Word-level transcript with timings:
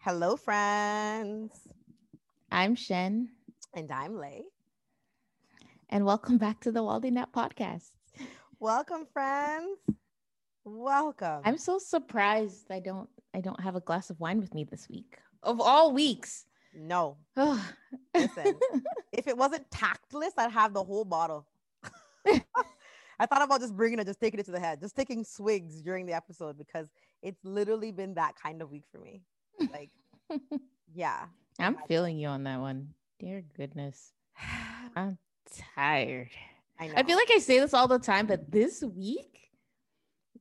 Hello, 0.00 0.36
friends. 0.36 1.52
I'm 2.50 2.74
Shen, 2.74 3.28
And 3.74 3.90
I'm 3.92 4.16
Lay. 4.16 4.44
and 5.88 6.04
welcome 6.04 6.38
back 6.38 6.60
to 6.60 6.72
the 6.72 6.80
Waldy 6.80 7.10
Nap 7.12 7.32
podcast. 7.32 7.90
Welcome, 8.58 9.06
friends. 9.12 9.78
Welcome. 10.64 11.42
I'm 11.44 11.58
so 11.58 11.78
surprised 11.78 12.70
I 12.70 12.80
don't 12.80 13.08
I 13.34 13.40
don't 13.40 13.60
have 13.60 13.76
a 13.76 13.80
glass 13.80 14.10
of 14.10 14.18
wine 14.20 14.40
with 14.40 14.54
me 14.54 14.64
this 14.64 14.88
week. 14.88 15.18
Of 15.42 15.60
all 15.60 15.92
weeks. 15.92 16.46
no. 16.74 17.16
Listen, 18.14 18.54
if 19.12 19.26
it 19.26 19.36
wasn't 19.36 19.70
tactless, 19.70 20.32
I'd 20.36 20.50
have 20.50 20.72
the 20.74 20.82
whole 20.84 21.04
bottle. 21.04 21.46
I 22.26 23.26
thought 23.26 23.42
about 23.42 23.60
just 23.60 23.76
bringing 23.76 23.98
it, 23.98 24.06
just 24.06 24.20
taking 24.20 24.40
it 24.40 24.46
to 24.46 24.52
the 24.52 24.60
head, 24.60 24.80
just 24.80 24.96
taking 24.96 25.24
swigs 25.24 25.82
during 25.82 26.06
the 26.06 26.14
episode 26.14 26.56
because 26.58 26.88
it's 27.22 27.44
literally 27.44 27.92
been 27.92 28.14
that 28.14 28.34
kind 28.42 28.62
of 28.62 28.70
week 28.70 28.84
for 28.90 28.98
me. 28.98 29.22
Like, 29.72 29.90
yeah. 30.94 31.26
I'm 31.58 31.76
feeling 31.88 32.18
you 32.18 32.28
on 32.28 32.44
that 32.44 32.60
one. 32.60 32.94
Dear 33.18 33.42
goodness. 33.56 34.12
I'm 34.96 35.18
tired. 35.74 36.30
I 36.78 36.86
know. 36.88 36.94
I 36.96 37.02
feel 37.02 37.16
like 37.16 37.30
I 37.34 37.38
say 37.38 37.60
this 37.60 37.74
all 37.74 37.88
the 37.88 37.98
time, 37.98 38.26
but 38.26 38.50
this 38.50 38.82
week, 38.82 39.50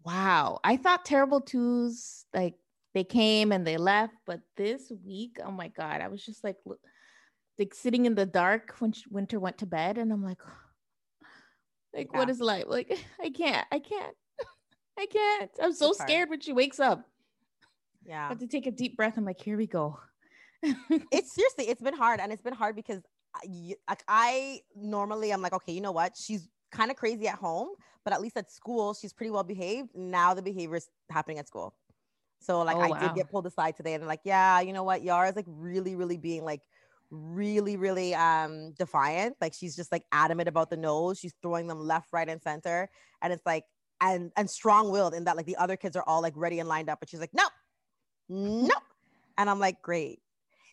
wow. 0.05 0.59
I 0.63 0.77
thought 0.77 1.03
terrible 1.05 1.41
twos 1.41 2.25
like 2.33 2.55
they 2.93 3.03
came 3.03 3.51
and 3.51 3.67
they 3.67 3.77
left, 3.77 4.13
but 4.25 4.39
this 4.55 4.91
week, 5.05 5.37
oh 5.43 5.51
my 5.51 5.67
god, 5.67 6.01
I 6.01 6.07
was 6.07 6.25
just 6.25 6.43
like, 6.43 6.55
like 7.57 7.73
sitting 7.73 8.05
in 8.05 8.15
the 8.15 8.25
dark 8.25 8.75
when 8.79 8.93
Winter 9.09 9.39
went 9.39 9.57
to 9.59 9.65
bed, 9.65 9.97
and 9.97 10.11
I'm 10.13 10.23
like, 10.23 10.39
like 11.93 12.13
what 12.13 12.27
Yeah. 12.27 12.31
is 12.31 12.39
life? 12.39 12.65
Like 12.67 12.97
I 13.21 13.29
can't, 13.29 13.67
I 13.71 13.79
can't, 13.79 14.15
I 14.97 15.05
can't. 15.07 15.51
I'm 15.61 15.73
so 15.73 15.91
scared 15.91 16.29
when 16.29 16.39
she 16.39 16.53
wakes 16.53 16.79
up. 16.79 17.05
I 18.05 18.09
yeah. 18.09 18.29
have 18.29 18.39
to 18.39 18.47
take 18.47 18.67
a 18.67 18.71
deep 18.71 18.95
breath. 18.97 19.17
I'm 19.17 19.25
like, 19.25 19.41
here 19.41 19.57
we 19.57 19.67
go. 19.67 19.99
it's 20.63 21.33
seriously 21.35 21.69
it's 21.69 21.81
been 21.81 21.95
hard 21.95 22.19
and 22.19 22.31
it's 22.33 22.41
been 22.41 22.53
hard 22.53 22.75
because 22.75 23.01
I, 23.35 23.75
like 23.87 24.03
I 24.07 24.59
normally 24.75 25.31
I'm 25.31 25.41
like 25.41 25.53
okay 25.53 25.71
you 25.71 25.79
know 25.81 25.91
what 25.93 26.13
she's 26.17 26.49
kind 26.71 26.91
of 26.91 26.97
crazy 26.97 27.27
at 27.27 27.35
home 27.35 27.69
but 28.03 28.13
at 28.13 28.21
least 28.21 28.37
at 28.37 28.51
school 28.51 28.93
she's 28.93 29.13
pretty 29.13 29.31
well 29.31 29.43
behaved 29.43 29.89
now 29.95 30.33
the 30.33 30.41
behavior 30.41 30.75
is 30.75 30.89
happening 31.09 31.37
at 31.39 31.47
school 31.47 31.75
so 32.41 32.61
like 32.61 32.77
Oh, 32.77 32.81
I 32.81 32.89
wow. 32.89 32.99
did 32.99 33.15
get 33.15 33.29
pulled 33.31 33.47
aside 33.47 33.75
today 33.77 33.93
and 33.93 34.05
like 34.05 34.21
yeah 34.25 34.59
you 34.59 34.73
know 34.73 34.83
what 34.83 35.01
Yara's 35.01 35.35
like 35.35 35.45
really 35.47 35.95
really 35.95 36.17
being 36.17 36.43
like 36.43 36.61
really 37.09 37.77
really 37.77 38.13
um 38.15 38.73
defiant 38.77 39.35
like 39.41 39.53
she's 39.53 39.75
just 39.75 39.91
like 39.91 40.03
adamant 40.11 40.47
about 40.49 40.69
the 40.69 40.77
nose 40.77 41.17
she's 41.17 41.33
throwing 41.41 41.67
them 41.67 41.79
left 41.79 42.09
right 42.11 42.29
and 42.29 42.41
center 42.41 42.89
and 43.21 43.33
it's 43.33 43.45
like 43.45 43.63
and 44.01 44.31
and 44.37 44.49
strong-willed 44.49 45.13
in 45.13 45.23
that 45.23 45.35
like 45.37 45.45
the 45.45 45.55
other 45.57 45.75
kids 45.77 45.95
are 45.95 46.03
all 46.05 46.21
like 46.21 46.33
ready 46.35 46.59
and 46.59 46.69
lined 46.69 46.89
up 46.89 46.99
but 46.99 47.09
she's 47.09 47.19
like 47.19 47.33
no 47.33 47.43
no 48.29 48.75
and 49.37 49.49
i'm 49.49 49.59
like 49.59 49.81
great. 49.81 50.19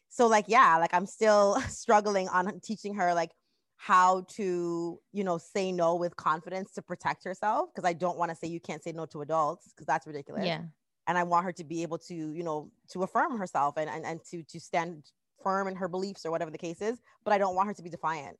So 0.09 0.27
like 0.27 0.45
yeah 0.49 0.77
like 0.79 0.95
i'm 0.95 1.07
still 1.07 1.61
struggling 1.69 2.29
on 2.29 2.61
teaching 2.61 2.95
her 2.95 3.15
like 3.15 3.33
how 3.77 4.25
to 4.29 4.99
you 5.13 5.25
know 5.25 5.39
say 5.39 5.71
no 5.73 5.97
with 5.97 6.17
confidence 6.17 6.73
to 6.73 6.83
protect 6.83 7.25
herself 7.25 7.69
because 7.75 7.89
i 7.89 7.93
don't 7.93 8.17
want 8.17 8.31
to 8.31 8.37
say 8.37 8.47
you 8.49 8.61
can't 8.61 8.83
say 8.83 8.93
no 8.93 9.05
to 9.07 9.21
adults 9.21 9.73
because 9.75 9.87
that's 9.87 10.07
ridiculous. 10.07 10.47
Yeah. 10.47 10.63
and 11.07 11.19
i 11.19 11.23
want 11.23 11.45
her 11.45 11.53
to 11.53 11.65
be 11.65 11.83
able 11.83 11.99
to 11.99 12.15
you 12.15 12.43
know 12.43 12.71
to 12.91 13.03
affirm 13.03 13.37
herself 13.37 13.77
and, 13.77 13.91
and 13.91 14.07
and 14.07 14.21
to 14.31 14.43
to 14.45 14.59
stand 14.59 15.05
firm 15.43 15.69
in 15.69 15.77
her 15.77 15.89
beliefs 15.89 16.25
or 16.25 16.31
whatever 16.31 16.51
the 16.51 16.59
case 16.59 16.81
is 16.81 16.99
but 17.25 17.35
i 17.35 17.39
don't 17.39 17.55
want 17.55 17.69
her 17.69 17.75
to 17.75 17.83
be 17.83 17.91
defiant. 17.91 18.37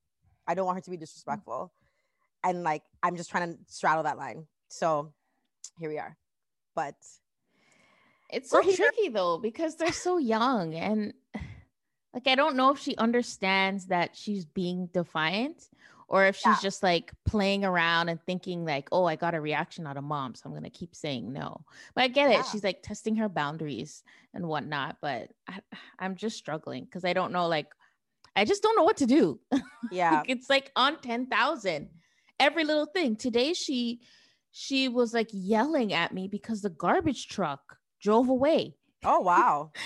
I 0.49 0.55
don't 0.55 0.65
want 0.65 0.77
her 0.77 0.83
to 0.83 0.91
be 0.91 0.97
disrespectful. 0.97 1.73
And 2.43 2.63
like 2.63 2.83
i'm 3.03 3.17
just 3.17 3.31
trying 3.31 3.53
to 3.53 3.59
straddle 3.67 4.05
that 4.05 4.17
line. 4.17 4.47
So 4.69 5.13
here 5.79 5.91
we 5.91 5.99
are. 5.99 6.17
But 6.75 6.95
It's 8.31 8.51
so 8.51 8.63
tricky 8.63 9.09
though 9.09 9.39
because 9.39 9.77
they're 9.77 9.93
so 9.93 10.19
young 10.19 10.75
and 10.75 11.15
like 12.15 12.27
I 12.27 12.35
don't 12.35 12.57
know 12.57 12.71
if 12.71 12.79
she 12.79 12.97
understands 12.97 13.87
that 13.87 14.17
she's 14.17 14.45
being 14.45 14.89
defiant 14.93 15.69
or 16.09 16.27
if 16.27 16.37
she's 16.37 16.57
Yeah. 16.57 16.63
just 16.63 16.83
like 16.83 17.13
playing 17.25 17.65
around 17.65 18.09
and 18.09 18.21
thinking 18.23 18.65
like, 18.65 18.89
"Oh, 18.93 19.05
I 19.07 19.17
got 19.17 19.35
a 19.35 19.41
reaction 19.41 19.87
out 19.89 19.97
of 19.97 20.05
mom, 20.05 20.35
so 20.35 20.43
I'm 20.47 20.53
going 20.53 20.63
to 20.63 20.71
keep 20.71 20.95
saying 20.95 21.33
no." 21.33 21.65
But 21.95 22.05
I 22.05 22.09
get 22.09 22.31
Yeah. 22.31 22.39
it. 22.41 22.47
She's 22.47 22.63
like 22.63 22.83
testing 22.83 23.17
her 23.17 23.29
boundaries 23.29 24.05
and 24.33 24.47
whatnot, 24.47 24.99
but 25.03 25.33
I, 25.49 25.61
I'm 25.99 26.15
just 26.15 26.37
struggling 26.37 26.85
because 26.85 27.05
I 27.05 27.13
don't 27.13 27.33
know 27.33 27.49
like 27.49 27.67
I 28.37 28.45
just 28.45 28.63
don't 28.63 28.77
know 28.77 28.85
what 28.85 28.99
to 28.99 29.07
do. 29.07 29.41
yeah 29.91 30.21
Like, 30.21 30.29
it's 30.29 30.49
like 30.51 30.71
on 30.77 31.01
10,000 31.01 31.91
every 32.39 32.65
little 32.65 32.87
thing. 32.87 33.17
Today 33.17 33.53
she 33.53 34.01
she 34.53 34.89
was 34.89 35.13
like 35.13 35.29
yelling 35.33 35.93
at 35.93 36.15
me 36.15 36.29
because 36.29 36.63
the 36.63 36.71
garbage 36.71 37.29
truck 37.29 37.76
drove 38.01 38.29
away. 38.29 38.77
oh 39.05 39.21
wow 39.21 39.73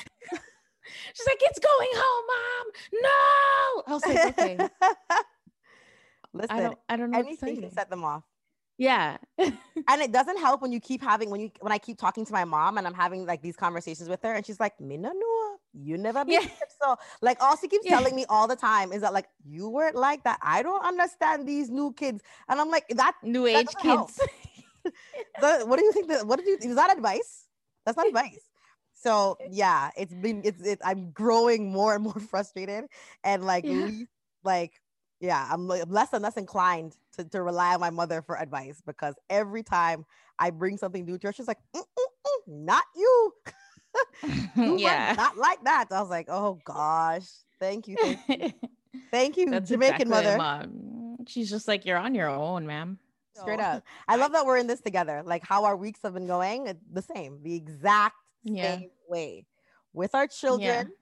She's 1.15 1.27
like, 1.27 1.39
"It's 1.43 1.59
going 1.61 1.89
home, 1.95 2.25
mom." 2.35 2.67
No. 3.07 3.83
I 3.87 3.93
was 3.95 4.07
like, 4.07 4.25
"Okay." 4.39 4.59
listen 6.33 6.57
I 6.57 6.61
don't 6.63 6.79
I 6.89 6.97
don't 6.97 7.11
know 7.11 7.19
anything 7.19 7.57
you. 7.57 7.63
can 7.63 7.71
set 7.73 7.91
them 7.91 8.05
off 8.05 8.23
Yeah. 8.79 9.17
and 9.39 10.01
it 10.01 10.13
doesn't 10.13 10.39
help 10.39 10.63
when 10.63 10.71
you 10.73 10.81
keep 10.81 11.03
having 11.03 11.29
when 11.31 11.41
you 11.41 11.51
when 11.61 11.73
I 11.73 11.79
keep 11.79 11.99
talking 11.99 12.25
to 12.25 12.33
my 12.33 12.45
mom 12.45 12.79
and 12.79 12.87
I'm 12.87 12.95
having 12.95 13.27
like 13.27 13.43
these 13.43 13.57
conversations 13.57 14.09
with 14.09 14.23
her 14.23 14.33
and 14.35 14.45
she's 14.47 14.61
like, 14.61 14.81
Mina 14.81 15.11
no, 15.15 15.57
you 15.75 15.99
never 15.99 16.25
be 16.25 16.33
Yeah. 16.35 16.47
so 16.81 16.97
like 17.21 17.39
all 17.43 17.57
she 17.57 17.69
keeps 17.69 17.85
Yeah. 17.87 17.97
telling 17.97 18.15
me 18.15 18.25
all 18.29 18.47
the 18.49 18.57
time 18.57 18.93
is 18.93 19.01
that 19.03 19.13
like 19.13 19.29
you 19.45 19.69
weren't 19.69 19.97
like 19.97 20.23
that. 20.25 20.39
I 20.43 20.63
don't 20.63 20.85
understand 20.85 21.47
these 21.47 21.69
new 21.69 21.93
kids. 21.93 22.23
And 22.49 22.61
I'm 22.61 22.71
like, 22.71 22.87
that 22.91 23.15
New 23.23 23.45
That 23.47 23.57
age 23.57 23.75
kids. 23.83 24.19
the, 25.43 25.65
what 25.67 25.79
do 25.79 25.85
you 25.85 25.93
think 25.93 26.09
that 26.09 26.27
what 26.27 26.39
did 26.39 26.47
you 26.49 26.57
is 26.71 26.77
that 26.77 26.91
advice? 26.97 27.47
That's 27.85 27.97
not 27.97 28.07
advice. 28.09 28.49
So 28.95 29.39
yeah, 29.51 29.91
it's 29.97 30.13
been 30.15 30.43
it's 30.45 30.61
it, 30.63 30.81
I'm 30.85 31.11
growing 31.13 31.71
more 31.73 31.95
and 31.95 32.05
more 32.05 32.19
frustrated 32.31 32.85
and 33.25 33.45
like 33.45 33.67
Yeah. 33.67 33.87
least, 33.87 34.11
like 34.45 34.81
yeah, 35.21 35.49
I'm 35.51 35.67
less 35.67 36.13
and 36.13 36.23
less 36.23 36.37
inclined 36.37 36.97
to, 37.17 37.25
to 37.25 37.43
rely 37.43 37.75
on 37.75 37.81
my 37.81 37.91
mother 37.91 38.23
for 38.23 38.39
advice 38.39 38.81
because 38.85 39.15
every 39.29 39.63
time 39.63 40.05
I 40.39 40.51
bring 40.51 40.79
something 40.79 41.05
new 41.05 41.19
to 41.19 41.27
her, 41.29 41.33
she's 41.33 41.49
like, 41.49 41.59
"Mm, 41.77 41.81
mm, 41.83 42.07
mm, 42.27 42.65
not 42.65 42.85
you. 42.97 43.33
You 44.57 44.79
yeah. 44.79 45.15
not 45.17 45.37
like 45.37 45.65
that. 45.65 45.87
I 45.91 46.01
was 46.01 46.11
like, 46.11 46.27
oh 46.29 46.61
gosh, 46.65 47.27
thank 47.59 47.89
you, 47.89 47.97
thank 47.97 48.21
you, 48.29 48.53
thank 49.11 49.37
you, 49.37 49.47
That's 49.51 49.69
Jamaican 49.69 50.09
exactly 50.09 50.11
mother. 50.11 50.37
mom. 50.37 51.17
She's 51.27 51.51
just 51.51 51.69
like, 51.69 51.85
"You're 51.85 51.99
on 51.99 52.15
your 52.15 52.29
own, 52.29 52.67
ma'am." 52.67 52.99
Straight 53.41 53.61
up. 53.61 53.85
I 54.09 54.17
love 54.17 54.33
that 54.33 54.45
we're 54.47 54.59
in 54.59 54.67
this 54.67 54.81
together. 54.81 55.23
Like 55.25 55.45
how 55.45 55.65
our 55.65 55.77
weeks 55.77 56.01
have 56.03 56.15
been 56.15 56.27
going, 56.27 56.69
uh, 56.69 56.75
the 56.93 57.03
same, 57.03 57.43
the 57.43 57.55
exact 57.55 58.17
Yeah. 58.45 58.77
same 58.79 58.91
way 59.09 59.47
with 59.93 60.15
our 60.15 60.27
children, 60.27 60.93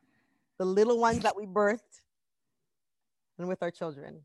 the 0.58 0.64
little 0.64 0.98
ones 0.98 1.20
that 1.22 1.36
we 1.36 1.46
birthed, 1.46 2.00
and 3.38 3.48
with 3.48 3.62
our 3.62 3.70
children, 3.70 4.20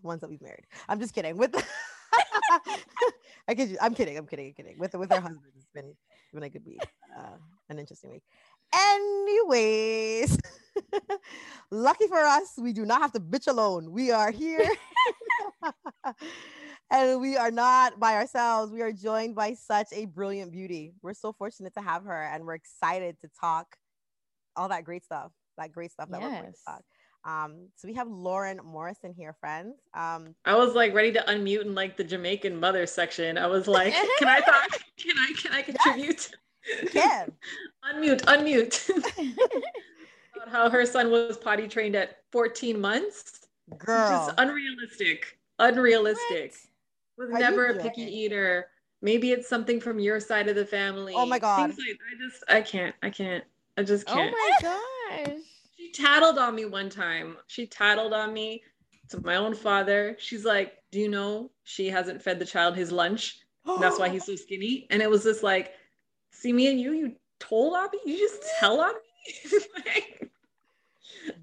the 0.00 0.06
ones 0.06 0.20
that 0.20 0.30
we've 0.30 0.42
married. 0.42 0.66
I'm 0.88 1.00
just 1.00 1.14
kidding. 1.14 1.36
With 1.36 1.54
I 3.48 3.54
kid 3.54 3.70
you, 3.70 3.78
I'm 3.80 3.94
kidding. 3.94 4.16
I'm 4.16 4.26
kidding. 4.26 4.48
I'm 4.48 4.54
kidding. 4.54 4.78
With 4.78 4.94
with 4.94 5.12
our 5.12 5.20
husbands, 5.20 5.56
it's 5.56 5.66
been 5.74 5.88
it's 5.88 6.32
been 6.34 6.42
a 6.44 6.48
good 6.48 6.64
week, 6.64 6.82
uh, 7.18 7.36
an 7.68 7.78
interesting 7.78 8.10
week. 8.10 8.22
Anyways, 8.72 10.38
lucky 11.70 12.06
for 12.06 12.18
us, 12.18 12.54
we 12.58 12.72
do 12.72 12.84
not 12.84 13.00
have 13.00 13.12
to 13.12 13.20
bitch 13.20 13.48
alone. 13.48 13.90
We 13.92 14.10
are 14.10 14.30
here. 14.30 14.68
and 16.90 17.20
we 17.20 17.36
are 17.36 17.50
not 17.50 17.98
by 17.98 18.14
ourselves. 18.14 18.72
We 18.72 18.82
are 18.82 18.92
joined 18.92 19.34
by 19.34 19.54
such 19.54 19.88
a 19.92 20.06
brilliant 20.06 20.52
beauty. 20.52 20.92
We're 21.02 21.14
so 21.14 21.32
fortunate 21.32 21.74
to 21.74 21.80
have 21.80 22.04
her, 22.04 22.22
and 22.22 22.44
we're 22.44 22.54
excited 22.54 23.16
to 23.20 23.30
talk 23.40 23.76
all 24.56 24.68
that 24.68 24.84
great 24.84 25.04
stuff. 25.04 25.32
That 25.58 25.72
great 25.72 25.92
stuff 25.92 26.08
that 26.10 26.20
yes. 26.20 26.30
we're 26.30 26.40
going 26.40 26.52
to 26.52 26.58
talk. 26.66 26.82
Um, 27.24 27.68
so 27.76 27.86
we 27.86 27.94
have 27.94 28.08
Lauren 28.08 28.60
Morrison 28.64 29.12
here, 29.12 29.36
friends. 29.40 29.76
Um, 29.94 30.34
I 30.44 30.56
was 30.56 30.74
like 30.74 30.94
ready 30.94 31.12
to 31.12 31.20
unmute 31.28 31.62
in 31.62 31.74
like 31.74 31.96
the 31.96 32.04
Jamaican 32.04 32.58
mother 32.58 32.86
section. 32.86 33.36
I 33.36 33.46
was 33.46 33.68
like, 33.68 33.92
can 34.18 34.28
I 34.28 34.40
talk? 34.40 34.70
Can 35.00 35.16
I 35.18 35.32
can 35.34 35.52
I 35.54 35.62
contribute? 35.62 36.06
Yes, 36.08 36.30
can. 36.88 37.32
unmute, 37.94 38.22
unmute. 38.22 38.90
About 40.36 40.48
how 40.48 40.70
her 40.70 40.86
son 40.86 41.10
was 41.10 41.36
potty 41.36 41.68
trained 41.68 41.96
at 41.96 42.22
14 42.32 42.80
months. 42.80 43.46
Girl. 43.78 44.08
Just 44.08 44.34
unrealistic. 44.38 45.38
Unrealistic. 45.58 46.54
What? 47.16 47.28
Was 47.28 47.36
Are 47.36 47.38
never 47.38 47.66
a 47.66 47.78
picky 47.78 48.02
eater. 48.02 48.68
Maybe 49.02 49.32
it's 49.32 49.48
something 49.48 49.80
from 49.80 49.98
your 49.98 50.20
side 50.20 50.48
of 50.48 50.56
the 50.56 50.64
family. 50.64 51.14
Oh 51.16 51.26
my 51.26 51.38
god. 51.38 51.70
Like, 51.70 51.78
I 51.78 52.28
just 52.28 52.44
I 52.48 52.60
can't. 52.60 52.94
I 53.02 53.10
can't. 53.10 53.44
I 53.76 53.82
just 53.82 54.08
oh 54.08 54.14
can't. 54.14 54.34
Oh 54.34 54.60
my 54.62 55.26
gosh 55.26 55.40
she 55.80 55.90
tattled 56.02 56.38
on 56.38 56.54
me 56.54 56.66
one 56.66 56.90
time. 56.90 57.36
She 57.46 57.66
tattled 57.66 58.12
on 58.12 58.32
me 58.32 58.62
to 59.08 59.20
my 59.22 59.36
own 59.36 59.54
father. 59.54 60.16
She's 60.18 60.44
like, 60.44 60.74
Do 60.90 61.00
you 61.00 61.08
know 61.08 61.50
she 61.64 61.88
hasn't 61.88 62.22
fed 62.22 62.38
the 62.38 62.44
child 62.44 62.76
his 62.76 62.92
lunch? 62.92 63.40
And 63.66 63.82
that's 63.82 63.98
why 63.98 64.08
he's 64.08 64.26
so 64.26 64.36
skinny. 64.36 64.86
And 64.90 65.02
it 65.02 65.10
was 65.10 65.24
just 65.24 65.42
like, 65.42 65.72
See 66.30 66.52
me 66.52 66.68
and 66.68 66.80
you, 66.80 66.92
you 66.92 67.16
told 67.38 67.74
on 67.74 67.88
me? 67.92 67.98
You 68.12 68.18
just 68.18 68.42
tell 68.58 68.80
on 68.80 68.92
me? 68.94 69.58
like, 69.86 70.30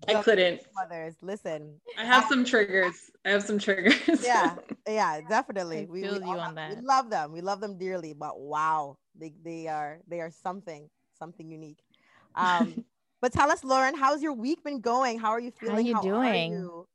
I 0.07 0.21
couldn't. 0.21 0.61
Mothers, 0.75 1.15
listen. 1.21 1.79
I 1.97 2.05
have 2.05 2.25
some 2.25 2.45
triggers. 2.45 3.11
I 3.25 3.29
have 3.31 3.43
some 3.43 3.59
triggers. 3.59 4.23
yeah, 4.23 4.55
yeah, 4.87 5.21
definitely. 5.27 5.87
we, 5.89 6.01
we, 6.01 6.07
you 6.07 6.21
on 6.21 6.55
that. 6.55 6.75
we 6.75 6.81
love 6.81 7.09
them. 7.09 7.31
We 7.31 7.41
love 7.41 7.59
them 7.59 7.77
dearly. 7.77 8.13
But 8.13 8.39
wow, 8.39 8.97
they 9.19 9.33
they 9.43 9.67
are 9.67 9.99
they 10.07 10.21
are 10.21 10.31
something 10.31 10.89
something 11.17 11.49
unique. 11.49 11.79
Um, 12.35 12.85
but 13.19 13.33
tell 13.33 13.49
us, 13.49 13.63
Lauren, 13.63 13.95
how's 13.95 14.21
your 14.21 14.33
week 14.33 14.63
been 14.63 14.79
going? 14.79 15.17
How 15.17 15.29
are 15.31 15.39
you 15.39 15.49
feeling? 15.49 15.73
How, 15.73 15.81
are 15.81 15.81
you 15.81 15.95
How 15.95 16.01
doing? 16.01 16.51
You? 16.51 16.87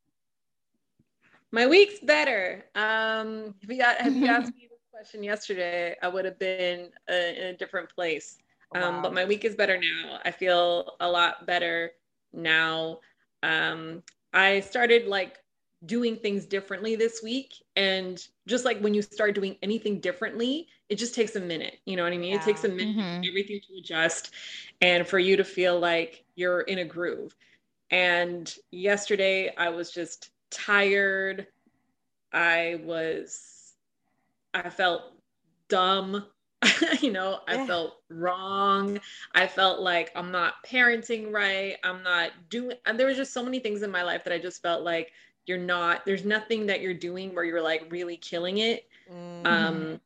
My 1.50 1.67
week's 1.67 1.99
better. 1.99 2.65
Um, 2.77 3.55
if 3.61 3.69
you, 3.69 3.79
got, 3.79 3.97
if 4.00 4.15
you 4.15 4.27
asked 4.27 4.55
me 4.55 4.69
this 4.71 4.72
question 5.02 5.25
yesterday, 5.25 5.96
I 6.00 6.06
would 6.06 6.25
have 6.25 6.38
been 6.38 6.90
uh, 7.10 7.14
in 7.14 7.46
a 7.46 7.56
different 7.56 7.93
place. 7.93 8.38
Um, 8.72 8.96
wow. 8.96 9.02
But 9.02 9.14
my 9.14 9.25
week 9.25 9.44
is 9.44 9.56
better 9.56 9.76
now. 9.76 10.20
I 10.25 10.31
feel 10.31 10.93
a 11.00 11.10
lot 11.10 11.44
better 11.44 11.90
now. 12.32 13.00
Um, 13.43 14.04
I 14.32 14.60
started 14.60 15.08
like 15.08 15.38
doing 15.87 16.14
things 16.14 16.46
differently 16.46 16.94
this 16.94 17.20
week. 17.20 17.64
And 17.75 18.25
just 18.46 18.64
like 18.64 18.78
when 18.78 18.94
you 18.94 19.02
start 19.02 19.34
doing 19.34 19.56
anything 19.60 19.99
differently, 19.99 20.69
it 20.88 20.99
just 20.99 21.16
takes 21.16 21.34
a 21.34 21.40
minute. 21.40 21.81
You 21.84 21.96
know 21.96 22.04
what 22.04 22.12
I 22.12 22.19
mean? 22.19 22.34
Yeah. 22.34 22.37
It 22.37 22.43
takes 22.43 22.62
a 22.62 22.69
minute 22.69 22.96
mm-hmm. 22.96 23.28
everything 23.28 23.60
to 23.66 23.78
adjust 23.81 24.31
and 24.82 25.04
for 25.04 25.19
you 25.19 25.37
to 25.37 25.43
feel 25.43 25.81
like 25.81 26.22
you're 26.37 26.60
in 26.60 26.78
a 26.78 26.84
groove. 26.84 27.34
And 27.90 28.54
yesterday 28.70 29.52
I 29.56 29.70
was 29.70 29.90
just 29.90 30.31
tired. 30.50 31.49
I 32.32 32.81
was, 32.84 33.51
I 34.54 34.69
felt 34.70 35.02
dumb. 35.69 36.26
you 37.00 37.10
know, 37.10 37.40
I 37.49 37.56
yeah. 37.56 37.66
felt 37.66 37.94
wrong. 38.08 39.00
I 39.34 39.46
felt 39.49 39.81
like 39.81 40.12
I'm 40.14 40.31
not 40.31 40.54
parenting 40.64 41.32
right. 41.32 41.76
I'm 41.82 42.02
not 42.04 42.31
doing, 42.50 42.76
and 42.87 42.99
there 42.99 43.08
was 43.08 43.16
just 43.16 43.32
so 43.32 43.43
many 43.43 43.58
things 43.58 43.82
in 43.82 43.90
my 43.90 44.04
life 44.04 44.22
that 44.25 44.32
I 44.32 44.38
just 44.38 44.62
felt 44.62 44.84
like 44.84 45.12
you're 45.46 45.58
not 45.58 46.04
there's 46.04 46.25
nothing 46.25 46.66
that 46.66 46.81
you're 46.81 46.94
doing 46.94 47.34
where 47.34 47.44
you're 47.44 47.62
like 47.62 47.87
really 47.90 48.16
killing 48.16 48.58
it 48.58 48.88
mm-hmm. 49.12 49.46
um 49.46 50.00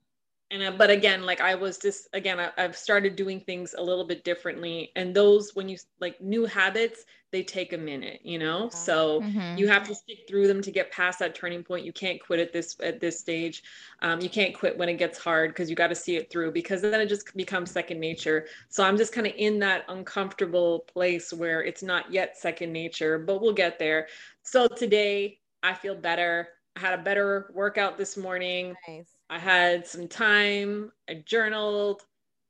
and 0.51 0.63
I, 0.63 0.71
but 0.71 0.91
again 0.91 1.25
like 1.25 1.41
i 1.41 1.55
was 1.55 1.79
just 1.79 2.09
again 2.13 2.41
I, 2.41 2.51
i've 2.57 2.77
started 2.77 3.17
doing 3.17 3.41
things 3.41 3.75
a 3.77 3.83
little 3.83 4.05
bit 4.05 4.25
differently 4.25 4.93
and 4.97 5.15
those 5.15 5.55
when 5.55 5.69
you 5.69 5.77
like 6.01 6.21
new 6.21 6.47
habits 6.47 7.05
they 7.33 7.43
take 7.43 7.73
a 7.73 7.79
minute 7.79 8.21
you 8.23 8.39
know 8.39 8.69
so 8.71 9.21
mm-hmm. 9.21 9.59
you 9.59 9.69
have 9.69 9.87
to 9.87 9.95
stick 9.95 10.19
through 10.29 10.47
them 10.47 10.63
to 10.63 10.71
get 10.71 10.91
past 10.91 11.19
that 11.19 11.35
turning 11.35 11.63
point 11.63 11.85
you 11.85 11.93
can't 11.93 12.21
quit 12.21 12.39
at 12.39 12.53
this 12.53 12.77
at 12.83 13.01
this 13.01 13.19
stage 13.19 13.63
um, 14.03 14.21
you 14.21 14.31
can't 14.31 14.55
quit 14.55 14.79
when 14.79 14.89
it 14.89 14.95
gets 14.95 15.19
hard 15.19 15.51
because 15.51 15.69
you 15.69 15.77
got 15.77 15.89
to 15.89 15.95
see 15.95 16.17
it 16.17 16.31
through 16.31 16.53
because 16.53 16.83
then 16.83 17.01
it 17.01 17.09
just 17.09 17.35
becomes 17.37 17.71
second 17.71 17.99
nature 18.01 18.47
so 18.69 18.85
i'm 18.85 18.97
just 18.97 19.13
kind 19.13 19.27
of 19.27 19.33
in 19.37 19.59
that 19.59 19.85
uncomfortable 19.89 20.81
place 20.81 21.33
where 21.33 21.63
it's 21.63 21.83
not 21.83 22.11
yet 22.13 22.37
second 22.37 22.73
nature 22.73 23.19
but 23.19 23.43
we'll 23.43 23.53
get 23.53 23.79
there 23.79 24.07
so 24.43 24.69
today 24.69 25.39
I 25.67 25.75
feel 25.75 25.97
better. 25.97 26.49
I 26.77 26.81
had 26.81 26.99
a 26.99 27.03
better 27.03 27.51
workout 27.53 27.99
this 27.99 28.17
morning. 28.17 28.77
Nice. 28.87 29.09
I 29.29 29.39
had 29.39 29.85
some 29.85 30.07
time. 30.07 30.93
I 31.09 31.25
journaled. 31.27 32.03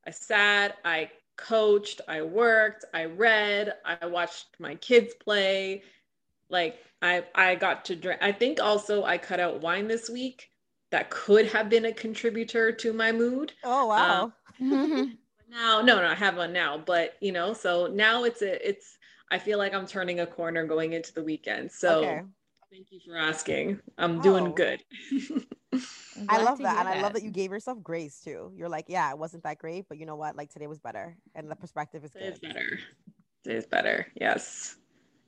I 0.06 0.11
sat. 0.11 0.76
I 0.84 1.11
coached. 1.37 2.00
I 2.09 2.23
worked. 2.23 2.85
I 2.94 3.05
read. 3.05 3.75
I 3.85 4.06
watched 4.06 4.47
my 4.59 4.75
kids 4.77 5.15
play. 5.15 5.83
Like 6.49 6.79
I, 7.03 7.25
I 7.35 7.55
got 7.55 7.85
to 7.87 7.97
drink. 7.97 8.21
I 8.23 8.33
think 8.33 8.61
also 8.61 9.05
I 9.05 9.19
cut 9.19 9.41
out 9.41 9.61
wine 9.61 9.88
this 9.88 10.09
week. 10.09 10.50
That 10.91 11.11
could 11.11 11.47
have 11.47 11.69
been 11.69 11.87
a 11.87 11.93
contributor 11.93 12.73
to 12.73 12.93
my 12.93 13.12
mood. 13.12 13.53
Oh 13.65 13.87
wow. 13.87 14.33
Um, 14.61 15.19
now, 15.50 15.83
no, 15.83 15.97
no, 16.00 16.06
I 16.06 16.15
have 16.15 16.37
one 16.37 16.53
now. 16.53 16.79
But 16.79 17.17
you 17.21 17.33
know, 17.33 17.53
so 17.53 17.89
now 17.89 18.25
it's 18.25 18.43
a, 18.43 18.69
it's 18.69 18.97
I 19.31 19.39
feel 19.39 19.59
like 19.59 19.75
I'm 19.75 19.87
turning 19.87 20.21
a 20.21 20.27
corner 20.27 20.65
going 20.65 20.93
into 20.93 21.12
the 21.12 21.23
weekend. 21.23 21.73
So 21.73 21.99
okay. 21.99 22.23
thank 22.71 22.93
you 22.93 23.00
for 23.05 23.17
asking. 23.17 23.81
I'm 23.99 24.21
oh. 24.21 24.23
doing 24.23 24.55
good. 24.55 24.82
I 26.28 26.43
love 26.43 26.58
that. 26.58 26.78
And 26.78 26.87
that. 26.87 26.96
I 26.96 27.00
love 27.02 27.12
that 27.14 27.23
you 27.23 27.31
gave 27.31 27.50
yourself 27.50 27.82
grace 27.82 28.20
too. 28.20 28.52
You're 28.55 28.69
like, 28.69 28.87
yeah, 28.88 29.11
it 29.11 29.19
wasn't 29.19 29.43
that 29.44 29.58
great, 29.58 29.87
but 29.88 29.99
you 29.99 30.06
know 30.06 30.17
what? 30.17 30.37
Like 30.37 30.50
today 30.50 30.67
was 30.67 30.81
better. 30.81 31.17
And 31.34 31.50
the 31.50 31.56
perspective 31.56 32.05
is 32.05 32.12
good. 32.12 32.23
It's 32.23 32.38
better. 32.38 32.78
Is 33.44 33.67
better. 33.67 34.06
Yes. 34.20 34.76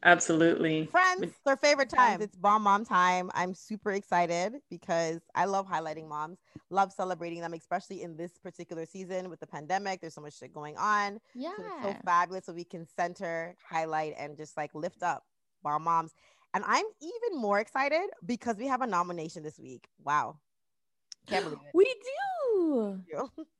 Absolutely. 0.04 0.86
Friends, 0.86 1.32
their 1.44 1.56
favorite 1.56 1.90
times. 1.90 2.16
Um, 2.16 2.22
it's 2.22 2.36
bomb 2.36 2.62
mom 2.62 2.84
time. 2.84 3.30
I'm 3.34 3.52
super 3.52 3.90
excited 3.92 4.54
because 4.70 5.20
I 5.34 5.46
love 5.46 5.68
highlighting 5.68 6.08
moms, 6.08 6.38
love 6.70 6.92
celebrating 6.92 7.40
them, 7.40 7.52
especially 7.52 8.02
in 8.02 8.16
this 8.16 8.38
particular 8.38 8.86
season 8.86 9.28
with 9.28 9.40
the 9.40 9.46
pandemic. 9.46 10.00
There's 10.00 10.14
so 10.14 10.20
much 10.20 10.38
shit 10.38 10.54
going 10.54 10.76
on. 10.76 11.18
Yeah. 11.34 11.50
So 11.56 11.64
it's 11.64 11.82
so 11.82 11.96
fabulous. 12.04 12.46
So 12.46 12.52
we 12.52 12.64
can 12.64 12.86
center, 12.86 13.56
highlight, 13.68 14.14
and 14.16 14.36
just 14.36 14.56
like 14.56 14.72
lift 14.72 15.02
up 15.02 15.24
bomb 15.64 15.82
moms. 15.82 16.14
And 16.54 16.64
I'm 16.66 16.84
even 17.00 17.40
more 17.40 17.60
excited 17.60 18.08
because 18.24 18.56
we 18.56 18.66
have 18.66 18.80
a 18.82 18.86
nomination 18.86 19.42
this 19.42 19.58
week. 19.58 19.86
Wow. 20.02 20.38
Can't 21.26 21.44
believe 21.44 21.60
it. 21.64 21.70
We 21.74 21.94
do. 22.60 23.04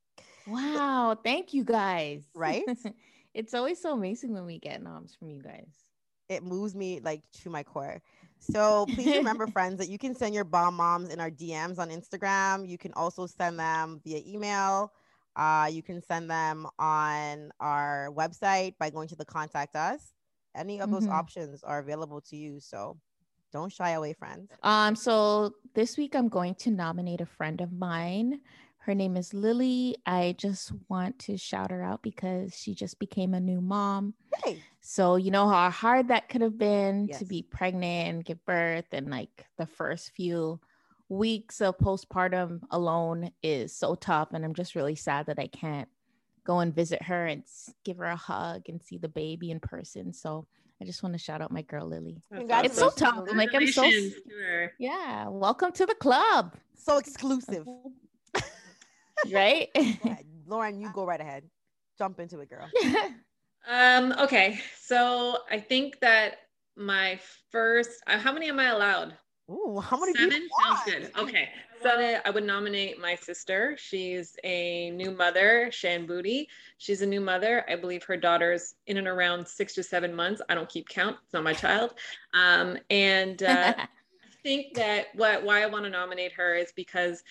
wow. 0.47 1.17
Thank 1.23 1.53
you 1.53 1.63
guys. 1.63 2.23
Right? 2.33 2.63
it's 3.33 3.53
always 3.53 3.81
so 3.81 3.93
amazing 3.93 4.33
when 4.33 4.45
we 4.45 4.59
get 4.59 4.81
noms 4.81 5.15
from 5.15 5.29
you 5.29 5.41
guys 5.41 5.89
it 6.29 6.43
moves 6.43 6.75
me 6.75 7.01
like 7.03 7.23
to 7.41 7.49
my 7.49 7.63
core. 7.63 8.01
So 8.39 8.85
please 8.93 9.17
remember, 9.17 9.47
friends, 9.53 9.79
that 9.79 9.89
you 9.89 9.97
can 9.97 10.15
send 10.15 10.33
your 10.33 10.45
bomb 10.45 10.75
moms 10.75 11.09
in 11.09 11.19
our 11.19 11.31
DMs 11.31 11.79
on 11.79 11.89
Instagram. 11.89 12.67
You 12.69 12.77
can 12.77 12.93
also 12.93 13.25
send 13.25 13.59
them 13.59 13.99
via 14.05 14.21
email. 14.25 14.93
Uh, 15.35 15.69
you 15.71 15.83
can 15.83 16.01
send 16.01 16.29
them 16.29 16.67
on 16.77 17.51
our 17.59 18.09
website 18.15 18.75
by 18.79 18.89
going 18.89 19.07
to 19.09 19.15
the 19.15 19.25
contact 19.25 19.75
us. 19.75 20.13
Any 20.55 20.81
of 20.81 20.91
those 20.91 21.03
mm-hmm. 21.03 21.13
options 21.13 21.63
are 21.63 21.79
available 21.79 22.21
to 22.21 22.35
you. 22.35 22.59
So 22.59 22.97
don't 23.51 23.71
shy 23.71 23.91
away, 23.91 24.13
friends. 24.13 24.49
Um, 24.63 24.95
so 24.95 25.53
this 25.73 25.97
week 25.97 26.15
I'm 26.15 26.29
going 26.29 26.55
to 26.55 26.71
nominate 26.71 27.21
a 27.21 27.25
friend 27.25 27.61
of 27.61 27.71
mine. 27.71 28.41
Her 28.79 28.95
name 28.95 29.17
is 29.17 29.33
Lily. 29.33 29.95
I 30.05 30.35
just 30.37 30.71
want 30.87 31.19
to 31.19 31.37
shout 31.37 31.69
her 31.69 31.83
out 31.83 32.01
because 32.01 32.57
she 32.57 32.73
just 32.73 32.97
became 32.97 33.33
a 33.33 33.39
new 33.39 33.61
mom. 33.61 34.13
Hey. 34.43 34.63
So, 34.81 35.17
you 35.17 35.29
know 35.31 35.47
how 35.47 35.69
hard 35.69 36.07
that 36.07 36.29
could 36.29 36.41
have 36.41 36.57
been 36.57 37.07
yes. 37.09 37.19
to 37.19 37.25
be 37.25 37.43
pregnant 37.43 38.09
and 38.09 38.25
give 38.25 38.43
birth, 38.45 38.85
and 38.91 39.11
like 39.11 39.45
the 39.57 39.67
first 39.67 40.11
few 40.11 40.59
weeks 41.09 41.59
of 41.59 41.77
postpartum 41.77 42.61
alone 42.71 43.31
is 43.43 43.75
so 43.75 43.95
tough. 43.95 44.29
And 44.31 44.45
I'm 44.45 44.55
just 44.55 44.75
really 44.75 44.95
sad 44.95 45.25
that 45.25 45.39
I 45.39 45.47
can't 45.47 45.89
go 46.45 46.59
and 46.59 46.73
visit 46.73 47.01
her 47.03 47.25
and 47.25 47.43
give 47.85 47.97
her 47.97 48.05
a 48.05 48.15
hug 48.15 48.63
and 48.69 48.81
see 48.81 48.97
the 48.97 49.09
baby 49.09 49.51
in 49.51 49.59
person. 49.59 50.13
So, 50.13 50.47
I 50.81 50.85
just 50.85 51.03
want 51.03 51.13
to 51.13 51.19
shout 51.19 51.41
out 51.41 51.51
my 51.51 51.61
girl 51.63 51.85
Lily. 51.85 52.21
It's 52.31 52.77
so 52.77 52.89
tough. 52.89 53.25
I'm 53.29 53.37
like 53.37 53.53
I'm 53.53 53.67
so 53.67 53.89
yeah. 54.79 55.27
Welcome 55.27 55.73
to 55.73 55.85
the 55.85 55.95
club. 55.95 56.55
So 56.75 56.97
exclusive. 56.97 57.67
right? 59.31 59.67
Lauren, 60.47 60.79
you 60.79 60.89
go 60.93 61.05
right 61.05 61.19
ahead. 61.19 61.43
Jump 61.97 62.19
into 62.21 62.39
it, 62.39 62.49
girl. 62.49 62.69
um, 63.69 64.13
okay. 64.19 64.59
So 64.79 65.39
I 65.51 65.59
think 65.59 65.99
that 65.99 66.37
my 66.77 67.19
first 67.51 68.01
uh, 68.07 68.17
how 68.17 68.31
many 68.31 68.47
am 68.47 68.59
I 68.59 68.67
allowed? 68.67 69.15
Ooh, 69.49 69.81
how 69.83 69.99
many? 69.99 70.13
Seven 70.13 70.47
sounds 70.63 70.79
good. 70.85 71.11
Okay. 71.17 71.49
I 71.85 72.29
would 72.33 72.43
nominate 72.43 72.99
my 72.99 73.15
sister. 73.15 73.75
She's 73.77 74.35
a 74.43 74.91
new 74.91 75.11
mother, 75.11 75.69
Shan 75.71 76.05
Booty. 76.05 76.49
She's 76.77 77.01
a 77.01 77.05
new 77.05 77.21
mother. 77.21 77.65
I 77.69 77.75
believe 77.75 78.03
her 78.03 78.17
daughter's 78.17 78.75
in 78.87 78.97
and 78.97 79.07
around 79.07 79.47
six 79.47 79.73
to 79.75 79.83
seven 79.83 80.13
months. 80.13 80.41
I 80.49 80.55
don't 80.55 80.69
keep 80.69 80.89
count. 80.89 81.17
It's 81.23 81.33
not 81.33 81.43
my 81.43 81.53
child. 81.53 81.95
Um, 82.33 82.77
and 82.89 83.41
uh, 83.43 83.73
I 83.77 83.87
think 84.43 84.73
that 84.75 85.07
what 85.15 85.43
why 85.43 85.63
I 85.63 85.65
want 85.67 85.85
to 85.85 85.89
nominate 85.89 86.33
her 86.33 86.55
is 86.55 86.71
because 86.75 87.23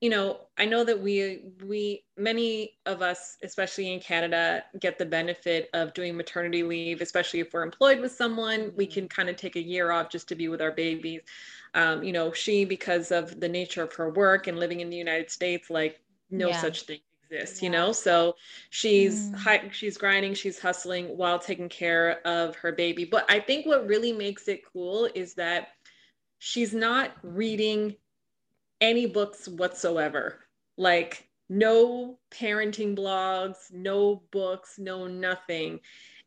you 0.00 0.10
know 0.10 0.40
i 0.58 0.66
know 0.66 0.84
that 0.84 1.00
we 1.00 1.44
we 1.64 2.04
many 2.18 2.76
of 2.84 3.00
us 3.00 3.38
especially 3.42 3.92
in 3.92 4.00
canada 4.00 4.62
get 4.80 4.98
the 4.98 5.06
benefit 5.06 5.70
of 5.72 5.94
doing 5.94 6.16
maternity 6.16 6.62
leave 6.62 7.00
especially 7.00 7.40
if 7.40 7.54
we're 7.54 7.62
employed 7.62 8.00
with 8.00 8.12
someone 8.12 8.72
we 8.76 8.86
can 8.86 9.08
kind 9.08 9.30
of 9.30 9.36
take 9.36 9.56
a 9.56 9.62
year 9.62 9.92
off 9.92 10.10
just 10.10 10.28
to 10.28 10.34
be 10.34 10.48
with 10.48 10.60
our 10.60 10.72
babies 10.72 11.22
um, 11.74 12.02
you 12.02 12.12
know 12.12 12.32
she 12.32 12.64
because 12.64 13.10
of 13.10 13.40
the 13.40 13.48
nature 13.48 13.82
of 13.82 13.92
her 13.94 14.10
work 14.10 14.46
and 14.46 14.58
living 14.58 14.80
in 14.80 14.90
the 14.90 14.96
united 14.96 15.30
states 15.30 15.70
like 15.70 16.00
no 16.30 16.48
yeah. 16.48 16.60
such 16.60 16.82
thing 16.82 17.00
exists 17.30 17.62
yeah. 17.62 17.66
you 17.66 17.72
know 17.72 17.92
so 17.92 18.34
she's 18.70 19.30
mm. 19.30 19.34
high, 19.36 19.68
she's 19.72 19.96
grinding 19.96 20.34
she's 20.34 20.58
hustling 20.58 21.06
while 21.16 21.38
taking 21.38 21.68
care 21.68 22.20
of 22.26 22.54
her 22.56 22.72
baby 22.72 23.04
but 23.04 23.24
i 23.30 23.38
think 23.38 23.66
what 23.66 23.86
really 23.86 24.12
makes 24.12 24.48
it 24.48 24.62
cool 24.72 25.08
is 25.14 25.34
that 25.34 25.68
she's 26.38 26.74
not 26.74 27.12
reading 27.22 27.96
any 28.80 29.06
books 29.06 29.48
whatsoever. 29.48 30.40
Like 30.76 31.28
no 31.48 32.18
parenting 32.30 32.96
blogs, 32.96 33.72
no 33.72 34.22
books, 34.30 34.78
no 34.78 35.06
nothing. 35.06 35.80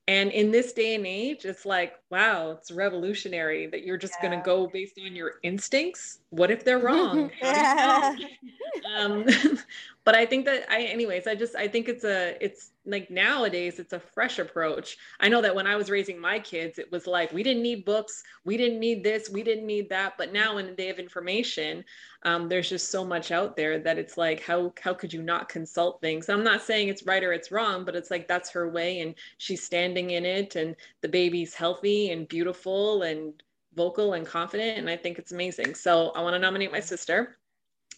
And 0.09 0.31
in 0.31 0.51
this 0.51 0.71
day 0.71 0.95
and 0.95 1.05
age, 1.05 1.43
it's 1.43 1.65
like, 1.65 1.95
wow, 2.09 2.51
it's 2.51 2.71
revolutionary 2.71 3.67
that 3.67 3.83
you're 3.83 3.97
just 3.97 4.13
yeah. 4.21 4.29
going 4.29 4.39
to 4.39 4.45
go 4.45 4.67
based 4.67 4.97
on 5.05 5.13
your 5.13 5.33
instincts. 5.43 6.19
What 6.29 6.49
if 6.49 6.63
they're 6.63 6.79
wrong? 6.79 7.29
um, 8.97 9.25
but 10.07 10.15
I 10.15 10.25
think 10.25 10.45
that 10.45 10.63
I, 10.71 10.83
anyways, 10.83 11.27
I 11.27 11.35
just, 11.35 11.53
I 11.53 11.67
think 11.67 11.89
it's 11.89 12.05
a, 12.05 12.37
it's 12.39 12.71
like 12.85 13.11
nowadays, 13.11 13.77
it's 13.77 13.91
a 13.91 13.99
fresh 13.99 14.39
approach. 14.39 14.95
I 15.19 15.27
know 15.27 15.41
that 15.41 15.53
when 15.53 15.67
I 15.67 15.75
was 15.75 15.89
raising 15.89 16.17
my 16.17 16.39
kids, 16.39 16.79
it 16.79 16.89
was 16.93 17.07
like, 17.07 17.33
we 17.33 17.43
didn't 17.43 17.61
need 17.61 17.83
books, 17.83 18.23
we 18.45 18.55
didn't 18.55 18.79
need 18.79 19.03
this, 19.03 19.29
we 19.29 19.43
didn't 19.43 19.67
need 19.67 19.89
that. 19.89 20.13
But 20.17 20.31
now 20.31 20.59
in 20.59 20.65
the 20.65 20.71
day 20.71 20.87
of 20.87 20.97
information, 20.97 21.83
um, 22.23 22.47
there's 22.47 22.69
just 22.69 22.89
so 22.89 23.03
much 23.03 23.31
out 23.31 23.57
there 23.57 23.79
that 23.79 23.97
it's 23.97 24.17
like, 24.17 24.41
how, 24.41 24.73
how 24.81 24.93
could 24.93 25.11
you 25.11 25.21
not 25.21 25.49
consult 25.49 25.99
things? 25.99 26.29
I'm 26.29 26.41
not 26.41 26.61
saying 26.61 26.87
it's 26.87 27.05
right 27.05 27.21
or 27.21 27.33
it's 27.33 27.51
wrong, 27.51 27.83
but 27.83 27.93
it's 27.93 28.09
like, 28.09 28.29
that's 28.29 28.49
her 28.51 28.69
way 28.69 29.01
and 29.01 29.13
she's 29.39 29.61
standing 29.61 30.11
in 30.11 30.25
it 30.25 30.55
and 30.55 30.77
the 31.01 31.09
baby's 31.09 31.53
healthy 31.53 32.11
and 32.11 32.29
beautiful 32.29 33.01
and 33.01 33.33
vocal 33.75 34.13
and 34.13 34.25
confident. 34.25 34.77
And 34.77 34.89
I 34.89 34.95
think 34.95 35.19
it's 35.19 35.33
amazing. 35.33 35.75
So 35.75 36.11
I 36.11 36.21
want 36.21 36.33
to 36.33 36.39
nominate 36.39 36.71
my 36.71 36.79
sister. 36.79 37.37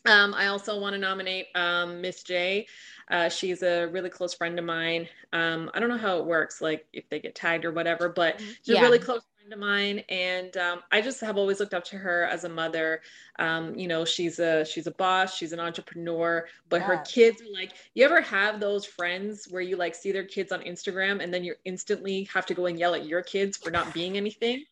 Um, 0.06 0.34
I 0.34 0.48
also 0.48 0.80
want 0.80 0.94
to 0.94 1.00
nominate 1.00 1.48
um, 1.56 2.02
Miss 2.02 2.24
J. 2.24 2.68
Uh, 3.10 3.28
she's 3.28 3.64
a 3.64 3.88
really 3.88 4.10
close 4.10 4.34
friend 4.34 4.58
of 4.60 4.66
mine. 4.66 5.08
Um, 5.34 5.70
I 5.74 5.80
don't 5.80 5.90
know 5.90 5.98
how 5.98 6.18
it 6.20 6.26
works, 6.26 6.62
like 6.62 6.86
if 6.94 7.10
they 7.10 7.20
get 7.20 7.36
tagged 7.36 7.66
or 7.66 7.72
whatever, 7.72 8.08
but 8.10 8.38
mm-hmm. 8.38 8.52
she's 8.64 8.76
yeah. 8.76 8.82
a 8.82 8.84
really 8.84 9.00
close 9.00 9.24
friend 9.36 9.52
of 9.52 9.60
mine, 9.60 10.00
and 10.10 10.56
um, 10.58 10.82
I 10.92 11.02
just 11.02 11.20
have 11.22 11.38
always 11.38 11.60
looked 11.60 11.74
up 11.74 11.84
to 11.86 11.98
her 11.98 12.26
as 12.26 12.44
a 12.44 12.50
mother. 12.50 13.02
Um, 13.40 13.76
you 13.76 13.88
know, 13.88 14.06
she's 14.06 14.40
a 14.40 14.64
she's 14.64 14.86
a 14.86 14.92
boss, 14.92 15.36
she's 15.36 15.54
an 15.54 15.60
entrepreneur, 15.60 16.48
but 16.70 16.82
yes. 16.82 16.88
her 16.88 16.98
kids 17.00 17.42
are 17.42 17.52
like. 17.52 17.74
You 17.96 18.06
ever 18.06 18.22
have 18.22 18.60
those 18.60 18.86
friends 18.86 19.48
where 19.50 19.62
you 19.62 19.76
like 19.76 19.96
see 19.96 20.12
their 20.12 20.24
kids 20.24 20.52
on 20.52 20.62
Instagram 20.62 21.22
and 21.22 21.34
then 21.34 21.44
you 21.44 21.56
instantly 21.66 22.24
have 22.34 22.46
to 22.46 22.54
go 22.54 22.68
and 22.68 22.78
yell 22.78 22.94
at 22.94 23.06
your 23.06 23.24
kids 23.24 23.58
for 23.58 23.72
not 23.72 23.92
being 23.94 24.18
anything? 24.18 24.64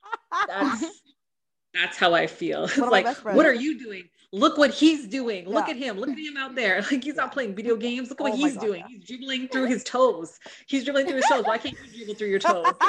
That's 0.47 0.85
that's 1.73 1.97
how 1.97 2.13
I 2.13 2.27
feel. 2.27 2.69
like, 2.77 3.07
what 3.17 3.45
are 3.45 3.53
you 3.53 3.79
doing? 3.79 4.09
Look 4.31 4.57
what 4.57 4.73
he's 4.73 5.07
doing. 5.07 5.47
Look 5.47 5.69
at 5.69 5.77
him. 5.77 5.97
Look 5.97 6.09
at 6.09 6.17
him 6.17 6.37
out 6.37 6.55
there. 6.55 6.81
Like 6.81 7.03
he's 7.03 7.15
not 7.15 7.31
playing 7.31 7.55
video 7.55 7.75
games. 7.75 8.09
Look 8.09 8.19
what 8.19 8.33
oh 8.33 8.35
he's 8.35 8.55
God, 8.55 8.61
doing. 8.61 8.79
Yeah. 8.81 8.87
He's 8.97 9.05
dribbling 9.05 9.47
through 9.47 9.65
his 9.65 9.83
toes. 9.83 10.39
He's 10.67 10.83
dribbling 10.83 11.07
through 11.07 11.17
his 11.17 11.25
toes. 11.29 11.45
Why 11.45 11.57
can't 11.57 11.75
you 11.85 11.97
dribble 11.97 12.15
through 12.15 12.29
your 12.29 12.39
toes? 12.39 12.65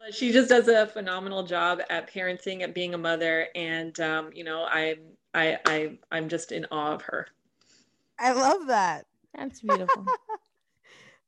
but 0.00 0.14
she 0.14 0.32
just 0.32 0.48
does 0.48 0.68
a 0.68 0.86
phenomenal 0.86 1.42
job 1.42 1.80
at 1.90 2.12
parenting, 2.12 2.62
at 2.62 2.74
being 2.74 2.94
a 2.94 2.98
mother, 2.98 3.48
and 3.54 3.98
um, 4.00 4.30
you 4.34 4.44
know, 4.44 4.66
I'm 4.70 4.98
I 5.34 5.58
I 5.66 5.98
I'm 6.10 6.28
just 6.28 6.52
in 6.52 6.66
awe 6.70 6.92
of 6.92 7.02
her. 7.02 7.28
I 8.18 8.32
love 8.32 8.66
that. 8.66 9.06
That's 9.34 9.60
beautiful. 9.60 10.04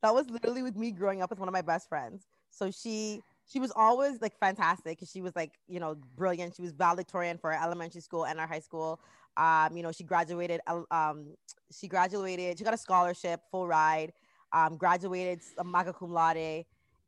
that 0.02 0.12
was 0.12 0.28
literally 0.28 0.62
with 0.62 0.76
me 0.76 0.90
growing 0.90 1.22
up 1.22 1.30
with 1.30 1.38
one 1.38 1.48
of 1.48 1.52
my 1.52 1.62
best 1.62 1.88
friends. 1.88 2.26
So 2.50 2.70
she 2.70 3.22
she 3.52 3.60
was 3.60 3.72
always 3.76 4.20
like 4.22 4.38
fantastic 4.38 4.98
she 5.04 5.20
was 5.20 5.36
like 5.36 5.52
you 5.68 5.78
know 5.78 5.96
brilliant. 6.16 6.56
She 6.56 6.62
was 6.62 6.72
valedictorian 6.72 7.38
for 7.38 7.52
our 7.52 7.62
elementary 7.62 8.00
school 8.00 8.24
and 8.24 8.40
our 8.40 8.46
high 8.46 8.60
school. 8.60 9.00
Um 9.36 9.76
you 9.76 9.82
know 9.82 9.92
she 9.92 10.04
graduated 10.04 10.60
um 10.90 11.34
she 11.70 11.88
graduated 11.88 12.58
she 12.58 12.64
got 12.64 12.74
a 12.74 12.78
scholarship 12.78 13.40
full 13.50 13.66
ride 13.66 14.12
um 14.52 14.76
graduated 14.76 15.40
magna 15.64 15.92
cum 15.92 16.12
laude. 16.12 16.64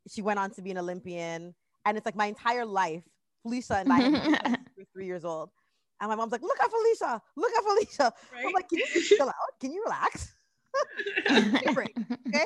She 0.09 0.21
went 0.21 0.39
on 0.39 0.51
to 0.51 0.63
be 0.63 0.71
an 0.71 0.79
olympian 0.79 1.55
and 1.87 1.97
it's 1.97 2.05
like 2.05 2.17
my 2.17 2.27
entire 2.27 2.67
life 2.67 3.05
felicia 3.43 3.77
and 3.79 3.93
i 3.93 4.09
were 4.77 4.85
three 4.93 5.07
years 5.07 5.25
old. 5.25 5.51
And 6.01 6.11
my 6.11 6.17
mom's 6.17 6.33
like 6.33 6.43
look 6.43 6.61
at 6.61 6.71
felicia 6.71 7.23
look 7.37 7.53
at 7.57 7.63
felicia. 7.65 8.13
Right? 8.33 8.45
i'm 8.47 8.53
like 8.53 8.69
can 8.69 8.79
you 8.79 9.03
chill 9.03 9.29
out? 9.29 9.53
Can 9.61 9.73
you 9.73 9.83
relax? 9.85 10.35
Okay 12.29 12.45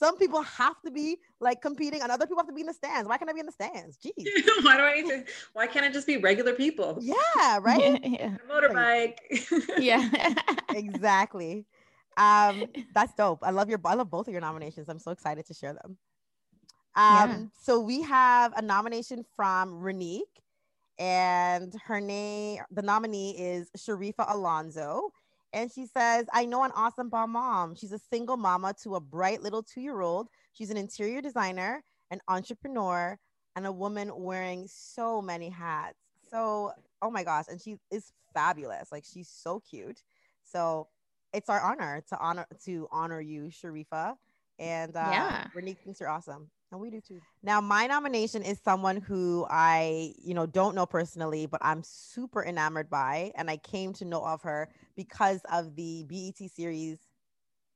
some 0.00 0.16
people 0.16 0.40
have 0.42 0.80
to 0.84 0.90
be 0.90 1.18
like 1.40 1.60
competing 1.60 2.00
and 2.00 2.10
other 2.10 2.26
people 2.26 2.38
have 2.38 2.48
to 2.48 2.54
be 2.54 2.62
in 2.62 2.66
the 2.66 2.74
stands. 2.74 3.06
Why 3.06 3.18
can't 3.18 3.30
I 3.30 3.34
be 3.34 3.40
in 3.40 3.46
the 3.46 3.52
stands? 3.52 3.98
Jeez. 3.98 4.24
why 4.64 4.76
do 4.76 4.82
I 4.82 4.94
need 4.94 5.08
to, 5.10 5.24
why 5.52 5.66
can't 5.66 5.84
I 5.84 5.90
just 5.90 6.06
be 6.06 6.16
regular 6.16 6.54
people? 6.54 6.98
Yeah, 7.00 7.14
right? 7.60 7.80
Yeah, 8.02 8.08
yeah. 8.08 8.36
Motorbike. 8.50 9.18
yeah. 9.78 10.34
exactly. 10.70 11.66
Um, 12.16 12.64
that's 12.94 13.14
dope. 13.14 13.40
I 13.42 13.50
love 13.50 13.68
your 13.68 13.80
I 13.84 13.94
love 13.94 14.10
both 14.10 14.26
of 14.26 14.32
your 14.32 14.40
nominations. 14.40 14.88
I'm 14.88 14.98
so 14.98 15.10
excited 15.10 15.46
to 15.46 15.54
share 15.54 15.74
them. 15.74 15.96
Um, 16.96 17.30
yeah. 17.30 17.38
so 17.62 17.80
we 17.80 18.02
have 18.02 18.52
a 18.56 18.62
nomination 18.62 19.24
from 19.36 19.80
Renique, 19.80 20.20
and 20.98 21.72
her 21.84 22.00
name, 22.00 22.62
the 22.70 22.82
nominee 22.82 23.38
is 23.38 23.70
Sharifa 23.76 24.32
Alonso. 24.32 25.12
And 25.52 25.70
she 25.70 25.86
says, 25.86 26.26
I 26.32 26.44
know 26.44 26.62
an 26.64 26.70
awesome 26.74 27.08
bomb 27.08 27.32
mom. 27.32 27.74
She's 27.74 27.92
a 27.92 27.98
single 27.98 28.36
mama 28.36 28.74
to 28.82 28.94
a 28.94 29.00
bright 29.00 29.42
little 29.42 29.62
two 29.62 29.80
year 29.80 30.00
old. 30.00 30.28
She's 30.52 30.70
an 30.70 30.76
interior 30.76 31.20
designer, 31.20 31.82
an 32.10 32.20
entrepreneur, 32.28 33.18
and 33.56 33.66
a 33.66 33.72
woman 33.72 34.12
wearing 34.14 34.66
so 34.68 35.20
many 35.20 35.48
hats. 35.48 35.98
So, 36.30 36.72
oh 37.02 37.10
my 37.10 37.24
gosh. 37.24 37.46
And 37.48 37.60
she 37.60 37.78
is 37.90 38.12
fabulous. 38.32 38.92
Like, 38.92 39.04
she's 39.04 39.28
so 39.28 39.60
cute. 39.68 40.02
So, 40.44 40.88
it's 41.32 41.48
our 41.48 41.60
honor 41.60 42.02
to 42.08 42.18
honor 42.18 42.46
to 42.64 42.88
honor 42.90 43.20
you, 43.20 43.50
Sharifa. 43.50 44.14
And 44.58 44.96
uh, 44.96 45.08
yeah, 45.10 45.46
Renique 45.56 45.78
thinks 45.78 46.00
you're 46.00 46.08
awesome. 46.08 46.50
And 46.72 46.80
we 46.80 46.90
do 46.90 47.00
too. 47.00 47.20
Now, 47.42 47.60
my 47.60 47.86
nomination 47.86 48.42
is 48.42 48.60
someone 48.60 48.96
who 48.96 49.46
I, 49.50 50.14
you 50.22 50.34
know, 50.34 50.46
don't 50.46 50.74
know 50.74 50.86
personally, 50.86 51.46
but 51.46 51.60
I'm 51.64 51.82
super 51.82 52.44
enamored 52.44 52.88
by. 52.88 53.32
And 53.34 53.50
I 53.50 53.56
came 53.56 53.92
to 53.94 54.04
know 54.04 54.24
of 54.24 54.42
her 54.42 54.68
because 54.96 55.40
of 55.52 55.74
the 55.74 56.04
BET 56.04 56.48
series. 56.50 56.98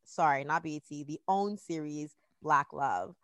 Sorry, 0.04 0.44
not 0.44 0.62
BET, 0.62 0.88
the 0.88 1.18
OWN 1.26 1.56
series, 1.56 2.14
Black 2.40 2.72
Love. 2.72 3.16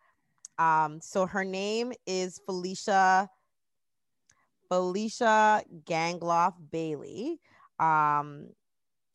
Um, 0.57 0.99
so 1.01 1.25
her 1.25 1.45
name 1.45 1.93
is 2.05 2.41
Felicia 2.45 3.29
Felicia 4.67 5.63
Gangloff 5.85 6.53
Bailey. 6.71 7.39
Um, 7.79 8.47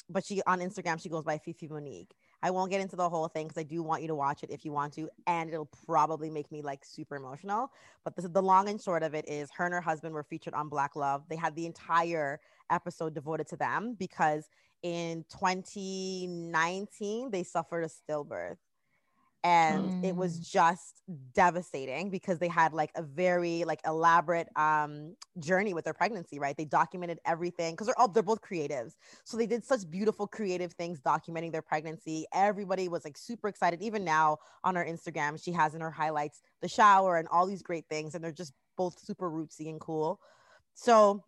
but 0.08 0.24
she 0.24 0.42
on 0.46 0.60
Instagram 0.60 1.00
she 1.00 1.08
goes 1.08 1.24
by 1.24 1.38
Fifi 1.38 1.68
Monique. 1.68 2.15
I 2.46 2.50
won't 2.50 2.70
get 2.70 2.80
into 2.80 2.94
the 2.94 3.08
whole 3.08 3.26
thing 3.26 3.48
because 3.48 3.58
I 3.58 3.64
do 3.64 3.82
want 3.82 4.02
you 4.02 4.08
to 4.08 4.14
watch 4.14 4.44
it 4.44 4.52
if 4.52 4.64
you 4.64 4.70
want 4.70 4.92
to, 4.92 5.08
and 5.26 5.50
it'll 5.50 5.68
probably 5.84 6.30
make 6.30 6.52
me 6.52 6.62
like 6.62 6.84
super 6.84 7.16
emotional. 7.16 7.72
But 8.04 8.14
the, 8.14 8.28
the 8.28 8.40
long 8.40 8.68
and 8.68 8.80
short 8.80 9.02
of 9.02 9.14
it 9.14 9.28
is, 9.28 9.50
her 9.56 9.64
and 9.64 9.74
her 9.74 9.80
husband 9.80 10.14
were 10.14 10.22
featured 10.22 10.54
on 10.54 10.68
Black 10.68 10.94
Love. 10.94 11.24
They 11.28 11.34
had 11.34 11.56
the 11.56 11.66
entire 11.66 12.38
episode 12.70 13.14
devoted 13.14 13.48
to 13.48 13.56
them 13.56 13.96
because 13.98 14.48
in 14.84 15.24
2019 15.28 17.32
they 17.32 17.42
suffered 17.42 17.82
a 17.82 17.88
stillbirth 17.88 18.58
and 19.46 20.02
mm. 20.02 20.04
it 20.04 20.16
was 20.16 20.40
mm. 20.40 20.50
just 20.50 21.02
devastating 21.32 22.10
because 22.10 22.40
they 22.40 22.48
had 22.48 22.72
like 22.72 22.90
a 22.96 23.02
very 23.02 23.62
like 23.62 23.80
elaborate 23.86 24.48
um 24.56 25.14
journey 25.38 25.72
with 25.72 25.84
their 25.84 25.94
pregnancy 25.94 26.40
right 26.40 26.56
they 26.56 26.64
documented 26.64 27.20
everything 27.24 27.72
because 27.74 27.86
they're 27.86 27.98
all 27.98 28.08
they're 28.08 28.24
both 28.24 28.40
creatives 28.40 28.96
so 29.22 29.36
they 29.36 29.46
did 29.46 29.64
such 29.64 29.88
beautiful 29.88 30.26
creative 30.26 30.72
things 30.72 31.00
documenting 31.00 31.52
their 31.52 31.62
pregnancy 31.62 32.26
everybody 32.34 32.88
was 32.88 33.04
like 33.04 33.16
super 33.16 33.46
excited 33.46 33.80
even 33.80 34.04
now 34.04 34.36
on 34.64 34.74
her 34.74 34.84
instagram 34.84 35.40
she 35.40 35.52
has 35.52 35.76
in 35.76 35.80
her 35.80 35.92
highlights 35.92 36.42
the 36.60 36.68
shower 36.68 37.16
and 37.16 37.28
all 37.28 37.46
these 37.46 37.62
great 37.62 37.84
things 37.88 38.16
and 38.16 38.24
they're 38.24 38.32
just 38.32 38.52
both 38.76 38.98
super 38.98 39.30
rootsy 39.30 39.68
and 39.68 39.78
cool 39.78 40.20
so 40.74 41.22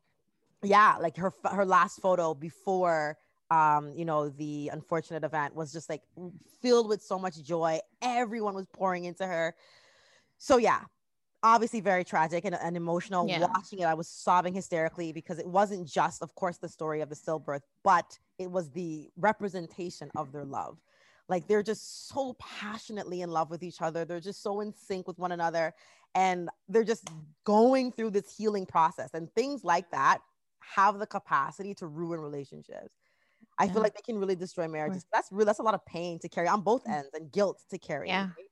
yeah 0.64 0.96
like 1.00 1.16
her 1.16 1.32
her 1.52 1.64
last 1.64 2.00
photo 2.00 2.34
before 2.34 3.16
um, 3.50 3.92
you 3.94 4.04
know, 4.04 4.28
the 4.28 4.70
unfortunate 4.72 5.24
event 5.24 5.54
was 5.54 5.72
just 5.72 5.88
like 5.88 6.02
filled 6.60 6.88
with 6.88 7.02
so 7.02 7.18
much 7.18 7.42
joy. 7.42 7.78
Everyone 8.02 8.54
was 8.54 8.66
pouring 8.66 9.04
into 9.04 9.26
her. 9.26 9.54
So 10.38 10.58
yeah, 10.58 10.80
obviously 11.42 11.80
very 11.80 12.04
tragic 12.04 12.44
and, 12.44 12.54
and 12.54 12.76
emotional. 12.76 13.26
Yeah. 13.28 13.40
Watching 13.40 13.80
it, 13.80 13.84
I 13.84 13.94
was 13.94 14.08
sobbing 14.08 14.54
hysterically 14.54 15.12
because 15.12 15.38
it 15.38 15.46
wasn't 15.46 15.86
just, 15.86 16.22
of 16.22 16.34
course, 16.34 16.58
the 16.58 16.68
story 16.68 17.00
of 17.00 17.08
the 17.08 17.14
stillbirth, 17.14 17.62
but 17.82 18.18
it 18.38 18.50
was 18.50 18.70
the 18.70 19.10
representation 19.16 20.10
of 20.16 20.32
their 20.32 20.44
love. 20.44 20.78
Like 21.28 21.46
they're 21.46 21.62
just 21.62 22.08
so 22.08 22.36
passionately 22.38 23.20
in 23.20 23.30
love 23.30 23.50
with 23.50 23.62
each 23.62 23.82
other. 23.82 24.04
They're 24.04 24.20
just 24.20 24.42
so 24.42 24.60
in 24.60 24.72
sync 24.74 25.06
with 25.06 25.18
one 25.18 25.32
another. 25.32 25.74
And 26.14 26.48
they're 26.68 26.84
just 26.84 27.08
going 27.44 27.92
through 27.92 28.10
this 28.10 28.34
healing 28.34 28.64
process. 28.66 29.10
And 29.12 29.32
things 29.34 29.62
like 29.62 29.90
that 29.90 30.20
have 30.60 30.98
the 30.98 31.06
capacity 31.06 31.74
to 31.74 31.86
ruin 31.86 32.20
relationships. 32.20 32.94
I 33.58 33.66
Yeah. 33.66 33.72
feel 33.72 33.82
like 33.82 33.94
they 33.94 34.02
can 34.02 34.18
really 34.18 34.36
destroy 34.36 34.68
marriages. 34.68 35.04
That's 35.12 35.30
really 35.32 35.46
that's 35.46 35.58
a 35.58 35.62
lot 35.62 35.74
of 35.74 35.84
pain 35.86 36.18
to 36.20 36.28
carry 36.28 36.48
on 36.48 36.62
both 36.62 36.84
Mm. 36.84 36.94
ends 36.98 37.10
and 37.14 37.30
guilt 37.32 37.62
to 37.70 37.78
carry. 37.78 38.08
Yeah. 38.08 38.28
right? 38.36 38.48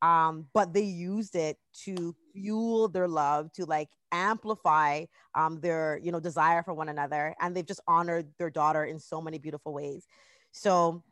Um, 0.00 0.48
but 0.54 0.72
they 0.72 0.82
used 0.82 1.34
it 1.34 1.58
to 1.84 2.14
fuel 2.32 2.88
their 2.88 3.08
love, 3.08 3.52
to 3.54 3.64
like 3.66 3.88
amplify 4.12 5.04
um 5.34 5.60
their 5.60 5.98
you 6.02 6.12
know 6.12 6.20
desire 6.20 6.62
for 6.62 6.74
one 6.74 6.88
another, 6.88 7.34
and 7.40 7.54
they've 7.56 7.66
just 7.66 7.80
honored 7.88 8.32
their 8.38 8.50
daughter 8.50 8.84
in 8.84 8.98
so 8.98 9.20
many 9.20 9.38
beautiful 9.38 9.72
ways. 9.72 10.06
So, 10.52 11.04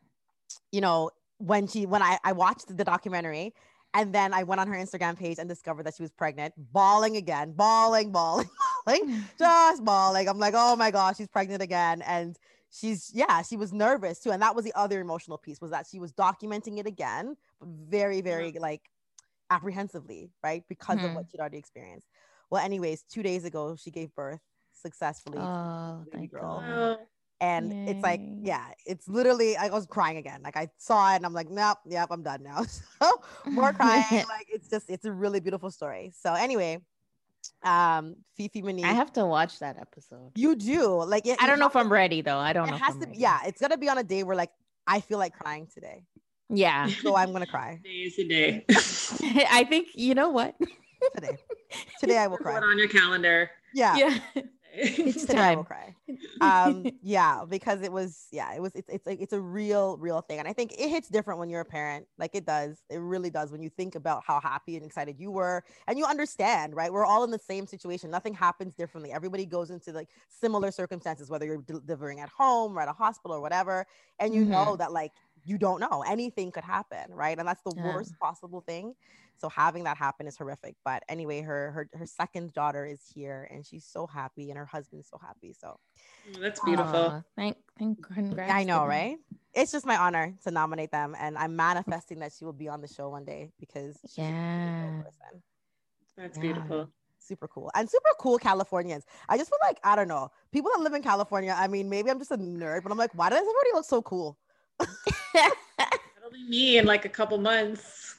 you 0.71 0.81
know, 0.81 1.11
when 1.37 1.67
she 1.67 1.85
when 1.85 2.01
I, 2.01 2.17
I 2.23 2.31
watched 2.33 2.75
the 2.75 2.83
documentary 2.83 3.53
and 3.93 4.13
then 4.13 4.33
I 4.33 4.43
went 4.43 4.59
on 4.61 4.67
her 4.67 4.75
Instagram 4.75 5.17
page 5.17 5.39
and 5.39 5.47
discovered 5.49 5.85
that 5.85 5.95
she 5.95 6.03
was 6.03 6.11
pregnant, 6.11 6.53
bawling 6.57 7.15
again, 7.17 7.53
bawling, 7.53 8.11
bawling, 8.11 8.49
bawling, 8.85 9.23
just 9.39 9.83
bawling. 9.83 10.27
I'm 10.27 10.37
like, 10.39 10.53
oh 10.57 10.75
my 10.75 10.91
gosh, 10.91 11.17
she's 11.17 11.27
pregnant 11.27 11.61
again. 11.61 12.01
And 12.03 12.37
she's 12.71 13.11
yeah, 13.13 13.41
she 13.41 13.57
was 13.57 13.73
nervous 13.73 14.19
too. 14.19 14.31
And 14.31 14.41
that 14.41 14.55
was 14.55 14.65
the 14.65 14.73
other 14.75 14.99
emotional 14.99 15.37
piece 15.37 15.61
was 15.61 15.71
that 15.71 15.87
she 15.89 15.99
was 15.99 16.11
documenting 16.13 16.77
it 16.79 16.87
again, 16.87 17.35
but 17.59 17.69
very, 17.69 18.21
very 18.21 18.51
like 18.59 18.89
apprehensively, 19.49 20.31
right? 20.43 20.63
Because 20.67 21.03
of 21.03 21.11
Mhm. 21.11 21.15
what 21.15 21.29
she'd 21.29 21.39
already 21.39 21.57
experienced. 21.57 22.07
Well, 22.49 22.63
anyways, 22.63 23.03
two 23.03 23.23
days 23.23 23.45
ago, 23.45 23.75
she 23.75 23.91
gave 23.91 24.13
birth 24.15 24.41
successfully. 24.73 25.39
Oh, 25.39 26.05
thank 26.11 26.31
girl. 26.31 26.61
God. 26.61 27.07
And 27.39 27.73
it's 27.85 28.03
like 28.03 28.21
yeah 28.43 28.71
it's 28.85 29.07
literally 29.07 29.55
i 29.57 29.67
was 29.69 29.85
crying 29.85 30.17
again 30.17 30.41
like 30.43 30.55
i 30.55 30.69
saw 30.77 31.11
it 31.13 31.17
and 31.17 31.25
i'm 31.25 31.33
like 31.33 31.49
nope 31.49 31.77
yep 31.85 32.07
i'm 32.11 32.23
done 32.23 32.41
now 32.43 32.63
so 33.01 33.11
more 33.55 33.73
crying 33.73 34.03
like 34.29 34.47
it's 34.49 34.69
just 34.69 34.89
it's 34.89 35.05
a 35.05 35.11
really 35.11 35.39
beautiful 35.39 35.69
story 35.71 36.11
so 36.15 36.33
anyway 36.33 36.79
um 37.67 38.15
fifi 38.37 38.61
Monique, 38.61 38.85
I 38.85 38.93
have 38.93 39.11
to 39.13 39.25
watch 39.25 39.59
that 39.59 39.75
episode. 39.79 40.31
you 40.35 40.55
do 40.55 41.03
like 41.03 41.25
it, 41.27 41.37
I 41.39 41.43
you 41.45 41.49
don't 41.49 41.59
know 41.59 41.67
if 41.67 41.75
I'm 41.75 41.91
ready 41.91 42.21
though. 42.21 42.37
I 42.37 42.53
don't 42.53 42.65
to- 42.67 42.71
know. 42.71 42.77
it 42.77 42.81
if 42.81 42.85
has 42.85 42.95
I'm 42.95 43.01
to 43.01 43.05
be 43.07 43.11
ready. 43.11 43.21
yeah 43.21 43.39
it's 43.45 43.59
gonna 43.61 43.77
be 43.77 43.89
on 43.89 43.97
a 43.97 44.03
day 44.03 44.23
where 44.23 44.35
like 44.35 44.51
i 44.87 44.99
feel 45.01 45.17
like 45.17 45.33
crying 45.33 45.67
today 45.73 46.05
Yeah. 46.49 46.87
so 47.03 47.15
i'm 47.15 47.31
gonna 47.33 47.45
cry 47.57 47.79
day 47.83 47.89
is 48.07 48.17
a 48.19 48.27
day. 48.27 48.65
I 49.59 49.65
think 49.69 49.89
you 49.95 50.15
know 50.15 50.29
what? 50.29 50.55
today 51.15 51.37
today 51.99 52.17
i 52.17 52.27
will 52.27 52.37
Put 52.41 52.43
cry 52.45 52.57
it 52.57 52.63
on 52.63 52.77
your 52.77 52.87
calendar. 52.87 53.49
yeah, 53.73 53.95
Yeah. 53.97 54.13
It's 55.03 55.25
will 55.49 55.63
time. 55.63 55.63
cry 55.63 55.95
um 56.41 56.91
yeah 57.01 57.43
because 57.47 57.81
it 57.81 57.91
was 57.91 58.27
yeah 58.31 58.53
it 58.53 58.61
was 58.61 58.75
it's 58.75 58.89
it's 58.89 59.05
like 59.07 59.19
it's 59.21 59.33
a 59.33 59.41
real 59.41 59.97
real 59.97 60.21
thing 60.21 60.39
and 60.39 60.47
i 60.47 60.53
think 60.53 60.71
it 60.73 60.89
hits 60.89 61.09
different 61.09 61.39
when 61.39 61.49
you're 61.49 61.61
a 61.61 61.65
parent 61.65 62.07
like 62.17 62.35
it 62.35 62.45
does 62.45 62.83
it 62.89 62.97
really 62.97 63.29
does 63.29 63.51
when 63.51 63.61
you 63.61 63.69
think 63.69 63.95
about 63.95 64.23
how 64.25 64.39
happy 64.39 64.75
and 64.75 64.85
excited 64.85 65.19
you 65.19 65.31
were 65.31 65.63
and 65.87 65.97
you 65.97 66.05
understand 66.05 66.75
right 66.75 66.93
we're 66.93 67.05
all 67.05 67.23
in 67.23 67.31
the 67.31 67.39
same 67.39 67.65
situation 67.65 68.11
nothing 68.11 68.33
happens 68.33 68.75
differently 68.75 69.11
everybody 69.11 69.45
goes 69.45 69.71
into 69.71 69.91
like 69.91 70.09
similar 70.29 70.71
circumstances 70.71 71.29
whether 71.29 71.45
you're 71.45 71.61
delivering 71.63 72.19
at 72.19 72.29
home 72.29 72.77
or 72.77 72.81
at 72.81 72.87
a 72.89 72.93
hospital 72.93 73.35
or 73.35 73.41
whatever 73.41 73.85
and 74.19 74.33
you 74.33 74.45
know 74.45 74.75
that 74.75 74.91
like 74.91 75.13
you 75.43 75.57
don't 75.57 75.79
know 75.79 76.03
anything 76.07 76.51
could 76.51 76.63
happen 76.63 77.13
right 77.13 77.37
and 77.39 77.47
that's 77.47 77.61
the 77.63 77.71
Yeah. 77.75 77.83
worst 77.83 78.17
possible 78.19 78.61
thing 78.61 78.93
so 79.39 79.49
having 79.49 79.83
that 79.83 79.97
happen 79.97 80.27
is 80.27 80.37
horrific 80.37 80.75
but 80.83 81.03
anyway 81.09 81.41
her 81.41 81.71
her 81.71 81.89
her 81.93 82.05
second 82.05 82.53
daughter 82.53 82.85
is 82.85 83.01
here 83.13 83.47
and 83.51 83.65
she's 83.65 83.85
so 83.85 84.05
happy 84.07 84.49
and 84.49 84.57
her 84.57 84.65
husband's 84.65 85.07
so 85.09 85.17
happy 85.21 85.53
so 85.53 85.79
Oh, 86.35 86.39
That's 86.41 86.59
beautiful. 86.59 86.99
Aw, 86.99 87.21
thank, 87.35 87.55
thank, 87.79 88.01
congrats. 88.01 88.51
I 88.51 88.63
know, 88.63 88.85
right? 88.85 89.17
It's 89.53 89.71
just 89.71 89.85
my 89.85 89.95
honor 89.97 90.35
to 90.43 90.51
nominate 90.51 90.91
them, 90.91 91.15
and 91.17 91.37
I'm 91.37 91.55
manifesting 91.55 92.19
that 92.19 92.33
she 92.37 92.43
will 92.45 92.53
be 92.53 92.67
on 92.67 92.81
the 92.81 92.87
show 92.87 93.09
one 93.09 93.23
day 93.23 93.51
because 93.59 93.97
she's 94.03 94.19
a 94.19 94.21
really 94.21 94.67
Yeah. 94.67 94.81
cool 94.83 95.03
person. 95.03 95.43
That's 96.17 96.37
Yeah. 96.37 96.41
beautiful. 96.41 96.89
super 97.19 97.47
cool 97.47 97.69
and 97.75 97.89
super 97.89 98.09
cool 98.19 98.37
Californians. 98.37 99.03
I 99.27 99.37
just 99.37 99.49
feel 99.49 99.59
like 99.61 99.79
I 99.83 99.95
don't 99.95 100.07
know 100.07 100.29
people 100.51 100.71
that 100.75 100.81
live 100.81 100.93
in 100.93 101.01
California. 101.01 101.53
I 101.57 101.67
mean, 101.67 101.89
maybe 101.89 102.09
I'm 102.09 102.19
just 102.19 102.31
a 102.31 102.37
nerd, 102.37 102.83
but 102.83 102.91
I'm 102.91 102.97
like, 102.97 103.13
why 103.15 103.29
does 103.29 103.39
everybody 103.39 103.69
look 103.73 103.85
so 103.85 104.01
cool? 104.01 104.37
That'll 105.33 106.31
be 106.31 106.43
me 106.47 106.77
in 106.77 106.85
like 106.85 107.05
a 107.05 107.09
couple 107.09 107.37
months. 107.37 108.16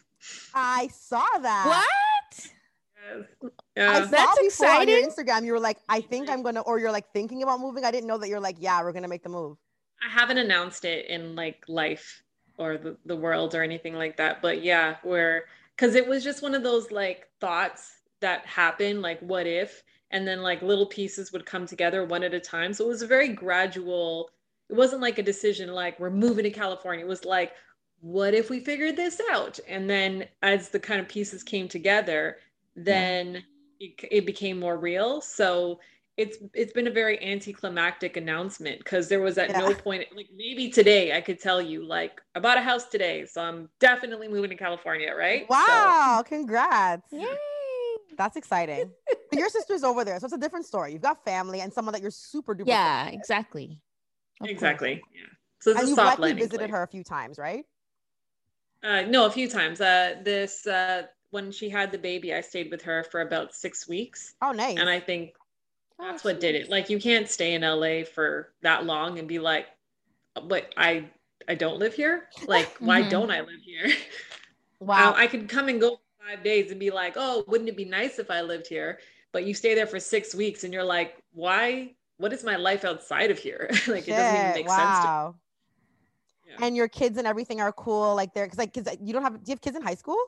I 0.55 0.89
saw 0.89 1.25
that. 1.41 1.67
what? 1.67 3.53
Yes. 3.77 3.97
I 3.97 4.05
saw 4.05 4.11
That's 4.11 4.39
before 4.41 4.69
on 4.69 4.89
your. 4.89 5.03
Instagram. 5.03 5.45
You 5.45 5.53
were 5.53 5.61
like, 5.61 5.79
I 5.89 6.01
think 6.01 6.29
I'm 6.29 6.43
gonna, 6.43 6.61
or 6.61 6.79
you're 6.79 6.93
like 6.93 7.13
thinking 7.13 7.43
about 7.43 7.61
moving. 7.61 7.85
I 7.85 7.91
didn't 7.91 8.09
know 8.09 8.19
that 8.19 8.29
you're 8.29 8.41
like, 8.41 8.57
yeah, 8.59 8.83
we're 8.83 8.93
gonna 8.93 9.09
make 9.09 9.23
the 9.23 9.29
move. 9.29 9.57
I 10.05 10.09
haven't 10.11 10.39
announced 10.39 10.85
it 10.85 11.07
in 11.07 11.35
like 11.35 11.65
life 11.69 12.23
or 12.59 12.77
the, 12.77 12.97
the 13.07 13.17
world 13.17 13.55
or 13.55 13.63
anything 13.63 13.95
like 13.95 14.17
that. 14.17 14.43
But 14.43 14.63
yeah, 14.63 14.97
where 15.03 15.45
because 15.77 15.95
it 15.95 16.07
was 16.07 16.25
just 16.25 16.43
one 16.43 16.55
of 16.55 16.63
those 16.63 16.91
like 16.91 17.29
thoughts 17.41 17.99
that 18.21 18.45
happen, 18.47 19.01
like 19.01 19.21
what 19.21 19.47
if, 19.47 19.83
and 20.11 20.27
then 20.27 20.43
like 20.43 20.61
little 20.63 20.87
pieces 20.87 21.33
would 21.33 21.47
come 21.47 21.67
together 21.67 22.05
one 22.05 22.25
at 22.25 22.35
a 22.35 22.41
time. 22.41 22.73
So 22.73 22.85
it 22.85 22.89
was 22.89 23.03
a 23.03 23.07
very 23.07 23.29
gradual, 23.29 24.31
it 24.69 24.75
wasn't 24.75 25.03
like 25.03 25.19
a 25.19 25.23
decision 25.23 25.71
like 25.73 25.99
we're 26.01 26.11
moving 26.11 26.45
to 26.45 26.51
California. 26.51 27.05
It 27.05 27.09
was 27.09 27.25
like, 27.25 27.53
what 28.01 28.35
if 28.35 28.51
we 28.51 28.61
figured 28.61 28.97
this 28.97 29.21
out? 29.31 29.59
And 29.69 29.89
then 29.89 30.27
as 30.43 30.69
the 30.69 30.79
kind 30.81 31.01
of 31.01 31.09
pieces 31.09 31.43
came 31.43 31.69
together, 31.69 32.39
then 32.77 33.43
it, 33.81 33.93
it 34.11 34.27
became 34.27 34.59
more 34.61 34.77
real. 34.79 35.21
So 35.21 35.81
it's 36.17 36.39
it's 36.53 36.73
been 36.73 36.89
a 36.89 36.91
very 36.91 37.23
anticlimactic 37.25 38.17
announcement 38.17 38.79
because 38.79 39.09
there 39.09 39.21
was 39.21 39.39
at 39.39 39.53
no 39.53 39.73
point 39.73 40.05
like 40.17 40.29
maybe 40.37 40.69
today 40.69 41.17
I 41.17 41.21
could 41.21 41.39
tell 41.41 41.63
you 41.63 41.85
like 41.87 42.21
I 42.35 42.41
bought 42.41 42.59
a 42.59 42.61
house 42.61 42.87
today, 42.89 43.25
so 43.25 43.41
I'm 43.41 43.69
definitely 43.79 44.27
moving 44.27 44.51
to 44.51 44.57
California, 44.57 45.13
right? 45.17 45.43
So- 45.43 45.55
Wow, 45.55 46.25
congrats. 46.27 47.07
Yay. 47.13 47.25
That's 48.17 48.37
exciting. 48.37 48.91
But 49.31 49.39
your 49.39 49.49
sister's 49.49 49.85
over 49.85 50.05
there, 50.05 50.19
so 50.19 50.25
it's 50.25 50.35
a 50.35 50.39
different 50.39 50.67
story. 50.67 50.93
You've 50.93 51.03
got 51.03 51.25
family 51.25 51.61
and 51.61 51.73
someone 51.73 51.93
that 51.93 52.03
you're 52.03 52.11
super 52.11 52.53
duper. 52.55 52.67
Yeah, 52.67 53.05
close 53.05 53.15
exactly. 53.15 53.81
Of 54.41 54.47
course. 54.47 54.51
exactly. 54.51 55.03
Yeah. 55.15 55.27
So 55.61 55.71
it's 55.71 55.79
And 55.81 55.87
a 55.87 55.91
you've 55.91 55.97
soft 55.97 56.19
likely 56.19 56.41
visited 56.41 56.59
place. 56.59 56.71
her 56.71 56.83
a 56.83 56.89
few 56.89 57.05
times, 57.05 57.39
right? 57.39 57.65
Uh, 58.83 59.03
no, 59.03 59.27
a 59.27 59.31
few 59.31 59.49
times. 59.49 59.81
Uh, 59.81 60.17
this 60.23 60.67
uh, 60.67 61.07
when 61.31 61.51
she 61.53 61.69
had 61.69 61.93
the 61.93 61.99
baby, 61.99 62.33
I 62.35 62.41
stayed 62.41 62.71
with 62.71 62.83
her 62.83 63.05
for 63.05 63.21
about 63.21 63.55
six 63.55 63.89
weeks, 63.89 64.35
Oh, 64.43 64.53
nice. 64.53 64.77
and 64.77 64.89
I 64.89 65.01
think 65.01 65.35
Oh, 65.99 66.11
that's 66.11 66.25
what 66.25 66.41
did 66.41 66.55
it. 66.55 66.71
Like 66.71 66.91
you 66.91 66.99
can't 67.01 67.29
stay 67.29 67.55
in 67.55 67.65
LA 67.65 68.05
for 68.05 68.55
that 68.63 68.85
long 68.87 69.19
and 69.19 69.29
be 69.29 69.39
like, 69.39 69.67
but 70.47 70.73
I 70.77 71.11
I 71.49 71.55
don't 71.55 71.79
live 71.79 71.95
here. 71.95 72.29
Like 72.47 72.77
why 72.81 73.03
Mhm. 73.03 73.09
don't 73.09 73.31
I 73.31 73.41
live 73.41 73.63
here? 73.65 73.89
wow. 74.81 75.13
Um, 75.13 75.15
I 75.17 75.27
could 75.27 75.49
come 75.49 75.69
and 75.69 75.81
go 75.81 75.97
for 75.97 76.27
five 76.29 76.45
days 76.45 76.71
and 76.71 76.81
be 76.81 76.91
like, 76.91 77.15
oh, 77.17 77.45
wouldn't 77.49 77.69
it 77.71 77.77
be 77.77 77.85
nice 77.85 78.19
if 78.19 78.31
I 78.31 78.43
lived 78.43 78.67
here? 78.69 79.01
But 79.33 79.45
you 79.45 79.55
stay 79.55 79.75
there 79.75 79.87
for 79.87 80.01
six 80.01 80.35
weeks 80.35 80.65
and 80.65 80.73
you're 80.73 80.85
like, 80.85 81.17
why? 81.33 81.95
What 82.19 82.33
is 82.33 82.45
my 82.45 82.57
life 82.57 82.85
outside 82.85 83.31
of 83.31 83.39
here? 83.39 83.71
like 83.89 84.09
it 84.09 84.15
doesn't 84.17 84.35
even 84.37 84.53
Shit, 84.53 84.55
make 84.55 84.71
sense 84.71 85.01
to 85.01 85.09
wow. 85.09 85.37
Yeah. 86.49 86.57
And 86.63 86.77
your 86.77 86.89
kids 86.89 87.19
and 87.19 87.27
everything 87.27 87.61
are 87.61 87.73
cool, 87.73 88.15
like 88.15 88.35
they're 88.35 88.47
because 88.47 88.59
like 88.59 88.73
because 88.73 88.97
you 89.03 89.13
don't 89.13 89.23
have 89.23 89.35
do 89.45 89.51
you 89.51 89.53
have 89.53 89.61
kids 89.61 89.77
in 89.77 89.83
high 89.83 89.95
school? 89.95 90.19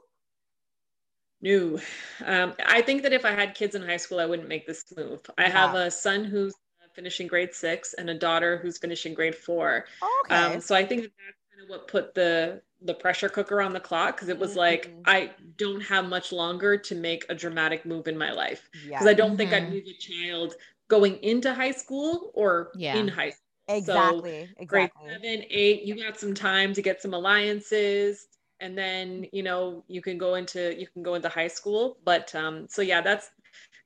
No. 1.40 1.78
Um, 2.24 2.54
I 2.66 2.83
think 2.83 3.02
that 3.02 3.12
if 3.12 3.24
I 3.24 3.30
had 3.33 3.54
kids 3.54 3.74
in 3.74 3.83
high 3.83 3.96
school, 3.96 4.20
I 4.20 4.26
wouldn't 4.26 4.48
make 4.48 4.66
this 4.66 4.85
move. 4.96 5.20
I 5.38 5.48
have 5.48 5.74
a 5.74 5.90
son 5.90 6.24
who's 6.24 6.54
finishing 6.94 7.28
grade 7.28 7.54
six 7.54 7.94
and 7.94 8.11
a 8.11 8.14
daughter 8.18 8.59
who's 8.59 8.78
finishing 8.78 9.14
grade 9.14 9.35
four. 9.35 9.87
Oh, 10.02 10.22
okay. 10.24 10.54
Um, 10.54 10.61
so 10.61 10.74
I 10.74 10.85
think 10.85 11.02
that 11.02 11.12
that's 11.16 11.38
kind 11.50 11.62
of 11.64 11.68
what 11.70 11.88
put 11.88 12.14
the 12.14 12.62
the 12.83 12.94
pressure 12.94 13.28
cooker 13.28 13.61
on 13.61 13.72
the 13.72 13.80
clock 13.80 14.16
because 14.16 14.28
it 14.28 14.38
was 14.38 14.56
like 14.56 14.87
Mhm. 14.87 15.02
I 15.04 15.35
don't 15.56 15.83
have 15.83 16.09
much 16.09 16.33
longer 16.33 16.76
to 16.78 16.94
make 16.94 17.26
a 17.28 17.35
dramatic 17.35 17.85
move 17.85 18.09
in 18.09 18.16
my 18.18 18.33
life 18.33 18.68
yeah, 18.72 18.98
because 18.98 19.06
I 19.06 19.14
don't 19.14 19.37
think 19.37 19.52
I'd 19.52 19.68
move 19.70 19.85
a 19.87 19.94
child 19.98 20.54
going 20.88 21.22
into 21.22 21.54
high 21.54 21.70
school 21.72 22.33
or 22.35 22.72
Yeah. 22.74 23.00
in 23.00 23.09
high 23.09 23.30
school. 23.30 23.49
Exactly, 23.74 24.54
Grade 24.66 24.90
exactly. 24.92 25.09
seven, 25.09 25.44
eight, 25.50 25.83
you 25.83 25.96
got 25.96 26.18
some 26.18 26.35
time 26.35 26.72
to 26.74 26.83
get 26.83 27.02
some 27.02 27.14
alliances, 27.14 28.26
and 28.61 28.76
then 28.78 29.26
you 29.33 29.42
know 29.42 29.85
you 29.88 30.02
can 30.02 30.18
go 30.18 30.35
into 30.37 30.78
you 30.78 30.87
can 30.87 31.02
go 31.02 31.14
into 31.14 31.28
high 31.28 31.48
school. 31.48 31.98
But 32.04 32.35
um, 32.35 32.66
so 32.68 32.83
yeah, 32.83 33.00
that's 33.00 33.30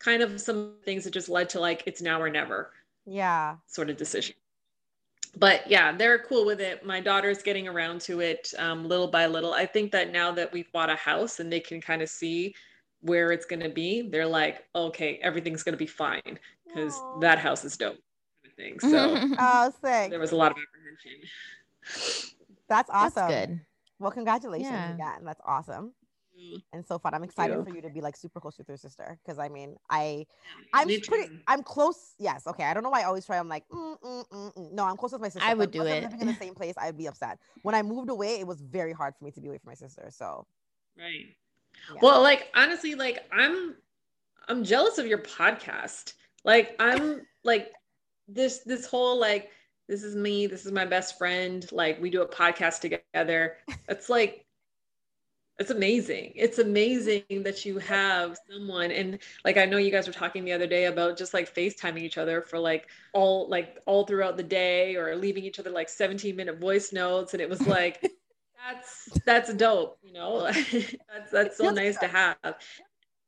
kind 0.00 0.22
of 0.22 0.40
some 0.40 0.76
things 0.84 1.04
that 1.04 1.12
just 1.12 1.28
led 1.28 1.48
to 1.50 1.60
like 1.60 1.82
it's 1.86 2.02
now 2.02 2.20
or 2.20 2.30
never 2.30 2.72
Yeah, 3.06 3.58
sort 3.66 3.90
of 3.90 3.96
decision. 3.96 4.34
But 5.36 5.68
yeah, 5.68 5.92
they're 5.96 6.18
cool 6.18 6.44
with 6.46 6.60
it. 6.60 6.84
My 6.84 7.00
daughter's 7.00 7.42
getting 7.42 7.66
around 7.68 8.00
to 8.02 8.20
it 8.20 8.52
um, 8.58 8.86
little 8.88 9.08
by 9.08 9.26
little. 9.26 9.52
I 9.52 9.66
think 9.66 9.90
that 9.92 10.12
now 10.12 10.30
that 10.32 10.52
we've 10.52 10.70
bought 10.72 10.90
a 10.90 10.96
house 10.96 11.40
and 11.40 11.52
they 11.52 11.60
can 11.60 11.80
kind 11.80 12.02
of 12.02 12.08
see 12.08 12.54
where 13.00 13.32
it's 13.32 13.46
going 13.46 13.60
to 13.62 13.68
be, 13.68 14.08
they're 14.08 14.26
like, 14.26 14.64
okay, 14.74 15.18
everything's 15.22 15.62
going 15.62 15.74
to 15.74 15.78
be 15.78 15.86
fine 15.86 16.38
because 16.66 17.02
that 17.16 17.38
house 17.38 17.64
is 17.64 17.76
dope. 17.76 17.98
Kind 18.56 18.74
of 18.74 18.80
thing. 18.80 18.90
So 18.90 19.36
oh, 19.38 19.72
sick. 19.82 20.10
there 20.10 20.18
was 20.18 20.32
a 20.32 20.36
lot 20.36 20.52
of 20.52 20.58
apprehension. 20.58 21.28
That's 22.68 22.88
That's 22.90 23.16
awesome. 23.16 23.28
good. 23.28 23.60
Well, 23.98 24.10
congratulations 24.10 24.70
Yeah. 24.70 24.94
again. 24.94 25.24
That's 25.24 25.40
awesome. 25.44 25.92
and 26.72 26.84
so 26.84 26.98
fun. 26.98 27.14
I'm 27.14 27.22
excited 27.22 27.62
for 27.62 27.70
you 27.70 27.80
to 27.82 27.90
be 27.90 28.00
like 28.00 28.16
super 28.16 28.40
close 28.40 28.58
with 28.58 28.68
your 28.68 28.76
sister 28.76 29.18
because 29.24 29.38
I 29.38 29.48
mean, 29.48 29.76
I, 29.88 30.26
I'm 30.72 30.88
Me 30.88 30.98
pretty, 30.98 31.28
too. 31.28 31.38
I'm 31.46 31.62
close. 31.62 32.14
Yes, 32.18 32.46
okay. 32.48 32.64
I 32.64 32.74
don't 32.74 32.82
know 32.82 32.90
why 32.90 33.02
I 33.02 33.04
always 33.04 33.24
try. 33.24 33.38
I'm 33.38 33.48
like, 33.48 33.68
mm, 33.68 33.96
mm, 34.00 34.28
mm, 34.28 34.54
mm. 34.54 34.72
no, 34.72 34.84
I'm 34.84 34.96
close 34.96 35.12
with 35.12 35.20
my 35.20 35.28
sister. 35.28 35.48
I 35.48 35.54
would 35.54 35.70
do 35.70 35.82
it. 35.82 36.02
Living 36.02 36.20
in 36.20 36.26
the 36.26 36.34
same 36.34 36.54
place, 36.54 36.74
I'd 36.76 36.98
be 36.98 37.06
upset. 37.06 37.38
When 37.62 37.74
I 37.74 37.82
moved 37.82 38.10
away, 38.10 38.40
it 38.40 38.46
was 38.46 38.60
very 38.60 38.92
hard 38.92 39.14
for 39.16 39.24
me 39.24 39.30
to 39.30 39.40
be 39.40 39.48
away 39.48 39.58
from 39.58 39.70
my 39.70 39.74
sister. 39.74 40.08
So, 40.10 40.46
right. 40.98 41.26
Yeah. 41.92 42.00
Well, 42.02 42.20
like 42.20 42.50
honestly, 42.54 42.94
like 42.96 43.20
I'm, 43.32 43.76
I'm 44.48 44.64
jealous 44.64 44.98
of 44.98 45.06
your 45.06 45.18
podcast. 45.18 46.14
Like 46.44 46.74
I'm 46.80 47.22
like 47.44 47.72
this, 48.28 48.60
this 48.60 48.86
whole 48.86 49.18
like 49.18 49.50
this 49.88 50.02
is 50.02 50.16
me, 50.16 50.46
this 50.46 50.64
is 50.64 50.72
my 50.72 50.84
best 50.84 51.18
friend. 51.18 51.66
Like 51.72 52.00
we 52.00 52.10
do 52.10 52.22
a 52.22 52.28
podcast 52.28 52.80
together. 52.80 53.56
It's 53.88 54.08
like 54.08 54.44
it's 55.58 55.70
amazing. 55.70 56.32
It's 56.34 56.58
amazing 56.58 57.22
that 57.44 57.64
you 57.64 57.78
have 57.78 58.36
someone 58.50 58.90
and 58.90 59.18
like 59.44 59.56
I 59.56 59.66
know 59.66 59.76
you 59.76 59.90
guys 59.90 60.06
were 60.06 60.12
talking 60.12 60.44
the 60.44 60.52
other 60.52 60.66
day 60.66 60.86
about 60.86 61.16
just 61.16 61.32
like 61.32 61.54
FaceTiming 61.54 62.02
each 62.02 62.18
other 62.18 62.42
for 62.42 62.58
like 62.58 62.88
all 63.12 63.48
like 63.48 63.78
all 63.86 64.04
throughout 64.04 64.36
the 64.36 64.42
day 64.42 64.96
or 64.96 65.14
leaving 65.14 65.44
each 65.44 65.60
other 65.60 65.70
like 65.70 65.88
17 65.88 66.34
minute 66.34 66.58
voice 66.58 66.92
notes 66.92 67.34
and 67.34 67.40
it 67.40 67.48
was 67.48 67.64
like 67.66 68.02
that's 68.68 69.08
that's 69.26 69.54
dope, 69.54 69.98
you 70.02 70.12
know. 70.12 70.42
that's 71.12 71.30
that's 71.30 71.56
so 71.56 71.70
nice 71.70 71.98
to 71.98 72.08
have. 72.08 72.36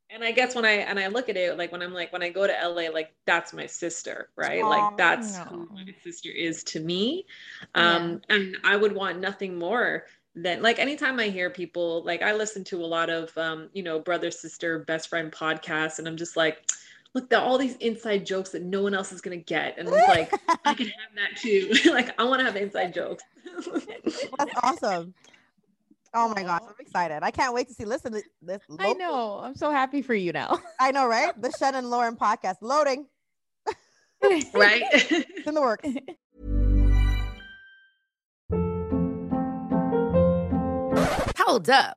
And 0.08 0.22
I 0.22 0.32
guess 0.32 0.54
when 0.54 0.64
I 0.64 0.72
and 0.72 0.98
I 0.98 1.08
look 1.08 1.28
at 1.28 1.36
it 1.36 1.58
like 1.58 1.72
when 1.72 1.82
I'm 1.82 1.92
like 1.92 2.12
when 2.12 2.22
I 2.22 2.30
go 2.30 2.46
to 2.46 2.52
LA 2.52 2.90
like 2.92 3.12
that's 3.26 3.52
my 3.52 3.66
sister, 3.66 4.30
right? 4.36 4.64
Like 4.64 4.96
that's 4.96 5.36
who 5.36 5.68
my 5.72 5.84
sister 6.02 6.30
is 6.30 6.62
to 6.64 6.80
me. 6.80 7.26
Um 7.74 8.22
yeah. 8.28 8.36
and 8.36 8.56
I 8.64 8.76
would 8.76 8.94
want 8.94 9.20
nothing 9.20 9.58
more 9.58 10.04
than 10.36 10.60
like 10.62 10.78
anytime 10.78 11.18
i 11.18 11.28
hear 11.28 11.48
people 11.48 12.02
like 12.04 12.22
i 12.22 12.32
listen 12.34 12.62
to 12.62 12.84
a 12.84 12.86
lot 12.86 13.08
of 13.08 13.36
um, 13.38 13.68
you 13.72 13.82
know 13.82 13.98
brother 13.98 14.30
sister 14.30 14.80
best 14.80 15.08
friend 15.08 15.32
podcasts 15.32 15.98
and 15.98 16.06
i'm 16.06 16.16
just 16.16 16.36
like 16.36 16.70
look 17.14 17.32
at 17.32 17.42
all 17.42 17.56
these 17.56 17.76
inside 17.76 18.26
jokes 18.26 18.50
that 18.50 18.62
no 18.62 18.82
one 18.82 18.92
else 18.94 19.12
is 19.12 19.22
going 19.22 19.36
to 19.36 19.44
get 19.44 19.78
and 19.78 19.88
it's 19.88 20.08
like 20.08 20.30
i 20.66 20.74
can 20.74 20.86
have 20.86 21.14
that 21.14 21.40
too 21.40 21.72
like 21.90 22.18
i 22.20 22.24
want 22.24 22.38
to 22.38 22.44
have 22.44 22.56
inside 22.56 22.92
jokes 22.92 23.24
that's 24.36 24.52
awesome 24.62 25.14
oh 26.16 26.32
my 26.34 26.42
gosh 26.42 26.62
i'm 26.66 26.74
excited. 26.80 27.20
I 27.22 27.30
can't 27.30 27.54
wait 27.54 27.68
to 27.68 27.74
see 27.74 27.84
listen 27.84 28.12
to 28.12 28.22
this 28.42 28.62
local- 28.68 28.86
i 28.86 28.92
know. 28.94 29.38
I'm 29.42 29.54
so 29.54 29.70
happy 29.70 30.02
for 30.02 30.14
you 30.14 30.32
now. 30.32 30.58
I 30.80 30.90
know 30.90 31.06
right? 31.06 31.40
The 31.40 31.52
shen 31.58 31.74
and 31.76 31.88
lauren 31.90 32.16
podcast 32.16 32.56
loading. 32.60 33.06
Right? 34.54 34.82
It's 34.92 35.46
in 35.46 35.54
the 35.54 35.60
works. 35.60 35.86
Hold 41.38 41.68
up. 41.70 41.96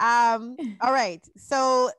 Um, 0.00 0.56
all 0.80 0.92
right. 0.92 1.24
So 1.36 1.90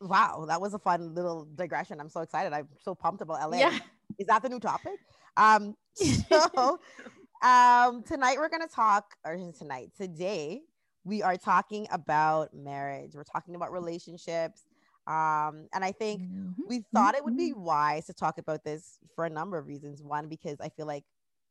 wow, 0.00 0.44
that 0.48 0.60
was 0.60 0.74
a 0.74 0.78
fun 0.78 1.14
little 1.14 1.46
digression. 1.54 2.00
I'm 2.00 2.08
so 2.08 2.20
excited. 2.20 2.52
I'm 2.52 2.68
so 2.82 2.94
pumped 2.94 3.22
about 3.22 3.50
LA. 3.50 3.58
Yeah. 3.58 3.78
Is 4.18 4.26
that 4.26 4.42
the 4.42 4.48
new 4.48 4.60
topic? 4.60 4.98
Um, 5.36 5.74
so 5.94 6.80
um 7.42 8.02
tonight 8.02 8.38
we're 8.38 8.48
gonna 8.48 8.66
talk, 8.66 9.14
or 9.24 9.36
tonight, 9.58 9.90
today, 9.96 10.62
we 11.04 11.22
are 11.22 11.36
talking 11.36 11.86
about 11.90 12.52
marriage. 12.54 13.12
We're 13.14 13.24
talking 13.24 13.54
about 13.54 13.72
relationships. 13.72 14.64
Um, 15.06 15.68
and 15.72 15.84
I 15.84 15.92
think 15.92 16.22
mm-hmm. 16.22 16.62
we 16.66 16.82
thought 16.92 17.14
it 17.14 17.24
would 17.24 17.36
be 17.36 17.52
mm-hmm. 17.52 17.62
wise 17.62 18.06
to 18.06 18.12
talk 18.12 18.38
about 18.38 18.64
this 18.64 18.98
for 19.14 19.24
a 19.24 19.30
number 19.30 19.56
of 19.56 19.68
reasons. 19.68 20.02
One, 20.02 20.28
because 20.28 20.60
I 20.60 20.68
feel 20.70 20.86
like 20.86 21.04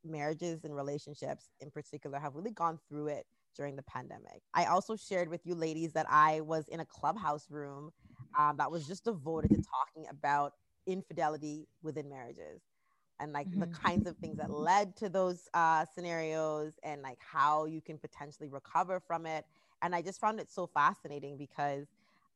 marriages 0.03 0.63
and 0.65 0.75
relationships 0.75 1.49
in 1.60 1.71
particular 1.71 2.19
have 2.19 2.36
really 2.36 2.51
gone 2.51 2.79
through 2.89 3.08
it 3.08 3.25
during 3.56 3.76
the 3.76 3.84
pandemic. 3.84 4.41
I 4.54 4.65
also 4.65 4.96
shared 4.96 5.30
with 5.30 5.46
you 5.46 5.56
ladies 5.56 5.94
that 5.94 6.06
I 6.10 6.41
was 6.41 6.68
in 6.68 6.80
a 6.80 6.86
clubhouse 6.86 7.50
room 7.50 7.91
um, 8.38 8.58
that 8.58 8.70
was 8.70 8.88
just 8.88 9.06
devoted 9.06 9.50
to 9.50 9.62
talking 9.62 10.10
about 10.10 10.54
infidelity 10.88 11.68
within 11.82 12.10
marriages 12.10 12.62
and 13.20 13.32
like 13.32 13.50
mm-hmm. 13.50 13.62
the 13.62 13.68
kinds 13.68 14.08
of 14.08 14.18
things 14.18 14.38
that 14.38 14.52
led 14.52 14.96
to 14.98 15.10
those 15.10 15.48
uh, 15.54 15.86
scenarios 15.94 16.74
and 16.84 17.02
like 17.02 17.18
how 17.20 17.65
you 17.65 17.82
can 17.82 17.98
potentially 17.98 18.50
recover 18.50 19.00
from 19.00 19.26
it. 19.26 19.46
And 19.82 19.96
I 19.96 20.02
just 20.02 20.20
found 20.20 20.39
it 20.39 20.52
so 20.52 20.68
fascinating 20.68 21.38
because 21.38 21.88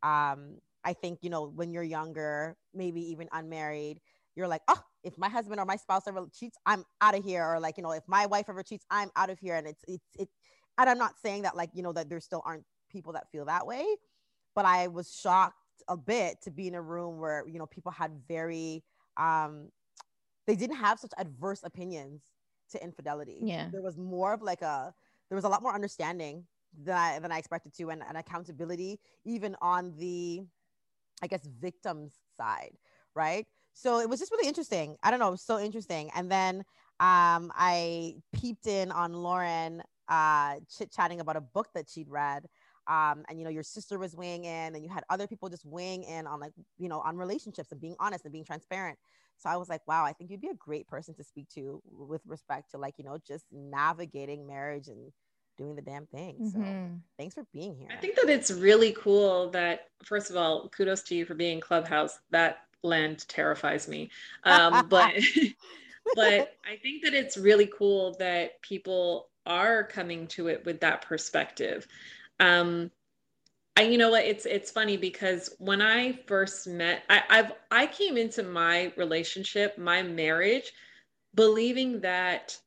um, 0.04 0.56
I 0.84 0.94
think, 0.94 1.20
you 1.22 1.30
know, 1.30 1.48
when 1.48 1.72
you're 1.72 1.84
younger, 1.84 2.56
maybe 2.74 3.02
even 3.12 3.28
unmarried, 3.34 4.00
you're 4.36 4.48
like, 4.48 4.62
oh, 4.68 4.82
if 5.04 5.18
my 5.18 5.28
husband 5.28 5.60
or 5.60 5.66
my 5.66 5.76
spouse 5.76 6.08
ever 6.08 6.26
cheats, 6.34 6.58
I'm 6.66 6.86
out 7.02 7.18
of 7.18 7.24
here. 7.24 7.44
Or 7.46 7.60
like, 7.60 7.78
you 7.78 7.84
know, 7.84 7.92
if 7.92 8.04
my 8.08 8.26
wife 8.26 8.46
ever 8.48 8.64
cheats, 8.64 8.86
I'm 8.90 9.10
out 9.16 9.30
of 9.30 9.40
here. 9.40 9.56
And 9.56 9.68
it's, 9.68 9.84
it's, 9.88 10.06
it, 10.18 10.30
and 10.80 10.90
I'm 10.90 10.98
not 10.98 11.20
saying 11.22 11.44
that 11.44 11.56
like, 11.56 11.70
you 11.74 11.84
know, 11.84 11.94
that 11.94 12.10
there 12.10 12.20
still 12.20 12.42
aren't 12.46 12.64
people 12.90 13.14
that 13.14 13.32
feel 13.32 13.46
that 13.46 13.68
way, 13.68 13.86
but 14.56 14.66
I 14.66 14.88
was 14.88 15.14
shocked 15.14 15.56
a 15.88 15.98
bit 15.98 16.42
to 16.44 16.52
be 16.52 16.68
in 16.68 16.76
a 16.76 16.82
room 16.82 17.20
where, 17.20 17.46
you 17.48 17.60
know, 17.60 17.66
people 17.66 17.92
had 17.92 18.12
very, 18.28 18.84
um, 19.18 19.70
they 20.48 20.56
didn't 20.56 20.78
have 20.78 21.00
such 21.00 21.12
adverse 21.18 21.62
opinions 21.64 22.22
to 22.72 22.84
infidelity. 22.84 23.40
Yeah. 23.42 23.70
There 23.72 23.82
was 23.82 23.98
more 23.98 24.34
of 24.34 24.42
like 24.42 24.62
a, 24.62 24.94
there 25.30 25.36
was 25.36 25.46
a 25.46 25.50
lot 25.50 25.62
more 25.62 25.74
understanding 25.74 26.46
than 26.84 26.96
I, 26.96 27.20
than 27.20 27.32
I 27.32 27.38
expected 27.38 27.74
to 27.76 27.90
and, 27.90 28.04
and 28.08 28.18
accountability, 28.18 29.00
even 29.26 29.56
on 29.62 29.94
the, 29.98 30.44
I 31.22 31.28
guess, 31.28 31.48
victim's 31.60 32.14
side. 32.38 32.72
Right. 33.16 33.46
So 33.74 34.00
it 34.00 34.10
was 34.10 34.20
just 34.20 34.32
really 34.32 34.48
interesting. 34.48 34.98
I 35.04 35.12
don't 35.12 35.20
know. 35.20 35.28
It 35.28 35.32
was 35.32 35.42
so 35.42 35.60
interesting. 35.60 36.10
And 36.16 36.32
then 36.32 36.58
um, 37.00 37.52
I 37.56 38.16
peeped 38.34 38.68
in 38.68 38.92
on 38.92 39.14
Lauren 39.14 39.82
uh, 40.10 40.56
chit 40.76 40.92
chatting 40.92 41.22
about 41.22 41.38
a 41.38 41.42
book 41.42 41.68
that 41.76 41.88
she'd 41.90 42.10
read. 42.10 42.46
Um, 42.88 43.24
and 43.30 43.38
you 43.38 43.44
know 43.46 43.52
your 43.52 43.62
sister 43.62 44.00
was 44.00 44.16
weighing 44.16 44.46
in 44.46 44.74
and 44.74 44.84
you 44.84 44.90
had 44.90 45.04
other 45.12 45.28
people 45.28 45.48
just 45.48 45.64
weighing 45.64 46.04
in 46.04 46.26
on 46.26 46.40
like 46.40 46.54
you 46.80 46.90
know 46.90 47.02
on 47.02 47.18
relationships 47.18 47.72
and 47.72 47.80
being 47.80 47.96
honest 48.00 48.26
and 48.26 48.32
being 48.32 48.46
transparent 48.46 48.98
so 49.38 49.48
i 49.48 49.56
was 49.58 49.70
like 49.70 49.82
wow 49.88 50.04
i 50.04 50.12
think 50.12 50.32
you'd 50.32 50.42
be 50.42 50.48
a 50.48 50.56
great 50.56 50.88
person 50.88 51.14
to 51.14 51.24
speak 51.24 51.48
to 51.50 51.82
with 51.86 52.22
respect 52.26 52.72
to 52.72 52.80
like 52.80 52.96
you 52.98 53.04
know 53.04 53.20
just 53.28 53.46
navigating 53.52 54.48
marriage 54.48 54.88
and 54.88 55.12
doing 55.58 55.76
the 55.76 55.82
damn 55.84 56.08
thing 56.08 56.50
so 56.52 56.58
mm-hmm. 56.58 56.96
thanks 57.18 57.36
for 57.36 57.46
being 57.54 57.76
here 57.76 57.90
i 57.92 57.96
think 57.98 58.16
that 58.16 58.30
it's 58.30 58.50
really 58.50 58.94
cool 58.94 59.50
that 59.52 59.90
first 60.04 60.32
of 60.32 60.36
all 60.36 60.68
kudos 60.70 61.04
to 61.04 61.14
you 61.14 61.26
for 61.26 61.36
being 61.36 61.60
clubhouse 61.60 62.20
that 62.32 62.62
land 62.82 63.28
terrifies 63.28 63.88
me 63.88 64.10
um, 64.46 64.88
but 64.90 65.14
but 66.16 66.56
i 66.66 66.76
think 66.82 67.04
that 67.04 67.14
it's 67.14 67.38
really 67.38 67.70
cool 67.78 68.16
that 68.18 68.60
people 68.62 69.28
are 69.50 69.84
coming 69.84 70.28
to 70.28 70.48
it 70.48 70.64
with 70.66 70.80
that 70.80 71.02
perspective. 71.02 71.88
Um, 72.40 72.92
I, 73.76 73.84
you 73.84 73.98
know 73.98 74.12
what? 74.12 74.26
It's 74.26 74.46
it's 74.46 74.72
funny 74.72 74.98
because 74.98 75.56
when 75.58 75.82
I 75.82 76.20
first 76.28 76.68
met, 76.68 77.04
I, 77.10 77.24
I've 77.30 77.52
I 77.72 77.88
came 77.88 78.18
into 78.18 78.44
my 78.44 78.94
relationship, 78.98 79.78
my 79.78 80.04
marriage, 80.04 80.72
believing 81.34 82.02
that 82.02 82.58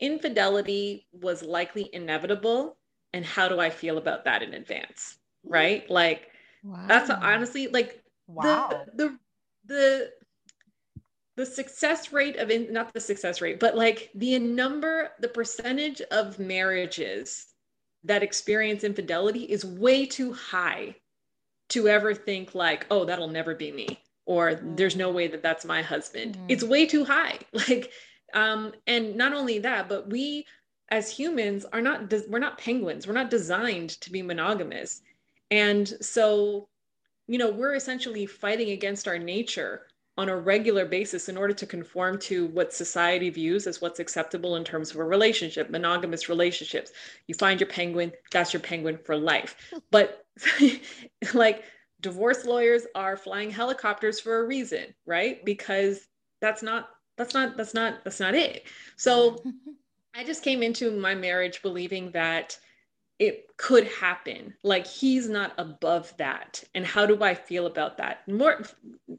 infidelity 0.00 1.06
was 1.12 1.42
likely 1.42 1.90
inevitable, 1.92 2.76
and 3.12 3.24
how 3.24 3.48
do 3.48 3.60
I 3.60 3.70
feel 3.70 3.98
about 3.98 4.24
that 4.24 4.42
in 4.42 4.54
advance? 4.54 5.18
Right? 5.44 5.88
Like 5.90 6.28
wow. 6.62 6.84
that's 6.86 7.10
honestly 7.10 7.66
like 7.66 8.02
wow. 8.28 8.84
the 8.94 8.96
the 9.04 9.18
the 9.66 10.10
the 11.36 11.46
success 11.46 12.12
rate 12.12 12.36
of 12.36 12.50
in, 12.50 12.72
not 12.72 12.92
the 12.92 13.00
success 13.00 13.40
rate 13.40 13.58
but 13.58 13.76
like 13.76 14.10
the 14.14 14.38
number 14.38 15.10
the 15.20 15.28
percentage 15.28 16.00
of 16.10 16.38
marriages 16.38 17.46
that 18.04 18.22
experience 18.22 18.84
infidelity 18.84 19.44
is 19.44 19.64
way 19.64 20.04
too 20.04 20.32
high 20.32 20.94
to 21.68 21.88
ever 21.88 22.14
think 22.14 22.54
like 22.54 22.86
oh 22.90 23.04
that'll 23.04 23.28
never 23.28 23.54
be 23.54 23.72
me 23.72 23.98
or 24.26 24.52
mm. 24.52 24.76
there's 24.76 24.96
no 24.96 25.10
way 25.10 25.26
that 25.26 25.42
that's 25.42 25.64
my 25.64 25.82
husband 25.82 26.36
mm. 26.36 26.44
it's 26.48 26.64
way 26.64 26.86
too 26.86 27.04
high 27.04 27.38
like 27.68 27.90
um 28.34 28.72
and 28.86 29.16
not 29.16 29.32
only 29.32 29.58
that 29.58 29.88
but 29.88 30.10
we 30.10 30.44
as 30.90 31.10
humans 31.10 31.64
are 31.72 31.80
not 31.80 32.12
we're 32.28 32.38
not 32.38 32.58
penguins 32.58 33.06
we're 33.06 33.14
not 33.14 33.30
designed 33.30 33.90
to 33.90 34.10
be 34.10 34.22
monogamous 34.22 35.00
and 35.50 35.88
so 36.00 36.68
you 37.26 37.38
know 37.38 37.50
we're 37.50 37.74
essentially 37.74 38.26
fighting 38.26 38.70
against 38.70 39.08
our 39.08 39.18
nature 39.18 39.86
on 40.18 40.28
a 40.28 40.36
regular 40.36 40.84
basis 40.84 41.28
in 41.28 41.36
order 41.36 41.54
to 41.54 41.66
conform 41.66 42.18
to 42.18 42.46
what 42.48 42.72
society 42.72 43.30
views 43.30 43.66
as 43.66 43.80
what's 43.80 43.98
acceptable 43.98 44.56
in 44.56 44.64
terms 44.64 44.90
of 44.90 44.98
a 44.98 45.04
relationship, 45.04 45.70
monogamous 45.70 46.28
relationships. 46.28 46.92
You 47.28 47.34
find 47.34 47.58
your 47.58 47.68
penguin, 47.68 48.12
that's 48.30 48.52
your 48.52 48.60
penguin 48.60 48.98
for 49.04 49.16
life. 49.16 49.56
But 49.90 50.24
like 51.34 51.64
divorce 52.00 52.44
lawyers 52.44 52.86
are 52.94 53.16
flying 53.16 53.50
helicopters 53.50 54.20
for 54.20 54.40
a 54.40 54.46
reason, 54.46 54.94
right? 55.06 55.42
Because 55.44 56.08
that's 56.40 56.62
not 56.62 56.90
that's 57.16 57.34
not 57.34 57.56
that's 57.56 57.74
not 57.74 58.04
that's 58.04 58.20
not 58.20 58.34
it. 58.34 58.64
So 58.96 59.42
I 60.14 60.24
just 60.24 60.42
came 60.42 60.62
into 60.62 60.90
my 60.90 61.14
marriage 61.14 61.62
believing 61.62 62.10
that 62.12 62.58
it 63.18 63.46
could 63.56 63.86
happen. 63.86 64.54
Like 64.62 64.86
he's 64.86 65.28
not 65.28 65.52
above 65.56 66.14
that. 66.18 66.62
And 66.74 66.84
how 66.84 67.06
do 67.06 67.22
I 67.22 67.34
feel 67.34 67.66
about 67.66 67.96
that? 67.98 68.26
More 68.28 68.62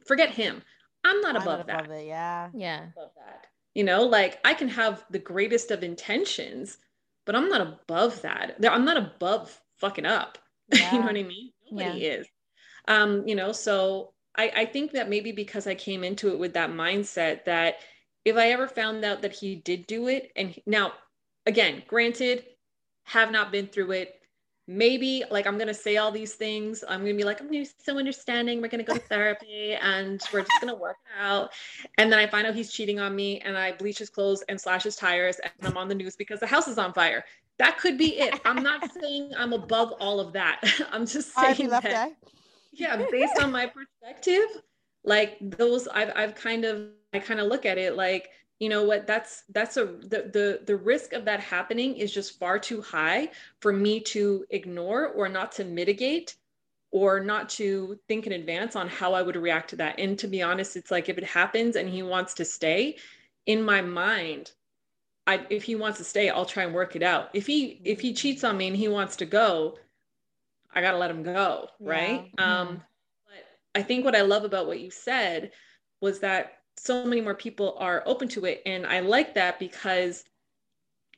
forget 0.06 0.30
him. 0.30 0.62
I'm 1.04 1.22
not 1.22 1.36
above, 1.36 1.48
I'm 1.48 1.68
not 1.68 1.70
above 1.70 1.88
that. 1.90 2.00
It, 2.00 2.08
yeah. 2.08 2.50
Yeah. 2.54 2.86
Above 2.96 3.12
that. 3.18 3.48
You 3.74 3.84
know, 3.84 4.04
like 4.04 4.40
I 4.46 4.54
can 4.54 4.70
have 4.70 5.04
the 5.10 5.20
greatest 5.20 5.72
of 5.72 5.84
intentions, 5.84 6.78
but 7.26 7.36
I'm 7.36 7.50
not 7.50 7.62
above 7.62 8.22
that. 8.22 8.56
I'm 8.70 8.86
not 8.86 8.98
above 8.98 9.60
fucking 9.78 10.06
up. 10.06 10.38
Yeah. 10.72 10.92
you 10.94 11.00
know 11.00 11.08
what 11.08 11.18
I 11.18 11.24
mean? 11.24 11.52
Nobody 11.72 12.00
yeah. 12.00 12.12
is. 12.12 12.28
Um, 12.88 13.28
you 13.28 13.36
know, 13.36 13.52
so 13.52 14.14
I, 14.36 14.52
I 14.56 14.66
think 14.66 14.92
that 14.92 15.10
maybe 15.10 15.32
because 15.32 15.68
I 15.68 15.76
came 15.76 16.04
into 16.04 16.30
it 16.30 16.40
with 16.40 16.54
that 16.54 16.70
mindset 16.70 17.46
that 17.46 17.76
if 18.26 18.36
I 18.36 18.52
ever 18.52 18.68
found 18.68 19.04
out 19.04 19.22
that 19.22 19.34
he 19.34 19.56
did 19.56 19.88
do 19.88 20.08
it, 20.08 20.32
and 20.36 20.58
now 20.66 20.94
again, 21.46 21.84
granted, 21.88 22.46
have 23.04 23.32
not 23.32 23.52
been 23.52 23.68
through 23.68 23.92
it, 23.92 24.16
maybe 24.68 25.24
like 25.30 25.46
I'm 25.46 25.58
gonna 25.58 25.74
say 25.74 25.98
all 25.98 26.12
these 26.12 26.34
things. 26.36 26.84
I'm 26.88 27.02
gonna 27.02 27.16
be 27.16 27.24
like, 27.24 27.42
I'm 27.42 27.48
gonna 27.48 27.60
be 27.60 27.70
so 27.84 27.98
understanding. 27.98 28.62
We're 28.62 28.70
gonna 28.70 28.84
go 28.84 28.94
to 28.94 29.00
therapy 29.10 29.74
and 29.74 30.22
we're 30.32 30.42
just 30.42 30.62
gonna 30.62 30.76
work 30.76 30.98
out. 31.20 31.52
And 31.98 32.12
then 32.12 32.20
I 32.20 32.28
find 32.28 32.48
out 32.48 32.56
he's 32.56 32.72
cheating 32.72 33.00
on 33.00 33.16
me 33.16 33.40
and 33.42 33.58
I 33.58 33.74
bleach 33.74 34.00
his 34.00 34.10
clothes 34.10 34.44
and 34.50 34.60
slash 34.60 34.84
his 34.84 34.96
tires 34.96 35.40
and 35.44 35.52
I'm 35.64 35.78
on 35.78 35.88
the 35.88 35.96
news 35.96 36.16
because 36.16 36.40
the 36.40 36.48
house 36.48 36.68
is 36.68 36.78
on 36.78 36.94
fire. 36.94 37.24
That 37.60 37.78
could 37.78 37.98
be 37.98 38.20
it. 38.20 38.40
I'm 38.46 38.64
not 38.64 38.90
saying 39.02 39.34
I'm 39.38 39.54
above 39.54 39.94
all 40.00 40.20
of 40.20 40.34
that. 40.34 40.62
I'm 40.92 41.06
just 41.06 41.34
saying 41.36 41.70
that, 41.70 41.84
yeah, 42.72 42.98
based 43.12 43.40
on 43.40 43.52
my 43.52 43.68
perspective, 43.68 44.62
like 45.04 45.38
those 45.42 45.88
I've 45.88 46.12
I've 46.16 46.36
kind 46.36 46.66
of 46.66 46.88
I 47.14 47.20
kind 47.20 47.40
of 47.40 47.48
look 47.48 47.66
at 47.66 47.78
it 47.78 47.96
like 47.96 48.30
you 48.60 48.70
know 48.70 48.84
what 48.84 49.08
that's 49.08 49.44
that's 49.50 49.78
a 49.78 49.86
the, 49.86 50.30
the 50.32 50.62
the 50.66 50.76
risk 50.76 51.14
of 51.14 51.26
that 51.26 51.40
happening 51.40 51.98
is 51.98 52.14
just 52.14 52.40
far 52.40 52.60
too 52.60 52.82
high 52.82 53.30
for 53.60 53.74
me 53.74 54.00
to 54.00 54.46
ignore 54.52 55.08
or 55.08 55.28
not 55.28 55.52
to 55.54 55.64
mitigate 55.64 56.36
or 56.92 57.20
not 57.20 57.50
to 57.50 58.00
think 58.08 58.28
in 58.28 58.34
advance 58.34 58.76
on 58.76 58.88
how 58.88 59.14
I 59.14 59.24
would 59.24 59.36
react 59.36 59.72
to 59.72 59.76
that. 59.78 60.00
And 60.00 60.18
to 60.20 60.28
be 60.28 60.44
honest, 60.44 60.78
it's 60.78 60.92
like 60.92 61.10
if 61.10 61.18
it 61.18 61.24
happens 61.24 61.76
and 61.76 61.90
he 61.90 62.04
wants 62.04 62.36
to 62.36 62.46
stay, 62.46 62.98
in 63.48 63.64
my 63.64 63.82
mind, 63.82 64.52
I 65.26 65.46
if 65.50 65.64
he 65.64 65.76
wants 65.76 65.98
to 65.98 66.04
stay, 66.04 66.30
I'll 66.30 66.46
try 66.46 66.64
and 66.64 66.74
work 66.74 66.96
it 66.96 67.04
out. 67.04 67.30
If 67.34 67.48
he 67.48 67.82
if 67.84 68.00
he 68.00 68.14
cheats 68.14 68.44
on 68.44 68.58
me 68.58 68.68
and 68.68 68.78
he 68.78 68.88
wants 68.88 69.16
to 69.18 69.26
go, 69.26 69.78
I 70.74 70.82
gotta 70.82 70.98
let 70.98 71.12
him 71.12 71.24
go, 71.24 71.70
right? 71.80 72.30
Yeah. 72.38 72.62
Um, 72.62 72.84
but 73.26 73.80
I 73.80 73.84
think 73.84 74.06
what 74.06 74.16
I 74.16 74.22
love 74.22 74.44
about 74.44 74.68
what 74.68 74.80
you 74.80 74.92
said 74.92 75.52
was 76.00 76.20
that 76.20 76.63
so 76.78 77.06
many 77.06 77.22
more 77.22 77.36
people 77.36 77.76
are 77.80 78.04
open 78.06 78.28
to 78.30 78.46
it. 78.46 78.62
And 78.66 78.86
i 78.86 79.00
like 79.00 79.34
that 79.36 79.60
because 79.60 80.24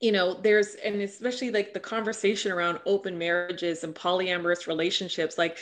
you 0.01 0.11
know 0.11 0.33
there's 0.33 0.75
and 0.75 1.01
especially 1.01 1.51
like 1.51 1.73
the 1.73 1.79
conversation 1.79 2.51
around 2.51 2.79
open 2.85 3.17
marriages 3.17 3.83
and 3.83 3.95
polyamorous 3.95 4.67
relationships 4.67 5.37
like 5.37 5.57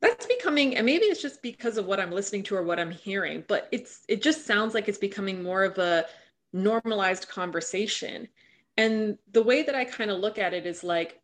that's 0.00 0.26
becoming 0.26 0.76
and 0.76 0.84
maybe 0.84 1.04
it's 1.04 1.22
just 1.22 1.40
because 1.42 1.78
of 1.78 1.86
what 1.86 2.00
i'm 2.00 2.10
listening 2.10 2.42
to 2.42 2.56
or 2.56 2.64
what 2.64 2.80
i'm 2.80 2.90
hearing 2.90 3.44
but 3.46 3.68
it's 3.70 4.04
it 4.08 4.20
just 4.20 4.44
sounds 4.44 4.74
like 4.74 4.88
it's 4.88 4.98
becoming 4.98 5.44
more 5.44 5.62
of 5.62 5.78
a 5.78 6.04
normalized 6.52 7.28
conversation. 7.28 8.28
And 8.76 9.18
the 9.32 9.42
way 9.42 9.62
that 9.62 9.74
i 9.74 9.84
kind 9.84 10.10
of 10.10 10.20
look 10.20 10.38
at 10.38 10.54
it 10.54 10.66
is 10.66 10.84
like 10.84 11.20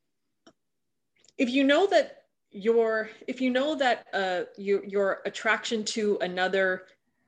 if 1.38 1.50
you 1.50 1.64
know 1.64 1.86
that 1.86 2.24
your 2.50 3.10
if 3.26 3.40
you 3.40 3.50
know 3.50 3.74
that 3.74 4.06
uh 4.12 4.42
your 4.56 4.84
your 4.84 5.22
attraction 5.24 5.84
to 5.84 6.18
another 6.20 6.84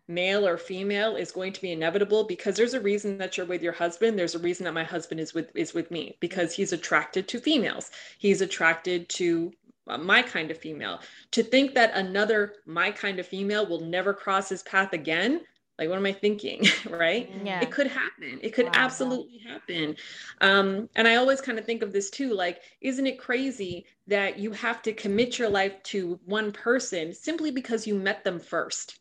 male 0.09 0.47
or 0.47 0.57
female 0.57 1.17
is 1.17 1.33
going 1.33 1.53
to 1.53 1.61
be 1.61 1.73
inevitable 1.73 2.25
because 2.25 2.57
there's 2.57 2.75
a 2.75 2.81
reason 2.81 3.19
that 3.19 3.37
you're 3.37 3.47
with 3.47 3.63
your 3.63 3.73
husband. 3.73 4.19
There's 4.19 4.35
a 4.35 4.41
reason 4.41 4.65
that 4.65 4.75
my 4.75 4.85
husband 4.85 5.21
is 5.21 5.35
with 5.35 5.51
is 5.55 5.75
with 5.75 5.91
me 5.91 6.17
because 6.21 6.53
he's 6.55 6.73
attracted 6.73 7.29
to 7.29 7.41
females. 7.41 7.91
He's 8.19 8.41
attracted 8.41 9.09
to 9.11 9.53
my 9.87 10.23
kind 10.23 10.51
of 10.51 10.59
female. 10.59 11.01
To 11.33 11.43
think 11.43 11.75
that 11.75 11.95
another 11.95 12.55
my 12.67 12.91
kind 12.91 13.19
of 13.19 13.27
female 13.27 13.67
will 13.67 13.81
never 13.81 14.13
cross 14.13 14.49
his 14.49 14.63
path 14.63 14.93
again 14.93 15.41
like 15.79 15.89
what 15.89 15.99
am 15.99 16.07
i 16.07 16.13
thinking 16.13 16.65
right? 16.91 17.31
Yeah. 17.45 17.61
It 17.61 17.71
could 17.71 17.87
happen. 17.87 18.39
It 18.43 18.55
could 18.55 18.67
wow. 18.67 18.73
absolutely 18.75 19.39
happen. 19.39 19.97
Um, 20.41 20.89
and 20.97 21.07
i 21.07 21.17
always 21.17 21.41
kind 21.41 21.59
of 21.59 21.65
think 21.65 21.83
of 21.83 21.93
this 21.93 22.11
too 22.11 22.33
like 22.33 22.61
isn't 22.81 23.07
it 23.07 23.19
crazy 23.19 23.87
that 24.07 24.39
you 24.39 24.53
have 24.53 24.83
to 24.83 24.93
commit 24.93 25.39
your 25.39 25.49
life 25.49 25.83
to 25.85 26.19
one 26.25 26.53
person 26.53 27.13
simply 27.13 27.51
because 27.51 27.87
you 27.87 27.95
met 27.95 28.25
them 28.25 28.39
first 28.39 29.01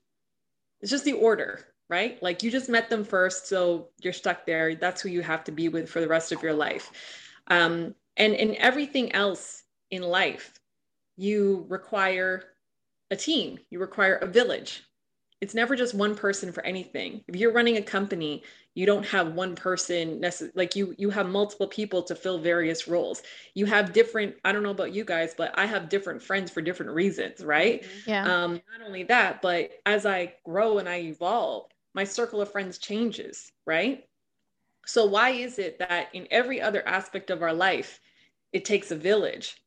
it's 0.82 0.92
just 0.92 1.06
the 1.06 1.14
order, 1.14 1.66
right? 1.90 2.22
Like 2.22 2.44
you 2.44 2.52
just 2.52 2.70
met 2.70 2.90
them 2.90 3.04
first, 3.04 3.48
so 3.48 3.90
you're 4.02 4.14
stuck 4.14 4.46
there. 4.46 4.76
That's 4.76 5.02
who 5.02 5.10
you 5.10 5.22
have 5.22 5.44
to 5.46 5.52
be 5.52 5.70
with 5.70 5.90
for 5.90 6.02
the 6.02 6.08
rest 6.08 6.32
of 6.32 6.44
your 6.44 6.54
life. 6.54 6.92
Um, 7.48 7.96
and 8.18 8.34
in 8.34 8.56
everything 8.58 9.12
else 9.14 9.64
in 9.92 10.02
life, 10.02 10.60
you 11.18 11.66
require 11.70 12.44
a 13.12 13.16
team, 13.16 13.60
you 13.70 13.80
require 13.80 14.16
a 14.16 14.28
village. 14.28 14.84
It's 15.42 15.54
never 15.54 15.76
just 15.76 15.94
one 15.94 16.16
person 16.16 16.52
for 16.52 16.66
anything. 16.66 17.24
If 17.28 17.36
you're 17.36 17.52
running 17.52 17.78
a 17.78 17.82
company, 17.82 18.44
you 18.76 18.86
don't 18.86 19.06
have 19.06 19.34
one 19.34 19.56
person 19.56 20.20
necessarily 20.20 20.54
like 20.56 20.76
you 20.76 20.94
you 20.98 21.10
have 21.10 21.28
multiple 21.28 21.68
people 21.68 22.04
to 22.04 22.14
fill 22.14 22.38
various 22.38 22.88
roles 22.88 23.24
you 23.54 23.66
have 23.66 23.94
different 23.94 24.36
i 24.44 24.52
don't 24.52 24.64
know 24.64 24.70
about 24.70 24.94
you 24.94 25.04
guys 25.04 25.34
but 25.36 25.58
i 25.58 25.66
have 25.66 25.90
different 25.90 26.22
friends 26.22 26.52
for 26.52 26.62
different 26.62 26.92
reasons 26.92 27.44
right 27.44 27.84
mm-hmm. 27.84 28.10
yeah 28.10 28.44
um 28.44 28.54
not 28.54 28.86
only 28.86 29.04
that 29.04 29.42
but 29.42 29.72
as 29.86 30.06
i 30.06 30.32
grow 30.44 30.78
and 30.78 30.88
i 30.88 30.98
evolve 30.98 31.66
my 31.94 32.04
circle 32.04 32.42
of 32.42 32.52
friends 32.52 32.78
changes 32.78 33.52
right 33.66 34.06
so 34.86 35.06
why 35.06 35.30
is 35.30 35.58
it 35.58 35.80
that 35.80 36.10
in 36.14 36.28
every 36.30 36.62
other 36.62 36.88
aspect 36.88 37.30
of 37.32 37.42
our 37.42 37.54
life 37.54 38.00
it 38.54 38.66
takes 38.66 38.92
a 38.92 38.96
village 38.96 39.58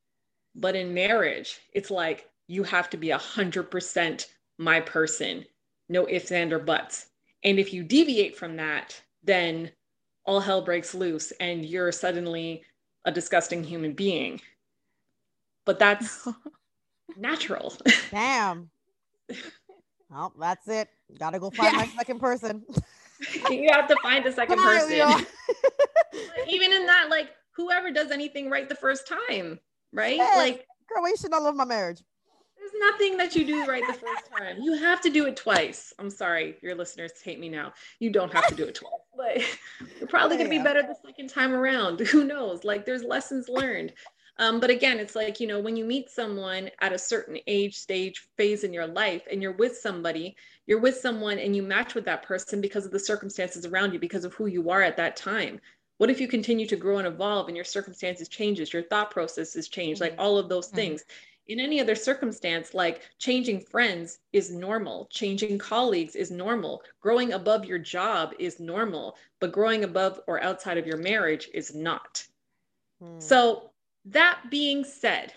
but 0.55 0.75
in 0.75 0.93
marriage 0.93 1.59
it's 1.73 1.91
like 1.91 2.29
you 2.47 2.63
have 2.63 2.89
to 2.89 2.97
be 2.97 3.09
a 3.09 3.17
hundred 3.17 3.63
percent 3.63 4.27
my 4.57 4.79
person 4.79 5.43
no 5.89 6.07
ifs 6.07 6.31
and 6.31 6.53
or 6.53 6.59
buts 6.59 7.09
and 7.43 7.59
if 7.59 7.73
you 7.73 7.83
deviate 7.83 8.35
from 8.35 8.57
that, 8.57 9.01
then 9.23 9.71
all 10.25 10.39
hell 10.39 10.61
breaks 10.61 10.93
loose 10.93 11.31
and 11.39 11.65
you're 11.65 11.91
suddenly 11.91 12.63
a 13.05 13.11
disgusting 13.11 13.63
human 13.63 13.93
being. 13.93 14.41
But 15.65 15.79
that's 15.79 16.27
natural. 17.17 17.73
Damn. 18.11 18.69
Well, 20.11 20.33
that's 20.39 20.67
it. 20.67 20.89
Gotta 21.19 21.37
go 21.37 21.51
find 21.51 21.71
yeah. 21.71 21.81
my 21.81 21.85
second 21.85 22.19
person. 22.19 22.65
you 23.51 23.69
have 23.71 23.87
to 23.87 23.95
find 24.01 24.25
a 24.25 24.31
second 24.31 24.57
person. 24.57 25.23
even 26.47 26.73
in 26.73 26.87
that, 26.87 27.09
like 27.11 27.29
whoever 27.55 27.91
does 27.91 28.09
anything 28.09 28.49
right 28.49 28.67
the 28.67 28.73
first 28.73 29.07
time, 29.07 29.59
right? 29.93 30.15
Yes. 30.15 30.35
Like 30.35 30.65
Croatian, 30.91 31.31
I 31.31 31.37
love 31.37 31.55
my 31.55 31.63
marriage 31.63 32.01
nothing 32.79 33.17
that 33.17 33.35
you 33.35 33.45
do 33.45 33.65
right 33.65 33.83
the 33.85 33.93
first 33.93 34.23
time. 34.37 34.57
You 34.61 34.73
have 34.77 35.01
to 35.01 35.09
do 35.09 35.25
it 35.25 35.35
twice. 35.35 35.93
I'm 35.99 36.09
sorry, 36.09 36.57
your 36.61 36.75
listeners 36.75 37.11
hate 37.21 37.39
me 37.39 37.49
now. 37.49 37.73
You 37.99 38.09
don't 38.11 38.33
have 38.33 38.47
to 38.47 38.55
do 38.55 38.65
it 38.65 38.75
twice, 38.75 38.91
but 39.17 39.37
you're 39.99 40.07
probably 40.07 40.37
going 40.37 40.49
to 40.49 40.57
be 40.57 40.63
better 40.63 40.81
the 40.81 40.95
second 41.05 41.29
time 41.29 41.53
around. 41.53 41.99
Who 42.11 42.23
knows? 42.23 42.63
Like 42.63 42.85
there's 42.85 43.03
lessons 43.03 43.49
learned. 43.49 43.93
Um, 44.39 44.61
but 44.61 44.69
again, 44.69 44.99
it's 44.99 45.17
like, 45.17 45.41
you 45.41 45.47
know, 45.47 45.59
when 45.59 45.75
you 45.75 45.83
meet 45.83 46.09
someone 46.09 46.69
at 46.79 46.93
a 46.93 46.97
certain 46.97 47.37
age, 47.45 47.75
stage, 47.75 48.25
phase 48.37 48.63
in 48.63 48.71
your 48.71 48.87
life, 48.87 49.23
and 49.29 49.41
you're 49.41 49.51
with 49.51 49.77
somebody, 49.77 50.37
you're 50.65 50.79
with 50.79 50.95
someone 50.95 51.39
and 51.39 51.53
you 51.53 51.61
match 51.61 51.93
with 51.93 52.05
that 52.05 52.23
person 52.23 52.61
because 52.61 52.85
of 52.85 52.91
the 52.91 52.99
circumstances 52.99 53.65
around 53.65 53.91
you, 53.91 53.99
because 53.99 54.23
of 54.23 54.33
who 54.33 54.45
you 54.45 54.69
are 54.69 54.81
at 54.81 54.95
that 54.95 55.17
time. 55.17 55.59
What 55.97 56.09
if 56.09 56.21
you 56.21 56.29
continue 56.29 56.65
to 56.67 56.77
grow 56.77 56.99
and 56.99 57.07
evolve 57.07 57.47
and 57.47 57.57
your 57.57 57.65
circumstances 57.65 58.29
changes, 58.29 58.71
your 58.71 58.83
thought 58.83 59.11
processes 59.11 59.67
change, 59.67 59.97
mm-hmm. 59.97 60.05
like 60.05 60.15
all 60.17 60.37
of 60.37 60.47
those 60.47 60.67
mm-hmm. 60.67 60.77
things 60.77 61.03
in 61.49 61.59
any 61.59 61.81
other 61.81 61.95
circumstance, 61.95 62.75
like 62.75 63.01
changing 63.17 63.59
friends 63.59 64.19
is 64.31 64.51
normal, 64.51 65.07
changing 65.11 65.57
colleagues 65.57 66.15
is 66.15 66.29
normal, 66.29 66.83
growing 67.01 67.33
above 67.33 67.65
your 67.65 67.79
job 67.79 68.33
is 68.37 68.59
normal, 68.59 69.17
but 69.39 69.51
growing 69.51 69.83
above 69.83 70.21
or 70.27 70.41
outside 70.43 70.77
of 70.77 70.85
your 70.85 70.97
marriage 70.97 71.49
is 71.53 71.73
not. 71.73 72.23
Hmm. 73.01 73.19
So, 73.19 73.71
that 74.05 74.39
being 74.49 74.83
said, 74.83 75.33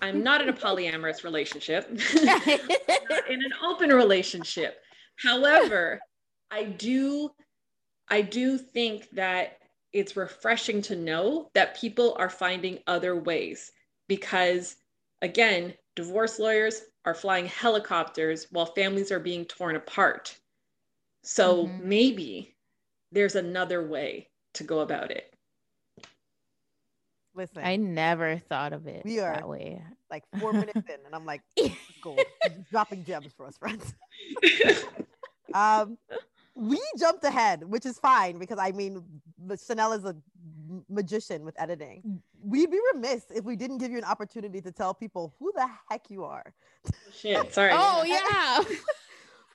I'm 0.00 0.22
not 0.22 0.40
in 0.40 0.48
a 0.48 0.52
polyamorous 0.52 1.24
relationship, 1.24 1.88
in 2.14 3.44
an 3.44 3.52
open 3.64 3.90
relationship. 3.90 4.80
However, 5.16 6.00
I 6.50 6.64
do 6.64 7.30
I 8.08 8.22
do 8.22 8.58
think 8.58 9.08
that 9.12 9.58
it's 9.92 10.16
refreshing 10.16 10.82
to 10.82 10.96
know 10.96 11.50
that 11.54 11.76
people 11.76 12.14
are 12.18 12.30
finding 12.30 12.78
other 12.86 13.16
ways 13.16 13.72
because 14.08 14.76
again, 15.22 15.72
divorce 15.96 16.38
lawyers 16.38 16.82
are 17.04 17.14
flying 17.14 17.46
helicopters 17.46 18.46
while 18.50 18.66
families 18.66 19.10
are 19.10 19.20
being 19.20 19.44
torn 19.46 19.76
apart. 19.76 20.36
So 21.22 21.66
mm-hmm. 21.66 21.88
maybe 21.88 22.56
there's 23.10 23.36
another 23.36 23.86
way 23.86 24.28
to 24.54 24.64
go 24.64 24.80
about 24.80 25.10
it. 25.10 25.34
Listen, 27.34 27.62
I 27.64 27.76
never 27.76 28.38
thought 28.38 28.74
of 28.74 28.86
it 28.86 29.02
we 29.06 29.18
are 29.20 29.34
that 29.34 29.48
way. 29.48 29.82
Like 30.10 30.24
four 30.38 30.52
minutes 30.52 30.76
in, 30.76 30.96
and 31.06 31.14
I'm 31.14 31.24
like, 31.24 31.40
go 32.02 32.18
dropping 32.70 33.04
gems 33.04 33.32
for 33.34 33.46
us, 33.46 33.56
friends. 33.56 33.94
um, 35.54 35.96
we 36.54 36.78
jumped 36.98 37.24
ahead, 37.24 37.64
which 37.64 37.86
is 37.86 37.98
fine 37.98 38.38
because 38.38 38.58
I 38.58 38.72
mean, 38.72 39.02
Chanel 39.66 39.94
is 39.94 40.04
a 40.04 40.14
magician 40.90 41.42
with 41.44 41.58
editing. 41.58 42.22
We'd 42.44 42.70
be 42.70 42.78
remiss 42.94 43.24
if 43.34 43.44
we 43.44 43.56
didn't 43.56 43.78
give 43.78 43.90
you 43.90 43.98
an 43.98 44.04
opportunity 44.04 44.60
to 44.60 44.72
tell 44.72 44.94
people 44.94 45.34
who 45.38 45.52
the 45.54 45.68
heck 45.88 46.10
you 46.10 46.24
are. 46.24 46.52
Shit, 47.12 47.52
sorry. 47.54 47.72
oh 47.74 48.04
yeah. 48.04 48.62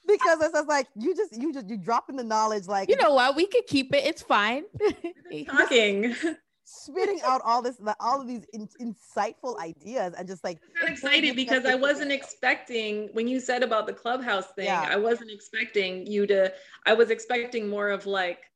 because 0.08 0.42
it's 0.42 0.54
just 0.54 0.68
like 0.68 0.88
you 0.96 1.16
just 1.16 1.36
you 1.38 1.54
just 1.54 1.70
you 1.70 1.78
dropping 1.78 2.16
the 2.16 2.24
knowledge 2.24 2.66
like 2.66 2.90
you 2.90 2.96
know 2.96 3.14
what 3.14 3.36
we 3.36 3.46
could 3.46 3.68
keep 3.68 3.94
it 3.94 4.06
it's 4.06 4.22
fine 4.22 4.64
talking 5.50 6.16
spitting 6.64 7.20
out 7.26 7.42
all 7.46 7.62
this 7.62 7.78
all 8.00 8.22
of 8.22 8.28
these 8.28 8.46
in, 8.54 8.68
insightful 8.82 9.60
ideas 9.60 10.14
and 10.18 10.28
just 10.28 10.44
like 10.44 10.60
I'm 10.82 10.92
excited 10.92 11.36
because 11.36 11.66
I 11.66 11.76
wasn't 11.76 12.12
expecting 12.12 13.10
when 13.14 13.28
you 13.28 13.40
said 13.40 13.64
about 13.64 13.88
the 13.88 13.94
clubhouse 13.94 14.48
thing 14.52 14.66
yeah. 14.66 14.88
I 14.90 14.98
wasn't 14.98 15.32
expecting 15.32 16.06
you 16.06 16.28
to 16.28 16.54
I 16.86 16.94
was 16.94 17.10
expecting 17.10 17.70
more 17.70 17.90
of 17.90 18.06
like 18.06 18.52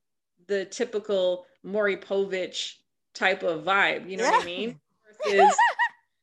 the 0.47 0.65
typical 0.65 1.45
Maury 1.63 1.95
Povich 1.95 2.75
type 3.13 3.43
of 3.43 3.63
vibe 3.63 4.09
you 4.09 4.17
know 4.17 4.23
yeah. 4.23 4.31
what 4.31 4.41
I 4.41 4.45
mean 4.45 4.79
versus 5.23 5.55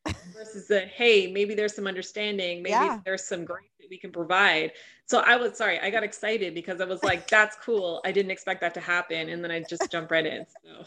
versus 0.33 0.67
the 0.67 0.81
hey 0.81 1.31
maybe 1.31 1.53
there's 1.53 1.75
some 1.75 1.87
understanding 1.87 2.63
maybe 2.63 2.71
yeah. 2.71 2.99
there's 3.05 3.23
some 3.23 3.45
grace 3.45 3.69
that 3.79 3.89
we 3.89 3.97
can 3.97 4.11
provide 4.11 4.71
so 5.05 5.19
I 5.19 5.35
was 5.35 5.57
sorry 5.57 5.79
I 5.79 5.89
got 5.89 6.03
excited 6.03 6.53
because 6.53 6.81
I 6.81 6.85
was 6.85 7.03
like 7.03 7.27
that's 7.27 7.55
cool 7.57 8.01
I 8.05 8.11
didn't 8.11 8.31
expect 8.31 8.61
that 8.61 8.73
to 8.75 8.79
happen 8.79 9.29
and 9.29 9.43
then 9.43 9.51
I 9.51 9.63
just 9.69 9.91
jumped 9.91 10.11
right 10.11 10.25
in 10.25 10.45
so 10.63 10.85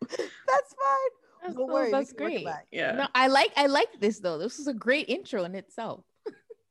that's 0.00 0.74
fine. 0.74 1.10
That's, 1.42 1.54
Don't 1.54 1.70
worry, 1.70 1.92
that's 1.92 2.12
great. 2.12 2.44
Yeah. 2.72 2.92
No, 2.92 3.06
I 3.14 3.28
like 3.28 3.52
I 3.56 3.66
like 3.66 4.00
this 4.00 4.18
though. 4.18 4.36
This 4.36 4.58
is 4.58 4.66
a 4.66 4.74
great 4.74 5.08
intro 5.08 5.44
in 5.44 5.54
itself. 5.54 6.02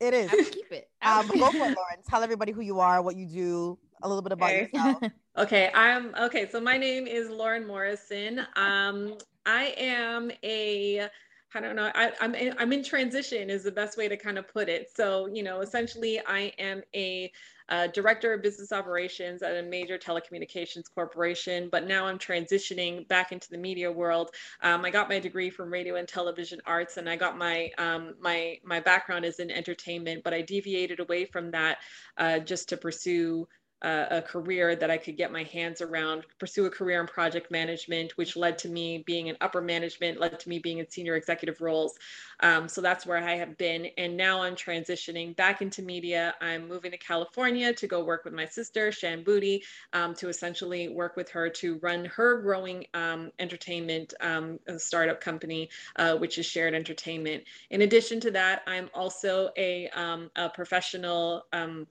It 0.01 0.13
is. 0.13 0.31
keep 0.49 0.69
it. 0.71 0.89
Um, 1.01 1.27
go 1.27 1.49
for 1.49 1.57
it, 1.57 1.77
Lauren. 1.77 2.01
Tell 2.09 2.21
everybody 2.23 2.51
who 2.51 2.59
you 2.61 2.81
are, 2.81 3.01
what 3.01 3.15
you 3.15 3.25
do, 3.25 3.79
a 4.03 4.07
little 4.07 4.21
bit 4.21 4.31
about 4.31 4.51
okay. 4.51 4.69
yourself. 4.73 5.03
okay, 5.37 5.71
I'm 5.73 6.13
okay. 6.15 6.49
So 6.49 6.59
my 6.59 6.77
name 6.77 7.07
is 7.07 7.29
Lauren 7.29 7.65
Morrison. 7.65 8.41
Um, 8.55 9.17
I 9.45 9.73
am 9.77 10.31
a 10.43 11.07
I 11.55 11.61
don't 11.61 11.77
know. 11.77 11.89
I, 11.95 12.11
am 12.19 12.35
I'm, 12.35 12.53
I'm 12.57 12.73
in 12.73 12.83
transition 12.83 13.49
is 13.49 13.63
the 13.63 13.71
best 13.71 13.97
way 13.97 14.09
to 14.09 14.17
kind 14.17 14.37
of 14.37 14.45
put 14.47 14.67
it. 14.67 14.91
So 14.93 15.27
you 15.27 15.41
know, 15.41 15.61
essentially, 15.61 16.19
I 16.27 16.53
am 16.59 16.81
a 16.93 17.31
uh, 17.69 17.87
director 17.87 18.33
of 18.33 18.43
business 18.43 18.71
operations 18.71 19.41
at 19.41 19.55
a 19.55 19.63
major 19.63 19.97
telecommunications 19.97 20.83
corporation, 20.93 21.69
but 21.71 21.87
now 21.87 22.05
I'm 22.05 22.19
transitioning 22.19 23.07
back 23.07 23.31
into 23.31 23.49
the 23.49 23.57
media 23.57 23.91
world. 23.91 24.31
Um, 24.61 24.85
I 24.85 24.91
got 24.91 25.09
my 25.09 25.17
degree 25.17 25.49
from 25.49 25.71
radio 25.71 25.95
and 25.95 26.07
television 26.07 26.61
arts, 26.65 26.97
and 26.97 27.09
I 27.09 27.15
got 27.15 27.37
my 27.37 27.71
um, 27.77 28.15
my 28.19 28.59
my 28.63 28.81
background 28.81 29.23
is 29.23 29.39
in 29.39 29.49
entertainment, 29.49 30.23
but 30.23 30.33
I 30.33 30.41
deviated 30.41 30.99
away 30.99 31.25
from 31.25 31.51
that 31.51 31.77
uh, 32.17 32.39
just 32.39 32.69
to 32.69 32.77
pursue 32.77 33.47
uh, 33.81 34.05
a 34.09 34.21
career 34.21 34.75
that 34.75 34.89
I 34.89 34.97
could 34.97 35.17
get 35.17 35.31
my 35.31 35.43
hands 35.43 35.81
around, 35.81 36.25
pursue 36.39 36.65
a 36.65 36.69
career 36.69 37.01
in 37.01 37.07
project 37.07 37.51
management, 37.51 38.17
which 38.17 38.35
led 38.35 38.57
to 38.59 38.69
me 38.69 39.03
being 39.05 39.27
in 39.27 39.37
upper 39.41 39.61
management, 39.61 40.19
led 40.19 40.39
to 40.39 40.49
me 40.49 40.59
being 40.59 40.79
in 40.79 40.89
senior 40.89 41.15
executive 41.15 41.61
roles. 41.61 41.95
Um, 42.41 42.67
so 42.67 42.81
that's 42.81 43.05
where 43.05 43.17
I 43.17 43.35
have 43.35 43.57
been. 43.57 43.87
And 43.97 44.17
now 44.17 44.41
I'm 44.41 44.55
transitioning 44.55 45.35
back 45.35 45.61
into 45.61 45.81
media. 45.81 46.35
I'm 46.41 46.67
moving 46.67 46.91
to 46.91 46.97
California 46.97 47.73
to 47.73 47.87
go 47.87 48.03
work 48.03 48.25
with 48.25 48.33
my 48.33 48.45
sister, 48.45 48.91
Shan 48.91 49.23
Boody, 49.23 49.61
um, 49.93 50.13
to 50.15 50.29
essentially 50.29 50.89
work 50.89 51.15
with 51.15 51.29
her 51.29 51.49
to 51.49 51.77
run 51.79 52.05
her 52.05 52.41
growing 52.41 52.85
um, 52.93 53.31
entertainment 53.39 54.13
um, 54.21 54.59
startup 54.77 55.21
company, 55.21 55.69
uh, 55.97 56.15
which 56.15 56.37
is 56.37 56.45
Shared 56.45 56.73
Entertainment. 56.73 57.43
In 57.69 57.81
addition 57.81 58.19
to 58.21 58.31
that, 58.31 58.61
I'm 58.67 58.89
also 58.93 59.49
a, 59.57 59.89
um, 59.89 60.31
a 60.35 60.49
professional 60.49 61.45
um, 61.53 61.87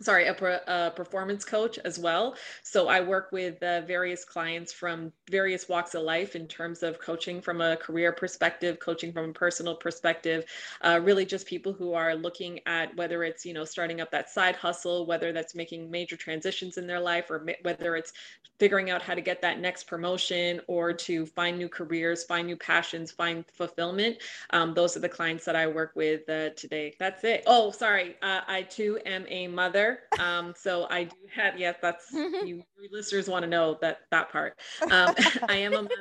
sorry 0.00 0.26
a, 0.26 0.60
a, 0.66 0.90
performance 0.94 1.44
coach 1.44 1.78
as 1.84 1.98
well. 1.98 2.36
So 2.62 2.88
i 2.88 3.00
work 3.00 3.30
with 3.32 3.62
uh, 3.62 3.82
various 3.82 4.24
clients 4.24 4.72
from 4.72 5.12
various 5.30 5.68
walks 5.68 5.94
of 5.94 6.02
life 6.02 6.36
in 6.36 6.46
terms 6.46 6.82
of 6.82 7.00
coaching 7.00 7.40
from 7.40 7.60
a 7.60 7.76
career 7.76 8.12
perspective 8.12 8.78
coaching 8.78 9.12
from 9.12 9.30
a 9.30 9.32
personal 9.32 9.74
perspective 9.74 10.44
uh, 10.82 11.00
really 11.02 11.24
just 11.24 11.46
people 11.46 11.72
who 11.72 11.94
are 11.94 12.14
looking 12.14 12.60
at 12.66 12.94
whether 12.96 13.24
it's 13.24 13.44
you 13.44 13.54
know 13.54 13.64
starting 13.64 14.00
up 14.00 14.10
that 14.10 14.30
side 14.30 14.56
hustle 14.56 15.06
whether 15.06 15.32
that's 15.32 15.54
making 15.54 15.90
major 15.90 16.16
transitions 16.16 16.78
in 16.78 16.86
their 16.86 17.00
life 17.00 17.30
or 17.30 17.44
whether 17.62 17.96
it's 17.96 18.12
figuring 18.58 18.90
out 18.90 19.02
how 19.02 19.14
to 19.14 19.20
get 19.20 19.40
that 19.40 19.60
next 19.60 19.84
promotion 19.84 20.60
or 20.66 20.92
to 20.92 21.24
find 21.26 21.58
new 21.58 21.68
careers 21.68 22.24
find 22.24 22.46
new 22.46 22.56
passions 22.56 23.10
find 23.10 23.44
fulfillment. 23.52 24.16
Um, 24.50 24.74
those 24.74 24.96
are 24.96 25.00
the 25.00 25.08
clients 25.08 25.44
that 25.44 25.56
i 25.56 25.66
work 25.66 25.92
with 25.94 26.28
uh, 26.28 26.50
today. 26.50 26.94
That's 26.98 27.24
it. 27.24 27.44
Oh 27.46 27.70
sorry. 27.70 28.16
Uh, 28.22 28.40
i 28.46 28.62
too 28.62 28.98
am 29.06 29.24
a 29.28 29.46
mother 29.48 29.87
um, 30.18 30.54
so 30.56 30.86
I 30.90 31.04
do 31.04 31.16
have, 31.34 31.58
yes, 31.58 31.76
that's 31.80 32.10
you 32.12 32.62
listeners 32.90 33.28
want 33.28 33.42
to 33.44 33.48
know 33.48 33.78
that 33.80 34.00
that 34.10 34.30
part. 34.30 34.58
Um, 34.90 35.14
I 35.48 35.56
am 35.56 35.72
a 35.72 35.82
mother. 35.82 35.94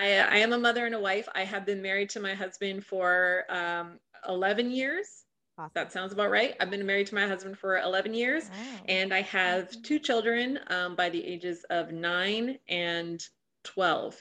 I, 0.00 0.18
I 0.18 0.36
am 0.38 0.52
a 0.52 0.58
mother 0.58 0.86
and 0.86 0.94
a 0.94 1.00
wife. 1.00 1.28
I 1.34 1.44
have 1.44 1.64
been 1.64 1.80
married 1.80 2.10
to 2.10 2.20
my 2.20 2.34
husband 2.34 2.84
for 2.84 3.44
um, 3.48 3.98
11 4.28 4.70
years. 4.70 5.24
Awesome. 5.58 5.70
That 5.74 5.92
sounds 5.92 6.12
about 6.12 6.30
right. 6.30 6.54
I've 6.60 6.70
been 6.70 6.84
married 6.84 7.06
to 7.08 7.14
my 7.14 7.26
husband 7.26 7.56
for 7.58 7.78
11 7.78 8.12
years, 8.12 8.44
wow. 8.44 8.80
and 8.88 9.14
I 9.14 9.22
have 9.22 9.70
two 9.82 9.98
children 9.98 10.58
um, 10.66 10.96
by 10.96 11.08
the 11.08 11.24
ages 11.24 11.64
of 11.70 11.92
nine 11.92 12.58
and 12.68 13.22
12. 13.64 14.16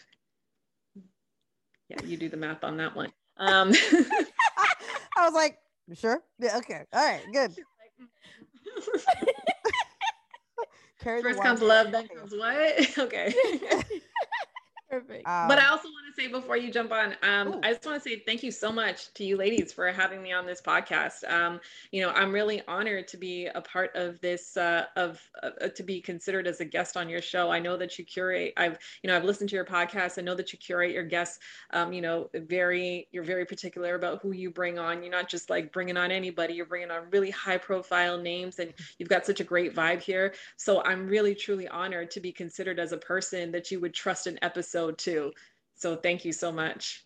Yeah, 1.89 1.97
you 2.05 2.15
do 2.15 2.29
the 2.29 2.37
math 2.37 2.63
on 2.63 2.77
that 2.77 2.95
one. 2.95 3.11
Um, 3.37 3.73
I 5.17 5.25
was 5.25 5.33
like, 5.33 5.57
sure? 5.93 6.21
Yeah, 6.39 6.57
okay. 6.57 6.83
All 6.93 7.05
right, 7.05 7.21
good. 7.33 7.53
First 11.03 11.41
comes 11.41 11.61
love, 11.61 11.91
then 11.91 12.07
comes 12.07 12.33
what? 12.33 12.97
okay. 13.05 13.33
Perfect. 14.95 15.27
Um, 15.27 15.49
but 15.49 15.59
I 15.59 15.67
also 15.67 15.89
want 15.89 16.05
to 16.07 16.21
say 16.21 16.29
before 16.29 16.55
you 16.55 16.71
jump 16.71 16.93
on, 16.93 17.15
um, 17.21 17.59
I 17.63 17.73
just 17.73 17.85
want 17.85 18.01
to 18.01 18.09
say 18.09 18.23
thank 18.25 18.43
you 18.43 18.51
so 18.51 18.71
much 18.71 19.13
to 19.15 19.25
you 19.25 19.35
ladies 19.35 19.73
for 19.73 19.91
having 19.91 20.23
me 20.23 20.31
on 20.31 20.45
this 20.45 20.61
podcast. 20.61 21.29
Um, 21.29 21.59
you 21.91 22.01
know, 22.01 22.11
I'm 22.11 22.31
really 22.31 22.61
honored 22.65 23.05
to 23.09 23.17
be 23.17 23.47
a 23.47 23.59
part 23.59 23.93
of 23.93 24.21
this, 24.21 24.55
uh, 24.55 24.85
of 24.95 25.21
uh, 25.43 25.67
to 25.67 25.83
be 25.83 25.99
considered 25.99 26.47
as 26.47 26.61
a 26.61 26.65
guest 26.65 26.95
on 26.95 27.09
your 27.09 27.21
show. 27.21 27.51
I 27.51 27.59
know 27.59 27.75
that 27.75 27.99
you 27.99 28.05
curate. 28.05 28.53
I've, 28.55 28.77
you 29.03 29.09
know, 29.09 29.17
I've 29.17 29.25
listened 29.25 29.49
to 29.49 29.55
your 29.57 29.65
podcast. 29.65 30.17
I 30.17 30.21
know 30.21 30.33
that 30.35 30.53
you 30.53 30.59
curate 30.59 30.91
your 30.91 31.03
guests. 31.03 31.39
Um, 31.71 31.91
you 31.91 32.01
know, 32.01 32.29
very, 32.33 33.09
you're 33.11 33.25
very 33.25 33.45
particular 33.45 33.95
about 33.95 34.21
who 34.21 34.31
you 34.31 34.49
bring 34.49 34.79
on. 34.79 35.03
You're 35.03 35.11
not 35.11 35.27
just 35.27 35.49
like 35.49 35.73
bringing 35.73 35.97
on 35.97 36.09
anybody. 36.09 36.53
You're 36.53 36.67
bringing 36.67 36.91
on 36.91 37.09
really 37.11 37.31
high 37.31 37.57
profile 37.57 38.17
names, 38.17 38.59
and 38.59 38.73
you've 38.97 39.09
got 39.09 39.25
such 39.25 39.41
a 39.41 39.43
great 39.43 39.75
vibe 39.75 40.01
here. 40.01 40.33
So 40.55 40.81
I'm 40.83 41.05
really 41.05 41.35
truly 41.35 41.67
honored 41.67 42.11
to 42.11 42.21
be 42.21 42.31
considered 42.31 42.79
as 42.79 42.93
a 42.93 42.97
person 42.97 43.51
that 43.51 43.71
you 43.71 43.81
would 43.81 43.93
trust 43.93 44.25
an 44.27 44.39
episode 44.41 44.84
episode 44.85 44.97
too. 44.97 45.33
So 45.75 45.95
thank 45.95 46.25
you 46.25 46.33
so 46.33 46.51
much. 46.51 47.03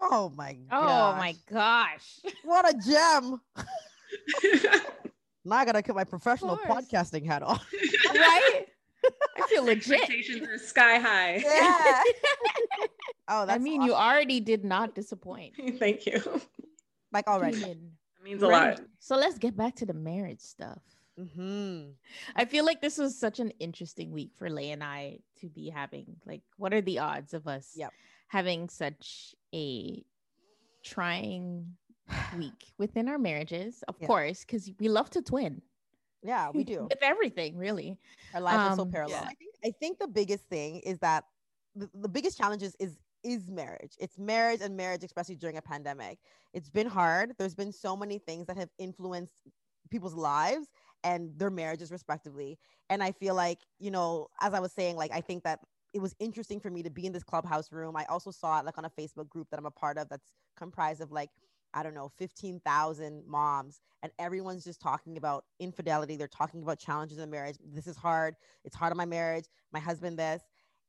Oh 0.00 0.32
my 0.36 0.54
god. 0.70 1.14
Oh 1.14 1.18
my 1.18 1.34
gosh. 1.50 2.20
What 2.44 2.68
a 2.68 2.74
gem. 2.78 3.40
now 5.44 5.56
I 5.56 5.64
gotta 5.64 5.82
get 5.82 5.94
my 5.94 6.04
professional 6.04 6.56
podcasting 6.56 7.26
hat 7.26 7.42
on. 7.42 7.60
right? 8.14 8.66
I 9.36 9.46
feel 9.48 9.64
legit. 9.64 9.92
Expectations 9.92 10.48
are 10.48 10.58
sky 10.58 10.98
high. 10.98 11.42
Yeah. 11.44 12.02
oh, 13.28 13.46
that's 13.46 13.52
I 13.52 13.58
mean, 13.58 13.80
awesome. 13.80 13.88
you 13.88 13.94
already 13.94 14.40
did 14.40 14.64
not 14.64 14.94
disappoint. 14.94 15.54
Thank 15.78 16.06
you. 16.06 16.22
Like 17.12 17.26
already. 17.26 17.60
That 17.60 17.76
means 18.22 18.42
a 18.42 18.48
lot. 18.48 18.80
So 19.00 19.16
let's 19.16 19.38
get 19.38 19.56
back 19.56 19.74
to 19.76 19.86
the 19.86 19.94
marriage 19.94 20.40
stuff. 20.40 20.78
Mm-hmm. 21.18 21.90
I 22.36 22.44
feel 22.44 22.64
like 22.64 22.80
this 22.80 22.98
was 22.98 23.18
such 23.18 23.38
an 23.38 23.50
interesting 23.58 24.12
week 24.12 24.30
for 24.34 24.48
Lay 24.48 24.70
and 24.70 24.82
I 24.82 25.18
to 25.40 25.48
be 25.48 25.68
having. 25.68 26.16
Like, 26.26 26.42
what 26.56 26.72
are 26.72 26.80
the 26.80 27.00
odds 27.00 27.34
of 27.34 27.46
us 27.46 27.72
yep. 27.74 27.92
having 28.28 28.68
such 28.68 29.34
a 29.54 30.02
trying 30.84 31.76
week 32.36 32.72
within 32.78 33.08
our 33.08 33.18
marriages? 33.18 33.84
Of 33.88 33.98
course, 34.00 34.44
because 34.44 34.70
we 34.80 34.88
love 34.88 35.10
to 35.10 35.22
twin. 35.22 35.60
Yeah, 36.22 36.50
we 36.54 36.64
do. 36.64 36.84
With 36.90 37.02
everything, 37.02 37.56
really. 37.56 37.98
Our 38.34 38.40
lives 38.40 38.58
um, 38.58 38.72
are 38.72 38.76
so 38.76 38.86
parallel. 38.86 39.20
Yeah. 39.22 39.28
I 39.28 39.34
think 39.34 39.54
I 39.64 39.70
think 39.78 39.98
the 39.98 40.08
biggest 40.08 40.44
thing 40.48 40.78
is 40.80 40.98
that 41.00 41.24
the, 41.74 41.90
the 41.94 42.08
biggest 42.08 42.38
challenges 42.38 42.74
is 42.78 42.96
is 43.24 43.48
marriage. 43.48 43.92
It's 43.98 44.18
marriage 44.18 44.60
and 44.62 44.76
marriage, 44.76 45.04
especially 45.04 45.36
during 45.36 45.56
a 45.56 45.62
pandemic. 45.62 46.18
It's 46.54 46.70
been 46.70 46.86
hard. 46.86 47.32
There's 47.38 47.54
been 47.54 47.72
so 47.72 47.96
many 47.96 48.18
things 48.18 48.46
that 48.46 48.56
have 48.56 48.68
influenced 48.78 49.34
people's 49.90 50.14
lives 50.14 50.68
and 51.04 51.38
their 51.38 51.50
marriages 51.50 51.90
respectively 51.90 52.58
and 52.90 53.02
i 53.02 53.12
feel 53.12 53.34
like 53.34 53.60
you 53.78 53.90
know 53.90 54.28
as 54.40 54.54
i 54.54 54.60
was 54.60 54.72
saying 54.72 54.96
like 54.96 55.12
i 55.12 55.20
think 55.20 55.42
that 55.44 55.60
it 55.94 56.00
was 56.00 56.14
interesting 56.18 56.60
for 56.60 56.70
me 56.70 56.82
to 56.82 56.90
be 56.90 57.06
in 57.06 57.12
this 57.12 57.22
clubhouse 57.22 57.72
room 57.72 57.96
i 57.96 58.04
also 58.06 58.30
saw 58.30 58.58
it 58.58 58.66
like 58.66 58.78
on 58.78 58.84
a 58.84 58.90
facebook 58.90 59.28
group 59.28 59.48
that 59.50 59.58
i'm 59.58 59.66
a 59.66 59.70
part 59.70 59.98
of 59.98 60.08
that's 60.08 60.32
comprised 60.56 61.00
of 61.00 61.12
like 61.12 61.30
I 61.74 61.82
don't 61.82 61.94
know, 61.94 62.10
15,000 62.18 63.26
moms 63.26 63.80
and 64.02 64.12
everyone's 64.18 64.64
just 64.64 64.80
talking 64.80 65.16
about 65.16 65.44
infidelity. 65.58 66.16
They're 66.16 66.28
talking 66.28 66.62
about 66.62 66.78
challenges 66.78 67.18
in 67.18 67.30
marriage. 67.30 67.56
This 67.64 67.86
is 67.86 67.96
hard. 67.96 68.34
It's 68.64 68.76
hard 68.76 68.90
on 68.90 68.96
my 68.98 69.06
marriage. 69.06 69.46
My 69.72 69.80
husband, 69.80 70.18
this. 70.18 70.42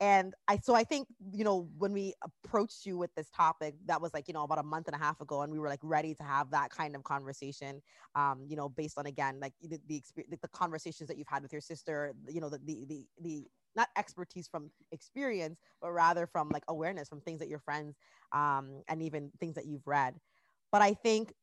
And 0.04 0.34
I, 0.50 0.58
so 0.58 0.76
I 0.76 0.84
think, 0.84 1.08
you 1.32 1.46
know, 1.46 1.70
when 1.78 1.94
we 1.94 2.14
approached 2.26 2.86
you 2.86 2.98
with 2.98 3.16
this 3.16 3.30
topic, 3.30 3.76
that 3.86 4.02
was 4.02 4.14
like, 4.14 4.28
you 4.28 4.34
know, 4.34 4.44
about 4.44 4.60
a 4.60 4.64
month 4.64 4.88
and 4.90 4.96
a 4.96 5.00
half 5.00 5.22
ago, 5.22 5.44
and 5.44 5.50
we 5.50 5.60
were 5.60 5.70
like 5.70 5.80
ready 5.82 6.14
to 6.16 6.24
have 6.24 6.52
that 6.52 6.72
kind 6.72 6.94
of 6.94 7.06
conversation, 7.06 7.82
um, 8.14 8.44
you 8.46 8.58
know, 8.58 8.68
based 8.68 8.98
on 8.98 9.06
again, 9.06 9.40
like 9.40 9.54
the, 9.62 9.80
the 9.88 9.96
experience, 9.96 10.38
the 10.42 10.50
conversations 10.50 11.08
that 11.08 11.18
you've 11.18 11.30
had 11.30 11.42
with 11.42 11.54
your 11.54 11.62
sister, 11.62 12.14
you 12.28 12.42
know, 12.42 12.50
the, 12.50 12.60
the, 12.66 12.86
the, 12.86 13.06
the 13.22 13.48
not 13.78 13.88
expertise 13.98 14.46
from 14.46 14.72
experience, 14.92 15.58
but 15.82 15.94
rather 15.94 16.28
from 16.28 16.50
like 16.50 16.64
awareness 16.68 17.08
from 17.08 17.22
things 17.22 17.40
that 17.40 17.48
your 17.48 17.60
friends, 17.60 17.96
um, 18.34 18.84
and 18.90 19.02
even 19.02 19.32
things 19.40 19.56
that 19.56 19.66
you've 19.66 19.88
read. 19.88 20.20
But 20.70 20.82
I 20.82 20.96
think 20.96 21.34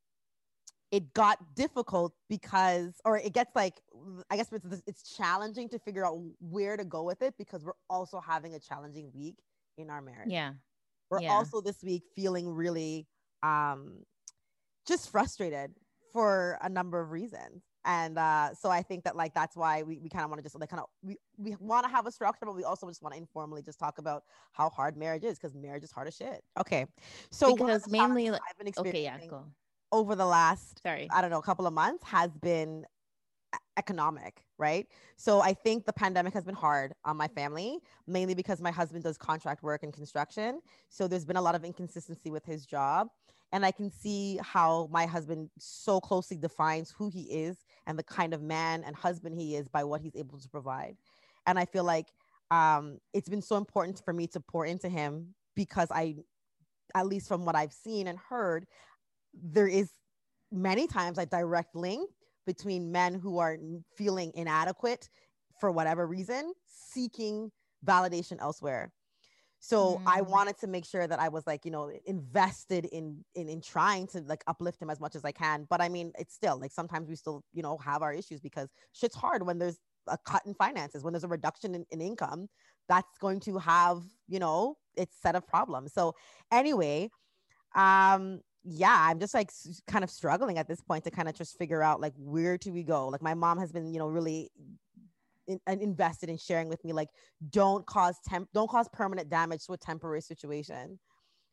it 0.91 1.15
got 1.15 1.39
difficult 1.55 2.13
because 2.29 3.01
or 3.05 3.17
it 3.17 3.33
gets 3.33 3.55
like 3.55 3.81
i 4.29 4.37
guess 4.37 4.53
it's, 4.53 4.83
it's 4.87 5.17
challenging 5.17 5.69
to 5.69 5.79
figure 5.79 6.05
out 6.05 6.19
where 6.41 6.77
to 6.77 6.85
go 6.85 7.05
with 7.05 7.23
it 7.23 7.35
because 7.39 7.65
we're 7.65 7.73
also 7.89 8.21
having 8.21 8.55
a 8.55 8.59
challenging 8.59 9.11
week 9.15 9.37
in 9.81 9.91
our 9.91 10.01
marriage. 10.01 10.29
Yeah. 10.29 10.53
We're 11.11 11.23
yeah. 11.23 11.33
also 11.33 11.61
this 11.61 11.83
week 11.83 12.05
feeling 12.15 12.49
really 12.49 13.07
um 13.43 14.05
just 14.87 15.11
frustrated 15.11 15.73
for 16.13 16.59
a 16.63 16.69
number 16.69 17.01
of 17.01 17.11
reasons. 17.11 17.63
And 17.85 18.19
uh 18.19 18.55
so 18.55 18.69
i 18.71 18.83
think 18.83 19.05
that 19.05 19.17
like 19.17 19.33
that's 19.35 19.57
why 19.57 19.83
we, 19.83 19.99
we 19.99 20.11
kind 20.11 20.23
of 20.23 20.31
want 20.31 20.39
to 20.39 20.43
just 20.43 20.59
like 20.59 20.69
kind 20.69 20.83
of 20.83 20.89
we, 21.03 21.17
we 21.39 21.57
want 21.59 21.85
to 21.87 21.91
have 21.91 22.07
a 22.07 22.13
structure 22.13 22.45
but 22.45 22.55
we 22.55 22.63
also 22.63 22.87
just 22.87 23.03
want 23.03 23.15
to 23.15 23.19
informally 23.19 23.63
just 23.63 23.79
talk 23.79 23.99
about 23.99 24.25
how 24.53 24.69
hard 24.69 24.99
marriage 24.99 25.25
is 25.25 25.39
because 25.39 25.55
marriage 25.55 25.83
is 25.83 25.91
hard 25.91 26.07
as 26.07 26.15
shit. 26.15 26.45
Okay. 26.59 26.87
So 27.31 27.57
because 27.57 27.89
mainly 27.89 28.29
i've 28.29 28.59
been 28.59 28.67
experiencing 28.67 29.07
okay 29.07 29.23
yeah 29.23 29.27
go 29.27 29.45
over 29.93 30.15
the 30.15 30.27
last 30.27 30.81
sorry. 30.83 31.09
I 31.13 31.21
don't 31.21 31.31
know 31.31 31.39
a 31.39 31.43
couple 31.43 31.67
of 31.67 31.73
months 31.73 32.05
has 32.05 32.31
been 32.37 32.87
economic 33.77 34.45
right? 34.61 34.87
So 35.17 35.41
i 35.41 35.53
think 35.53 35.87
the 35.87 35.93
pandemic 35.93 36.35
has 36.35 36.45
been 36.45 36.55
hard 36.55 36.93
on 37.05 37.17
my 37.17 37.27
family 37.27 37.79
mainly 38.07 38.35
because 38.35 38.61
my 38.61 38.71
husband 38.71 39.03
does 39.03 39.17
contract 39.17 39.63
work 39.63 39.83
and 39.83 39.93
construction. 39.93 40.61
So 40.91 41.09
there's 41.09 41.25
been 41.25 41.37
a 41.37 41.43
lot 41.43 41.55
of 41.55 41.65
inconsistency 41.65 42.31
with 42.31 42.45
his 42.45 42.67
job. 42.67 43.09
And 43.53 43.65
i 43.65 43.73
can 43.73 43.91
see 43.91 44.39
how 44.43 44.89
my 44.93 45.07
husband 45.07 45.51
so 45.59 46.01
closely 46.01 46.37
defines 46.37 46.95
who 46.97 47.09
he 47.09 47.23
is 47.23 47.65
and 47.87 47.99
the 47.99 48.05
kind 48.05 48.33
of 48.35 48.43
man 48.43 48.85
and 48.85 48.95
husband 48.95 49.35
he 49.35 49.57
is 49.57 49.67
by 49.67 49.83
what 49.83 50.01
he's 50.03 50.15
able 50.15 50.39
to 50.39 50.49
provide. 50.49 50.97
And 51.47 51.59
i 51.59 51.65
feel 51.65 51.85
like 51.85 52.09
um, 52.53 52.99
it's 53.15 53.29
been 53.29 53.43
so 53.43 53.57
important 53.57 54.03
for 54.05 54.13
me 54.13 54.27
to 54.29 54.41
pour 54.41 54.67
into 54.67 54.89
him 54.89 55.35
because 55.57 55.89
i 55.91 56.17
at 56.95 57.07
least 57.07 57.29
from 57.29 57.45
what 57.45 57.55
i've 57.55 57.73
seen 57.73 58.09
and 58.09 58.19
heard 58.19 58.67
there 59.35 59.69
is 59.69 59.91
many 60.53 60.87
times 60.87 61.19
a 61.19 61.27
direct 61.27 61.75
link 61.75 62.11
between 62.47 62.91
men 62.91 63.15
who 63.15 63.39
are 63.39 63.57
feeling 63.97 64.33
inadequate 64.35 65.09
for 65.61 65.71
whatever 65.71 66.07
reason, 66.07 66.53
seeking 66.67 67.51
validation 67.85 68.39
elsewhere. 68.41 68.93
So 69.61 69.97
mm. 69.97 70.03
I 70.07 70.23
wanted 70.23 70.59
to 70.61 70.67
make 70.67 70.87
sure 70.87 71.07
that 71.07 71.21
I 71.21 71.29
was 71.29 71.47
like, 71.47 71.65
you 71.67 71.71
know, 71.71 71.93
invested 72.07 72.87
in, 72.87 73.23
in 73.35 73.49
in 73.49 73.61
trying 73.61 74.07
to 74.09 74.21
like 74.21 74.43
uplift 74.47 74.81
him 74.81 74.89
as 74.89 74.99
much 74.99 75.15
as 75.15 75.25
I 75.25 75.33
can. 75.33 75.67
But 75.69 75.83
I 75.83 75.89
mean, 75.91 76.13
it's 76.19 76.35
still 76.35 76.59
like 76.59 76.73
sometimes 76.73 77.09
we 77.09 77.17
still, 77.17 77.45
you 77.53 77.63
know, 77.63 77.77
have 77.79 78.03
our 78.03 78.13
issues 78.13 78.41
because 78.41 78.71
shit's 78.93 79.15
hard 79.15 79.47
when 79.47 79.59
there's 79.59 79.79
a 80.07 80.17
cut 80.25 80.43
in 80.47 80.55
finances, 80.55 81.05
when 81.05 81.13
there's 81.13 81.25
a 81.25 81.29
reduction 81.29 81.75
in, 81.75 81.85
in 81.91 82.01
income, 82.01 82.49
that's 82.89 83.19
going 83.19 83.39
to 83.41 83.59
have, 83.59 84.03
you 84.29 84.39
know, 84.39 84.77
its 84.97 85.21
set 85.21 85.37
of 85.37 85.47
problems. 85.47 85.93
So 85.93 86.15
anyway, 86.51 87.11
um, 87.75 88.41
yeah, 88.65 88.97
I'm 89.09 89.19
just 89.19 89.35
like 89.35 89.51
kind 89.87 90.05
of 90.05 90.11
struggling 90.11 90.59
at 90.59 90.69
this 90.69 90.81
point 90.81 91.05
to 91.05 91.11
kind 91.11 91.29
of 91.29 91.35
just 91.35 91.57
figure 91.59 91.83
out 91.83 92.01
like 92.01 92.13
where 92.17 92.59
do 92.59 92.73
we 92.73 92.83
go. 92.83 93.09
Like 93.09 93.23
my 93.23 93.35
mom 93.35 93.59
has 93.59 93.73
been, 93.73 93.93
you 93.93 93.99
know, 93.99 94.09
really 94.09 94.51
in, 95.47 95.61
invested 95.67 96.29
in 96.29 96.37
sharing 96.37 96.69
with 96.69 96.85
me 96.85 96.93
like 96.93 97.09
don't 97.51 97.87
cause 97.87 98.17
temp 98.27 98.49
don't 98.53 98.71
cause 98.71 98.89
permanent 98.93 99.29
damage 99.31 99.67
to 99.67 99.73
a 99.73 99.79
temporary 99.79 100.21
situation. 100.21 100.99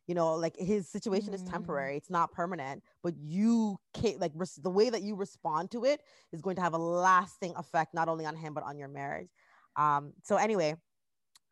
You 0.06 0.14
know, 0.14 0.34
like 0.34 0.56
his 0.56 0.88
situation 0.88 1.32
mm. 1.32 1.34
is 1.34 1.42
temporary; 1.42 1.96
it's 1.96 2.08
not 2.10 2.32
permanent. 2.32 2.82
But 3.02 3.14
you 3.18 3.76
can't 3.92 4.20
like 4.20 4.32
res- 4.34 4.54
the 4.62 4.70
way 4.70 4.88
that 4.88 5.02
you 5.02 5.14
respond 5.14 5.70
to 5.72 5.84
it 5.84 6.00
is 6.32 6.40
going 6.40 6.56
to 6.56 6.62
have 6.62 6.72
a 6.72 6.78
lasting 6.78 7.52
effect 7.56 7.92
not 7.92 8.08
only 8.08 8.24
on 8.24 8.34
him 8.34 8.54
but 8.54 8.64
on 8.64 8.78
your 8.78 8.88
marriage. 8.88 9.28
Um, 9.76 10.14
so 10.22 10.36
anyway, 10.36 10.76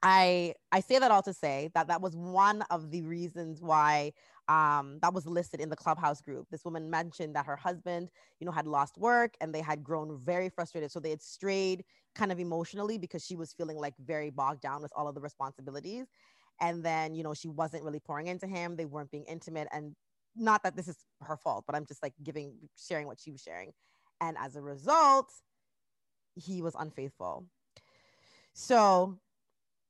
I 0.02 0.54
I 0.72 0.80
say 0.80 0.98
that 0.98 1.10
all 1.10 1.22
to 1.22 1.34
say 1.34 1.70
that 1.74 1.88
that 1.88 2.00
was 2.00 2.16
one 2.16 2.62
of 2.70 2.90
the 2.90 3.02
reasons 3.02 3.60
why 3.60 4.12
um, 4.48 4.98
that 5.02 5.12
was 5.12 5.26
listed 5.26 5.60
in 5.60 5.68
the 5.68 5.76
clubhouse 5.76 6.20
group. 6.20 6.46
This 6.50 6.64
woman 6.64 6.88
mentioned 6.88 7.34
that 7.34 7.46
her 7.46 7.56
husband, 7.56 8.10
you 8.38 8.46
know, 8.46 8.52
had 8.52 8.66
lost 8.66 8.96
work 8.96 9.34
and 9.40 9.54
they 9.54 9.60
had 9.60 9.82
grown 9.82 10.18
very 10.24 10.48
frustrated. 10.48 10.90
So 10.92 11.00
they 11.00 11.10
had 11.10 11.22
strayed 11.22 11.84
kind 12.14 12.30
of 12.30 12.38
emotionally 12.38 12.98
because 12.98 13.24
she 13.24 13.36
was 13.36 13.52
feeling 13.52 13.76
like 13.76 13.94
very 13.98 14.30
bogged 14.30 14.62
down 14.62 14.82
with 14.82 14.92
all 14.94 15.08
of 15.08 15.14
the 15.14 15.20
responsibilities. 15.20 16.06
And 16.60 16.84
then, 16.84 17.14
you 17.14 17.22
know, 17.22 17.34
she 17.34 17.48
wasn't 17.48 17.84
really 17.84 18.00
pouring 18.00 18.28
into 18.28 18.46
him. 18.46 18.76
They 18.76 18.86
weren't 18.86 19.10
being 19.10 19.24
intimate. 19.24 19.68
And 19.72 19.94
not 20.36 20.62
that 20.62 20.76
this 20.76 20.88
is 20.88 20.96
her 21.22 21.36
fault, 21.36 21.64
but 21.66 21.74
I'm 21.74 21.86
just 21.86 22.02
like 22.02 22.14
giving, 22.22 22.54
sharing 22.76 23.06
what 23.06 23.18
she 23.20 23.32
was 23.32 23.42
sharing. 23.42 23.72
And 24.20 24.36
as 24.38 24.56
a 24.56 24.62
result, 24.62 25.30
he 26.34 26.62
was 26.62 26.74
unfaithful. 26.78 27.46
So, 28.54 29.18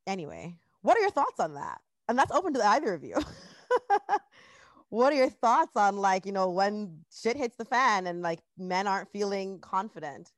anyway, 0.07 0.57
what 0.82 0.96
are 0.96 1.00
your 1.00 1.11
thoughts 1.11 1.40
on 1.40 1.54
that? 1.54 1.80
And 2.09 2.18
that's 2.18 2.32
open 2.32 2.54
to 2.54 2.66
either 2.66 2.94
of 2.94 3.04
you. 3.04 3.16
what 4.91 5.12
are 5.12 5.16
your 5.16 5.30
thoughts 5.30 5.76
on 5.76 5.97
like 5.97 6.26
you 6.26 6.32
know 6.32 6.51
when 6.51 6.99
shit 7.12 7.37
hits 7.37 7.57
the 7.57 7.64
fan 7.64 8.07
and 8.07 8.22
like 8.22 8.41
men 8.59 8.87
aren't 8.87 9.11
feeling 9.11 9.59
confident 9.61 10.30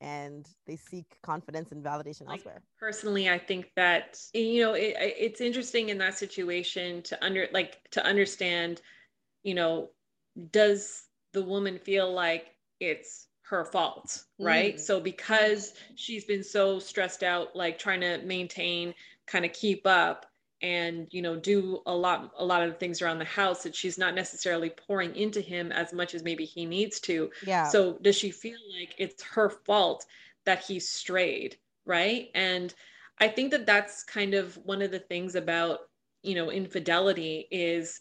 and 0.00 0.46
they 0.66 0.76
seek 0.76 1.16
confidence 1.22 1.72
and 1.72 1.82
validation 1.82 2.30
elsewhere 2.30 2.62
personally 2.78 3.30
i 3.30 3.38
think 3.38 3.70
that 3.76 4.18
you 4.34 4.60
know 4.60 4.74
it, 4.74 4.94
it's 4.98 5.40
interesting 5.40 5.88
in 5.88 5.98
that 5.98 6.16
situation 6.16 7.02
to 7.02 7.22
under 7.24 7.48
like 7.52 7.78
to 7.90 8.04
understand 8.04 8.82
you 9.42 9.54
know 9.54 9.90
does 10.50 11.04
the 11.32 11.42
woman 11.42 11.78
feel 11.78 12.12
like 12.12 12.54
it's 12.80 13.28
her 13.42 13.64
fault 13.64 14.24
right 14.38 14.74
mm. 14.74 14.80
so 14.80 15.00
because 15.00 15.72
she's 15.94 16.24
been 16.24 16.44
so 16.44 16.78
stressed 16.78 17.22
out 17.22 17.56
like 17.56 17.78
trying 17.78 18.00
to 18.00 18.18
maintain 18.18 18.92
kind 19.26 19.44
of 19.44 19.52
keep 19.52 19.86
up 19.86 20.26
and 20.62 21.06
you 21.10 21.20
know 21.20 21.36
do 21.36 21.82
a 21.86 21.94
lot 21.94 22.32
a 22.38 22.44
lot 22.44 22.62
of 22.62 22.78
things 22.78 23.02
around 23.02 23.18
the 23.18 23.24
house 23.24 23.62
that 23.62 23.74
she's 23.74 23.98
not 23.98 24.14
necessarily 24.14 24.70
pouring 24.70 25.14
into 25.14 25.40
him 25.40 25.70
as 25.72 25.92
much 25.92 26.14
as 26.14 26.22
maybe 26.22 26.44
he 26.44 26.64
needs 26.64 27.00
to. 27.00 27.30
Yeah. 27.46 27.68
So 27.68 27.98
does 28.02 28.16
she 28.16 28.30
feel 28.30 28.58
like 28.78 28.94
it's 28.98 29.22
her 29.22 29.50
fault 29.50 30.06
that 30.44 30.64
he 30.64 30.80
strayed 30.80 31.56
right? 31.86 32.30
And 32.34 32.74
i 33.18 33.28
think 33.28 33.50
that 33.50 33.64
that's 33.64 34.04
kind 34.04 34.34
of 34.34 34.56
one 34.64 34.82
of 34.82 34.90
the 34.90 34.98
things 34.98 35.34
about 35.34 35.80
you 36.22 36.34
know 36.34 36.50
infidelity 36.50 37.48
is 37.50 38.00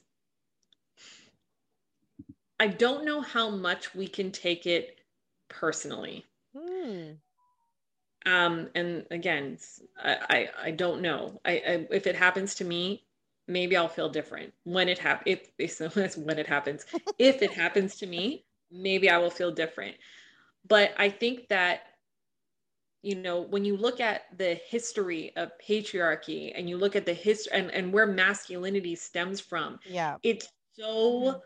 i 2.60 2.68
don't 2.68 3.06
know 3.06 3.22
how 3.22 3.50
much 3.50 3.96
we 3.96 4.08
can 4.08 4.32
take 4.32 4.66
it 4.66 5.00
personally. 5.48 6.26
Hmm 6.56 7.14
um 8.26 8.70
and 8.76 9.06
again 9.12 9.58
i 10.04 10.18
i, 10.30 10.68
I 10.68 10.72
don't 10.72 11.02
know. 11.02 11.40
I, 11.46 11.52
I, 11.52 11.88
if 11.92 12.08
it 12.08 12.16
happens 12.16 12.56
to 12.56 12.66
me 12.66 13.04
maybe 13.48 13.78
i'll 13.78 13.88
feel 13.88 14.10
different. 14.10 14.54
When 14.64 14.90
it 14.90 15.00
happens 15.00 15.40
if 15.58 15.78
that's 15.94 16.18
when 16.18 16.40
it 16.40 16.48
happens. 16.48 16.86
If 17.18 17.42
it 17.42 17.52
happens 17.52 17.96
to 17.98 18.08
me 18.08 18.46
maybe 18.72 19.10
i 19.10 19.18
will 19.18 19.32
feel 19.32 19.52
different. 19.52 19.96
But 20.68 20.94
i 20.98 21.10
think 21.10 21.48
that 21.50 21.82
you 23.02 23.16
know 23.16 23.42
when 23.42 23.64
you 23.64 23.78
look 23.78 24.00
at 24.00 24.24
the 24.38 24.56
history 24.68 25.32
of 25.36 25.52
patriarchy 25.66 26.52
and 26.56 26.68
you 26.68 26.78
look 26.78 26.96
at 26.96 27.06
the 27.06 27.14
history 27.14 27.52
and, 27.54 27.70
and 27.72 27.94
where 27.94 28.08
masculinity 28.08 28.96
stems 28.96 29.40
from 29.40 29.80
yeah. 29.86 30.18
it's 30.24 30.50
so 30.76 31.22
mm-hmm 31.22 31.38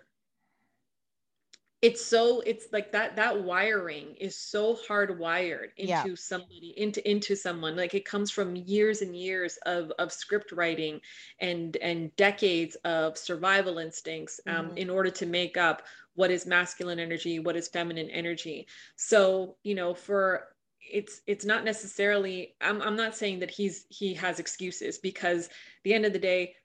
it's 1.82 2.06
so 2.06 2.42
it's 2.42 2.68
like 2.74 2.92
that 2.92 3.16
that 3.16 3.42
wiring 3.44 4.14
is 4.20 4.36
so 4.36 4.78
hardwired 4.88 5.70
into 5.78 6.10
yeah. 6.10 6.16
somebody 6.16 6.74
into 6.76 7.10
into 7.10 7.36
someone 7.36 7.76
like 7.76 7.94
it 7.94 8.04
comes 8.04 8.30
from 8.30 8.56
years 8.56 9.02
and 9.02 9.16
years 9.16 9.58
of 9.66 9.92
of 9.98 10.12
script 10.12 10.52
writing 10.52 11.00
and 11.40 11.78
and 11.78 12.14
decades 12.18 12.76
of 12.84 13.18
survival 13.18 13.78
instincts 13.78 14.42
um, 14.48 14.68
mm-hmm. 14.68 14.78
in 14.78 14.90
order 14.90 15.10
to 15.10 15.26
make 15.26 15.56
up 15.56 15.84
what 16.16 16.32
is 16.32 16.46
masculine 16.46 17.00
energy 17.00 17.40
what 17.40 17.56
is 17.56 17.70
feminine 17.70 18.10
energy 18.10 18.68
so 18.98 19.56
you 19.64 19.74
know 19.74 19.94
for 19.94 20.50
it's 20.82 21.22
it's 21.28 21.46
not 21.46 21.64
necessarily 21.64 22.56
I'm, 22.60 22.82
I'm 22.82 22.96
not 22.96 23.16
saying 23.16 23.40
that 23.40 23.52
he's 23.52 23.86
he 23.90 24.14
has 24.16 24.40
excuses 24.40 24.98
because 24.98 25.50
the 25.84 25.94
end 25.94 26.06
of 26.06 26.12
the 26.12 26.20
day 26.20 26.56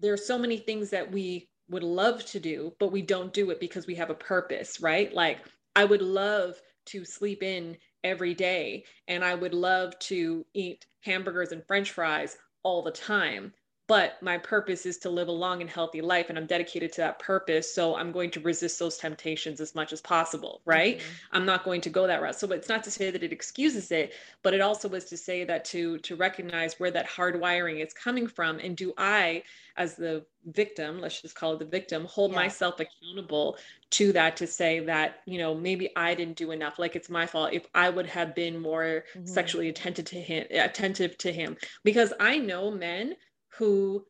there's 0.00 0.26
so 0.26 0.38
many 0.38 0.56
things 0.56 0.88
that 0.90 1.10
we 1.10 1.48
would 1.72 1.82
love 1.82 2.24
to 2.26 2.40
do, 2.40 2.74
but 2.78 2.92
we 2.92 3.02
don't 3.02 3.32
do 3.32 3.50
it 3.50 3.58
because 3.58 3.86
we 3.86 3.94
have 3.96 4.10
a 4.10 4.14
purpose, 4.14 4.80
right? 4.80 5.12
Like 5.12 5.40
I 5.74 5.84
would 5.84 6.02
love 6.02 6.60
to 6.86 7.04
sleep 7.04 7.42
in 7.42 7.76
every 8.04 8.34
day 8.34 8.84
and 9.08 9.24
I 9.24 9.34
would 9.34 9.54
love 9.54 9.98
to 10.00 10.44
eat 10.54 10.86
hamburgers 11.00 11.52
and 11.52 11.66
french 11.66 11.90
fries 11.92 12.36
all 12.62 12.82
the 12.82 12.90
time. 12.90 13.52
But 13.92 14.16
my 14.22 14.38
purpose 14.38 14.86
is 14.86 14.96
to 14.96 15.10
live 15.10 15.28
a 15.28 15.32
long 15.32 15.60
and 15.60 15.68
healthy 15.68 16.00
life 16.00 16.30
and 16.30 16.38
i'm 16.38 16.46
dedicated 16.46 16.90
to 16.90 17.02
that 17.02 17.18
purpose 17.18 17.70
so 17.70 17.94
i'm 17.94 18.10
going 18.10 18.30
to 18.30 18.40
resist 18.40 18.78
those 18.78 18.96
temptations 18.96 19.60
as 19.60 19.74
much 19.74 19.92
as 19.92 20.00
possible 20.00 20.62
right 20.64 20.96
mm-hmm. 20.96 21.36
i'm 21.36 21.44
not 21.44 21.62
going 21.62 21.78
to 21.78 21.90
go 21.90 22.06
that 22.06 22.22
route 22.22 22.34
so 22.34 22.50
it's 22.52 22.70
not 22.70 22.82
to 22.82 22.90
say 22.90 23.10
that 23.10 23.22
it 23.22 23.32
excuses 23.32 23.92
it 23.92 24.14
but 24.42 24.54
it 24.54 24.62
also 24.62 24.88
was 24.88 25.04
to 25.04 25.14
say 25.14 25.44
that 25.44 25.62
to 25.66 25.98
to 25.98 26.16
recognize 26.16 26.80
where 26.80 26.90
that 26.90 27.06
hardwiring 27.06 27.84
is 27.84 27.92
coming 27.92 28.26
from 28.26 28.58
and 28.60 28.78
do 28.78 28.94
i 28.96 29.42
as 29.76 29.94
the 29.94 30.24
victim 30.46 30.98
let's 30.98 31.20
just 31.20 31.34
call 31.34 31.52
it 31.52 31.58
the 31.58 31.64
victim 31.66 32.06
hold 32.06 32.30
yeah. 32.30 32.38
myself 32.38 32.80
accountable 32.80 33.58
to 33.90 34.10
that 34.10 34.38
to 34.38 34.46
say 34.46 34.80
that 34.80 35.20
you 35.26 35.36
know 35.36 35.54
maybe 35.54 35.90
i 35.96 36.14
didn't 36.14 36.36
do 36.38 36.50
enough 36.50 36.78
like 36.78 36.96
it's 36.96 37.10
my 37.10 37.26
fault 37.26 37.52
if 37.52 37.66
i 37.74 37.90
would 37.90 38.06
have 38.06 38.34
been 38.34 38.58
more 38.58 39.04
mm-hmm. 39.14 39.26
sexually 39.26 39.68
attentive 39.68 40.06
to 40.06 40.16
him 40.16 40.46
attentive 40.50 41.16
to 41.18 41.30
him 41.30 41.58
because 41.84 42.14
i 42.18 42.38
know 42.38 42.70
men 42.70 43.14
who 43.58 44.04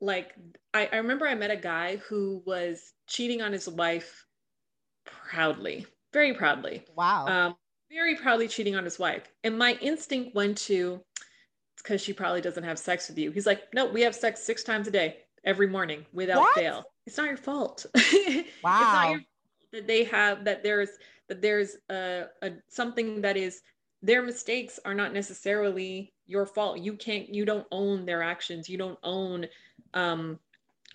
like 0.00 0.34
I, 0.72 0.88
I 0.92 0.96
remember 0.96 1.26
I 1.26 1.34
met 1.34 1.50
a 1.50 1.56
guy 1.56 1.96
who 1.96 2.42
was 2.46 2.92
cheating 3.06 3.42
on 3.42 3.52
his 3.52 3.68
wife 3.68 4.26
proudly, 5.04 5.86
very 6.12 6.34
proudly. 6.34 6.84
Wow. 6.96 7.26
Um, 7.26 7.56
very 7.90 8.16
proudly 8.16 8.48
cheating 8.48 8.76
on 8.76 8.84
his 8.84 8.98
wife. 8.98 9.30
And 9.44 9.58
my 9.58 9.78
instinct 9.80 10.34
went 10.34 10.58
to 10.58 11.00
it's 11.74 11.82
because 11.82 12.00
she 12.00 12.12
probably 12.12 12.40
doesn't 12.40 12.64
have 12.64 12.78
sex 12.78 13.08
with 13.08 13.18
you. 13.18 13.30
He's 13.30 13.46
like, 13.46 13.62
no, 13.72 13.86
we 13.86 14.02
have 14.02 14.14
sex 14.14 14.42
six 14.42 14.62
times 14.62 14.88
a 14.88 14.90
day, 14.90 15.18
every 15.44 15.68
morning 15.68 16.04
without 16.12 16.40
what? 16.40 16.54
fail. 16.54 16.84
It's 17.06 17.16
not 17.16 17.28
your 17.28 17.36
fault. 17.36 17.86
Wow. 17.94 18.00
it's 18.04 18.62
not 18.62 19.10
your 19.10 19.20
that 19.74 19.86
they 19.86 20.04
have 20.04 20.44
that 20.44 20.62
there's 20.62 20.90
that 21.28 21.42
there's 21.42 21.76
a, 21.90 22.26
a 22.42 22.52
something 22.68 23.20
that 23.20 23.36
is 23.36 23.60
their 24.04 24.22
mistakes 24.22 24.78
are 24.84 24.94
not 24.94 25.14
necessarily 25.14 26.12
your 26.26 26.44
fault. 26.44 26.78
You 26.78 26.92
can't 26.92 27.34
you 27.34 27.44
don't 27.44 27.66
own 27.72 28.04
their 28.04 28.22
actions. 28.22 28.68
You 28.68 28.76
don't 28.76 28.98
own 29.02 29.46
um 29.94 30.38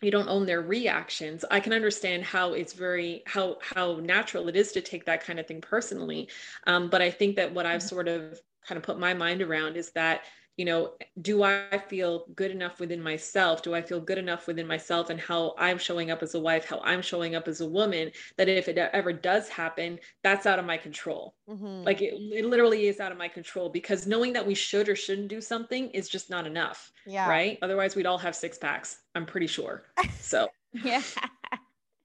you 0.01 0.11
don't 0.11 0.29
own 0.29 0.45
their 0.45 0.61
reactions. 0.61 1.43
I 1.49 1.59
can 1.59 1.73
understand 1.73 2.23
how 2.23 2.53
it's 2.53 2.73
very 2.73 3.23
how 3.25 3.57
how 3.61 3.95
natural 3.95 4.47
it 4.47 4.55
is 4.55 4.71
to 4.73 4.81
take 4.81 5.05
that 5.05 5.23
kind 5.23 5.39
of 5.39 5.47
thing 5.47 5.59
personally. 5.59 6.29
Um, 6.67 6.89
but 6.89 7.01
i 7.01 7.09
think 7.09 7.35
that 7.37 7.53
what 7.53 7.65
i've 7.65 7.81
mm-hmm. 7.81 7.87
sort 7.87 8.07
of 8.07 8.39
kind 8.67 8.77
of 8.77 8.83
put 8.83 8.99
my 8.99 9.13
mind 9.13 9.41
around 9.41 9.75
is 9.75 9.89
that 9.91 10.21
you 10.59 10.65
know, 10.65 10.91
do 11.21 11.43
I 11.43 11.81
feel 11.87 12.25
good 12.35 12.51
enough 12.51 12.81
within 12.81 13.01
myself? 13.01 13.63
Do 13.63 13.73
I 13.73 13.81
feel 13.81 14.01
good 14.01 14.17
enough 14.17 14.45
within 14.45 14.67
myself 14.67 15.09
and 15.09 15.17
how 15.17 15.55
I'm 15.57 15.77
showing 15.77 16.11
up 16.11 16.21
as 16.21 16.35
a 16.35 16.39
wife, 16.39 16.65
how 16.65 16.81
I'm 16.83 17.01
showing 17.01 17.33
up 17.33 17.47
as 17.47 17.61
a 17.61 17.65
woman, 17.65 18.11
that 18.35 18.49
if 18.49 18.67
it 18.67 18.77
ever 18.77 19.13
does 19.13 19.47
happen, 19.47 19.99
that's 20.21 20.45
out 20.45 20.59
of 20.59 20.65
my 20.65 20.75
control. 20.75 21.33
Mm-hmm. 21.49 21.85
Like 21.85 22.01
it, 22.01 22.13
it 22.13 22.43
literally 22.43 22.89
is 22.89 22.99
out 22.99 23.13
of 23.13 23.17
my 23.17 23.29
control 23.29 23.69
because 23.69 24.05
knowing 24.05 24.33
that 24.33 24.45
we 24.45 24.53
should 24.53 24.89
or 24.89 24.97
shouldn't 24.97 25.29
do 25.29 25.39
something 25.39 25.91
is 25.91 26.09
just 26.09 26.29
not 26.29 26.45
enough. 26.45 26.91
Yeah. 27.07 27.29
Right. 27.29 27.57
Otherwise, 27.61 27.95
we'd 27.95 28.05
all 28.05 28.17
have 28.17 28.35
six 28.35 28.57
packs. 28.57 28.99
I'm 29.15 29.25
pretty 29.25 29.47
sure. 29.47 29.85
So, 30.19 30.49
yeah. 30.83 31.03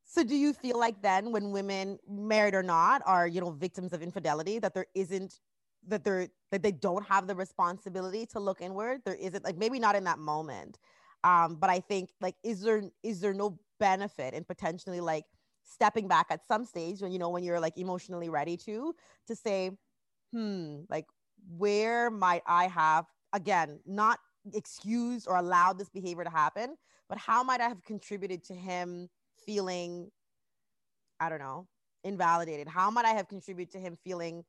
So 0.05 0.23
do 0.23 0.37
you 0.37 0.53
feel 0.53 0.79
like 0.79 1.03
then 1.03 1.33
when 1.33 1.51
women 1.51 1.99
married 2.09 2.55
or 2.55 2.63
not 2.63 3.03
are, 3.05 3.27
you 3.27 3.41
know, 3.41 3.51
victims 3.51 3.93
of 3.93 4.01
infidelity 4.01 4.61
that 4.61 4.75
there 4.75 4.87
isn't 4.95 5.41
that 5.89 6.05
they're 6.05 6.29
that 6.51 6.63
they 6.63 6.73
don't 6.73 7.05
have 7.07 7.27
the 7.27 7.35
responsibility 7.35 8.27
to 8.27 8.41
look 8.41 8.61
inward 8.61 9.01
there 9.05 9.15
isn't 9.15 9.45
like 9.45 9.57
maybe 9.57 9.79
not 9.79 9.97
in 9.97 10.05
that 10.05 10.19
moment. 10.19 10.79
Um 11.25 11.57
but 11.57 11.71
i 11.71 11.81
think 11.81 12.11
like 12.21 12.37
is 12.43 12.63
there 12.63 12.83
is 13.03 13.21
there 13.21 13.35
no 13.35 13.59
benefit 13.81 14.35
in 14.35 14.45
potentially 14.45 15.01
like 15.01 15.25
stepping 15.65 16.07
back 16.07 16.27
at 16.31 16.47
some 16.47 16.65
stage 16.65 17.01
when 17.01 17.13
you 17.13 17.19
know 17.19 17.31
when 17.31 17.43
you're 17.43 17.61
like 17.61 17.79
emotionally 17.79 18.29
ready 18.29 18.57
to 18.57 18.95
to 19.27 19.35
say 19.35 19.71
hmm 20.33 20.81
like 20.91 21.07
where 21.57 22.11
might 22.11 22.43
i 22.47 22.67
have 22.67 23.07
again 23.33 23.81
not 23.87 24.19
excused 24.53 25.27
or 25.29 25.37
allowed 25.37 25.79
this 25.79 25.89
behavior 25.89 26.25
to 26.25 26.31
happen 26.31 26.77
but 27.09 27.19
how 27.19 27.43
might 27.43 27.61
i 27.61 27.69
have 27.69 27.83
contributed 27.83 28.45
to 28.45 28.55
him 28.55 29.09
feeling 29.47 30.11
i 31.21 31.29
don't 31.29 31.39
know 31.39 31.67
invalidated? 32.05 32.69
How 32.69 32.91
might 32.91 33.07
i 33.07 33.15
have 33.15 33.29
contributed 33.29 33.73
to 33.73 33.79
him 33.79 33.97
feeling 34.05 34.45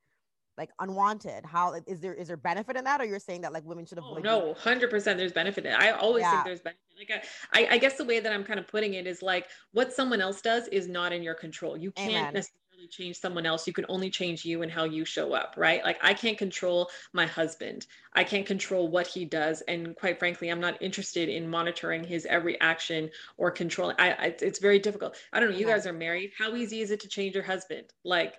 like 0.58 0.70
unwanted? 0.80 1.46
How 1.46 1.74
is 1.88 2.00
there 2.00 2.14
is 2.14 2.28
there 2.28 2.38
benefit 2.38 2.78
in 2.78 2.84
that 2.86 3.02
or 3.02 3.06
you're 3.06 3.20
saying 3.20 3.42
that 3.42 3.54
like 3.54 3.66
women 3.66 3.86
should 3.86 4.00
oh, 4.00 4.12
avoid 4.12 4.26
oh, 4.26 4.56
no 4.66 4.72
100% 4.72 5.04
there's 5.18 5.34
benefit 5.34 5.66
in 5.66 5.74
it. 5.74 5.80
i 5.80 5.92
always 5.92 6.22
yeah. 6.22 6.32
think 6.32 6.46
there's 6.46 6.62
benefit 6.62 6.82
like 6.98 7.26
I, 7.54 7.76
I 7.76 7.78
guess 7.78 7.98
the 7.98 8.06
way 8.06 8.20
that 8.20 8.32
i'm 8.32 8.44
kind 8.44 8.60
of 8.60 8.68
putting 8.68 8.94
it 8.94 9.08
is 9.08 9.22
like 9.22 9.48
what 9.72 9.94
someone 9.94 10.22
else 10.22 10.42
does 10.42 10.68
is 10.70 10.88
not 10.88 11.12
in 11.12 11.24
your 11.24 11.36
control. 11.36 11.78
You 11.78 11.92
can't 11.92 12.34
necessarily 12.34 12.62
change 12.90 13.18
someone 13.18 13.46
else 13.46 13.66
you 13.66 13.74
can 13.74 13.86
only 13.90 14.10
change 14.10 14.46
you 14.46 14.62
and 14.62 14.72
how 14.72 14.84
you 14.84 15.06
show 15.06 15.34
up 15.34 15.56
right? 15.58 15.84
Like 15.84 15.98
i 16.02 16.14
can't 16.14 16.38
control 16.38 16.90
my 17.14 17.26
husband. 17.26 17.88
I 18.14 18.24
can't 18.24 18.46
control 18.46 18.88
what 18.88 19.08
he 19.08 19.26
does 19.26 19.62
and 19.68 19.96
quite 19.96 20.20
frankly 20.20 20.50
i'm 20.50 20.62
not 20.62 20.82
interested 20.82 21.30
in 21.30 21.50
monitoring 21.50 22.04
his 22.04 22.26
every 22.28 22.60
action 22.62 23.10
or 23.38 23.52
controlling 23.52 23.96
i, 24.00 24.12
I 24.12 24.36
it's 24.40 24.60
very 24.60 24.80
difficult. 24.80 25.16
I 25.34 25.40
don't 25.40 25.52
know 25.52 25.58
you 25.58 25.66
guys 25.66 25.88
are 25.88 25.94
married 25.94 26.32
how 26.38 26.56
easy 26.56 26.82
is 26.82 26.92
it 26.92 27.02
to 27.02 27.08
change 27.08 27.36
your 27.36 27.44
husband? 27.44 27.88
Like 28.04 28.36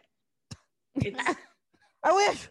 it's 0.95 1.21
I 2.03 2.13
wish. 2.13 2.49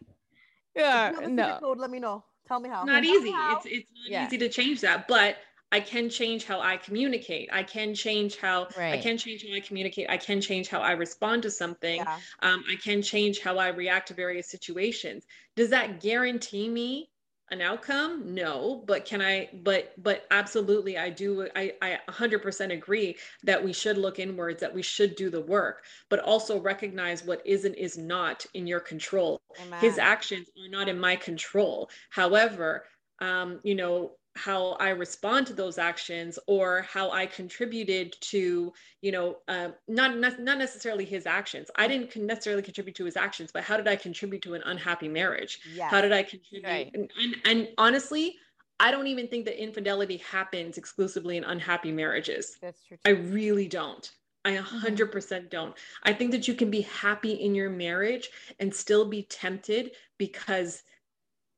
Yeah, 0.76 1.12
no. 1.28 1.58
Code, 1.62 1.78
let 1.78 1.90
me 1.90 2.00
know. 2.00 2.24
Tell 2.48 2.60
me 2.60 2.70
how. 2.70 2.82
It's 2.82 2.88
not 2.88 3.04
easy. 3.04 3.30
It's 3.30 3.66
it's 3.66 3.92
not 3.92 4.12
yeah. 4.12 4.28
easy 4.28 4.38
to 4.40 4.50
change 4.50 4.82
that, 4.82 5.08
but 5.08 5.38
I 5.72 5.80
can 5.80 6.10
change 6.10 6.46
how 6.46 6.62
I 6.62 6.78
communicate. 6.78 7.50
I 7.52 7.64
can 7.64 7.96
change 7.96 8.38
how 8.38 8.68
right. 8.78 8.94
I 8.94 8.98
can 8.98 9.18
change 9.18 9.46
how 9.48 9.56
I 9.56 9.60
communicate. 9.60 10.10
I 10.10 10.18
can 10.18 10.40
change 10.42 10.70
how 10.70 10.80
I 10.80 10.92
respond 10.92 11.44
to 11.44 11.52
something. 11.52 11.98
Yeah. 11.98 12.20
Um, 12.42 12.64
I 12.70 12.76
can 12.76 13.02
change 13.02 13.40
how 13.40 13.58
I 13.58 13.70
react 13.70 14.10
to 14.10 14.14
various 14.14 14.50
situations. 14.50 15.26
Does 15.56 15.72
that 15.72 16.02
guarantee 16.02 16.70
me 16.70 17.10
an 17.52 17.62
outcome? 17.62 18.34
No 18.34 18.84
but 18.88 19.06
can 19.06 19.22
i 19.22 19.50
but 19.64 19.94
but 19.98 20.26
absolutely 20.32 20.98
i 20.98 21.10
do 21.10 21.48
i 21.56 21.72
i 21.82 22.00
100% 22.10 22.74
agree 22.74 23.16
that 23.44 23.64
we 23.64 23.74
should 23.74 23.98
look 23.98 24.20
inwards 24.20 24.60
that 24.62 24.74
we 24.74 24.82
should 24.82 25.16
do 25.16 25.30
the 25.30 25.42
work 25.42 25.84
but 26.10 26.20
also 26.20 26.60
recognize 26.60 27.24
what 27.24 27.46
is 27.46 27.66
and 27.66 27.76
is 27.76 27.98
not 27.98 28.46
in 28.54 28.68
your 28.68 28.80
control. 28.80 29.40
Amen. 29.62 29.80
his 29.80 29.98
actions 29.98 30.48
are 30.58 30.70
not 30.70 30.88
in 30.90 31.00
my 31.00 31.16
control. 31.16 31.90
However 32.10 32.86
um 33.22 33.60
you 33.64 33.76
know 33.76 34.12
how 34.36 34.74
I 34.74 34.90
respond 34.90 35.48
to 35.48 35.54
those 35.54 35.78
actions 35.78 36.38
or 36.46 36.82
how 36.84 37.12
I 37.12 37.26
contributed 37.26 38.16
to, 38.22 38.74
you 39.02 39.12
know, 39.12 39.38
uh, 39.48 39.70
not 39.88 40.18
not 40.18 40.58
necessarily 40.58 41.06
his 41.06 41.26
actions. 41.26 41.72
I 41.76 41.88
didn't 41.88 42.16
necessarily 42.16 42.62
contribute 42.62 42.96
to 42.96 43.06
his 43.06 43.16
actions, 43.16 43.52
but 43.54 43.64
how 43.64 43.78
did 43.78 43.88
I 43.88 43.96
contribute 43.96 44.42
to 44.44 44.54
an 44.54 44.62
unhappy 44.66 45.08
marriage? 45.08 45.60
Yes. 45.74 45.90
How 45.90 46.02
did 46.02 46.12
I 46.12 46.24
contribute? 46.24 46.66
Right. 46.66 46.92
And, 46.94 47.10
and, 47.22 47.36
and 47.46 47.68
honestly, 47.78 48.36
I 48.80 48.92
don't 48.92 49.08
even 49.08 49.28
think 49.28 49.46
that 49.46 49.62
infidelity 49.62 50.18
happens 50.18 50.78
exclusively 50.78 51.38
in 51.38 51.46
unhappy 51.46 51.92
marriages. 51.92 52.58
That's 52.62 52.84
true. 52.84 52.98
I 53.06 53.12
really 53.12 53.68
don't. 53.68 54.12
I 54.44 54.58
100% 54.58 55.10
mm-hmm. 55.10 55.48
don't. 55.50 55.74
I 56.04 56.14
think 56.14 56.32
that 56.32 56.48
you 56.48 56.54
can 56.54 56.70
be 56.70 56.82
happy 56.82 57.34
in 57.34 57.56
your 57.56 57.70
marriage 57.70 58.30
and 58.60 58.74
still 58.74 59.06
be 59.06 59.24
tempted 59.24 59.92
because 60.18 60.84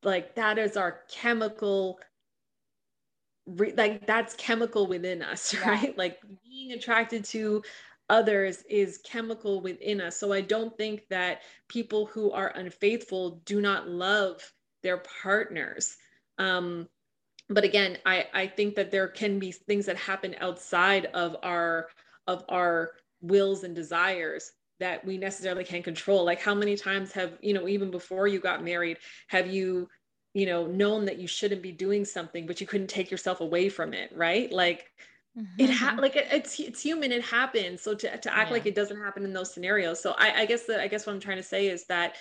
like 0.03 0.35
that 0.35 0.57
is 0.57 0.77
our 0.77 0.99
chemical 1.09 1.99
re- 3.47 3.73
like 3.75 4.05
that's 4.05 4.35
chemical 4.35 4.87
within 4.87 5.21
us 5.21 5.53
yeah. 5.53 5.69
right? 5.69 5.97
Like 5.97 6.19
being 6.43 6.73
attracted 6.73 7.23
to 7.25 7.63
others 8.09 8.63
is 8.69 8.99
chemical 9.03 9.61
within 9.61 9.99
us. 9.99 10.17
So 10.17 10.31
i 10.31 10.41
don't 10.41 10.75
think 10.77 11.07
that 11.09 11.41
people 11.67 12.05
who 12.05 12.31
are 12.31 12.49
unfaithful 12.49 13.41
do 13.45 13.61
not 13.61 13.89
love 13.89 14.51
their 14.83 14.97
partners. 15.21 15.97
Um 16.37 16.87
but 17.49 17.63
again 17.63 17.97
i 18.05 18.25
i 18.33 18.45
think 18.45 18.75
that 18.75 18.91
there 18.91 19.07
can 19.07 19.39
be 19.39 19.53
things 19.53 19.85
that 19.85 19.95
happen 19.95 20.35
outside 20.41 21.05
of 21.13 21.37
our 21.43 21.87
of 22.27 22.43
our 22.49 22.91
wills 23.21 23.63
and 23.63 23.73
desires 23.73 24.51
that 24.79 25.03
we 25.05 25.17
necessarily 25.17 25.63
can't 25.63 25.83
control. 25.83 26.23
Like 26.23 26.41
how 26.41 26.53
many 26.53 26.75
times 26.75 27.11
have 27.13 27.37
you 27.41 27.53
know 27.53 27.67
even 27.67 27.89
before 27.91 28.27
you 28.27 28.39
got 28.39 28.63
married 28.63 28.97
have 29.27 29.47
you 29.47 29.89
you 30.37 30.45
know 30.45 30.67
known 30.67 31.03
that 31.05 31.17
you 31.17 31.27
shouldn't 31.27 31.63
be 31.63 31.71
doing 31.71 32.05
something 32.05 32.45
but 32.45 32.61
you 32.61 32.67
couldn't 32.67 32.87
take 32.87 33.09
yourself 33.09 33.41
away 33.41 33.69
from 33.69 33.91
it 33.91 34.11
right 34.15 34.51
like 34.51 34.91
mm-hmm. 35.35 35.59
it 35.59 35.71
ha- 35.71 35.97
like 35.97 36.15
it, 36.15 36.27
it's 36.29 36.59
it's 36.59 36.79
human 36.79 37.11
it 37.11 37.23
happens 37.23 37.81
so 37.81 37.95
to, 37.95 38.07
to 38.19 38.31
act 38.31 38.49
yeah. 38.49 38.53
like 38.53 38.67
it 38.67 38.75
doesn't 38.75 39.01
happen 39.01 39.23
in 39.25 39.33
those 39.33 39.51
scenarios 39.51 39.99
so 39.99 40.13
i 40.19 40.41
i 40.41 40.45
guess 40.45 40.65
that 40.67 40.79
i 40.79 40.87
guess 40.87 41.07
what 41.07 41.13
i'm 41.13 41.19
trying 41.19 41.37
to 41.37 41.43
say 41.43 41.67
is 41.67 41.85
that 41.85 42.17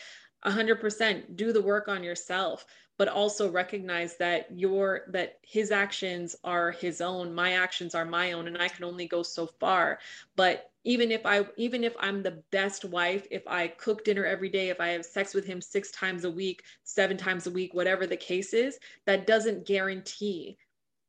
100% 0.47 1.37
do 1.37 1.53
the 1.53 1.61
work 1.61 1.89
on 1.89 2.03
yourself 2.03 2.65
but 2.99 3.09
also 3.09 3.51
recognize 3.51 4.17
that 4.17 4.47
your 4.51 5.03
that 5.09 5.39
his 5.43 5.71
actions 5.71 6.37
are 6.43 6.71
his 6.71 7.03
own 7.03 7.35
my 7.35 7.53
actions 7.53 7.95
are 7.95 8.07
my 8.07 8.33
own 8.33 8.47
and 8.47 8.57
i 8.57 8.69
can 8.69 8.85
only 8.85 9.07
go 9.07 9.23
so 9.23 9.47
far 9.47 9.99
but 10.37 10.71
even 10.87 11.11
if 11.11 11.27
i 11.27 11.45
even 11.57 11.85
if 11.85 11.95
i'm 12.01 12.23
the 12.23 12.43
best 12.51 12.85
wife 12.87 13.27
if 13.31 13.47
i 13.47 13.69
cook 13.69 14.05
dinner 14.05 14.25
every 14.25 14.49
day 14.49 14.71
if 14.71 14.81
i 14.81 14.89
have 14.89 15.05
sex 15.05 15.35
with 15.35 15.45
him 15.45 15.61
six 15.61 15.91
times 15.91 16.25
a 16.25 16.31
week 16.31 16.63
seven 16.85 17.17
times 17.17 17.47
a 17.47 17.51
week 17.51 17.75
whatever 17.75 18.07
the 18.07 18.17
case 18.17 18.55
is 18.55 18.79
that 19.05 19.27
doesn't 19.27 19.67
guarantee 19.67 20.57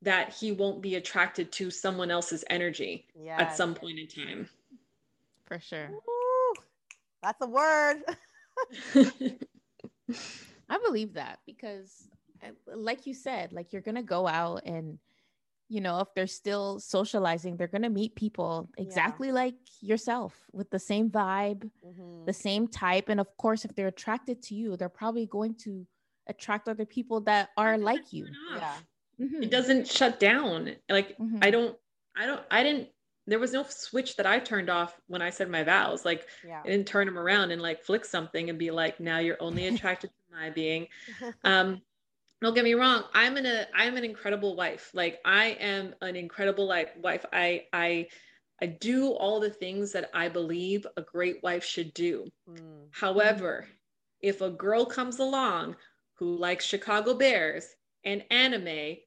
that 0.01 0.33
he 0.33 0.51
won't 0.51 0.81
be 0.81 0.95
attracted 0.95 1.51
to 1.51 1.71
someone 1.71 2.11
else's 2.11 2.43
energy 2.49 3.07
yes. 3.19 3.39
at 3.41 3.55
some 3.57 3.73
point 3.73 3.97
in 3.99 4.07
time. 4.07 4.47
For 5.45 5.59
sure. 5.59 5.89
Ooh, 5.89 6.53
that's 7.23 7.41
a 7.41 7.47
word. 7.47 8.01
I 10.69 10.77
believe 10.85 11.13
that 11.13 11.39
because, 11.45 12.09
uh, 12.43 12.49
like 12.75 13.07
you 13.07 13.13
said, 13.13 13.53
like 13.53 13.73
you're 13.73 13.81
gonna 13.81 14.03
go 14.03 14.27
out 14.27 14.63
and 14.65 14.99
you 15.69 15.81
know, 15.81 15.99
if 15.99 16.07
they're 16.15 16.27
still 16.27 16.79
socializing, 16.79 17.57
they're 17.57 17.67
going 17.67 17.81
to 17.81 17.89
meet 17.89 18.15
people 18.15 18.69
exactly 18.77 19.27
yeah. 19.27 19.33
like 19.33 19.55
yourself 19.81 20.33
with 20.53 20.69
the 20.69 20.79
same 20.79 21.09
vibe, 21.09 21.69
mm-hmm. 21.85 22.25
the 22.25 22.33
same 22.33 22.67
type. 22.67 23.09
And 23.09 23.19
of 23.19 23.35
course, 23.37 23.65
if 23.65 23.75
they're 23.75 23.87
attracted 23.87 24.41
to 24.43 24.55
you, 24.55 24.77
they're 24.77 24.89
probably 24.89 25.25
going 25.25 25.55
to 25.63 25.85
attract 26.27 26.69
other 26.69 26.85
people 26.85 27.21
that 27.21 27.49
are 27.57 27.77
like 27.77 28.13
you. 28.13 28.27
Yeah. 28.55 28.73
Mm-hmm. 29.19 29.43
It 29.43 29.51
doesn't 29.51 29.87
shut 29.87 30.19
down. 30.19 30.75
Like, 30.89 31.17
mm-hmm. 31.17 31.39
I 31.41 31.51
don't, 31.51 31.75
I 32.15 32.25
don't, 32.25 32.41
I 32.49 32.63
didn't, 32.63 32.89
there 33.25 33.39
was 33.39 33.51
no 33.51 33.65
switch 33.67 34.15
that 34.15 34.25
I 34.25 34.39
turned 34.39 34.69
off 34.69 34.97
when 35.07 35.21
I 35.21 35.31
said 35.31 35.49
my 35.49 35.63
vows. 35.63 36.05
Like, 36.05 36.27
yeah. 36.47 36.61
I 36.63 36.67
didn't 36.67 36.87
turn 36.87 37.07
them 37.07 37.19
around 37.19 37.51
and 37.51 37.61
like 37.61 37.83
flick 37.83 38.05
something 38.05 38.49
and 38.49 38.57
be 38.57 38.71
like, 38.71 39.01
now 39.01 39.19
you're 39.19 39.41
only 39.41 39.67
attracted 39.75 40.11
to 40.11 40.35
my 40.35 40.49
being. 40.49 40.87
Um, 41.43 41.81
don't 42.41 42.53
get 42.53 42.63
me 42.63 42.73
wrong 42.73 43.03
i'm 43.13 43.37
an 43.37 43.45
a 43.45 43.65
i'm 43.75 43.97
an 43.97 44.03
incredible 44.03 44.55
wife. 44.55 44.91
Like 44.93 45.19
i 45.25 45.57
am 45.59 45.95
an 46.01 46.15
incredible 46.15 46.67
like 46.67 46.93
wife. 47.01 47.25
I 47.33 47.65
i 47.73 48.07
i 48.61 48.65
do 48.65 49.11
all 49.11 49.39
the 49.39 49.49
things 49.49 49.91
that 49.93 50.09
i 50.13 50.29
believe 50.29 50.85
a 50.97 51.01
great 51.01 51.41
wife 51.43 51.63
should 51.63 51.93
do. 51.93 52.27
Mm. 52.49 52.87
however 52.91 53.67
if 54.21 54.41
a 54.41 54.49
girl 54.49 54.85
comes 54.85 55.19
along 55.19 55.75
who 56.15 56.35
likes 56.37 56.65
chicago 56.65 57.13
bears 57.13 57.67
and 58.03 58.23
anime 58.31 58.97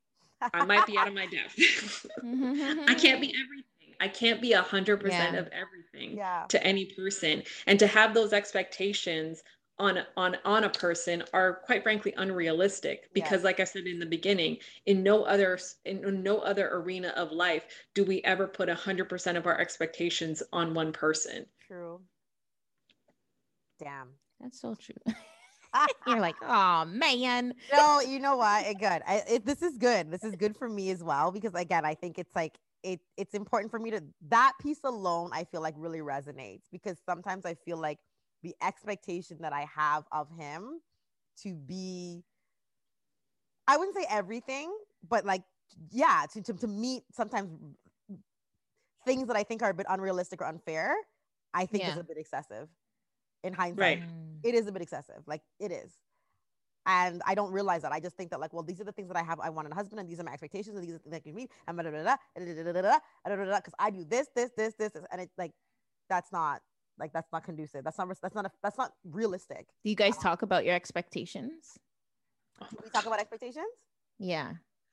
i 0.54 0.64
might 0.64 0.86
be 0.86 0.96
out 0.96 1.08
of 1.08 1.14
my 1.14 1.26
depth. 1.30 2.06
I 2.22 2.94
can't 2.94 3.20
be 3.20 3.34
everything. 3.34 3.94
I 4.00 4.08
can't 4.08 4.40
be 4.40 4.54
a 4.54 4.62
hundred 4.62 5.00
percent 5.00 5.36
of 5.36 5.48
everything 5.48 6.16
yeah. 6.16 6.44
to 6.48 6.62
any 6.64 6.86
person. 6.86 7.42
And 7.66 7.78
to 7.78 7.86
have 7.86 8.14
those 8.14 8.32
expectations 8.32 9.42
on 9.80 9.98
on 10.16 10.36
on 10.44 10.64
a 10.64 10.70
person 10.70 11.24
are 11.32 11.54
quite 11.64 11.82
frankly 11.82 12.12
unrealistic 12.18 13.08
because 13.14 13.42
like 13.42 13.58
i 13.60 13.64
said 13.64 13.84
in 13.84 13.98
the 13.98 14.06
beginning 14.06 14.58
in 14.86 15.02
no 15.02 15.24
other 15.24 15.58
in 15.86 16.22
no 16.22 16.38
other 16.38 16.68
arena 16.68 17.08
of 17.16 17.32
life 17.32 17.64
do 17.94 18.04
we 18.04 18.22
ever 18.22 18.46
put 18.46 18.68
100% 18.68 19.36
of 19.36 19.46
our 19.46 19.58
expectations 19.58 20.42
on 20.52 20.74
one 20.74 20.92
person. 20.92 21.46
True. 21.66 22.00
Damn. 23.78 24.08
That's 24.40 24.60
so 24.60 24.74
true. 24.74 24.94
You're 26.06 26.20
like 26.20 26.36
oh 26.42 26.84
man. 26.86 27.54
No 27.72 28.00
you 28.00 28.18
know 28.18 28.36
what? 28.36 28.66
Good. 28.78 29.02
I, 29.06 29.22
it, 29.28 29.46
this 29.46 29.62
is 29.62 29.78
good. 29.78 30.10
This 30.10 30.24
is 30.24 30.34
good 30.36 30.56
for 30.56 30.68
me 30.68 30.90
as 30.90 31.02
well 31.02 31.30
because 31.30 31.54
again 31.54 31.84
i 31.84 31.94
think 31.94 32.18
it's 32.18 32.34
like 32.34 32.58
it 32.82 33.00
it's 33.16 33.34
important 33.34 33.70
for 33.70 33.78
me 33.78 33.90
to 33.90 34.02
that 34.28 34.52
piece 34.60 34.80
alone 34.84 35.30
i 35.32 35.44
feel 35.44 35.60
like 35.60 35.74
really 35.76 35.98
resonates 35.98 36.62
because 36.72 36.96
sometimes 37.04 37.44
i 37.44 37.54
feel 37.54 37.76
like 37.76 37.98
the 38.42 38.54
expectation 38.62 39.38
that 39.40 39.52
I 39.52 39.66
have 39.74 40.04
of 40.12 40.28
him 40.36 40.80
to 41.42 41.54
be 41.54 42.24
I 43.66 43.76
wouldn't 43.76 43.96
say 43.96 44.06
everything, 44.10 44.72
but 45.08 45.24
like 45.24 45.42
yeah, 45.90 46.24
to, 46.32 46.42
to, 46.42 46.52
to 46.54 46.66
meet 46.66 47.04
sometimes 47.12 47.50
things 49.04 49.28
that 49.28 49.36
I 49.36 49.44
think 49.44 49.62
are 49.62 49.70
a 49.70 49.74
bit 49.74 49.86
unrealistic 49.88 50.40
or 50.42 50.46
unfair, 50.46 50.94
I 51.54 51.66
think 51.66 51.84
yeah. 51.84 51.92
is 51.92 51.98
a 51.98 52.04
bit 52.04 52.16
excessive 52.16 52.68
in 53.44 53.52
hindsight. 53.52 54.00
Right. 54.00 54.02
It 54.42 54.54
is 54.54 54.66
a 54.66 54.72
bit 54.72 54.82
excessive. 54.82 55.22
Like 55.26 55.42
it 55.58 55.70
is. 55.70 55.92
And 56.86 57.22
I 57.26 57.34
don't 57.34 57.52
realize 57.52 57.82
that. 57.82 57.92
I 57.92 58.00
just 58.00 58.16
think 58.16 58.30
that 58.30 58.40
like, 58.40 58.52
well, 58.52 58.62
these 58.62 58.80
are 58.80 58.84
the 58.84 58.92
things 58.92 59.08
that 59.08 59.16
I 59.16 59.22
have. 59.22 59.38
I 59.38 59.50
want 59.50 59.66
in 59.66 59.72
a 59.72 59.74
husband, 59.74 60.00
and 60.00 60.08
these 60.08 60.18
are 60.18 60.24
my 60.24 60.32
expectations, 60.32 60.76
and 60.76 60.82
these 60.82 60.94
are 60.94 60.98
the 60.98 61.04
things 61.04 61.14
I 61.14 61.20
can 61.20 61.34
meet, 61.34 61.50
and 61.68 61.76
because 61.76 63.74
I 63.78 63.90
do 63.90 64.04
this, 64.04 64.28
this, 64.34 64.50
this, 64.56 64.74
this, 64.74 64.92
and 65.12 65.20
it's 65.20 65.36
like 65.38 65.52
that's 66.08 66.32
not 66.32 66.62
like 67.00 67.12
that's 67.12 67.32
not 67.32 67.42
conducive. 67.44 67.82
That's 67.82 67.98
not 67.98 68.08
that's 68.22 68.34
not 68.34 68.46
a, 68.46 68.50
that's 68.62 68.78
not 68.78 68.92
realistic. 69.04 69.66
Do 69.82 69.90
you 69.90 69.96
guys 69.96 70.16
talk 70.18 70.42
about 70.42 70.64
your 70.64 70.74
expectations? 70.74 71.78
Do 72.70 72.76
we 72.84 72.90
talk 72.90 73.06
about 73.06 73.18
expectations? 73.18 73.72
Yeah. 74.18 74.52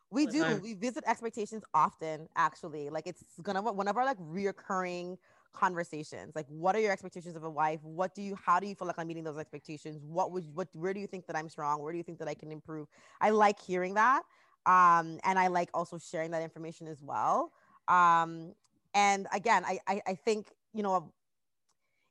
We 0.10 0.26
do. 0.26 0.60
We 0.64 0.74
visit 0.74 1.04
expectations 1.06 1.64
often, 1.74 2.30
actually. 2.36 2.90
Like 2.90 3.08
it's 3.08 3.24
gonna 3.44 3.62
one 3.62 3.88
of 3.88 3.98
our 3.98 4.06
like 4.06 4.18
reoccurring 4.20 5.18
conversations. 5.54 6.34
Like, 6.36 6.46
what 6.48 6.76
are 6.76 6.80
your 6.80 6.92
expectations 6.92 7.36
of 7.36 7.44
a 7.44 7.50
wife? 7.50 7.84
What 7.84 8.16
do 8.16 8.22
you? 8.22 8.36
How 8.36 8.60
do 8.60 8.68
you 8.68 8.76
feel 8.76 8.88
like 8.88 8.98
I'm 8.98 9.08
meeting 9.08 9.26
those 9.26 9.38
expectations? 9.38 10.00
What 10.02 10.32
would? 10.32 10.46
What? 10.54 10.70
Where 10.74 10.94
do 10.94 11.02
you 11.02 11.08
think 11.08 11.28
that 11.28 11.36
I'm 11.36 11.50
strong? 11.50 11.82
Where 11.82 11.92
do 11.92 11.98
you 11.98 12.04
think 12.04 12.20
that 12.20 12.28
I 12.30 12.36
can 12.36 12.52
improve? 12.52 12.88
I 13.20 13.32
like 13.32 13.60
hearing 13.60 13.96
that, 13.96 14.24
um, 14.66 15.20
and 15.26 15.38
I 15.38 15.48
like 15.48 15.70
also 15.74 15.98
sharing 15.98 16.32
that 16.32 16.42
information 16.42 16.88
as 16.88 17.04
well. 17.04 17.52
Um, 17.90 18.54
and 18.94 19.28
again, 19.34 19.64
I, 19.66 19.80
I 19.88 20.02
I 20.08 20.16
think 20.16 20.54
you 20.74 20.84
know 20.84 21.12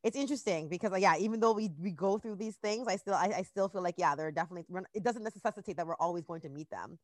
it's 0.07 0.16
interesting 0.16 0.68
because 0.68 0.92
like, 0.92 1.02
yeah, 1.02 1.16
even 1.18 1.40
though 1.40 1.52
we, 1.52 1.68
we 1.82 1.90
go 1.90 2.16
through 2.16 2.36
these 2.36 2.54
things, 2.54 2.86
I 2.86 2.94
still 2.94 3.14
I, 3.14 3.32
I 3.38 3.42
still 3.42 3.68
feel 3.68 3.82
like 3.82 3.96
yeah, 3.98 4.14
there 4.14 4.28
are 4.28 4.30
definitely 4.30 4.64
it 4.94 5.02
doesn't 5.02 5.24
necessitate 5.24 5.76
that 5.76 5.84
we're 5.84 5.96
always 5.96 6.24
going 6.24 6.40
to 6.42 6.48
meet 6.48 6.70
them. 6.70 6.96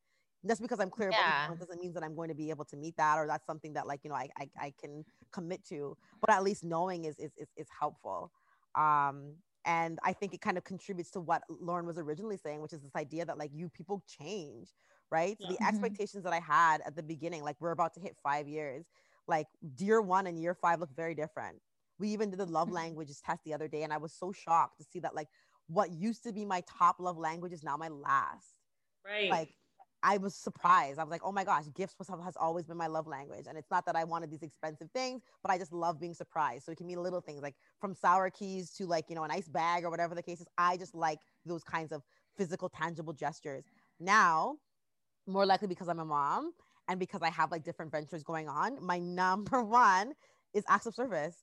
Just 0.47 0.63
because 0.63 0.79
I'm 0.79 0.91
clear 0.91 1.11
yeah. 1.11 1.47
about 1.47 1.57
it 1.57 1.59
doesn't 1.59 1.81
mean 1.81 1.93
that 1.95 2.05
I'm 2.05 2.15
going 2.15 2.29
to 2.29 2.35
be 2.35 2.51
able 2.51 2.65
to 2.67 2.77
meet 2.77 2.97
that 2.99 3.19
or 3.19 3.27
that's 3.27 3.45
something 3.45 3.73
that 3.73 3.89
like 3.89 4.01
you 4.05 4.11
know 4.11 4.15
I, 4.15 4.29
I, 4.39 4.51
I 4.57 4.75
can 4.81 5.05
commit 5.33 5.65
to. 5.71 5.97
But 6.21 6.31
at 6.31 6.45
least 6.45 6.63
knowing 6.63 7.05
is 7.05 7.19
is 7.19 7.33
is, 7.37 7.49
is 7.57 7.67
helpful. 7.77 8.31
Um, 8.77 9.35
and 9.65 9.99
I 10.05 10.13
think 10.13 10.33
it 10.33 10.41
kind 10.41 10.57
of 10.57 10.63
contributes 10.63 11.11
to 11.13 11.21
what 11.21 11.43
Lauren 11.49 11.87
was 11.87 11.99
originally 11.99 12.37
saying, 12.37 12.63
which 12.63 12.73
is 12.73 12.83
this 12.83 12.95
idea 12.95 13.25
that 13.25 13.37
like 13.37 13.51
you 13.53 13.69
people 13.69 14.05
change, 14.07 14.69
right? 15.11 15.37
So 15.41 15.49
the 15.49 15.55
mm-hmm. 15.55 15.65
expectations 15.65 16.23
that 16.23 16.33
I 16.33 16.41
had 16.41 16.83
at 16.87 16.95
the 16.95 17.03
beginning, 17.03 17.43
like 17.43 17.57
we're 17.59 17.73
about 17.73 17.95
to 17.95 18.01
hit 18.01 18.17
five 18.23 18.47
years, 18.47 18.85
like 19.27 19.49
year 19.79 20.01
one 20.01 20.29
and 20.29 20.41
year 20.41 20.55
five 20.55 20.79
look 20.79 20.95
very 20.95 21.17
different 21.17 21.59
we 21.99 22.09
even 22.09 22.31
did 22.31 22.39
the 22.39 22.47
love 22.47 22.71
languages 22.81 23.21
test 23.25 23.45
the 23.45 23.55
other 23.55 23.69
day, 23.69 23.83
and 23.83 23.93
I 23.93 23.99
was 23.99 24.13
so 24.13 24.33
shocked 24.33 24.79
to 24.79 24.85
see 24.85 25.01
that 25.01 25.15
like 25.15 25.29
what 25.69 25.91
used 25.91 26.25
to 26.25 26.33
be 26.33 26.45
my 26.45 26.63
top 26.67 26.97
love 26.99 27.17
language 27.17 27.53
is 27.53 27.63
now 27.63 27.77
my 27.77 27.89
last. 27.89 28.61
Right. 29.05 29.31
Like 29.31 29.55
I 30.03 30.17
was 30.17 30.35
surprised. 30.35 30.99
I 30.99 31.05
was 31.05 31.11
like, 31.11 31.23
oh 31.25 31.31
my 31.31 31.45
gosh, 31.45 31.65
gifts 31.75 31.95
was, 31.99 32.09
has 32.09 32.37
always 32.37 32.67
been 32.67 32.77
my 32.77 32.89
love 32.89 33.07
language. 33.07 33.47
And 33.49 33.57
it's 33.57 33.71
not 33.71 33.87
that 33.87 33.95
I 33.95 34.03
wanted 34.03 34.31
these 34.31 34.43
expensive 34.43 34.91
things, 34.91 35.23
but 35.43 35.53
I 35.53 35.59
just 35.59 35.73
love 35.73 36.01
being 36.01 36.15
surprised. 36.15 36.65
So 36.65 36.73
it 36.73 36.79
can 36.79 36.89
be 36.89 36.97
little 36.97 37.21
things 37.21 37.41
like 37.41 37.55
from 37.81 37.95
sour 37.95 38.29
keys 38.29 38.71
to 38.73 38.87
like, 38.87 39.09
you 39.09 39.15
know, 39.15 39.23
a 39.23 39.29
nice 39.29 39.49
bag 39.49 39.85
or 39.85 39.91
whatever 39.91 40.15
the 40.15 40.23
case 40.23 40.41
is. 40.41 40.49
I 40.59 40.77
just 40.77 40.95
like 40.95 41.21
those 41.47 41.63
kinds 41.63 41.93
of 41.93 42.03
physical, 42.37 42.69
tangible 42.69 43.13
gestures. 43.13 43.65
Now, 44.01 44.57
more 45.27 45.47
likely 45.47 45.69
because 45.69 45.89
I'm 45.89 46.01
a 46.01 46.05
mom 46.05 46.53
and 46.89 46.99
because 46.99 47.23
I 47.23 47.31
have 47.31 47.53
like 47.53 47.63
different 47.63 47.93
ventures 47.93 48.25
going 48.25 48.49
on, 48.49 48.85
my 48.85 48.99
number 48.99 49.63
one 49.63 50.15
is 50.53 50.65
acts 50.69 50.87
of 50.87 50.95
service. 50.95 51.37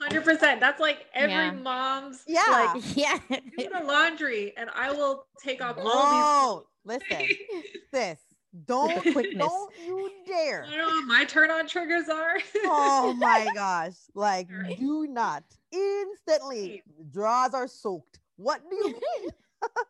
Hundred 0.00 0.24
percent. 0.24 0.60
That's 0.60 0.80
like 0.80 1.06
every 1.14 1.32
yeah. 1.32 1.52
mom's. 1.52 2.22
Yeah. 2.26 2.42
Like, 2.50 2.82
yeah. 2.96 3.18
do 3.30 3.68
the 3.68 3.84
laundry, 3.84 4.52
and 4.56 4.68
I 4.74 4.90
will 4.90 5.26
take 5.42 5.62
off 5.62 5.76
all 5.78 5.84
these. 5.84 5.92
Oh, 5.94 6.66
listen, 6.84 7.28
sis. 7.94 8.18
Don't 8.66 9.02
don't 9.02 9.72
you 9.86 10.10
dare. 10.26 10.66
I 10.68 10.76
know 10.76 10.86
what 10.86 11.06
my 11.06 11.24
turn 11.24 11.50
on 11.50 11.66
triggers 11.66 12.10
are. 12.10 12.36
oh 12.64 13.14
my 13.18 13.48
gosh! 13.54 13.94
Like, 14.14 14.48
do 14.78 15.06
not 15.08 15.42
instantly. 15.72 16.82
Drawers 17.10 17.54
are 17.54 17.66
soaked. 17.66 18.18
What 18.36 18.60
do 18.68 18.76
you 18.76 19.00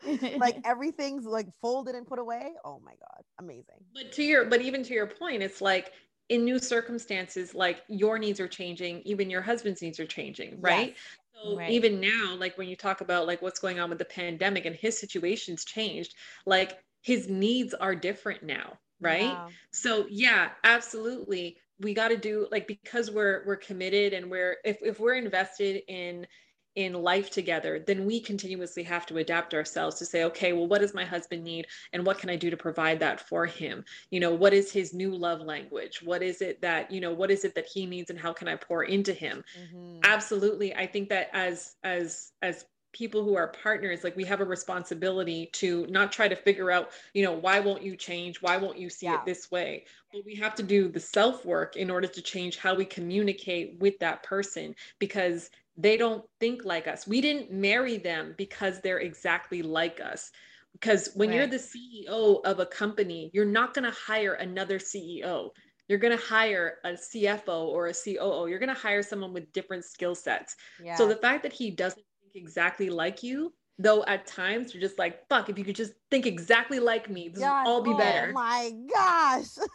mean? 0.07 0.39
like 0.39 0.59
everything's 0.65 1.25
like 1.25 1.49
folded 1.61 1.97
and 1.97 2.07
put 2.07 2.21
away. 2.21 2.53
Oh 2.65 2.81
my 2.85 2.93
god, 2.93 3.25
amazing. 3.41 3.83
But 3.95 4.13
to 4.13 4.23
your, 4.23 4.45
but 4.45 4.61
even 4.61 4.85
to 4.85 4.95
your 4.95 5.09
point, 5.09 5.43
it's 5.43 5.61
like 5.61 5.93
in 6.29 6.45
new 6.45 6.59
circumstances 6.59 7.55
like 7.55 7.83
your 7.89 8.19
needs 8.19 8.41
are 8.41 8.49
changing 8.49 9.03
even 9.05 9.31
your 9.31 9.43
husband's 9.43 9.83
needs 9.83 10.01
are 10.01 10.07
changing 10.07 10.61
right 10.61 10.89
yes. 10.89 10.97
so 11.45 11.57
right. 11.59 11.71
even 11.71 12.01
now 12.01 12.35
like 12.39 12.57
when 12.57 12.69
you 12.69 12.77
talk 12.77 13.01
about 13.01 13.27
like 13.27 13.43
what's 13.43 13.59
going 13.59 13.81
on 13.81 13.89
with 13.91 13.99
the 13.99 14.05
pandemic 14.05 14.65
and 14.65 14.77
his 14.77 14.99
situation's 14.99 15.65
changed 15.65 16.15
like 16.47 16.79
his 17.03 17.29
needs 17.29 17.75
are 17.75 17.95
different 17.95 18.43
now 18.43 18.79
right 19.01 19.37
so 19.73 20.07
yeah 20.09 20.51
absolutely 20.65 21.57
we 21.81 21.93
got 21.95 22.09
to 22.09 22.17
do 22.17 22.47
like 22.51 22.67
because 22.67 23.11
we're 23.11 23.43
we're 23.47 23.57
committed 23.57 24.13
and 24.13 24.31
we're 24.31 24.57
if, 24.65 24.79
if 24.83 25.01
we're 25.01 25.15
invested 25.15 25.83
in 25.89 26.27
in 26.75 26.95
life 26.95 27.31
together, 27.31 27.79
then 27.79 28.07
we 28.07 28.21
continuously 28.21 28.83
have 28.83 29.07
to 29.07 29.19
adapt 29.19 29.55
ourselves 29.55 29.99
to 29.99 30.07
say, 30.07 30.25
okay, 30.25 30.53
well, 30.53 30.67
what 30.67 30.81
does 30.81 30.95
my 30.95 31.05
husband 31.05 31.45
need? 31.45 31.67
And 31.93 32.07
what 32.07 32.19
can 32.19 32.31
I 32.31 32.37
do 32.37 32.51
to 32.51 32.57
provide 32.57 33.01
that 33.01 33.21
for 33.21 33.47
him? 33.47 33.85
You 34.11 34.21
know, 34.21 34.33
what 34.33 34.55
is 34.55 34.73
his 34.73 34.95
new 34.95 35.15
love 35.15 35.41
language? 35.41 36.01
What 36.03 36.23
is 36.23 36.41
it 36.41 36.61
that, 36.63 36.91
you 36.91 37.01
know, 37.01 37.13
what 37.13 37.31
is 37.31 37.45
it 37.45 37.55
that 37.55 37.67
he 37.67 37.85
needs 37.87 38.11
and 38.11 38.19
how 38.19 38.33
can 38.33 38.49
I 38.49 38.57
pour 38.57 38.85
into 38.85 39.13
him? 39.13 39.45
Mm-hmm. 39.61 40.01
Absolutely. 40.05 40.75
I 40.75 40.87
think 40.87 41.11
that 41.11 41.29
as, 41.33 41.75
as, 41.85 42.33
as 42.41 42.65
people 42.93 43.25
who 43.25 43.35
are 43.35 43.49
partners 43.49 44.05
like 44.05 44.15
we 44.17 44.25
have 44.25 44.41
a 44.41 44.45
responsibility 44.45 45.49
to 45.53 45.87
not 45.89 46.13
try 46.13 46.29
to 46.29 46.37
figure 46.37 46.71
out 46.71 46.91
you 47.15 47.25
know 47.25 47.33
why 47.33 47.59
won't 47.59 47.83
you 47.83 47.97
change 47.97 48.43
why 48.43 48.57
won't 48.57 48.79
you 48.79 48.91
see 48.91 49.07
yeah. 49.07 49.15
it 49.15 49.25
this 49.25 49.51
way 49.51 49.85
but 50.13 50.23
we 50.27 50.35
have 50.35 50.55
to 50.55 50.63
do 50.63 50.89
the 50.89 51.01
self 51.01 51.45
work 51.45 51.77
in 51.77 51.91
order 51.91 52.07
to 52.07 52.21
change 52.21 52.59
how 52.59 52.75
we 52.75 52.85
communicate 52.85 53.77
with 53.81 53.99
that 53.99 54.23
person 54.23 54.75
because 54.99 55.51
they 55.77 55.97
don't 55.97 56.25
think 56.41 56.65
like 56.65 56.87
us. 56.87 57.07
We 57.07 57.21
didn't 57.21 57.51
marry 57.51 57.97
them 57.97 58.35
because 58.37 58.81
they're 58.81 59.01
exactly 59.01 59.63
like 59.63 60.01
us. 60.01 60.31
Because 60.73 61.11
when 61.15 61.29
right. 61.29 61.37
you're 61.37 61.47
the 61.47 61.57
CEO 61.57 62.41
of 62.45 62.61
a 62.61 62.67
company, 62.67 63.31
you're 63.33 63.45
not 63.45 63.75
going 63.75 63.85
to 63.85 63.97
hire 63.97 64.35
another 64.35 64.79
CEO. 64.79 65.51
You're 65.89 65.99
going 65.99 66.17
to 66.17 66.25
hire 66.25 66.79
a 66.85 66.93
CFO 66.93 67.67
or 67.67 67.89
a 67.89 67.95
COO. 67.95 68.47
You're 68.49 68.59
going 68.59 68.75
to 68.75 68.81
hire 68.81 69.03
someone 69.03 69.33
with 69.33 69.53
different 69.53 69.85
skill 69.85 70.15
sets. 70.15 70.57
Yeah. 70.83 70.97
So 70.97 71.07
the 71.07 71.17
fact 71.17 71.43
that 71.43 71.53
he 71.53 71.71
doesn't 71.71 72.03
think 72.23 72.43
exactly 72.43 72.89
like 72.89 73.23
you, 73.23 73.53
though 73.79 74.05
at 74.05 74.27
times 74.27 74.73
you're 74.73 74.81
just 74.81 74.99
like, 74.99 75.27
fuck, 75.29 75.49
if 75.49 75.59
you 75.59 75.65
could 75.65 75.77
just 75.77 75.93
think 76.11 76.25
exactly 76.27 76.79
like 76.79 77.11
me, 77.11 77.29
this 77.29 77.41
would 77.41 77.49
all 77.49 77.83
be 77.83 77.91
oh 77.91 77.99
better. 77.99 78.31
Oh 78.31 78.33
my 78.33 78.73
gosh. 78.93 79.55
That's 79.55 79.69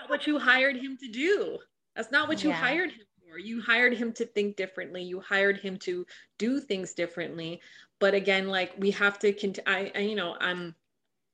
not 0.00 0.08
what 0.08 0.26
you 0.26 0.38
hired 0.38 0.76
him 0.76 0.96
to 0.98 1.08
do. 1.08 1.58
That's 1.96 2.10
not 2.10 2.28
what 2.28 2.42
you 2.42 2.50
Yeah. 2.50 2.56
hired 2.56 2.92
him 2.92 3.04
You 3.38 3.60
hired 3.62 3.94
him 3.94 4.12
to 4.14 4.26
think 4.26 4.56
differently. 4.56 5.02
You 5.02 5.20
hired 5.20 5.58
him 5.58 5.76
to 5.80 6.06
do 6.38 6.60
things 6.60 6.94
differently. 6.94 7.60
But 7.98 8.14
again, 8.14 8.48
like 8.48 8.72
we 8.78 8.90
have 8.92 9.18
to 9.20 9.32
cont- 9.32 9.58
I, 9.66 9.92
I 9.94 9.98
you 10.00 10.14
know, 10.16 10.36
I'm 10.40 10.74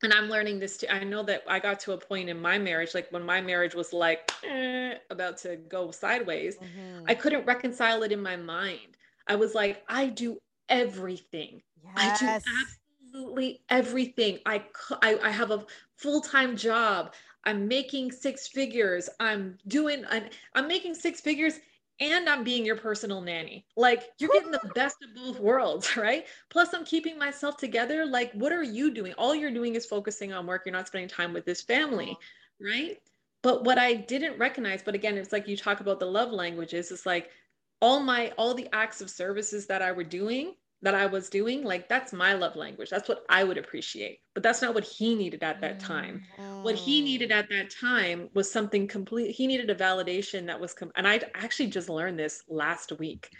and 0.02 0.12
I'm 0.12 0.28
learning 0.28 0.58
this 0.58 0.76
too. 0.76 0.86
I 0.90 1.04
know 1.04 1.22
that 1.22 1.42
I 1.48 1.58
got 1.58 1.80
to 1.80 1.92
a 1.92 1.98
point 1.98 2.28
in 2.28 2.40
my 2.40 2.58
marriage, 2.58 2.94
like 2.94 3.10
when 3.12 3.24
my 3.24 3.40
marriage 3.40 3.74
was 3.74 3.92
like 3.92 4.30
eh, 4.44 4.94
about 5.10 5.38
to 5.38 5.56
go 5.56 5.90
sideways, 5.90 6.56
Mhm. 6.58 7.04
I 7.08 7.14
couldn't 7.14 7.46
reconcile 7.46 8.02
it 8.02 8.12
in 8.12 8.22
my 8.22 8.36
mind. 8.36 8.96
I 9.26 9.36
was 9.36 9.54
like, 9.54 9.82
I 9.88 10.06
do 10.06 10.38
everything. 10.68 11.62
yes. 11.82 11.92
I 11.96 12.16
do 12.18 12.34
absolutely 13.12 13.62
everything. 13.70 14.38
I, 14.46 14.64
I, 15.02 15.18
I 15.22 15.30
have 15.30 15.50
a 15.50 15.64
full 15.96 16.20
time 16.20 16.56
job. 16.56 17.14
I'm 17.44 17.68
making 17.68 18.12
six 18.12 18.48
figures. 18.48 19.08
I'm 19.20 19.56
doing, 19.68 20.04
I'm, 20.10 20.24
I'm 20.54 20.66
making 20.68 20.94
six 20.94 21.20
figures 21.20 21.58
and 22.00 22.28
I'm 22.28 22.44
being 22.44 22.66
your 22.66 22.76
personal 22.76 23.20
nanny. 23.20 23.66
Like 23.76 24.04
you're 24.18 24.30
getting 24.30 24.50
the 24.50 24.70
best 24.74 24.96
of 25.02 25.14
both 25.14 25.40
worlds, 25.40 25.96
right? 25.96 26.26
Plus, 26.50 26.74
I'm 26.74 26.84
keeping 26.84 27.18
myself 27.18 27.56
together. 27.56 28.04
Like, 28.04 28.32
what 28.32 28.52
are 28.52 28.62
you 28.62 28.92
doing? 28.92 29.14
All 29.14 29.34
you're 29.34 29.52
doing 29.52 29.74
is 29.74 29.86
focusing 29.86 30.32
on 30.32 30.46
work. 30.46 30.62
You're 30.66 30.74
not 30.74 30.86
spending 30.86 31.08
time 31.08 31.32
with 31.32 31.44
this 31.44 31.62
family, 31.62 32.16
right? 32.60 32.98
But 33.42 33.64
what 33.64 33.78
I 33.78 33.94
didn't 33.94 34.38
recognize, 34.38 34.82
but 34.82 34.94
again, 34.94 35.16
it's 35.16 35.32
like 35.32 35.46
you 35.46 35.56
talk 35.56 35.80
about 35.80 36.00
the 36.00 36.06
love 36.06 36.32
languages, 36.32 36.90
it's 36.90 37.06
like 37.06 37.30
all 37.80 38.00
my, 38.00 38.32
all 38.38 38.54
the 38.54 38.68
acts 38.72 39.00
of 39.00 39.10
services 39.10 39.66
that 39.66 39.82
I 39.82 39.92
were 39.92 40.04
doing, 40.04 40.54
that 40.82 40.94
I 40.94 41.06
was 41.06 41.28
doing, 41.30 41.64
like 41.64 41.88
that's 41.88 42.12
my 42.12 42.34
love 42.34 42.54
language. 42.54 42.90
That's 42.90 43.08
what 43.08 43.24
I 43.28 43.44
would 43.44 43.58
appreciate. 43.58 44.20
But 44.34 44.42
that's 44.42 44.60
not 44.62 44.74
what 44.74 44.84
he 44.84 45.14
needed 45.14 45.42
at 45.42 45.60
that 45.62 45.80
time. 45.80 46.22
What 46.62 46.74
he 46.74 47.00
needed 47.00 47.32
at 47.32 47.48
that 47.48 47.70
time 47.70 48.28
was 48.34 48.50
something 48.50 48.86
complete. 48.86 49.30
He 49.34 49.46
needed 49.46 49.70
a 49.70 49.74
validation 49.74 50.46
that 50.46 50.60
was, 50.60 50.74
com- 50.74 50.92
and 50.96 51.08
I 51.08 51.20
actually 51.34 51.68
just 51.68 51.88
learned 51.88 52.18
this 52.18 52.42
last 52.48 52.92
week. 52.98 53.30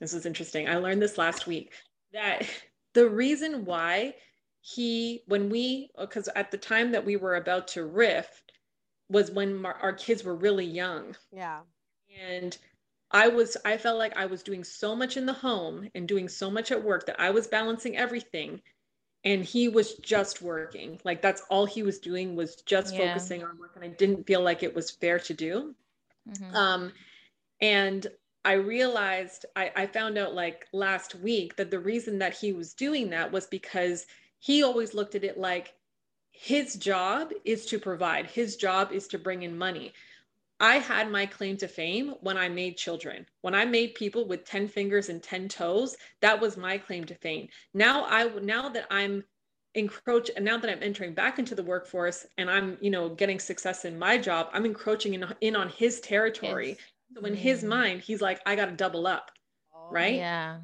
This 0.00 0.14
is 0.14 0.24
interesting. 0.26 0.68
I 0.68 0.76
learned 0.76 1.02
this 1.02 1.18
last 1.18 1.46
week 1.46 1.72
that 2.12 2.42
the 2.94 3.08
reason 3.08 3.64
why 3.64 4.14
he, 4.62 5.22
when 5.26 5.50
we, 5.50 5.90
because 5.98 6.28
at 6.34 6.50
the 6.50 6.58
time 6.58 6.90
that 6.92 7.04
we 7.04 7.16
were 7.16 7.36
about 7.36 7.68
to 7.68 7.84
rift, 7.84 8.52
was 9.08 9.30
when 9.30 9.64
our 9.66 9.92
kids 9.92 10.24
were 10.24 10.34
really 10.36 10.64
young 10.64 11.14
Yeah. 11.30 11.60
and 12.30 12.56
i 13.12 13.28
was 13.28 13.56
i 13.64 13.76
felt 13.76 13.98
like 13.98 14.16
i 14.16 14.26
was 14.26 14.42
doing 14.42 14.64
so 14.64 14.94
much 14.96 15.16
in 15.16 15.26
the 15.26 15.32
home 15.32 15.88
and 15.94 16.08
doing 16.08 16.28
so 16.28 16.50
much 16.50 16.70
at 16.72 16.82
work 16.82 17.06
that 17.06 17.20
i 17.20 17.30
was 17.30 17.46
balancing 17.46 17.96
everything 17.96 18.60
and 19.24 19.44
he 19.44 19.68
was 19.68 19.94
just 19.94 20.42
working 20.42 20.98
like 21.04 21.22
that's 21.22 21.42
all 21.50 21.66
he 21.66 21.82
was 21.82 21.98
doing 21.98 22.34
was 22.36 22.56
just 22.62 22.94
Yeah. 22.94 23.08
focusing 23.08 23.42
on 23.42 23.58
work 23.58 23.72
and 23.76 23.84
i 23.84 23.88
didn't 23.88 24.26
feel 24.26 24.42
like 24.42 24.62
it 24.62 24.74
was 24.74 24.90
fair 24.90 25.18
to 25.20 25.34
do 25.34 25.74
Mhm. 26.28 26.54
um 26.54 26.92
and 27.60 28.06
i 28.44 28.52
realized 28.54 29.46
I, 29.56 29.72
I 29.76 29.86
found 29.86 30.18
out 30.18 30.34
like 30.34 30.66
last 30.72 31.14
week 31.16 31.56
that 31.56 31.70
the 31.70 31.78
reason 31.80 32.18
that 32.18 32.34
he 32.36 32.52
was 32.52 32.74
doing 32.74 33.10
that 33.10 33.32
was 33.32 33.46
because 33.46 34.06
he 34.38 34.62
always 34.62 34.94
looked 34.94 35.14
at 35.14 35.24
it 35.24 35.38
like 35.38 35.74
his 36.32 36.74
job 36.74 37.30
is 37.44 37.66
to 37.66 37.78
provide 37.78 38.26
his 38.26 38.56
job 38.56 38.92
is 38.92 39.06
to 39.08 39.18
bring 39.18 39.42
in 39.42 39.56
money 39.56 39.92
i 40.62 40.76
had 40.76 41.10
my 41.10 41.26
claim 41.26 41.56
to 41.58 41.68
fame 41.68 42.14
when 42.22 42.38
i 42.38 42.48
made 42.48 42.76
children 42.78 43.26
when 43.42 43.54
i 43.54 43.64
made 43.66 43.94
people 43.94 44.26
with 44.26 44.44
10 44.46 44.68
fingers 44.68 45.10
and 45.10 45.22
10 45.22 45.48
toes 45.48 45.96
that 46.22 46.40
was 46.40 46.56
my 46.56 46.78
claim 46.78 47.04
to 47.04 47.14
fame 47.16 47.48
now 47.74 48.06
i 48.06 48.24
now 48.40 48.68
that 48.70 48.86
i'm 48.90 49.22
encroach 49.74 50.30
and 50.36 50.44
now 50.44 50.58
that 50.58 50.70
i'm 50.70 50.82
entering 50.82 51.14
back 51.14 51.38
into 51.38 51.54
the 51.54 51.62
workforce 51.62 52.26
and 52.38 52.50
i'm 52.50 52.78
you 52.80 52.90
know 52.90 53.10
getting 53.10 53.40
success 53.40 53.84
in 53.86 53.98
my 53.98 54.18
job 54.18 54.48
i'm 54.52 54.66
encroaching 54.66 55.14
in, 55.14 55.24
in 55.42 55.56
on 55.56 55.68
his 55.70 56.00
territory 56.00 56.70
Yes. 56.70 56.78
so 57.14 57.22
in 57.26 57.34
his 57.34 57.64
Mm. 57.64 57.68
mind 57.68 58.00
he's 58.02 58.20
like 58.22 58.40
i 58.46 58.56
got 58.56 58.66
to 58.66 58.72
double 58.72 59.06
up 59.06 59.30
right 59.90 60.28
Yeah. 60.28 60.60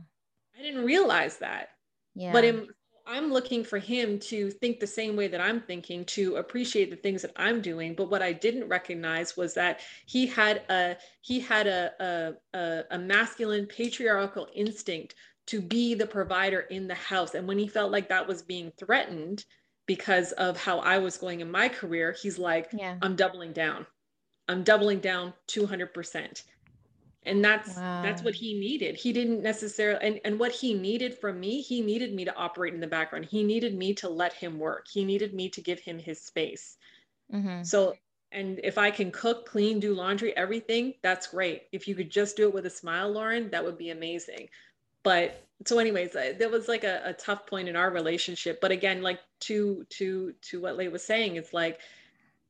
i 0.58 0.62
didn't 0.62 0.84
realize 0.84 1.38
that 1.38 1.70
Yeah. 2.14 2.32
but 2.32 2.44
in, 2.44 2.68
i'm 3.08 3.32
looking 3.32 3.64
for 3.64 3.78
him 3.78 4.18
to 4.18 4.50
think 4.50 4.78
the 4.78 4.86
same 4.86 5.16
way 5.16 5.26
that 5.26 5.40
i'm 5.40 5.60
thinking 5.60 6.04
to 6.04 6.36
appreciate 6.36 6.90
the 6.90 6.96
things 6.96 7.22
that 7.22 7.32
i'm 7.36 7.60
doing. 7.60 7.94
But 7.94 8.10
what 8.10 8.22
i 8.22 8.32
didn't 8.32 8.68
recognize 8.68 9.36
was 9.36 9.54
that 9.54 9.80
he 10.06 10.26
had 10.26 10.62
a 10.68 10.96
he 11.22 11.40
had 11.40 11.66
a 11.66 12.36
a, 12.54 12.84
a, 12.90 12.98
masculine 12.98 13.66
patriarchal 13.66 14.48
instinct 14.54 15.14
to 15.46 15.60
be 15.60 15.94
the 15.94 16.06
provider 16.06 16.60
in 16.60 16.86
the 16.86 16.94
house. 16.94 17.34
And 17.34 17.48
when 17.48 17.58
he 17.58 17.66
felt 17.66 17.90
like 17.90 18.08
that 18.10 18.28
was 18.28 18.42
being 18.42 18.70
threatened 18.78 19.44
because 19.86 20.32
of 20.32 20.62
how 20.62 20.80
i 20.80 20.98
was 20.98 21.16
going 21.16 21.40
in 21.40 21.50
my 21.50 21.68
career 21.68 22.14
he's 22.20 22.38
like 22.38 22.68
yeah. 22.72 22.96
i'm 23.02 23.16
doubling 23.16 23.52
down. 23.52 23.86
I'm 24.50 24.62
doubling 24.62 25.00
down 25.00 25.34
200% 25.48 26.42
and 27.28 27.44
that's 27.44 27.82
that's 28.02 28.22
what 28.24 28.34
he 28.34 28.58
needed. 28.58 28.96
He 28.96 29.12
didn't 29.12 29.42
necessarily 29.42 30.00
and, 30.06 30.20
and 30.24 30.38
what 30.40 30.52
he 30.52 30.74
needed 30.74 31.18
from 31.18 31.40
me 31.40 31.60
he 31.62 31.82
needed 31.82 32.14
me 32.14 32.24
to 32.24 32.34
operate 32.36 32.74
in 32.74 32.80
the 32.80 32.86
background. 32.86 33.26
He 33.26 33.44
needed 33.44 33.74
me 33.74 33.94
to 33.94 34.08
let 34.08 34.32
him 34.32 34.58
work. 34.58 34.86
He 34.88 35.04
needed 35.04 35.34
me 35.34 35.48
to 35.50 35.60
give 35.60 35.80
him 35.80 35.98
his 35.98 36.20
space. 36.20 36.76
Mhm. 37.32 37.64
so 37.66 37.98
and 38.32 38.60
if 38.64 38.78
i 38.78 38.90
can 38.90 39.10
cook 39.10 39.46
clean 39.46 39.80
do 39.80 39.94
laundry 39.94 40.36
everything 40.36 40.94
that's 41.02 41.26
great. 41.28 41.68
If 41.72 41.88
you 41.88 41.94
could 41.94 42.10
just 42.10 42.36
do 42.36 42.48
it 42.48 42.54
with 42.54 42.66
a 42.66 42.70
smile 42.70 43.10
lauren 43.10 43.50
that 43.50 43.64
would 43.64 43.78
be 43.78 43.90
amazing. 43.90 44.48
But 45.04 45.46
so 45.66 45.78
anyways 45.78 46.12
that 46.12 46.50
was 46.50 46.68
like 46.68 46.84
a, 46.84 47.02
a 47.04 47.12
tough 47.14 47.46
point 47.46 47.68
in 47.68 47.76
our 47.76 47.90
relationship. 47.90 48.60
But 48.60 48.72
again 48.72 49.02
like 49.02 49.20
to 49.40 49.84
to 49.90 50.32
to 50.42 50.60
what 50.60 50.76
lay 50.76 50.88
was 50.88 51.04
saying 51.04 51.36
it's 51.36 51.52
like 51.54 51.80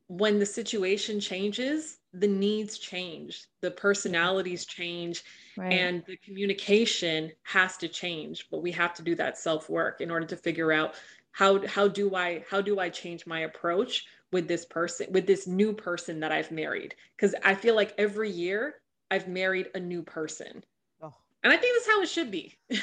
when 0.09 0.39
the 0.39 0.47
situation 0.47 1.21
changes 1.21 1.99
the 2.15 2.27
needs 2.27 2.79
change 2.79 3.47
the 3.61 3.71
personalities 3.71 4.67
change 4.67 5.23
Right. 5.57 5.73
and 5.73 6.03
the 6.07 6.17
communication 6.19 7.31
has 7.43 7.77
to 7.77 7.89
change 7.89 8.47
but 8.51 8.63
we 8.63 8.73
have 8.73 8.95
to 8.95 9.03
do 9.03 9.15
that 9.15 9.37
self 9.39 9.69
work 9.69 10.01
in 10.01 10.11
order 10.11 10.27
to 10.27 10.37
figure 10.37 10.73
out 10.73 10.95
how 11.33 11.67
how 11.67 11.87
do 11.87 12.15
i 12.15 12.45
how 12.51 12.61
do 12.61 12.81
i 12.81 12.89
change 12.89 13.27
my 13.27 13.41
approach 13.41 14.07
with 14.33 14.49
this 14.49 14.65
person 14.65 15.07
with 15.13 15.27
this 15.27 15.47
new 15.47 15.73
person 15.75 16.21
that 16.21 16.33
i've 16.33 16.51
married 16.51 16.95
because 17.17 17.35
i 17.45 17.55
feel 17.55 17.75
like 17.77 17.95
every 17.99 18.31
year 18.31 18.77
i've 19.11 19.29
married 19.29 19.69
a 19.75 19.81
new 19.81 20.03
person 20.03 20.65
Oh. 21.01 21.15
and 21.43 21.53
i 21.53 21.57
think 21.57 21.77
that's 21.77 21.89
how 21.89 22.01
it 22.03 22.09
should 22.09 22.31
be 22.31 22.59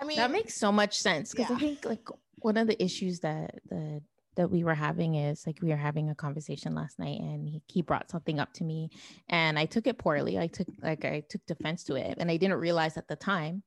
I 0.00 0.04
mean, 0.04 0.16
that 0.18 0.30
makes 0.30 0.54
so 0.54 0.70
much 0.72 0.98
sense 0.98 1.30
because 1.30 1.50
Yeah. 1.50 1.56
I 1.56 1.58
think 1.58 1.84
like 1.84 2.08
one 2.36 2.56
of 2.56 2.66
the 2.66 2.82
issues 2.82 3.20
that 3.20 3.60
that 3.70 4.02
that 4.36 4.50
we 4.50 4.64
were 4.64 4.74
having 4.74 5.16
is 5.16 5.46
like 5.46 5.58
we 5.60 5.70
were 5.70 5.76
having 5.76 6.10
a 6.10 6.14
conversation 6.14 6.74
last 6.74 6.98
night 6.98 7.20
and 7.20 7.48
he, 7.48 7.62
he 7.66 7.82
brought 7.82 8.10
something 8.10 8.38
up 8.38 8.52
to 8.54 8.64
me 8.64 8.90
and 9.28 9.58
I 9.58 9.64
took 9.64 9.86
it 9.86 9.98
poorly. 9.98 10.38
I 10.38 10.46
took 10.46 10.68
like 10.82 11.04
I 11.04 11.24
took 11.28 11.44
defense 11.46 11.84
to 11.84 11.96
it 11.96 12.16
and 12.18 12.30
I 12.30 12.36
didn't 12.36 12.58
realize 12.58 12.96
at 12.96 13.08
the 13.08 13.16
time. 13.16 13.62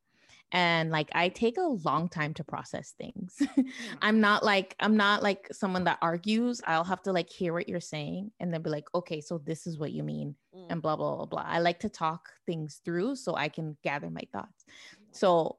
And 0.51 0.89
like 0.89 1.09
I 1.13 1.29
take 1.29 1.57
a 1.57 1.77
long 1.83 2.09
time 2.09 2.33
to 2.35 2.43
process 2.43 2.93
things. 2.97 3.39
I'm 4.01 4.19
not 4.19 4.43
like 4.43 4.75
I'm 4.79 4.97
not 4.97 5.21
like 5.21 5.47
someone 5.51 5.83
that 5.83 5.99
argues. 6.01 6.61
I'll 6.65 6.83
have 6.83 7.03
to 7.03 7.11
like 7.11 7.29
hear 7.29 7.53
what 7.53 7.69
you're 7.69 7.79
saying 7.79 8.31
and 8.39 8.51
then 8.53 8.61
be 8.61 8.69
like, 8.69 8.85
okay, 8.95 9.21
so 9.21 9.37
this 9.39 9.67
is 9.67 9.77
what 9.77 9.91
you 9.91 10.01
mean 10.01 10.35
mm, 10.55 10.65
and 10.69 10.81
blah 10.81 10.95
blah 10.95 11.17
blah 11.17 11.25
blah. 11.25 11.45
I 11.45 11.59
like 11.59 11.79
to 11.81 11.89
talk 11.89 12.29
things 12.47 12.81
through 12.83 13.15
so 13.15 13.35
I 13.35 13.49
can 13.49 13.77
gather 13.83 14.09
my 14.09 14.23
thoughts. 14.31 14.65
So 15.11 15.57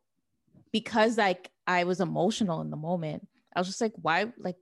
because 0.73 1.19
like 1.19 1.51
I 1.67 1.85
was 1.85 2.01
emotional 2.01 2.61
in 2.61 2.71
the 2.71 2.77
moment, 2.77 3.29
I 3.55 3.61
was 3.61 3.69
just 3.69 3.81
like, 3.81 3.95
why 4.01 4.33
like 4.39 4.57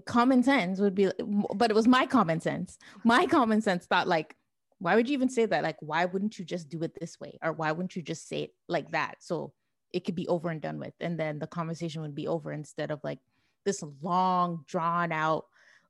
common 0.00 0.42
sense 0.42 0.80
would 0.80 0.94
be 0.94 1.10
but 1.54 1.70
it 1.70 1.74
was 1.74 1.86
my 1.86 2.06
common 2.06 2.40
sense. 2.40 2.78
My 3.04 3.26
common 3.26 3.60
sense 3.60 3.86
thought 3.86 4.08
like 4.08 4.36
why 4.78 4.96
would 4.96 5.08
you 5.08 5.14
even 5.14 5.28
say 5.28 5.46
that? 5.46 5.62
Like 5.62 5.76
why 5.80 6.04
wouldn't 6.04 6.38
you 6.38 6.44
just 6.44 6.68
do 6.68 6.82
it 6.82 6.98
this 6.98 7.18
way 7.20 7.38
or 7.42 7.52
why 7.52 7.72
wouldn't 7.72 7.96
you 7.96 8.02
just 8.02 8.28
say 8.28 8.42
it 8.42 8.50
like 8.68 8.90
that 8.90 9.16
so 9.20 9.52
it 9.92 10.04
could 10.04 10.16
be 10.16 10.26
over 10.28 10.50
and 10.50 10.60
done 10.60 10.78
with 10.78 10.94
and 11.00 11.18
then 11.18 11.38
the 11.38 11.46
conversation 11.46 12.02
would 12.02 12.14
be 12.14 12.26
over 12.26 12.52
instead 12.52 12.90
of 12.90 13.00
like 13.04 13.20
this 13.64 13.82
long 14.02 14.64
drawn 14.66 15.12
out 15.12 15.44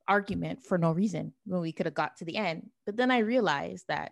argument 0.07 0.63
for 0.63 0.77
no 0.77 0.91
reason 0.91 1.33
when 1.45 1.61
we 1.61 1.71
could 1.71 1.85
have 1.85 1.95
got 1.95 2.17
to 2.17 2.25
the 2.25 2.37
end. 2.37 2.69
But 2.85 2.95
then 2.95 3.11
I 3.11 3.19
realized 3.19 3.85
that 3.87 4.11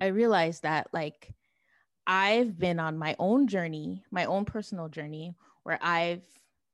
I 0.00 0.06
realized 0.06 0.62
that 0.62 0.88
like 0.92 1.32
I've 2.06 2.58
been 2.58 2.80
on 2.80 2.98
my 2.98 3.14
own 3.18 3.46
journey, 3.46 4.02
my 4.10 4.24
own 4.24 4.44
personal 4.44 4.88
journey, 4.88 5.36
where 5.62 5.78
I've 5.80 6.24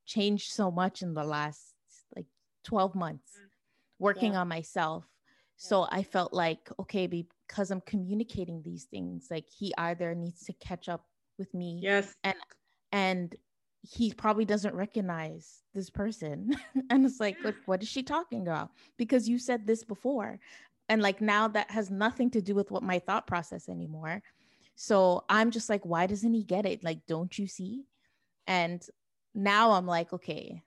changed 0.05 0.51
so 0.51 0.71
much 0.71 1.03
in 1.03 1.13
the 1.13 1.23
last 1.23 1.75
12 2.63 2.95
months 2.95 3.31
mm. 3.37 3.47
working 3.99 4.33
Yeah. 4.33 4.41
on 4.41 4.47
myself. 4.47 5.05
So 5.57 5.87
I 5.91 6.03
felt 6.03 6.31
like, 6.33 6.69
okay, 6.79 7.05
because 7.05 7.69
I'm 7.69 7.81
communicating 7.81 8.61
these 8.63 8.85
things, 8.85 9.27
like 9.29 9.45
he 9.49 9.73
either 9.77 10.15
needs 10.15 10.45
to 10.45 10.53
catch 10.53 10.87
up 10.87 11.05
with 11.37 11.53
me 11.53 11.79
yes. 11.81 12.15
and 12.23 12.35
and, 12.91 13.35
he 13.81 14.13
probably 14.13 14.43
doesn't 14.43 14.75
recognize 14.75 15.63
this 15.73 15.89
person. 15.89 16.53
And 16.89 17.05
it's 17.05 17.19
like 17.21 17.37
like, 17.45 17.55
what 17.65 17.81
is 17.81 17.87
she 17.87 18.03
talking 18.03 18.41
about? 18.41 18.71
Because 18.97 19.29
you 19.29 19.39
said 19.39 19.65
this 19.65 19.85
before 19.85 20.37
and 20.89 21.01
like 21.01 21.21
now 21.21 21.47
that 21.47 21.71
has 21.71 21.89
nothing 21.89 22.29
to 22.31 22.41
do 22.41 22.53
with 22.55 22.71
what 22.71 22.83
my 22.83 22.99
thought 22.99 23.25
process 23.25 23.69
anymore. 23.69 24.21
So 24.75 25.23
i'm 25.29 25.49
just 25.49 25.69
like 25.69 25.85
why 25.85 26.07
doesn't 26.07 26.33
he 26.33 26.43
get 26.43 26.65
it? 26.65 26.83
Like 26.83 27.05
don't 27.07 27.37
you 27.39 27.47
see? 27.47 27.85
And 28.47 28.85
now 29.33 29.71
i'm 29.71 29.85
like 29.85 30.11
okay 30.11 30.61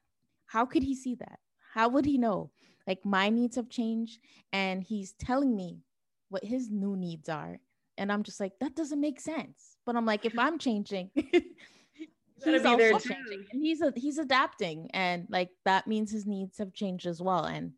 how 0.47 0.64
could 0.64 0.82
he 0.82 0.95
see 0.95 1.14
that 1.16 1.38
how 1.72 1.88
would 1.88 2.04
he 2.04 2.18
know? 2.18 2.50
Like 2.86 3.04
my 3.04 3.30
needs 3.30 3.56
have 3.56 3.68
changed 3.68 4.20
and 4.52 4.82
he's 4.82 5.12
telling 5.12 5.54
me 5.56 5.82
what 6.28 6.44
his 6.44 6.70
new 6.70 6.96
needs 6.96 7.28
are 7.28 7.60
and 7.98 8.10
i'm 8.10 8.22
just 8.22 8.40
like 8.40 8.52
that 8.60 8.74
doesn't 8.74 9.00
make 9.00 9.20
sense. 9.20 9.76
But 9.84 9.96
i'm 9.96 10.06
like 10.06 10.24
if 10.24 10.38
i'm 10.38 10.58
changing 10.58 11.10
he's 11.14 12.64
also 12.64 12.98
changing 12.98 13.44
and 13.52 13.62
he's 13.62 13.80
a, 13.80 13.92
he's 13.96 14.18
adapting 14.18 14.90
and 14.92 15.26
like 15.28 15.50
that 15.64 15.86
means 15.86 16.10
his 16.10 16.26
needs 16.26 16.58
have 16.58 16.72
changed 16.72 17.06
as 17.06 17.20
well 17.20 17.44
and 17.44 17.72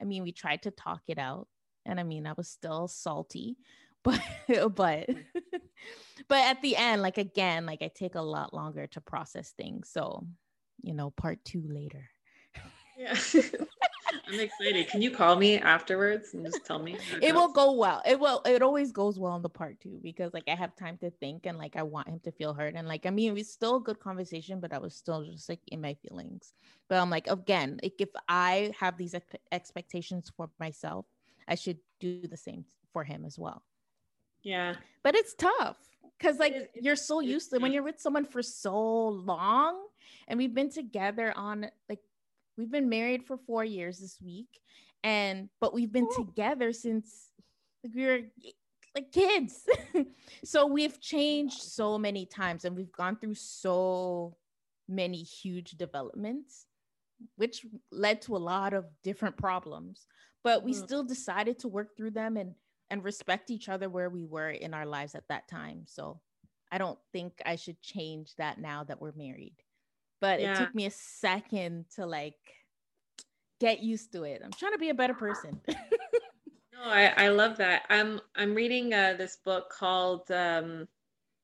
i 0.00 0.04
mean 0.04 0.22
we 0.22 0.32
tried 0.32 0.62
to 0.62 0.70
talk 0.70 1.02
it 1.08 1.18
out 1.18 1.46
and 1.86 2.00
i 2.00 2.02
mean 2.02 2.26
i 2.26 2.32
was 2.36 2.48
still 2.48 2.88
salty 2.88 3.56
but 4.04 4.20
but 4.74 5.08
but 6.28 6.38
at 6.38 6.60
the 6.60 6.76
end 6.76 7.02
like 7.02 7.18
again 7.18 7.64
like 7.64 7.82
i 7.82 7.90
take 7.94 8.16
a 8.16 8.20
lot 8.20 8.52
longer 8.52 8.86
to 8.86 9.00
process 9.00 9.52
things 9.56 9.88
so 9.90 10.26
you 10.82 10.92
know 10.92 11.10
part 11.10 11.38
two 11.44 11.62
later 11.68 12.10
yeah 12.96 13.16
I'm 14.28 14.40
excited. 14.40 14.88
Can 14.88 15.02
you 15.02 15.10
call 15.10 15.36
me 15.36 15.58
afterwards 15.58 16.34
and 16.34 16.44
just 16.44 16.64
tell 16.64 16.78
me? 16.78 16.96
It 17.20 17.34
will 17.34 17.52
go 17.52 17.72
well. 17.72 18.02
It 18.04 18.18
will. 18.18 18.42
It 18.44 18.62
always 18.62 18.92
goes 18.92 19.18
well 19.18 19.36
in 19.36 19.42
the 19.42 19.48
part 19.48 19.80
two 19.80 19.98
because 20.02 20.34
like 20.34 20.44
I 20.48 20.54
have 20.54 20.76
time 20.76 20.98
to 20.98 21.10
think 21.10 21.46
and 21.46 21.58
like 21.58 21.76
I 21.76 21.82
want 21.82 22.08
him 22.08 22.20
to 22.24 22.32
feel 22.32 22.52
heard 22.52 22.74
and 22.74 22.86
like 22.86 23.06
I 23.06 23.10
mean 23.10 23.30
it 23.30 23.34
was 23.34 23.50
still 23.50 23.76
a 23.76 23.80
good 23.80 24.00
conversation, 24.00 24.60
but 24.60 24.72
I 24.72 24.78
was 24.78 24.94
still 24.94 25.24
just 25.24 25.48
like 25.48 25.60
in 25.68 25.80
my 25.80 25.94
feelings. 25.94 26.52
But 26.88 26.98
I'm 26.98 27.10
like 27.10 27.28
again, 27.28 27.78
like 27.82 27.94
if 27.98 28.10
I 28.28 28.72
have 28.78 28.96
these 28.96 29.14
ex- 29.14 29.36
expectations 29.50 30.30
for 30.36 30.50
myself, 30.58 31.06
I 31.48 31.54
should 31.54 31.78
do 32.00 32.26
the 32.26 32.36
same 32.36 32.64
for 32.92 33.04
him 33.04 33.24
as 33.24 33.38
well. 33.38 33.62
Yeah, 34.42 34.74
but 35.02 35.14
it's 35.14 35.34
tough 35.34 35.78
because 36.18 36.38
like 36.38 36.52
it, 36.52 36.70
you're 36.80 36.96
so 36.96 37.20
used 37.20 37.50
to 37.50 37.58
when 37.58 37.72
you're 37.72 37.82
with 37.82 38.00
someone 38.00 38.24
for 38.24 38.42
so 38.42 39.08
long, 39.08 39.86
and 40.28 40.38
we've 40.38 40.54
been 40.54 40.70
together 40.70 41.32
on 41.36 41.68
like 41.88 42.00
We've 42.56 42.70
been 42.70 42.88
married 42.88 43.24
for 43.24 43.36
four 43.36 43.64
years 43.64 43.98
this 43.98 44.18
week, 44.22 44.60
and 45.02 45.48
but 45.60 45.72
we've 45.72 45.92
been 45.92 46.08
Ooh. 46.18 46.24
together 46.26 46.72
since 46.72 47.30
like 47.82 47.94
we 47.94 48.06
were 48.06 48.20
like 48.94 49.10
kids. 49.12 49.66
so 50.44 50.66
we've 50.66 51.00
changed 51.00 51.62
so 51.62 51.98
many 51.98 52.26
times, 52.26 52.64
and 52.64 52.76
we've 52.76 52.92
gone 52.92 53.16
through 53.16 53.34
so 53.34 54.36
many 54.88 55.22
huge 55.22 55.72
developments, 55.72 56.66
which 57.36 57.64
led 57.90 58.20
to 58.22 58.36
a 58.36 58.38
lot 58.38 58.74
of 58.74 58.84
different 59.02 59.36
problems. 59.36 60.06
But 60.44 60.64
we 60.64 60.72
mm. 60.72 60.84
still 60.84 61.04
decided 61.04 61.58
to 61.60 61.68
work 61.68 61.96
through 61.96 62.10
them 62.10 62.36
and 62.36 62.54
and 62.90 63.02
respect 63.02 63.50
each 63.50 63.70
other 63.70 63.88
where 63.88 64.10
we 64.10 64.26
were 64.26 64.50
in 64.50 64.74
our 64.74 64.84
lives 64.84 65.14
at 65.14 65.26
that 65.28 65.48
time. 65.48 65.84
So 65.86 66.20
I 66.70 66.76
don't 66.76 66.98
think 67.12 67.40
I 67.46 67.56
should 67.56 67.80
change 67.80 68.34
that 68.36 68.58
now 68.58 68.84
that 68.84 69.00
we're 69.00 69.12
married 69.16 69.56
but 70.22 70.40
yeah. 70.40 70.52
it 70.52 70.56
took 70.56 70.74
me 70.74 70.86
a 70.86 70.90
second 70.90 71.84
to 71.96 72.06
like 72.06 72.36
get 73.60 73.82
used 73.82 74.12
to 74.12 74.22
it. 74.22 74.40
I'm 74.42 74.52
trying 74.52 74.72
to 74.72 74.78
be 74.78 74.88
a 74.88 74.94
better 74.94 75.14
person. 75.14 75.60
no, 75.68 76.84
I, 76.84 77.12
I 77.16 77.28
love 77.28 77.58
that. 77.58 77.82
I'm 77.90 78.20
I'm 78.36 78.54
reading 78.54 78.94
uh, 78.94 79.16
this 79.18 79.38
book 79.44 79.68
called 79.68 80.30
um, 80.30 80.86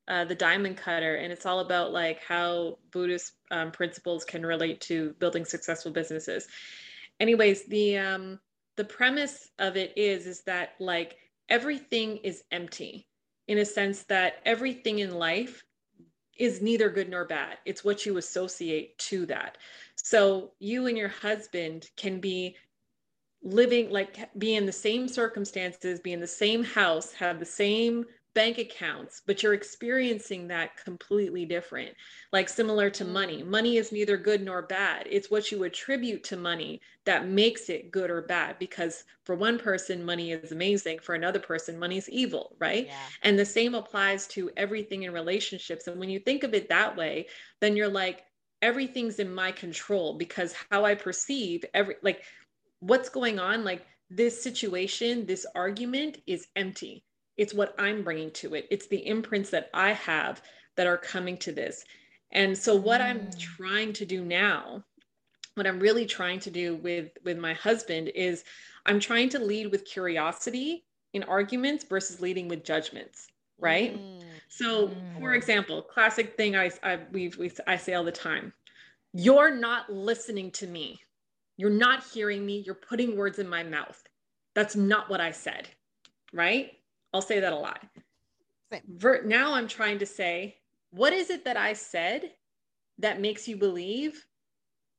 uh, 0.07 0.25
The 0.25 0.37
Diamond 0.37 0.77
Cutter, 0.77 1.17
and 1.17 1.33
it's 1.33 1.45
all 1.45 1.59
about 1.59 1.93
like 1.93 2.23
how 2.23 2.79
Buddhist 2.93 3.33
um, 3.51 3.73
principles 3.73 4.25
can 4.25 4.47
relate 4.47 4.81
to 4.83 5.13
building 5.19 5.45
successful 5.45 5.91
businesses. 5.91 6.47
Anyways, 7.19 7.67
the 7.67 7.99
um, 7.99 8.39
the 8.77 8.85
premise 8.85 9.51
of 9.59 9.77
it 9.77 9.93
is 9.97 10.29
is 10.29 10.43
that 10.45 10.75
like 10.79 11.17
everything 11.49 12.19
is 12.19 12.45
empty 12.53 13.09
in 13.49 13.59
a 13.59 13.65
sense 13.65 14.05
that 14.05 14.35
everything 14.45 15.01
in 15.01 15.19
life 15.19 15.65
is 16.39 16.63
neither 16.63 16.89
good 16.89 17.09
nor 17.09 17.25
bad. 17.25 17.59
It's 17.65 17.85
what 17.85 18.07
you 18.07 18.17
associate 18.17 18.99
to 18.99 19.27
that. 19.27 19.59
So 19.97 20.53
you 20.59 20.87
and 20.87 20.97
your 20.97 21.09
husband 21.09 21.91
can 21.97 22.21
be 22.21 22.57
living 23.43 23.91
like 23.91 24.29
be 24.39 24.57
in 24.57 24.67
the 24.67 24.73
same 24.73 25.09
circumstances, 25.09 26.01
be 26.01 26.13
in 26.13 26.21
the 26.21 26.27
same 26.27 26.65
house, 26.65 27.13
have 27.13 27.39
the 27.39 27.45
same 27.45 28.05
bank 28.35 28.59
accounts, 28.59 29.23
but 29.27 29.43
you're 29.43 29.55
experiencing 29.55 30.49
that 30.49 30.77
completely 30.77 31.45
different. 31.45 31.95
Like 32.33 32.49
similar 32.49 32.91
to 32.91 33.05
money. 33.05 33.43
Mm. 33.43 33.47
Money 33.47 33.77
is 33.77 33.91
neither 33.91 34.17
good 34.17 34.43
nor 34.43 34.63
bad. 34.63 35.07
It's 35.11 35.31
what 35.31 35.51
you 35.51 35.65
attribute 35.65 36.23
to 36.25 36.37
money 36.37 36.81
that 37.05 37.27
makes 37.27 37.69
it 37.69 37.91
good 37.91 38.11
or 38.11 38.23
bad. 38.23 38.59
Because 38.59 39.05
for 39.25 39.35
one 39.35 39.59
person, 39.59 40.05
money 40.05 40.33
is 40.33 40.53
amazing. 40.53 41.01
For 41.01 41.15
another 41.15 41.41
person, 41.41 41.79
money 41.79 41.97
is 41.97 42.09
evil, 42.09 42.55
right? 42.59 42.87
Yeah. 42.87 42.95
And 43.23 43.39
the 43.39 43.45
same 43.45 43.75
applies 43.75 44.27
to 44.29 44.51
everything 44.57 45.03
in 45.03 45.13
relationships. 45.13 45.87
And 45.87 45.99
when 45.99 46.11
you 46.11 46.21
think 46.21 46.45
of 46.45 46.55
it 46.55 46.69
that 46.69 46.97
way, 46.97 47.27
then 47.61 47.77
you're 47.77 47.89
like, 47.89 48.25
everything's 48.63 49.19
in 49.19 49.35
my 49.35 49.53
control 49.53 50.15
because 50.15 50.55
how 50.71 50.85
I 50.85 50.95
perceive 50.95 51.65
every, 51.75 51.97
like, 52.03 52.23
what's 52.81 53.09
going 53.09 53.39
on, 53.39 53.65
like, 53.65 53.85
this 54.11 54.43
situation, 54.43 55.27
this 55.27 55.45
argument 55.55 56.19
is 56.27 56.47
empty 56.57 57.05
it's 57.39 57.55
what 57.55 57.75
I'm 57.79 58.03
bringing 58.03 58.31
to 58.33 58.55
it. 58.55 58.67
It's 58.71 58.89
the 58.89 59.07
imprints 59.07 59.51
that 59.51 59.71
I 59.73 59.93
have 59.93 60.43
that 60.77 60.87
are 60.87 60.99
coming 60.99 61.39
to 61.39 61.53
this. 61.53 61.85
And 62.33 62.57
so 62.57 62.75
what 62.75 63.01
mm. 63.01 63.05
I'm 63.05 63.31
trying 63.39 63.93
to 63.95 64.05
do 64.05 64.25
now, 64.25 64.85
what 65.55 65.67
I'm 65.67 65.81
really 65.81 66.05
trying 66.05 66.41
to 66.41 66.51
do 66.51 66.77
with 66.77 67.11
with 67.25 67.39
my 67.39 67.55
husband 67.55 68.11
is 68.15 68.45
I'm 68.87 69.01
trying 69.01 69.29
to 69.31 69.39
lead 69.39 69.71
with 69.71 69.85
curiosity 69.85 70.85
in 71.15 71.23
arguments 71.23 71.85
versus 71.85 72.21
leading 72.21 72.49
with 72.49 72.65
judgments, 72.65 73.29
right? 73.59 73.97
Mm. 73.97 74.23
So, 74.49 74.89
mm. 74.89 75.21
for 75.21 75.35
example, 75.35 75.83
classic 75.83 76.37
thing 76.37 76.57
I 76.57 76.71
I 76.83 76.99
we 77.13 77.33
we 77.39 77.51
I 77.67 77.77
say 77.77 77.95
all 77.95 78.05
the 78.05 78.13
time. 78.13 78.53
You're 79.15 79.55
not 79.55 79.91
listening 79.91 80.51
to 80.53 80.67
me. 80.67 81.01
You're 81.57 81.71
not 81.71 82.05
hearing 82.05 82.45
me. 82.45 82.63
You're 82.65 82.75
putting 82.75 83.17
words 83.17 83.39
in 83.39 83.49
my 83.49 83.63
mouth. 83.63 84.01
That's 84.55 84.77
not 84.77 85.09
what 85.09 85.21
I 85.21 85.31
said, 85.31 85.69
right? 86.33 86.78
I'll 87.13 87.23
say 87.23 87.41
that 87.41 87.53
a 87.53 87.57
lot. 87.57 87.85
Now 89.25 89.55
I'm 89.55 89.69
trying 89.69 89.99
to 90.01 90.07
say, 90.07 90.57
what 90.91 91.13
is 91.13 91.31
it 91.31 91.45
that 91.45 91.57
I 91.57 91.73
said 91.73 92.33
that 92.99 93.21
makes 93.21 93.49
you 93.49 93.57
believe 93.57 94.27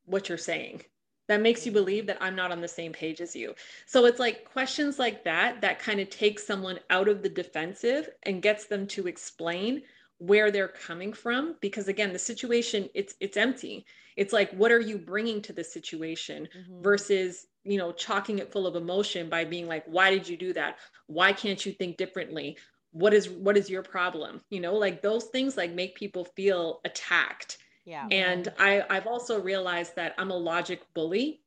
what 0.05 0.29
you're 0.29 0.37
saying? 0.37 0.83
That 1.27 1.41
makes 1.41 1.65
you 1.65 1.71
believe 1.71 2.07
that 2.07 2.17
I'm 2.19 2.35
not 2.35 2.51
on 2.51 2.61
the 2.61 2.67
same 2.67 2.91
page 2.91 3.21
as 3.21 3.35
you. 3.35 3.53
So 3.85 4.05
it's 4.05 4.19
like 4.19 4.45
questions 4.45 4.97
like 4.97 5.23
that 5.25 5.61
that 5.61 5.77
kind 5.77 5.99
of 5.99 6.09
takes 6.09 6.47
someone 6.47 6.79
out 6.89 7.07
of 7.07 7.21
the 7.21 7.29
defensive 7.29 8.09
and 8.23 8.41
gets 8.41 8.65
them 8.65 8.87
to 8.87 9.07
explain 9.07 9.83
where 10.19 10.51
they're 10.51 10.67
coming 10.67 11.13
from 11.13 11.55
because 11.61 11.87
again 11.87 12.13
the 12.13 12.19
situation 12.19 12.89
it's 12.93 13.15
it's 13.19 13.37
empty. 13.37 13.85
It's 14.15 14.33
like 14.33 14.51
what 14.51 14.71
are 14.71 14.81
you 14.81 14.97
bringing 14.97 15.41
to 15.43 15.53
the 15.53 15.63
situation 15.63 16.47
mm-hmm. 16.55 16.81
versus 16.81 17.47
you 17.63 17.77
know 17.77 17.91
chalking 17.93 18.39
it 18.39 18.51
full 18.51 18.67
of 18.67 18.75
emotion 18.75 19.29
by 19.29 19.45
being 19.45 19.67
like 19.67 19.85
why 19.87 20.11
did 20.11 20.27
you 20.27 20.37
do 20.37 20.53
that? 20.53 20.77
Why 21.07 21.33
can't 21.33 21.65
you 21.65 21.71
think 21.71 21.97
differently? 21.97 22.57
What 22.91 23.13
is 23.13 23.29
what 23.29 23.57
is 23.57 23.69
your 23.69 23.81
problem? 23.81 24.41
You 24.49 24.59
know 24.59 24.75
like 24.75 25.01
those 25.01 25.25
things 25.25 25.57
like 25.57 25.71
make 25.71 25.95
people 25.95 26.25
feel 26.25 26.81
attacked. 26.85 27.57
Yeah. 27.85 28.07
And 28.11 28.51
i 28.59 28.83
i've 28.89 29.07
also 29.07 29.41
realized 29.41 29.95
that 29.95 30.13
i'm 30.17 30.31
a 30.31 30.37
logic 30.37 30.81
bully. 30.93 31.41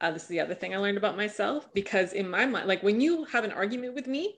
Uh, 0.00 0.10
this 0.10 0.22
is 0.22 0.28
the 0.28 0.40
other 0.40 0.54
thing 0.54 0.74
i 0.74 0.78
learned 0.78 0.98
about 0.98 1.16
myself 1.16 1.68
because 1.74 2.12
in 2.12 2.28
my 2.28 2.46
mind 2.46 2.66
like 2.66 2.82
when 2.82 3.00
you 3.00 3.24
have 3.24 3.44
an 3.44 3.52
argument 3.52 3.94
with 3.94 4.06
me 4.06 4.36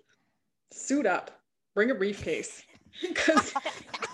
suit 0.72 1.06
up. 1.06 1.30
Bring 1.74 1.90
a 1.90 1.94
briefcase 1.94 2.62
because 3.02 3.52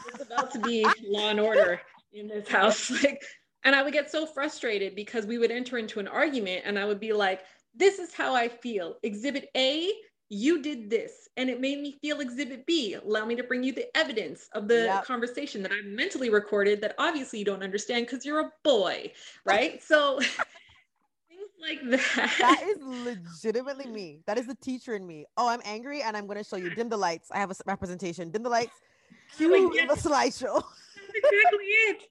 it's 0.09 0.23
about 0.23 0.51
to 0.53 0.59
be 0.61 0.87
law 1.07 1.31
and 1.31 1.41
order 1.41 1.81
in 2.13 2.29
this 2.29 2.49
house 2.49 2.91
like 3.05 3.23
and 3.65 3.75
I 3.75 3.83
would 3.83 3.93
get 3.93 4.11
so 4.11 4.27
frustrated 4.27 4.95
because 4.95 5.27
we 5.27 5.39
would 5.39 5.51
enter 5.51 5.79
into 5.79 6.01
an 6.01 6.09
argument 6.09 6.63
and 6.65 6.79
I 6.79 6.85
would 6.85 7.01
be 7.01 7.13
like, 7.13 7.43
this 7.75 7.99
is 7.99 8.15
how 8.15 8.35
I 8.35 8.49
feel. 8.49 8.97
Exhibit 9.03 9.51
A, 9.57 9.91
you 10.29 10.63
did 10.63 10.89
this. 10.89 11.29
And 11.37 11.51
it 11.51 11.61
made 11.61 11.81
me 11.81 11.99
feel 12.01 12.21
exhibit 12.21 12.67
B. 12.67 12.95
Allow 12.95 13.27
me 13.27 13.35
to 13.37 13.43
bring 13.43 13.63
you 13.63 13.73
the 13.73 13.95
evidence 13.97 14.49
of 14.55 14.69
the 14.69 14.85
yep. 14.85 15.05
conversation 15.05 15.63
that 15.63 15.73
I 15.73 15.83
mentally 15.83 16.31
recorded 16.31 16.81
that 16.81 16.95
obviously 16.99 17.39
you 17.39 17.45
don't 17.45 17.63
understand 17.63 18.07
because 18.07 18.25
you're 18.25 18.41
a 18.41 18.53
boy, 18.65 19.13
right? 19.45 19.83
so 19.83 20.21
like 21.61 21.81
that. 21.91 22.35
That 22.39 22.63
is 22.63 22.79
legitimately 23.41 23.87
me. 23.87 24.21
That 24.27 24.39
is 24.39 24.47
the 24.47 24.55
teacher 24.57 24.95
in 24.95 25.07
me. 25.07 25.27
Oh, 25.37 25.49
I'm 25.49 25.61
angry 25.65 26.03
and 26.03 26.17
I'm 26.17 26.27
going 26.27 26.39
to 26.39 26.45
show 26.45 26.57
you. 26.57 26.75
Dim 26.75 26.89
the 26.89 26.97
lights. 26.97 27.31
I 27.31 27.39
have 27.39 27.51
a 27.51 27.55
representation. 27.67 28.31
Dim 28.31 28.43
the 28.43 28.51
lights. 28.51 28.73
Cue 29.37 29.49
the 29.49 29.95
slideshow. 29.95 30.63
That's 30.63 31.15
exactly 31.15 31.65
it 31.65 32.11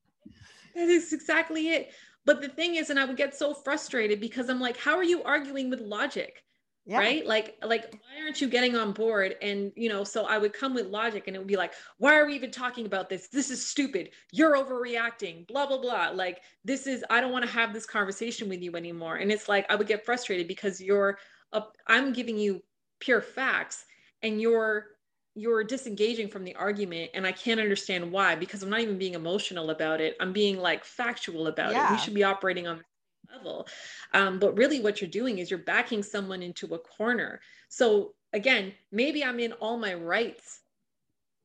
that 0.76 0.90
is 0.90 1.14
exactly 1.14 1.70
it. 1.70 1.92
But 2.26 2.42
the 2.42 2.50
thing 2.50 2.76
is, 2.76 2.90
and 2.90 3.00
I 3.00 3.06
would 3.06 3.18
get 3.18 3.36
so 3.36 3.54
frustrated 3.54 4.20
because 4.20 4.50
I'm 4.50 4.60
like, 4.60 4.78
how 4.78 4.96
are 4.96 5.04
you 5.04 5.24
arguing 5.24 5.70
with 5.70 5.82
logic? 5.82 6.44
Yeah. 6.90 6.98
right? 6.98 7.24
Like 7.24 7.56
like 7.64 7.94
why 7.94 8.24
aren't 8.24 8.42
you 8.42 8.50
getting 8.50 8.76
on 8.76 8.94
board? 8.94 9.36
And 9.44 9.72
you 9.76 9.90
know 9.90 10.04
so 10.04 10.26
i 10.26 10.40
would 10.40 10.54
come 10.54 10.74
with 10.74 10.88
logic 10.88 11.28
and 11.28 11.36
it 11.36 11.40
would 11.40 11.48
be 11.48 11.56
like 11.56 11.74
why 12.00 12.18
are 12.18 12.26
we 12.26 12.34
even 12.34 12.50
talking 12.50 12.88
about 12.88 13.10
this? 13.10 13.28
This 13.28 13.52
is 13.52 13.64
stupid. 13.64 14.10
You're 14.32 14.56
overreacting 14.58 15.46
blah 15.48 15.68
blah 15.68 15.78
blah. 15.78 16.10
Like 16.10 16.42
this 16.66 16.88
is 16.88 17.06
i 17.12 17.22
don't 17.22 17.32
want 17.32 17.46
to 17.46 17.52
have 17.52 17.74
this 17.74 17.86
conversation 17.86 18.50
with 18.50 18.64
you 18.64 18.76
anymore. 18.76 19.18
And 19.18 19.32
it's 19.32 19.48
like 19.48 19.68
i 19.70 19.76
would 19.76 19.86
get 19.86 20.04
frustrated 20.04 20.48
because 20.48 20.82
you're 20.82 21.20
i 21.54 21.62
i'm 21.86 22.12
giving 22.12 22.40
you 22.40 22.64
pure 23.00 23.22
facts 23.22 23.86
and 24.24 24.42
you're 24.42 24.88
you're 25.36 25.64
disengaging 25.64 26.28
from 26.28 26.44
the 26.44 26.56
argument 26.56 27.12
and 27.14 27.26
i 27.26 27.32
can't 27.32 27.60
understand 27.60 28.12
why 28.12 28.36
because 28.36 28.64
i'm 28.64 28.70
not 28.70 28.80
even 28.80 28.98
being 28.98 29.14
emotional 29.14 29.70
about 29.70 30.02
it. 30.02 30.18
I'm 30.20 30.34
being 30.34 30.58
like 30.58 30.84
factual 30.84 31.48
about 31.48 31.72
yeah. 31.72 31.90
it. 31.90 31.92
We 31.92 32.00
should 32.00 32.16
be 32.16 32.24
operating 32.24 32.66
on 32.68 32.84
level. 33.32 33.68
Um, 34.14 34.40
but 34.40 34.58
really, 34.58 34.82
what 34.82 35.02
you're 35.02 35.10
doing 35.10 35.40
is 35.40 35.50
you're 35.50 35.60
backing 35.60 36.04
someone 36.04 36.42
into 36.42 36.74
a 36.74 36.80
corner. 36.80 37.42
So 37.70 38.14
again, 38.34 38.74
maybe 38.92 39.24
I'm 39.24 39.40
in 39.40 39.54
all 39.54 39.78
my 39.78 39.94
rights 39.94 40.62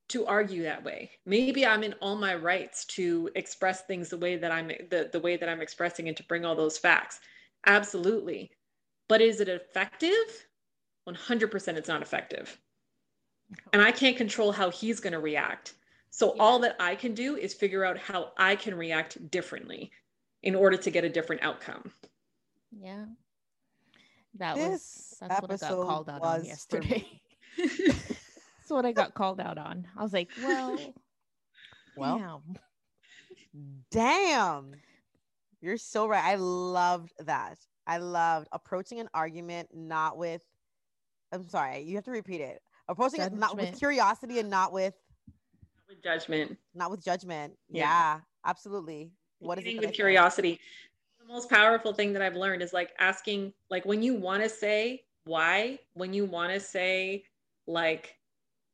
to 0.08 0.26
argue 0.26 0.62
that 0.62 0.84
way. 0.84 1.10
Maybe 1.24 1.64
I'm 1.64 1.82
in 1.82 1.94
all 1.94 2.16
my 2.16 2.34
rights 2.34 2.84
to 2.86 3.30
express 3.34 3.82
things 3.82 4.10
the 4.10 4.18
way 4.18 4.36
that 4.36 4.52
I'm 4.52 4.68
the, 4.68 5.08
the 5.10 5.20
way 5.20 5.36
that 5.36 5.48
I'm 5.48 5.62
expressing 5.62 6.08
and 6.08 6.16
to 6.16 6.22
bring 6.24 6.44
all 6.44 6.54
those 6.54 6.78
facts. 6.78 7.20
Absolutely. 7.66 8.50
But 9.08 9.20
is 9.20 9.40
it 9.40 9.48
effective? 9.48 10.12
100% 11.08 11.68
it's 11.76 11.88
not 11.88 12.02
effective. 12.02 12.58
And 13.72 13.82
I 13.82 13.92
can't 13.92 14.16
control 14.16 14.52
how 14.52 14.70
he's 14.70 15.00
going 15.00 15.12
to 15.12 15.20
react. 15.20 15.74
So 16.10 16.34
yeah. 16.34 16.42
all 16.42 16.58
that 16.60 16.76
I 16.78 16.94
can 16.94 17.14
do 17.14 17.36
is 17.36 17.52
figure 17.52 17.84
out 17.84 17.98
how 17.98 18.32
I 18.36 18.56
can 18.56 18.74
react 18.74 19.30
differently 19.30 19.90
in 20.44 20.54
order 20.54 20.76
to 20.76 20.90
get 20.90 21.04
a 21.04 21.08
different 21.08 21.42
outcome. 21.42 21.90
Yeah. 22.70 23.06
That 24.36 24.56
this 24.56 24.70
was 24.70 25.16
that's 25.20 25.40
what 25.40 25.50
I 25.50 25.56
got 25.56 25.86
called 25.86 26.08
out 26.10 26.22
on 26.22 26.44
yesterday. 26.44 27.06
that's 27.58 28.68
what 28.68 28.84
I 28.84 28.92
got 28.92 29.14
called 29.14 29.40
out 29.40 29.58
on. 29.58 29.86
I 29.96 30.02
was 30.02 30.12
like, 30.12 30.28
well, 30.42 30.78
well, 31.96 32.42
damn. 33.52 33.82
damn. 33.90 34.72
You're 35.60 35.78
so 35.78 36.06
right. 36.06 36.22
I 36.22 36.34
loved 36.34 37.12
that. 37.20 37.58
I 37.86 37.98
loved 37.98 38.48
approaching 38.52 39.00
an 39.00 39.08
argument 39.14 39.70
not 39.72 40.18
with 40.18 40.42
I'm 41.32 41.48
sorry, 41.48 41.80
you 41.80 41.94
have 41.96 42.04
to 42.04 42.10
repeat 42.10 42.40
it. 42.40 42.60
Approaching 42.88 43.20
judgment. 43.20 43.38
it 43.38 43.40
not 43.40 43.56
with 43.56 43.78
curiosity 43.78 44.40
and 44.40 44.50
not 44.50 44.72
with 44.72 44.94
not 45.78 45.88
with 45.88 46.02
judgment. 46.02 46.58
Not 46.74 46.90
with 46.90 47.02
judgment. 47.02 47.54
Yeah, 47.70 47.84
yeah 47.84 48.20
absolutely. 48.44 49.12
What 49.44 49.58
is 49.58 49.66
it? 49.66 49.80
With 49.80 49.92
curiosity. 49.92 50.60
The 51.20 51.32
most 51.32 51.48
powerful 51.50 51.92
thing 51.92 52.12
that 52.12 52.22
I've 52.22 52.36
learned 52.36 52.62
is 52.62 52.72
like 52.72 52.92
asking, 52.98 53.52
like 53.70 53.84
when 53.84 54.02
you 54.02 54.14
want 54.14 54.42
to 54.42 54.48
say 54.48 55.04
why, 55.24 55.78
when 55.94 56.12
you 56.12 56.24
want 56.24 56.52
to 56.52 56.60
say 56.60 57.24
like 57.66 58.16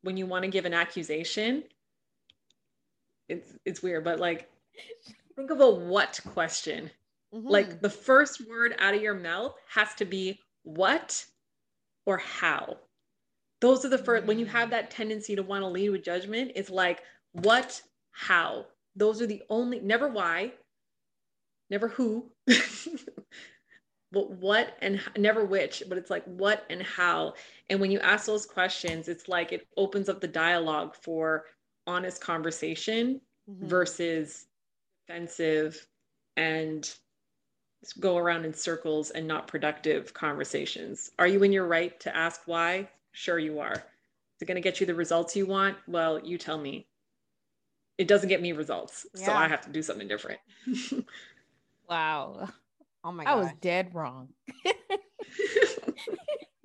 when 0.02 0.16
you 0.16 0.26
want 0.26 0.44
to 0.44 0.50
give 0.50 0.64
an 0.64 0.74
accusation, 0.74 1.64
it's 3.28 3.52
it's 3.64 3.82
weird, 3.82 4.04
but 4.04 4.18
like 4.18 4.50
think 5.36 5.50
of 5.50 5.60
a 5.60 5.70
what 5.70 6.20
question. 6.32 6.90
Mm-hmm. 7.34 7.48
Like 7.48 7.80
the 7.80 7.90
first 7.90 8.48
word 8.48 8.74
out 8.78 8.94
of 8.94 9.02
your 9.02 9.14
mouth 9.14 9.54
has 9.68 9.94
to 9.96 10.04
be 10.04 10.40
what 10.64 11.24
or 12.06 12.18
how. 12.18 12.76
Those 13.60 13.84
are 13.84 13.88
the 13.88 13.98
first, 13.98 14.26
when 14.26 14.38
you 14.38 14.46
have 14.46 14.68
mm. 14.68 14.72
that 14.72 14.90
tendency 14.90 15.36
to 15.36 15.42
want 15.42 15.62
to 15.62 15.68
lead 15.68 15.90
with 15.90 16.02
judgment, 16.04 16.52
it's 16.54 16.70
like 16.70 17.02
what, 17.32 17.80
how. 18.10 18.66
Those 18.96 19.22
are 19.22 19.26
the 19.26 19.42
only, 19.48 19.80
never 19.80 20.08
why, 20.08 20.52
never 21.70 21.88
who, 21.88 22.30
but 24.12 24.30
what 24.30 24.76
and 24.82 25.00
never 25.16 25.44
which, 25.44 25.82
but 25.88 25.96
it's 25.96 26.10
like 26.10 26.24
what 26.24 26.64
and 26.68 26.82
how. 26.82 27.34
And 27.68 27.80
when 27.80 27.90
you 27.90 28.00
ask 28.00 28.26
those 28.26 28.46
questions, 28.46 29.08
it's 29.08 29.28
like 29.28 29.52
it 29.52 29.66
opens 29.76 30.08
up 30.08 30.20
the 30.20 30.28
dialogue 30.28 30.96
for 31.00 31.44
honest 31.86 32.20
conversation 32.20 33.20
mm-hmm. 33.48 33.66
versus 33.66 34.46
defensive 35.06 35.86
and 36.36 36.92
go 37.98 38.16
around 38.18 38.44
in 38.44 38.52
circles 38.52 39.10
and 39.10 39.26
not 39.26 39.46
productive 39.46 40.12
conversations. 40.12 41.10
Are 41.18 41.26
you 41.26 41.42
in 41.42 41.52
your 41.52 41.66
right 41.66 41.98
to 42.00 42.14
ask 42.14 42.42
why? 42.46 42.88
Sure, 43.12 43.38
you 43.38 43.58
are. 43.60 43.72
Is 43.72 44.42
it 44.42 44.46
going 44.46 44.56
to 44.56 44.60
get 44.60 44.80
you 44.80 44.86
the 44.86 44.94
results 44.94 45.34
you 45.36 45.46
want? 45.46 45.76
Well, 45.86 46.20
you 46.20 46.38
tell 46.38 46.58
me. 46.58 46.86
It 47.98 48.08
doesn't 48.08 48.28
get 48.28 48.40
me 48.40 48.52
results, 48.52 49.06
yeah. 49.14 49.26
so 49.26 49.32
I 49.32 49.48
have 49.48 49.60
to 49.62 49.70
do 49.70 49.82
something 49.82 50.08
different. 50.08 50.40
wow. 51.90 52.48
Oh 53.02 53.12
my 53.12 53.24
god. 53.24 53.30
I 53.30 53.34
was 53.36 53.48
dead 53.62 53.94
wrong. 53.94 54.28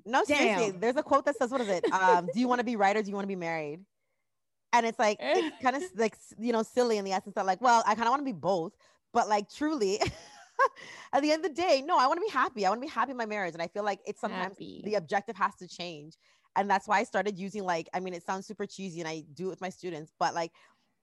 no, 0.06 0.26
seriously. 0.26 0.72
There's 0.72 0.98
a 0.98 1.02
quote 1.02 1.24
that 1.24 1.38
says, 1.38 1.50
what 1.50 1.62
is 1.62 1.70
it? 1.70 1.90
Um, 1.94 2.28
do 2.34 2.42
you 2.42 2.50
want 2.50 2.60
to 2.60 2.66
be 2.66 2.76
right 2.76 2.94
or 2.94 3.02
do 3.02 3.08
you 3.08 3.16
want 3.16 3.24
to 3.24 3.30
be 3.30 3.38
married? 3.38 3.80
And 4.74 4.86
it's 4.86 5.00
like 5.00 5.18
it's 5.22 5.56
kind 5.64 5.78
of 5.78 5.84
like 5.96 6.18
you 6.38 6.52
know, 6.52 6.62
silly 6.62 6.98
in 6.98 7.06
the 7.06 7.14
essence 7.14 7.36
that, 7.36 7.46
like, 7.46 7.62
well, 7.62 7.84
I 7.88 7.96
kind 7.96 8.06
of 8.06 8.10
want 8.10 8.20
to 8.20 8.26
be 8.26 8.34
both, 8.34 8.74
but 9.14 9.30
like 9.30 9.50
truly 9.50 10.02
at 11.14 11.22
the 11.22 11.32
end 11.32 11.46
of 11.46 11.56
the 11.56 11.62
day, 11.62 11.82
no, 11.86 11.98
I 11.98 12.08
want 12.08 12.18
to 12.18 12.26
be 12.26 12.32
happy. 12.32 12.66
I 12.66 12.70
want 12.70 12.82
to 12.82 12.86
be 12.86 12.92
happy 12.92 13.12
in 13.12 13.18
my 13.18 13.26
marriage. 13.26 13.54
And 13.54 13.62
I 13.62 13.68
feel 13.68 13.84
like 13.84 14.02
it's 14.06 14.20
sometimes 14.20 14.56
happy. 14.56 14.82
the 14.84 14.96
objective 14.96 15.38
has 15.38 15.56
to 15.56 15.68
change. 15.70 16.18
And 16.58 16.70
that's 16.70 16.88
why 16.88 17.00
I 17.00 17.04
started 17.04 17.38
using 17.38 17.64
like, 17.64 17.90
I 17.94 18.00
mean, 18.00 18.14
it 18.14 18.26
sounds 18.26 18.46
super 18.46 18.66
cheesy 18.66 19.00
and 19.00 19.10
I 19.10 19.24
do 19.34 19.48
it 19.48 19.50
with 19.50 19.62
my 19.62 19.70
students, 19.70 20.12
but 20.20 20.34
like 20.34 20.52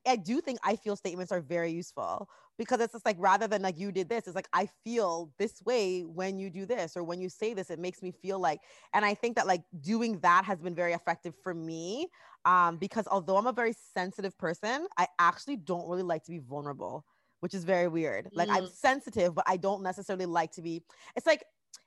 I 0.07 0.17
do 0.17 0.41
think 0.41 0.59
I 0.65 0.77
feel 0.77 0.97
statements 0.97 1.33
are 1.33 1.41
very 1.41 1.71
useful 1.71 2.29
because 2.59 2.81
it's 2.81 2.93
just 2.93 3.07
like 3.07 3.17
rather 3.19 3.47
than 3.47 3.63
like 3.63 3.79
you 3.79 3.93
did 3.93 4.09
this, 4.09 4.27
it's 4.27 4.37
like 4.37 4.49
I 4.53 4.69
feel 4.85 5.33
this 5.39 5.63
way 5.65 6.03
when 6.03 6.39
you 6.39 6.51
do 6.51 6.67
this 6.67 6.97
or 6.97 7.03
when 7.03 7.21
you 7.21 7.29
say 7.29 7.55
this, 7.55 7.71
it 7.71 7.79
makes 7.79 8.03
me 8.03 8.11
feel 8.11 8.39
like. 8.39 8.61
And 8.95 9.05
I 9.05 9.15
think 9.15 9.37
that 9.37 9.47
like 9.47 9.63
doing 9.81 10.19
that 10.21 10.45
has 10.45 10.59
been 10.59 10.75
very 10.75 10.93
effective 10.93 11.35
for 11.43 11.55
me 11.55 12.09
um, 12.45 12.77
because 12.77 13.07
although 13.11 13.37
I'm 13.37 13.47
a 13.47 13.53
very 13.53 13.75
sensitive 13.95 14.37
person, 14.39 14.87
I 14.99 15.07
actually 15.19 15.57
don't 15.57 15.89
really 15.89 16.03
like 16.03 16.25
to 16.25 16.31
be 16.31 16.39
vulnerable 16.39 17.05
which 17.41 17.55
is 17.55 17.65
very 17.65 17.89
weird. 17.89 18.29
Like 18.33 18.49
mm. 18.49 18.55
I'm 18.55 18.69
sensitive, 18.69 19.35
but 19.35 19.43
I 19.49 19.57
don't 19.57 19.83
necessarily 19.83 20.27
like 20.27 20.53
to 20.53 20.63
be. 20.63 20.85
It's 21.17 21.27
like 21.27 21.43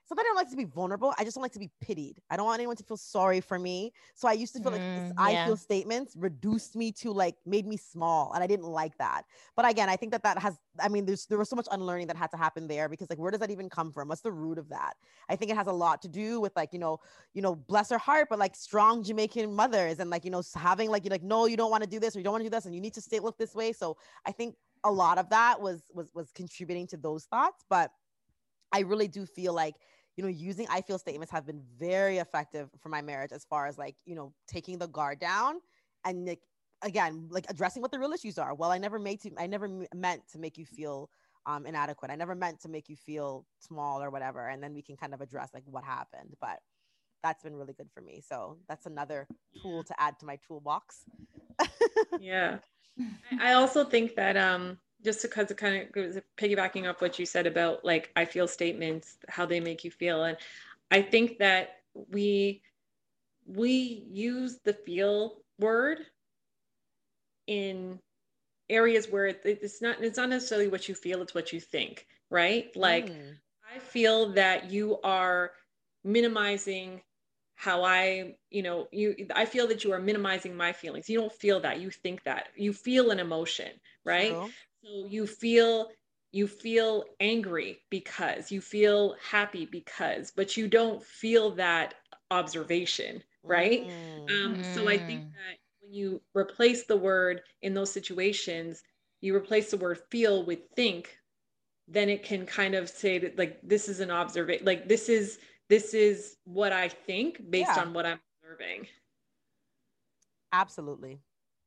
sometimes 0.08 0.26
I 0.26 0.28
don't 0.30 0.36
like 0.36 0.50
to 0.52 0.56
be 0.56 0.66
vulnerable. 0.66 1.14
I 1.18 1.24
just 1.24 1.36
don't 1.36 1.42
like 1.42 1.52
to 1.54 1.60
be 1.60 1.70
pitied. 1.82 2.22
I 2.30 2.38
don't 2.38 2.46
want 2.46 2.60
anyone 2.60 2.76
to 2.78 2.84
feel 2.84 2.98
sorry 2.98 3.42
for 3.42 3.58
me. 3.58 3.92
So 4.14 4.28
I 4.28 4.34
used 4.34 4.54
to 4.56 4.62
feel 4.62 4.72
mm, 4.72 5.08
like 5.08 5.32
yeah. 5.32 5.44
I 5.44 5.46
feel 5.46 5.58
statements 5.58 6.16
reduced 6.18 6.76
me 6.76 6.92
to 6.94 7.12
like 7.12 7.36
made 7.46 7.66
me 7.68 7.78
small, 7.78 8.32
and 8.34 8.44
I 8.44 8.48
didn't 8.48 8.68
like 8.68 8.98
that. 8.98 9.24
But 9.56 9.70
again, 9.70 9.90
I 9.90 9.96
think 9.96 10.12
that 10.12 10.24
that 10.24 10.38
has. 10.40 10.58
I 10.80 10.90
mean, 10.90 11.06
there's 11.06 11.26
there 11.26 11.38
was 11.38 11.50
so 11.50 11.56
much 11.56 11.68
unlearning 11.72 12.08
that 12.08 12.18
had 12.18 12.32
to 12.32 12.38
happen 12.38 12.68
there 12.68 12.90
because 12.90 13.10
like 13.10 13.20
where 13.20 13.32
does 13.32 13.40
that 13.40 13.52
even 13.52 13.70
come 13.70 13.92
from? 13.92 14.08
What's 14.08 14.22
the 14.22 14.32
root 14.32 14.58
of 14.58 14.70
that? 14.70 14.96
I 15.30 15.36
think 15.36 15.52
it 15.52 15.58
has 15.58 15.68
a 15.68 15.74
lot 15.74 16.02
to 16.04 16.08
do 16.08 16.40
with 16.40 16.56
like 16.56 16.74
you 16.74 16.80
know 16.80 17.00
you 17.34 17.42
know 17.42 17.56
bless 17.56 17.90
her 17.90 17.98
heart, 17.98 18.28
but 18.30 18.40
like 18.40 18.56
strong 18.56 19.04
Jamaican 19.04 19.54
mothers 19.54 20.00
and 20.00 20.10
like 20.10 20.26
you 20.26 20.32
know 20.32 20.44
having 20.56 20.90
like 20.90 21.04
you 21.04 21.10
like 21.10 21.24
no 21.24 21.46
you 21.46 21.58
don't 21.58 21.72
want 21.72 21.84
to 21.84 21.90
do 21.90 22.00
this 22.00 22.16
or 22.16 22.20
you 22.20 22.24
don't 22.24 22.34
want 22.34 22.44
to 22.44 22.50
do 22.50 22.56
this 22.56 22.66
and 22.66 22.76
you 22.76 22.82
need 22.82 22.94
to 22.94 23.02
stay 23.02 23.20
look 23.20 23.38
this 23.38 23.56
way. 23.56 23.72
So 23.72 23.98
I 24.26 24.32
think 24.32 24.56
a 24.86 24.92
lot 24.92 25.18
of 25.18 25.30
that 25.30 25.60
was 25.60 25.84
was 25.94 26.08
was 26.14 26.32
contributing 26.32 26.88
to 26.88 26.96
those 26.96 27.26
thoughts 27.26 27.66
but 27.70 27.92
i 28.72 28.80
really 28.82 29.08
do 29.08 29.26
feel 29.26 29.54
like 29.54 29.76
you 30.16 30.24
know 30.24 30.30
using 30.30 30.66
i 30.70 30.82
feel 30.82 30.98
statements 30.98 31.32
have 31.32 31.46
been 31.46 31.62
very 31.78 32.18
effective 32.18 32.70
for 32.80 32.90
my 32.90 33.02
marriage 33.02 33.32
as 33.32 33.46
far 33.46 33.68
as 33.68 33.78
like 33.78 33.96
you 34.06 34.16
know 34.16 34.34
taking 34.48 34.78
the 34.78 34.88
guard 34.88 35.20
down 35.20 35.56
and 36.06 36.28
like 36.28 36.42
again 36.84 37.28
like 37.30 37.46
addressing 37.50 37.82
what 37.82 37.92
the 37.92 38.00
real 38.00 38.12
issues 38.14 38.38
are. 38.38 38.54
Well 38.54 38.72
i 38.72 38.78
never 38.78 39.00
made 39.00 39.22
to 39.22 39.32
i 39.38 39.48
never 39.48 39.66
m- 39.66 39.88
meant 39.94 40.22
to 40.32 40.40
make 40.40 40.58
you 40.58 40.66
feel 40.66 41.10
um, 41.48 41.68
inadequate. 41.68 42.10
I 42.10 42.16
never 42.16 42.34
meant 42.34 42.60
to 42.62 42.70
make 42.70 42.90
you 42.90 42.96
feel 42.96 43.46
small 43.60 44.02
or 44.02 44.10
whatever 44.10 44.48
and 44.48 44.64
then 44.64 44.74
we 44.74 44.82
can 44.82 44.98
kind 44.98 45.14
of 45.14 45.22
address 45.22 45.52
like 45.54 45.64
what 45.66 45.84
happened 45.84 46.34
but 46.42 46.60
that's 47.26 47.44
been 47.44 47.56
really 47.56 47.74
good 47.74 47.90
for 47.92 48.02
me. 48.02 48.22
So 48.28 48.60
that's 48.70 48.86
another 48.86 49.28
tool 49.62 49.84
to 49.84 50.00
add 50.00 50.20
to 50.20 50.26
my 50.28 50.38
toolbox. 50.48 51.06
Yeah. 52.20 52.58
I 53.40 53.54
also 53.54 53.84
think 53.84 54.16
that 54.16 54.38
um, 54.38 54.78
just 55.06 55.22
because 55.22 55.52
it 55.52 55.58
kind 55.58 55.82
of 55.82 55.92
goes 55.92 56.20
piggybacking 56.38 56.90
off 56.90 57.02
what 57.02 57.18
you 57.20 57.26
said 57.26 57.48
about 57.48 57.86
like 57.86 58.12
I 58.16 58.26
feel 58.26 58.48
statements, 58.48 59.18
how 59.30 59.46
they 59.46 59.60
make 59.60 59.84
you 59.86 59.92
feel, 59.92 60.24
and 60.24 60.38
I 60.92 61.02
think 61.02 61.38
that 61.38 61.82
we 62.12 62.62
we 63.46 64.04
use 64.10 64.58
the 64.64 64.74
feel 64.74 65.38
word 65.60 66.00
in 67.48 68.00
areas 68.70 69.08
where 69.08 69.28
it, 69.28 69.42
it's 69.46 69.82
not 69.82 70.02
it's 70.02 70.18
not 70.18 70.30
necessarily 70.30 70.68
what 70.68 70.90
you 70.90 70.96
feel, 70.96 71.22
it's 71.22 71.36
what 71.36 71.54
you 71.54 71.60
think, 71.60 72.08
right? 72.30 72.76
Like 72.76 73.08
mm. 73.08 73.36
I 73.74 73.80
feel 73.80 74.32
that 74.34 74.72
you 74.72 75.00
are 75.04 75.52
minimizing 76.04 77.02
how 77.56 77.84
I, 77.84 78.36
you 78.52 78.64
know, 78.64 78.88
you 78.92 79.28
I 79.34 79.46
feel 79.46 79.68
that 79.68 79.84
you 79.84 79.94
are 79.94 80.00
minimizing 80.00 80.56
my 80.56 80.74
feelings. 80.74 81.10
You 81.10 81.20
don't 81.20 81.32
feel 81.32 81.62
that. 81.62 81.80
You 81.80 81.90
think 81.90 82.24
that. 82.24 82.50
You 82.56 82.74
feel 82.74 83.12
an 83.12 83.20
emotion, 83.20 83.72
right? 84.04 84.34
So 84.86 85.08
you 85.08 85.26
feel 85.26 85.90
you 86.32 86.48
feel 86.48 87.06
angry 87.22 87.80
because 87.90 88.52
you 88.52 88.60
feel 88.60 89.16
happy 89.24 89.66
because, 89.66 90.32
but 90.32 90.58
you 90.58 90.68
don't 90.68 91.02
feel 91.02 91.52
that 91.52 91.94
observation, 92.30 93.24
right? 93.42 93.88
Mm. 93.88 94.30
Um, 94.30 94.64
so 94.76 94.90
I 94.90 94.98
think 94.98 95.22
mm. 95.22 95.32
that 95.32 95.58
when 95.80 95.94
you 95.94 96.22
replace 96.34 96.84
the 96.86 96.98
word 96.98 97.42
in 97.62 97.74
those 97.74 97.92
situations, 97.92 98.84
you 99.22 99.34
replace 99.34 99.72
the 99.72 99.78
word 99.78 100.00
feel 100.12 100.44
with 100.44 100.60
think, 100.76 101.18
then 101.88 102.10
it 102.10 102.24
can 102.24 102.46
kind 102.46 102.76
of 102.76 102.90
say 102.90 103.18
that 103.18 103.38
like 103.38 103.60
this 103.64 103.88
is 103.88 104.02
an 104.02 104.12
observation, 104.12 104.66
like 104.66 104.90
this 104.90 105.08
is 105.08 105.40
this 105.70 105.94
is 105.94 106.36
what 106.44 106.74
I 106.74 106.90
think 106.90 107.50
based 107.50 107.72
yeah. 107.76 107.82
on 107.82 107.94
what 107.94 108.06
I'm 108.06 108.20
observing. 108.44 108.88
Absolutely. 110.52 111.22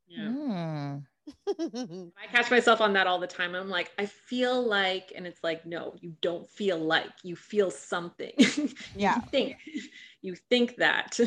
Yeah. 0.09 0.25
Mm. 0.25 1.03
I 1.49 2.27
catch 2.31 2.51
myself 2.51 2.81
on 2.81 2.93
that 2.95 3.07
all 3.07 3.19
the 3.19 3.27
time. 3.27 3.55
I'm 3.55 3.69
like, 3.69 3.93
I 3.99 4.07
feel 4.07 4.63
like, 4.63 5.13
and 5.15 5.27
it's 5.27 5.43
like, 5.43 5.67
no, 5.67 5.95
you 6.01 6.15
don't 6.21 6.49
feel 6.49 6.79
like, 6.79 7.11
you 7.23 7.37
feel 7.37 7.71
something. 7.71 8.33
Yeah. 8.97 9.17
you 9.17 9.23
think, 9.31 9.57
you 10.23 10.35
think 10.35 10.77
that. 10.77 11.19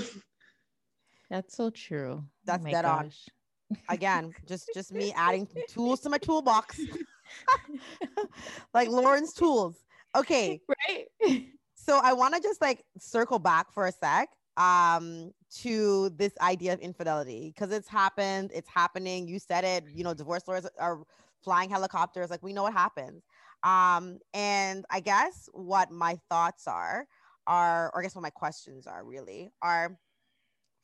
That's 1.30 1.56
so 1.56 1.70
true. 1.70 2.24
Oh 2.24 2.28
That's 2.46 2.66
oh 2.66 2.72
dead 2.72 2.84
gosh. 2.84 3.30
on. 3.72 3.78
Again, 3.88 4.34
just 4.48 4.70
just 4.74 4.92
me 4.92 5.14
adding 5.16 5.48
tools 5.70 6.02
to 6.02 6.10
my 6.10 6.18
toolbox. 6.18 6.80
like 8.74 8.90
Lauren's 8.90 9.34
tools. 9.34 9.78
Okay. 10.14 10.60
right? 10.68 11.46
So 11.76 12.00
I 12.04 12.12
want 12.14 12.36
to 12.36 12.42
just 12.42 12.60
like 12.62 12.84
circle 13.00 13.40
back 13.40 13.72
for 13.74 13.88
a 13.88 13.92
sec 13.94 14.28
um 14.62 15.32
to 15.50 16.10
this 16.12 16.34
idea 16.42 16.74
of 16.74 16.80
infidelity 16.80 17.52
because 17.54 17.72
it's 17.72 17.88
happened 17.88 18.52
it's 18.54 18.70
happening 18.70 19.28
you 19.28 19.40
said 19.40 19.64
it 19.64 19.84
you 19.92 20.04
know 20.04 20.14
divorce 20.14 20.48
lawyers 20.48 20.68
are 20.80 21.00
flying 21.44 21.70
helicopters 21.70 22.30
like 22.30 22.44
we 22.44 22.54
know 22.54 22.64
what 22.64 22.74
happens. 22.74 23.24
Um 23.64 24.20
and 24.34 24.86
i 24.90 25.00
guess 25.00 25.50
what 25.54 25.92
my 25.92 26.20
thoughts 26.30 26.68
are 26.68 27.08
are 27.48 27.92
or 27.94 28.00
i 28.00 28.04
guess 28.04 28.16
what 28.16 28.22
my 28.22 28.30
questions 28.30 28.86
are 28.88 29.04
really 29.04 29.52
are 29.62 29.98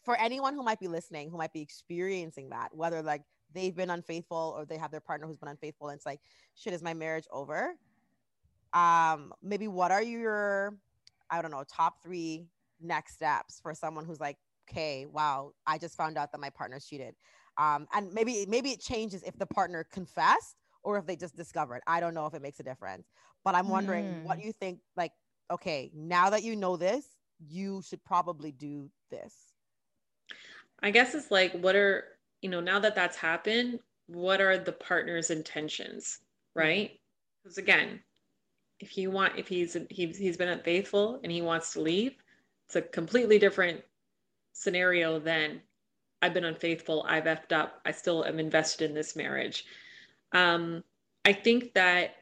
for 0.04 0.16
anyone 0.16 0.54
who 0.56 0.64
might 0.64 0.80
be 0.80 0.88
listening 0.88 1.30
who 1.30 1.38
might 1.38 1.54
be 1.54 1.62
experiencing 1.62 2.50
that 2.50 2.70
whether 2.74 3.02
like 3.02 3.24
they've 3.54 3.76
been 3.76 3.90
unfaithful 3.92 4.54
or 4.58 4.66
they 4.66 4.78
have 4.78 4.92
their 4.92 5.02
partner 5.02 5.28
who's 5.28 5.38
been 5.38 5.50
unfaithful 5.50 5.90
and 5.90 5.98
it's 5.98 6.06
like 6.06 6.20
shit 6.56 6.74
is 6.74 6.82
my 6.82 6.94
marriage 6.94 7.26
over? 7.32 7.76
Um 8.74 9.34
maybe 9.42 9.68
what 9.68 9.92
are 9.92 10.04
your 10.04 10.78
i 11.30 11.42
don't 11.42 11.52
know 11.52 11.64
top 11.68 12.02
three 12.04 12.48
next 12.82 13.14
steps 13.16 13.60
for 13.62 13.74
someone 13.74 14.06
who's 14.06 14.20
like 14.20 14.38
okay 14.70 15.06
wow 15.06 15.52
i 15.66 15.78
just 15.78 15.96
found 15.96 16.18
out 16.18 16.32
that 16.32 16.40
my 16.40 16.50
partner 16.50 16.80
cheated. 16.80 17.16
Um 17.58 17.88
and 17.94 18.14
maybe 18.14 18.46
maybe 18.48 18.72
it 18.72 18.80
changes 18.80 19.24
if 19.24 19.38
the 19.38 19.46
partner 19.46 19.86
confessed 19.92 20.56
or 20.84 20.98
if 20.98 21.06
they 21.06 21.16
just 21.16 21.36
discovered. 21.36 21.82
I 21.88 22.00
don't 22.00 22.14
know 22.14 22.26
if 22.28 22.34
it 22.34 22.42
makes 22.42 22.60
a 22.60 22.64
difference. 22.64 23.08
But 23.44 23.56
i'm 23.56 23.70
wondering 23.70 24.06
mm. 24.06 24.24
what 24.24 24.44
you 24.44 24.52
think 24.52 24.80
like 24.96 25.12
okay 25.52 25.90
now 25.94 26.30
that 26.30 26.44
you 26.44 26.56
know 26.56 26.78
this 26.78 27.06
you 27.48 27.82
should 27.88 28.04
probably 28.04 28.52
do 28.52 28.90
this. 29.10 29.34
I 30.82 30.92
guess 30.92 31.16
it's 31.16 31.32
like 31.32 31.54
what 31.54 31.76
are 31.76 32.04
you 32.42 32.50
know 32.50 32.60
now 32.60 32.80
that 32.80 32.96
that's 32.96 33.18
happened 33.18 33.80
what 34.08 34.40
are 34.42 34.58
the 34.58 34.72
partner's 34.72 35.30
intentions 35.30 36.20
right? 36.56 37.00
Because 37.44 37.58
again 37.58 38.02
if 38.80 38.98
you 38.98 39.10
want 39.10 39.38
if 39.38 39.48
he's 39.48 39.78
he's, 39.90 40.18
he's 40.18 40.38
been 40.38 40.50
unfaithful 40.50 41.20
and 41.24 41.32
he 41.32 41.42
wants 41.42 41.74
to 41.74 41.82
leave 41.82 42.16
it's 42.68 42.76
a 42.76 42.82
completely 42.82 43.40
different 43.40 43.82
scenario 44.52 45.20
than 45.20 45.62
I've 46.22 46.34
been 46.34 46.44
unfaithful, 46.44 47.06
I've 47.08 47.24
effed 47.24 47.54
up, 47.54 47.80
I 47.86 47.92
still 47.92 48.26
am 48.26 48.40
invested 48.40 48.90
in 48.90 48.96
this 48.96 49.16
marriage. 49.16 49.66
Um, 50.34 50.84
I 51.24 51.32
think 51.32 51.74
that 51.74 52.16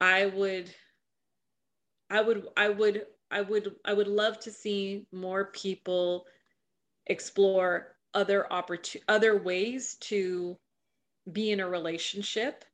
I 0.00 0.26
would, 0.26 0.70
I 2.08 2.22
would, 2.22 2.46
I 2.56 2.68
would, 2.68 3.06
I 3.30 3.40
would, 3.42 3.74
I 3.84 3.92
would 3.92 4.08
love 4.08 4.38
to 4.40 4.50
see 4.50 5.06
more 5.12 5.46
people 5.46 6.26
explore 7.06 7.96
other 8.14 8.46
opportun- 8.50 9.02
other 9.08 9.36
ways 9.36 9.96
to 10.00 10.56
be 11.32 11.50
in 11.50 11.60
a 11.60 11.68
relationship 11.68 12.64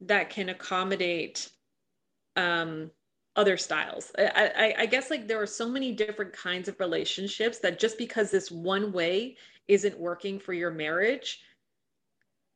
that 0.00 0.30
can 0.30 0.48
accommodate 0.48 1.50
um, 2.36 2.90
other 3.38 3.56
styles. 3.56 4.10
I, 4.18 4.50
I, 4.56 4.74
I, 4.82 4.86
guess 4.86 5.10
like 5.10 5.28
there 5.28 5.40
are 5.40 5.46
so 5.46 5.68
many 5.68 5.92
different 5.92 6.32
kinds 6.32 6.66
of 6.66 6.78
relationships 6.80 7.60
that 7.60 7.78
just 7.78 7.96
because 7.96 8.32
this 8.32 8.50
one 8.50 8.92
way 8.92 9.36
isn't 9.68 9.96
working 9.96 10.40
for 10.40 10.52
your 10.52 10.72
marriage, 10.72 11.40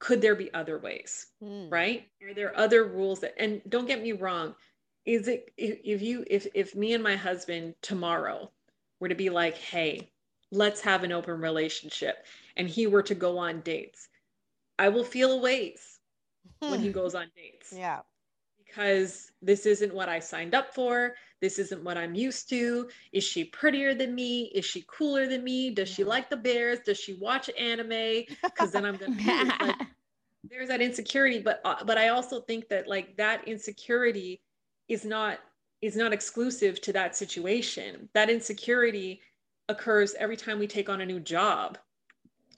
could 0.00 0.20
there 0.20 0.34
be 0.34 0.52
other 0.52 0.80
ways? 0.80 1.28
Mm. 1.40 1.70
Right? 1.70 2.08
Are 2.28 2.34
there 2.34 2.58
other 2.58 2.84
rules 2.84 3.20
that 3.20 3.40
and 3.40 3.62
don't 3.68 3.86
get 3.86 4.02
me 4.02 4.10
wrong, 4.10 4.56
is 5.06 5.28
it 5.28 5.52
if, 5.56 5.78
if 5.84 6.02
you 6.02 6.24
if 6.28 6.48
if 6.52 6.74
me 6.74 6.94
and 6.94 7.02
my 7.02 7.14
husband 7.14 7.76
tomorrow 7.80 8.50
were 8.98 9.08
to 9.08 9.14
be 9.14 9.30
like, 9.30 9.56
hey, 9.56 10.10
let's 10.50 10.80
have 10.80 11.04
an 11.04 11.12
open 11.12 11.40
relationship, 11.40 12.26
and 12.56 12.68
he 12.68 12.88
were 12.88 13.04
to 13.04 13.14
go 13.14 13.38
on 13.38 13.60
dates, 13.60 14.08
I 14.80 14.88
will 14.88 15.04
feel 15.04 15.30
a 15.30 15.40
ways 15.40 16.00
when 16.58 16.80
he 16.80 16.90
goes 16.90 17.14
on 17.14 17.28
dates. 17.36 17.72
Yeah 17.72 18.00
because 18.72 19.32
this 19.42 19.66
isn't 19.66 19.92
what 19.92 20.08
I 20.08 20.18
signed 20.18 20.54
up 20.54 20.74
for. 20.74 21.14
This 21.40 21.58
isn't 21.58 21.84
what 21.84 21.98
I'm 21.98 22.14
used 22.14 22.48
to. 22.50 22.88
Is 23.12 23.22
she 23.22 23.44
prettier 23.44 23.94
than 23.94 24.14
me? 24.14 24.44
Is 24.54 24.64
she 24.64 24.84
cooler 24.86 25.26
than 25.26 25.44
me? 25.44 25.70
Does 25.70 25.88
she 25.88 26.04
like 26.04 26.30
the 26.30 26.36
bears? 26.36 26.78
Does 26.80 26.98
she 26.98 27.14
watch 27.14 27.50
anime? 27.58 28.24
Because 28.42 28.72
then 28.72 28.86
I'm 28.86 28.96
gonna 28.96 29.56
like, 29.60 29.76
there's 30.44 30.68
that 30.68 30.80
insecurity. 30.80 31.40
But 31.40 31.60
uh, 31.64 31.84
but 31.84 31.98
I 31.98 32.08
also 32.08 32.40
think 32.40 32.68
that 32.70 32.88
like 32.88 33.16
that 33.18 33.46
insecurity 33.46 34.40
is 34.88 35.04
not 35.04 35.40
is 35.82 35.96
not 35.96 36.12
exclusive 36.12 36.80
to 36.82 36.92
that 36.94 37.14
situation. 37.14 38.08
That 38.14 38.30
insecurity 38.30 39.20
occurs 39.68 40.14
every 40.14 40.36
time 40.36 40.58
we 40.58 40.66
take 40.66 40.88
on 40.88 41.00
a 41.02 41.06
new 41.06 41.20
job 41.20 41.76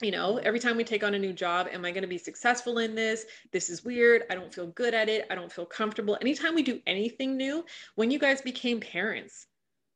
you 0.01 0.11
know 0.11 0.37
every 0.37 0.59
time 0.59 0.77
we 0.77 0.83
take 0.83 1.03
on 1.03 1.13
a 1.13 1.19
new 1.19 1.31
job 1.31 1.67
am 1.71 1.85
i 1.85 1.91
going 1.91 2.01
to 2.01 2.07
be 2.07 2.17
successful 2.17 2.79
in 2.79 2.95
this? 2.95 3.25
This 3.51 3.69
is 3.69 3.83
weird. 3.83 4.23
I 4.29 4.35
don't 4.35 4.53
feel 4.53 4.67
good 4.67 4.93
at 4.93 5.09
it. 5.09 5.27
I 5.29 5.35
don't 5.35 5.51
feel 5.51 5.65
comfortable. 5.65 6.17
Anytime 6.21 6.55
we 6.55 6.63
do 6.63 6.79
anything 6.85 7.37
new 7.37 7.65
when 7.95 8.11
you 8.11 8.19
guys 8.19 8.41
became 8.41 8.79
parents 8.79 9.47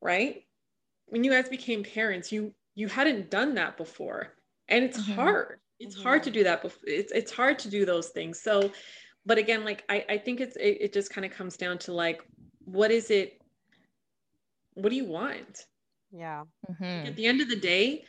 right? 0.02 0.44
When 1.08 1.24
you 1.24 1.32
guys 1.32 1.50
became 1.50 1.84
parents 1.84 2.32
you 2.32 2.54
you 2.76 2.88
hadn't 2.88 3.30
done 3.30 3.56
that 3.56 3.78
before. 3.78 4.34
And 4.68 4.86
it's 4.86 5.00
mm-hmm. 5.00 5.14
hard. 5.14 5.60
It's 5.80 5.96
mm-hmm. 5.96 6.04
hard 6.04 6.24
to 6.24 6.32
do 6.32 6.44
that 6.44 6.62
before 6.62 6.82
it's, 6.84 7.12
it's 7.12 7.32
hard 7.32 7.60
to 7.60 7.70
do 7.70 7.86
those 7.86 8.10
things. 8.10 8.40
So 8.42 8.72
but 9.26 9.38
again 9.38 9.66
like 9.66 9.84
i, 9.90 10.06
I 10.10 10.18
think 10.18 10.40
it's 10.40 10.56
it, 10.56 10.78
it 10.80 10.94
just 10.94 11.12
kind 11.12 11.26
of 11.26 11.32
comes 11.32 11.58
down 11.58 11.78
to 11.80 11.94
like 11.94 12.24
what 12.64 12.90
is 12.90 13.12
it 13.12 13.42
what 14.76 14.90
do 14.90 14.96
you 14.96 15.06
want? 15.06 15.66
Yeah. 16.12 16.44
Mm-hmm. 16.70 17.08
at 17.08 17.16
the 17.16 17.26
end 17.26 17.42
of 17.42 17.50
the 17.50 17.60
day 17.60 18.06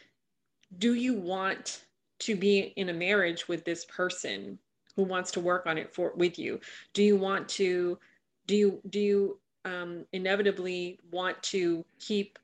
do 0.78 0.94
you 0.94 1.14
want 1.14 1.84
to 2.20 2.36
be 2.36 2.72
in 2.76 2.88
a 2.88 2.94
marriage 2.94 3.48
with 3.48 3.64
this 3.64 3.84
person 3.86 4.58
who 4.94 5.02
wants 5.02 5.30
to 5.32 5.40
work 5.40 5.66
on 5.66 5.78
it 5.78 5.94
for 5.94 6.12
with 6.14 6.38
you? 6.38 6.60
Do 6.92 7.02
you 7.02 7.16
want 7.16 7.48
to 7.50 7.98
do 8.46 8.56
you 8.56 8.80
do 8.90 9.00
you 9.00 9.38
um, 9.64 10.04
inevitably 10.12 10.98
want 11.10 11.42
to 11.44 11.84
keep 11.98 12.38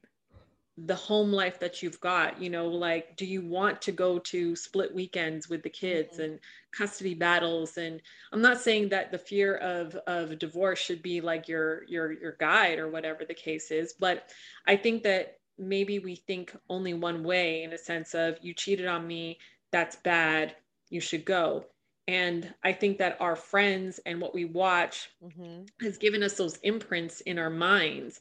the 0.78 0.94
home 0.94 1.32
life 1.32 1.58
that 1.60 1.82
you've 1.82 2.00
got? 2.00 2.40
You 2.40 2.50
know 2.50 2.66
like 2.66 3.16
do 3.16 3.26
you 3.26 3.42
want 3.42 3.80
to 3.82 3.92
go 3.92 4.18
to 4.18 4.56
split 4.56 4.94
weekends 4.94 5.48
with 5.48 5.62
the 5.62 5.70
kids 5.70 6.14
mm-hmm. 6.14 6.22
and 6.22 6.40
custody 6.72 7.14
battles? 7.14 7.76
And 7.76 8.00
i'm 8.32 8.42
not 8.42 8.60
saying 8.60 8.88
that 8.90 9.12
the 9.12 9.18
fear 9.18 9.56
of 9.56 9.94
of 10.06 10.38
divorce 10.38 10.78
should 10.78 11.02
be 11.02 11.20
like 11.20 11.48
your 11.48 11.84
your 11.84 12.12
your 12.12 12.36
guide 12.38 12.78
or 12.78 12.88
whatever 12.88 13.24
the 13.24 13.34
case 13.34 13.70
is 13.70 13.92
but 13.92 14.30
i 14.66 14.76
think 14.76 15.02
that 15.02 15.38
maybe 15.58 15.98
we 15.98 16.16
think 16.16 16.54
only 16.68 16.94
one 16.94 17.22
way 17.22 17.62
in 17.62 17.72
a 17.72 17.78
sense 17.78 18.14
of 18.14 18.36
you 18.42 18.54
cheated 18.54 18.86
on 18.86 19.06
me, 19.06 19.38
that's 19.72 19.96
bad, 19.96 20.54
you 20.90 21.00
should 21.00 21.24
go. 21.24 21.64
And 22.08 22.54
I 22.62 22.72
think 22.72 22.98
that 22.98 23.16
our 23.20 23.34
friends 23.34 23.98
and 24.06 24.20
what 24.20 24.34
we 24.34 24.44
watch 24.44 25.10
mm-hmm. 25.24 25.64
has 25.84 25.98
given 25.98 26.22
us 26.22 26.34
those 26.34 26.56
imprints 26.58 27.20
in 27.22 27.38
our 27.38 27.50
minds 27.50 28.20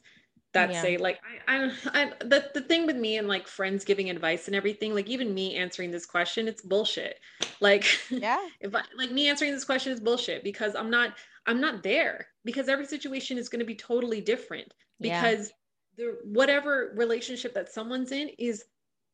that 0.56 0.72
yeah. 0.72 0.82
say 0.82 0.96
like 0.96 1.20
I, 1.46 1.56
I, 1.56 1.70
I 1.92 2.12
the, 2.20 2.50
the 2.54 2.62
thing 2.62 2.86
with 2.86 2.96
me 2.96 3.18
and 3.18 3.28
like 3.28 3.46
friends 3.46 3.84
giving 3.84 4.08
advice 4.08 4.46
and 4.46 4.56
everything 4.56 4.94
like 4.94 5.06
even 5.06 5.34
me 5.34 5.54
answering 5.54 5.90
this 5.90 6.06
question 6.06 6.48
it's 6.48 6.62
bullshit 6.62 7.20
like 7.60 7.84
yeah 8.10 8.40
if 8.60 8.74
I, 8.74 8.80
like 8.96 9.10
me 9.10 9.28
answering 9.28 9.52
this 9.52 9.64
question 9.64 9.92
is 9.92 10.00
bullshit 10.00 10.42
because 10.42 10.74
i'm 10.74 10.88
not 10.88 11.12
i'm 11.46 11.60
not 11.60 11.82
there 11.82 12.28
because 12.44 12.68
every 12.68 12.86
situation 12.86 13.36
is 13.36 13.50
going 13.50 13.60
to 13.60 13.66
be 13.66 13.74
totally 13.74 14.22
different 14.22 14.72
because 14.98 15.52
the 15.96 16.18
whatever 16.24 16.92
relationship 16.94 17.54
that 17.54 17.72
someone's 17.72 18.12
in 18.12 18.30
is 18.38 18.64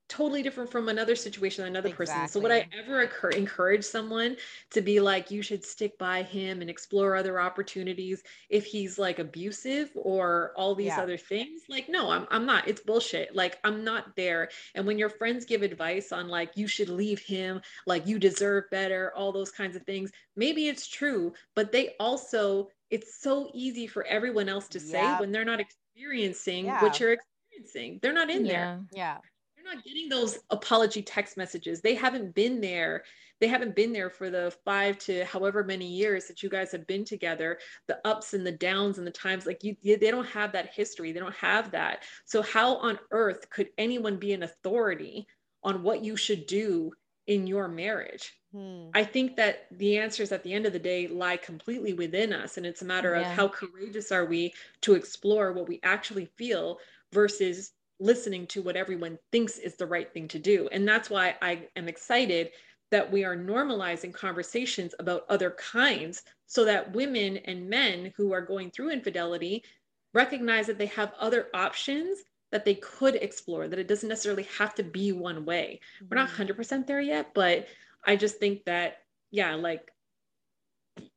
totally 0.09 0.43
different 0.43 0.71
from 0.71 0.91
another 0.91 1.17
situation 1.17 1.65
another 1.65 1.89
exactly. 1.89 2.07
person 2.07 2.29
so 2.29 2.39
would 2.39 2.53
i 2.53 2.69
ever 2.79 3.01
occur, 3.01 3.31
encourage 3.31 3.83
someone 3.83 4.37
to 4.71 4.83
be 4.83 5.01
like 5.01 5.31
you 5.31 5.41
should 5.41 5.65
stick 5.65 5.97
by 5.97 6.23
him 6.23 6.61
and 6.61 6.69
explore 6.69 7.17
other 7.17 7.41
opportunities 7.41 8.23
if 8.51 8.67
he's 8.67 8.99
like 8.99 9.21
abusive 9.21 9.91
or 9.95 10.53
all 10.55 10.75
these 10.75 10.89
yeah. 10.89 11.01
other 11.01 11.17
things 11.17 11.63
like 11.71 11.89
no 11.89 12.11
I'm, 12.11 12.27
I'm 12.31 12.45
not 12.45 12.69
it's 12.69 12.83
bullshit 12.83 13.35
like 13.35 13.59
i'm 13.65 13.85
not 13.85 14.15
there 14.15 14.51
and 14.75 14.85
when 14.87 14.99
your 14.99 15.09
friends 15.09 15.47
give 15.47 15.63
advice 15.63 16.13
on 16.13 16.29
like 16.29 16.59
you 16.59 16.67
should 16.67 16.91
leave 16.91 17.21
him 17.21 17.63
like 17.87 18.07
you 18.07 18.19
deserve 18.19 18.65
better 18.71 19.15
all 19.17 19.33
those 19.33 19.51
kinds 19.51 19.77
of 19.77 19.83
things 19.85 20.11
maybe 20.37 20.69
it's 20.69 20.87
true 20.87 21.33
but 21.55 21.73
they 21.73 21.95
also 21.99 22.69
it's 22.91 23.23
so 23.23 23.51
easy 23.55 23.87
for 23.87 24.05
everyone 24.05 24.51
else 24.51 24.69
to 24.69 24.79
say 24.79 25.01
yep. 25.01 25.21
when 25.21 25.33
they're 25.33 25.47
not 25.47 25.61
experiencing 25.95 26.67
yeah. 26.67 26.83
what 26.83 26.99
you're 27.01 27.13
experiencing. 27.13 27.99
They're 28.03 28.13
not 28.13 28.31
in 28.31 28.45
yeah. 28.45 28.53
there. 28.53 28.81
Yeah. 28.93 29.17
They're 29.57 29.75
not 29.75 29.85
getting 29.85 30.09
those 30.09 30.41
apology 30.51 31.03
text 31.03 31.37
messages. 31.37 31.81
They 31.81 31.95
haven't 31.95 32.35
been 32.35 32.61
there. 32.61 33.05
They 33.41 33.49
haven't 33.49 33.75
been 33.75 33.93
there 33.93 34.11
for 34.11 34.31
the 34.31 34.55
five 34.65 34.99
to 35.01 35.25
however 35.25 35.65
many 35.65 35.87
years 35.87 36.27
that 36.27 36.43
you 36.43 36.49
guys 36.49 36.71
have 36.73 36.87
been 36.87 37.05
together, 37.05 37.59
the 37.89 37.99
ups 38.07 38.35
and 38.35 38.47
the 38.47 38.53
downs 38.53 38.99
and 38.99 39.07
the 39.07 39.13
times 39.13 39.47
like 39.47 39.65
you 39.65 39.77
they 39.83 39.97
don't 40.11 40.29
have 40.29 40.53
that 40.53 40.73
history. 40.73 41.13
They 41.13 41.21
don't 41.21 41.35
have 41.35 41.71
that. 41.73 42.05
So 42.25 42.43
how 42.43 42.77
on 42.77 42.99
earth 43.11 43.51
could 43.51 43.69
anyone 43.79 44.17
be 44.17 44.33
an 44.33 44.45
authority 44.45 45.27
on 45.65 45.83
what 45.83 46.05
you 46.05 46.17
should 46.17 46.47
do 46.47 46.93
in 47.27 47.47
your 47.47 47.69
marriage? 47.69 48.33
Hmm. 48.53 48.89
I 48.95 49.05
think 49.05 49.37
that 49.37 49.67
the 49.71 49.99
answers 49.99 50.33
at 50.33 50.43
the 50.43 50.53
end 50.53 50.67
of 50.67 50.73
the 50.73 50.79
day 50.79 51.09
lie 51.09 51.37
completely 51.37 51.95
within 51.95 52.33
us. 52.33 52.57
And 52.57 52.67
it's 52.67 52.83
a 52.83 52.87
matter 52.87 53.15
yeah. 53.15 53.21
of 53.21 53.37
how 53.37 53.49
courageous 53.49 54.13
are 54.13 54.27
we 54.27 54.53
to 54.83 54.95
explore 54.95 55.53
what 55.53 55.69
we 55.69 55.81
actually 55.83 56.27
feel 56.37 56.79
versus 57.13 57.73
listening 58.01 58.47
to 58.49 58.63
what 58.63 58.77
everyone 58.77 59.19
thinks 59.31 59.59
is 59.59 59.77
the 59.77 59.87
right 59.87 60.13
thing 60.13 60.29
to 60.29 60.39
do. 60.39 60.69
And 60.73 60.87
that's 60.87 61.09
why 61.09 61.37
I 61.41 61.69
am 61.77 61.89
excited 61.89 62.51
that 62.91 63.11
we 63.11 63.25
are 63.25 63.37
normalizing 63.37 64.13
conversations 64.13 64.95
about 64.99 65.25
other 65.29 65.53
kinds 65.53 66.23
so 66.47 66.65
that 66.67 66.93
women 66.93 67.39
and 67.39 67.71
men 67.71 68.13
who 68.17 68.33
are 68.33 68.43
going 68.43 68.71
through 68.71 68.91
infidelity 68.91 69.65
recognize 70.13 70.67
that 70.67 70.77
they 70.77 70.87
have 70.87 71.15
other 71.19 71.49
options 71.55 72.19
that 72.53 72.65
they 72.65 72.75
could 72.75 73.17
explore, 73.17 73.67
that 73.67 73.79
it 73.79 73.89
doesn't 73.89 74.09
necessarily 74.09 74.47
have 74.59 74.75
to 74.77 74.85
be 74.85 75.11
one 75.11 75.45
way. 75.45 75.81
We're 76.09 76.19
not 76.19 76.29
100% 76.29 76.55
mm-hmm. 76.55 76.83
there 76.87 77.01
yet, 77.01 77.35
but 77.35 77.67
I 78.05 78.15
just 78.15 78.37
think 78.37 78.65
that, 78.67 78.99
yeah, 79.31 79.55
like, 79.55 79.91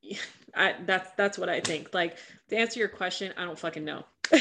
I, 0.56 0.76
that's 0.86 1.12
that's 1.18 1.38
what 1.38 1.50
I 1.50 1.60
think. 1.60 1.94
Like 1.94 2.18
to 2.50 2.56
answer 2.56 2.80
your 2.80 2.88
question, 2.88 3.34
I 3.38 3.44
don't 3.44 3.60
fucking 3.60 3.84
know. 3.84 4.06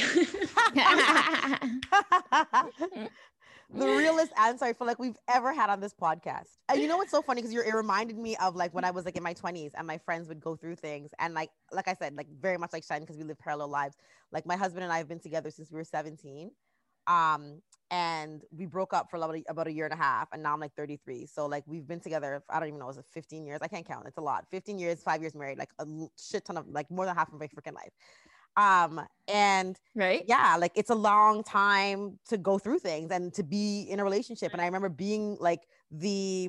the 3.74 3.86
realest 3.86 4.32
answer 4.38 4.64
I 4.64 4.72
feel 4.72 4.86
like 4.86 5.00
we've 5.00 5.18
ever 5.28 5.52
had 5.52 5.70
on 5.70 5.80
this 5.80 5.92
podcast. 5.92 6.50
And 6.68 6.80
you 6.80 6.86
know 6.86 6.96
what's 6.96 7.10
so 7.10 7.20
funny? 7.20 7.42
Because 7.42 7.56
it 7.56 7.74
reminded 7.74 8.16
me 8.16 8.36
of 8.36 8.54
like 8.54 8.72
when 8.72 8.84
I 8.84 8.92
was 8.92 9.04
like 9.04 9.16
in 9.16 9.24
my 9.24 9.34
20s 9.34 9.72
and 9.76 9.86
my 9.86 9.98
friends 9.98 10.28
would 10.28 10.40
go 10.40 10.54
through 10.54 10.76
things. 10.76 11.10
And 11.18 11.34
like, 11.34 11.50
like 11.72 11.88
I 11.88 11.94
said, 11.94 12.16
like 12.16 12.28
very 12.40 12.58
much 12.58 12.72
like 12.72 12.84
Shan, 12.84 13.00
because 13.00 13.16
we 13.16 13.24
live 13.24 13.38
parallel 13.38 13.68
lives. 13.68 13.96
Like 14.30 14.46
my 14.46 14.56
husband 14.56 14.84
and 14.84 14.92
I 14.92 14.98
have 14.98 15.08
been 15.08 15.18
together 15.18 15.50
since 15.50 15.72
we 15.72 15.76
were 15.76 15.84
17. 15.84 16.50
Um, 17.06 17.60
and 17.90 18.42
we 18.50 18.66
broke 18.66 18.92
up 18.92 19.08
for 19.10 19.16
about 19.16 19.36
a, 19.36 19.44
about 19.48 19.66
a 19.66 19.72
year 19.72 19.84
and 19.84 19.94
a 19.94 19.96
half. 19.96 20.28
And 20.32 20.42
now 20.42 20.52
I'm 20.52 20.60
like 20.60 20.74
33. 20.74 21.26
So 21.26 21.46
like 21.46 21.62
we've 21.66 21.86
been 21.86 22.00
together, 22.00 22.42
I 22.50 22.58
don't 22.58 22.68
even 22.68 22.80
know, 22.80 22.86
was 22.86 22.98
it 22.98 23.04
15 23.12 23.46
years? 23.46 23.60
I 23.62 23.68
can't 23.68 23.86
count. 23.86 24.06
It's 24.08 24.18
a 24.18 24.22
lot. 24.22 24.46
15 24.50 24.78
years, 24.78 25.02
five 25.02 25.20
years 25.20 25.34
married, 25.34 25.58
like 25.58 25.70
a 25.78 25.86
shit 26.18 26.44
ton 26.44 26.56
of 26.56 26.66
like 26.68 26.90
more 26.90 27.04
than 27.04 27.14
half 27.14 27.32
of 27.32 27.38
my 27.38 27.46
freaking 27.46 27.74
life 27.74 27.92
um 28.56 29.00
and 29.26 29.80
right 29.94 30.24
yeah 30.28 30.56
like 30.56 30.72
it's 30.76 30.90
a 30.90 30.94
long 30.94 31.42
time 31.42 32.18
to 32.24 32.38
go 32.38 32.58
through 32.58 32.78
things 32.78 33.10
and 33.10 33.34
to 33.34 33.42
be 33.42 33.82
in 33.90 33.98
a 33.98 34.04
relationship 34.04 34.52
and 34.52 34.62
i 34.62 34.64
remember 34.64 34.88
being 34.88 35.36
like 35.40 35.62
the 35.90 36.48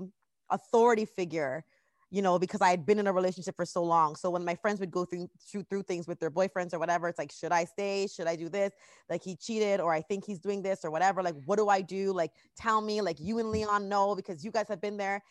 authority 0.52 1.06
figure 1.06 1.66
you 2.12 2.22
know 2.22 2.38
because 2.38 2.62
i 2.62 2.70
had 2.70 2.86
been 2.86 3.00
in 3.00 3.08
a 3.08 3.14
relationship 3.14 3.56
for 3.56 3.66
so 3.66 3.84
long. 3.84 4.16
So 4.16 4.30
when 4.30 4.46
my 4.46 4.56
friends 4.56 4.80
would 4.80 4.92
go 4.92 5.06
through 5.06 5.30
through 5.70 5.84
things 5.84 6.08
with 6.08 6.20
their 6.20 6.32
boyfriends 6.32 6.74
or 6.74 6.80
whatever 6.80 7.08
it's 7.08 7.20
like 7.20 7.32
should 7.32 7.52
i 7.52 7.66
stay? 7.66 8.08
Should 8.08 8.28
i 8.28 8.36
do 8.36 8.50
this? 8.50 8.74
Like 9.10 9.24
he 9.24 9.36
cheated 9.36 9.80
or 9.80 9.94
i 9.94 10.02
think 10.02 10.26
he's 10.26 10.40
doing 10.40 10.62
this 10.62 10.84
or 10.84 10.92
whatever. 10.92 11.24
Like 11.24 11.36
what 11.46 11.58
do 11.58 11.70
i 11.70 11.82
do? 11.82 12.14
Like 12.14 12.32
tell 12.58 12.82
me 12.82 13.02
like 13.02 13.20
you 13.20 13.40
and 13.40 13.48
mm-hmm. 13.48 13.70
leon 13.70 13.90
know 13.90 14.16
because 14.16 14.44
you 14.44 14.52
guys 14.52 14.68
have 14.70 14.82
been 14.82 14.98
there. 14.98 15.22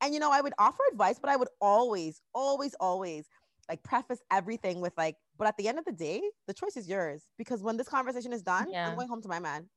And 0.00 0.12
you 0.12 0.20
know 0.20 0.30
i 0.30 0.40
would 0.40 0.54
offer 0.58 0.82
advice 0.90 1.18
but 1.20 1.30
i 1.30 1.36
would 1.36 1.48
always 1.60 2.20
always 2.34 2.74
always 2.80 3.26
like 3.68 3.82
preface 3.82 4.20
everything 4.30 4.80
with 4.80 4.92
like, 4.96 5.16
but 5.38 5.46
at 5.46 5.56
the 5.56 5.68
end 5.68 5.78
of 5.78 5.84
the 5.84 5.92
day, 5.92 6.22
the 6.46 6.54
choice 6.54 6.76
is 6.76 6.88
yours 6.88 7.22
because 7.38 7.62
when 7.62 7.76
this 7.76 7.88
conversation 7.88 8.32
is 8.32 8.42
done, 8.42 8.68
yeah. 8.70 8.88
I'm 8.88 8.94
going 8.94 9.08
home 9.08 9.22
to 9.22 9.28
my 9.28 9.38
man. 9.38 9.68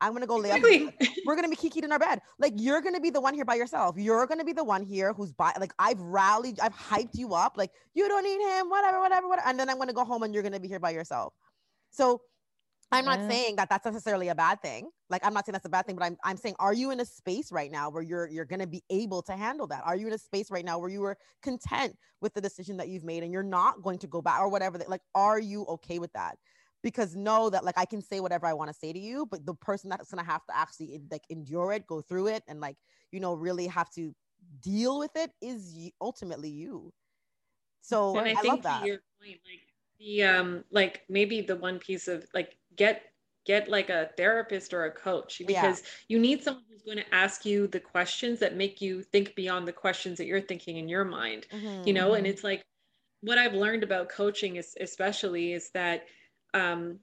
I'm 0.00 0.12
gonna 0.12 0.26
go 0.26 0.36
lay 0.36 0.50
up. 0.50 0.60
We're 1.26 1.36
gonna 1.36 1.48
be 1.48 1.56
kikied 1.56 1.84
in 1.84 1.92
our 1.92 1.98
bed. 1.98 2.20
Like 2.38 2.54
you're 2.56 2.80
gonna 2.80 3.00
be 3.00 3.10
the 3.10 3.20
one 3.20 3.34
here 3.34 3.44
by 3.44 3.56
yourself. 3.56 3.96
You're 3.98 4.26
gonna 4.26 4.44
be 4.44 4.52
the 4.52 4.64
one 4.64 4.82
here 4.84 5.12
who's 5.12 5.32
by. 5.32 5.52
Like 5.58 5.72
I've 5.78 6.00
rallied, 6.00 6.60
I've 6.60 6.74
hyped 6.74 7.14
you 7.16 7.34
up. 7.34 7.56
Like 7.56 7.70
you 7.94 8.08
don't 8.08 8.24
need 8.24 8.40
him, 8.40 8.70
whatever, 8.70 9.00
whatever, 9.00 9.28
whatever. 9.28 9.48
And 9.48 9.58
then 9.58 9.68
I'm 9.68 9.78
gonna 9.78 9.92
go 9.92 10.04
home 10.04 10.22
and 10.22 10.32
you're 10.32 10.42
gonna 10.42 10.60
be 10.60 10.68
here 10.68 10.80
by 10.80 10.90
yourself. 10.90 11.34
So 11.90 12.22
I'm 12.90 13.04
not 13.04 13.20
saying 13.28 13.56
that 13.56 13.68
that's 13.68 13.84
necessarily 13.84 14.28
a 14.28 14.34
bad 14.34 14.62
thing. 14.62 14.88
Like 15.10 15.24
I'm 15.24 15.34
not 15.34 15.44
saying 15.44 15.52
that's 15.52 15.66
a 15.66 15.70
bad 15.70 15.86
thing, 15.86 15.96
but 15.96 16.04
I'm 16.04 16.16
I'm 16.24 16.36
saying 16.36 16.54
are 16.58 16.72
you 16.72 16.90
in 16.90 17.00
a 17.00 17.04
space 17.04 17.52
right 17.52 17.70
now 17.70 17.90
where 17.90 18.02
you're 18.02 18.28
you're 18.28 18.46
to 18.46 18.66
be 18.66 18.82
able 18.88 19.22
to 19.22 19.32
handle 19.32 19.66
that? 19.66 19.82
Are 19.84 19.96
you 19.96 20.06
in 20.06 20.12
a 20.12 20.18
space 20.18 20.50
right 20.50 20.64
now 20.64 20.78
where 20.78 20.88
you 20.88 21.04
are 21.04 21.18
content 21.42 21.96
with 22.20 22.32
the 22.34 22.40
decision 22.40 22.76
that 22.78 22.88
you've 22.88 23.04
made 23.04 23.22
and 23.22 23.32
you're 23.32 23.42
not 23.42 23.82
going 23.82 23.98
to 23.98 24.06
go 24.06 24.22
back 24.22 24.40
or 24.40 24.48
whatever? 24.48 24.78
That, 24.78 24.88
like 24.88 25.02
are 25.14 25.38
you 25.38 25.64
okay 25.64 25.98
with 25.98 26.12
that? 26.14 26.38
Because 26.88 27.14
know 27.14 27.50
that 27.50 27.64
like 27.64 27.76
I 27.76 27.84
can 27.84 28.00
say 28.00 28.20
whatever 28.20 28.46
I 28.46 28.54
want 28.54 28.70
to 28.70 28.74
say 28.74 28.92
to 28.92 28.98
you, 28.98 29.26
but 29.30 29.44
the 29.44 29.54
person 29.54 29.90
that's 29.90 30.10
going 30.10 30.24
to 30.24 30.30
have 30.30 30.44
to 30.46 30.56
actually 30.56 31.00
like 31.10 31.24
endure 31.28 31.72
it, 31.72 31.86
go 31.86 32.00
through 32.00 32.28
it 32.28 32.42
and 32.48 32.60
like, 32.60 32.76
you 33.12 33.20
know, 33.20 33.34
really 33.34 33.66
have 33.66 33.90
to 33.90 34.14
deal 34.62 34.98
with 34.98 35.10
it 35.14 35.30
is 35.42 35.90
ultimately 36.00 36.48
you. 36.48 36.90
So 37.82 38.16
and 38.16 38.28
I, 38.28 38.40
I 38.40 38.42
love 38.42 38.62
that. 38.62 38.80
Point, 38.80 39.00
like 39.20 39.60
the 39.98 40.24
um 40.24 40.64
like 40.70 41.02
maybe 41.08 41.40
the 41.40 41.56
one 41.56 41.78
piece 41.78 42.08
of 42.08 42.26
like 42.34 42.56
get 42.76 43.02
get 43.44 43.68
like 43.68 43.88
a 43.90 44.10
therapist 44.16 44.74
or 44.74 44.84
a 44.84 44.90
coach 44.90 45.40
because 45.46 45.80
yeah. 45.80 45.86
you 46.08 46.18
need 46.18 46.42
someone 46.42 46.62
who's 46.70 46.82
going 46.82 46.98
to 46.98 47.14
ask 47.14 47.46
you 47.46 47.66
the 47.66 47.80
questions 47.80 48.38
that 48.38 48.56
make 48.56 48.80
you 48.82 49.02
think 49.02 49.34
beyond 49.34 49.66
the 49.66 49.72
questions 49.72 50.18
that 50.18 50.26
you're 50.26 50.40
thinking 50.40 50.76
in 50.76 50.88
your 50.88 51.04
mind 51.04 51.46
mm-hmm. 51.50 51.86
you 51.86 51.94
know 51.94 52.12
and 52.12 52.24
mm-hmm. 52.24 52.32
it's 52.32 52.44
like 52.44 52.62
what 53.22 53.38
i've 53.38 53.54
learned 53.54 53.82
about 53.82 54.10
coaching 54.10 54.56
is 54.56 54.76
especially 54.80 55.54
is 55.54 55.70
that 55.70 56.04
um 56.54 56.98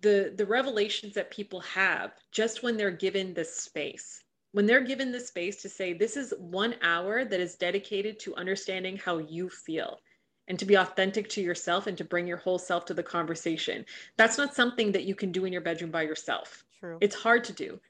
the 0.00 0.32
the 0.36 0.46
revelations 0.46 1.14
that 1.14 1.30
people 1.30 1.60
have 1.60 2.12
just 2.32 2.62
when 2.62 2.76
they're 2.76 2.90
given 2.90 3.34
the 3.34 3.44
space 3.44 4.22
when 4.52 4.66
they're 4.66 4.80
given 4.80 5.12
the 5.12 5.20
space 5.20 5.60
to 5.60 5.68
say 5.68 5.92
this 5.92 6.16
is 6.16 6.32
one 6.38 6.74
hour 6.82 7.24
that 7.24 7.40
is 7.40 7.56
dedicated 7.56 8.18
to 8.18 8.34
understanding 8.36 8.96
how 8.96 9.18
you 9.18 9.50
feel 9.50 10.00
and 10.48 10.58
to 10.58 10.64
be 10.64 10.76
authentic 10.76 11.28
to 11.28 11.42
yourself 11.42 11.86
and 11.86 11.98
to 11.98 12.04
bring 12.04 12.26
your 12.26 12.36
whole 12.36 12.58
self 12.58 12.84
to 12.86 12.94
the 12.94 13.02
conversation. 13.02 13.84
That's 14.16 14.38
not 14.38 14.54
something 14.54 14.92
that 14.92 15.04
you 15.04 15.14
can 15.14 15.32
do 15.32 15.44
in 15.44 15.52
your 15.52 15.62
bedroom 15.62 15.90
by 15.90 16.02
yourself. 16.02 16.64
True. 16.80 16.98
It's 17.00 17.16
hard 17.16 17.44
to 17.44 17.52
do 17.52 17.80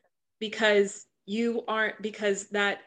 because 0.40 1.06
you 1.26 1.62
aren't 1.68 2.00
because 2.00 2.46
that 2.48 2.80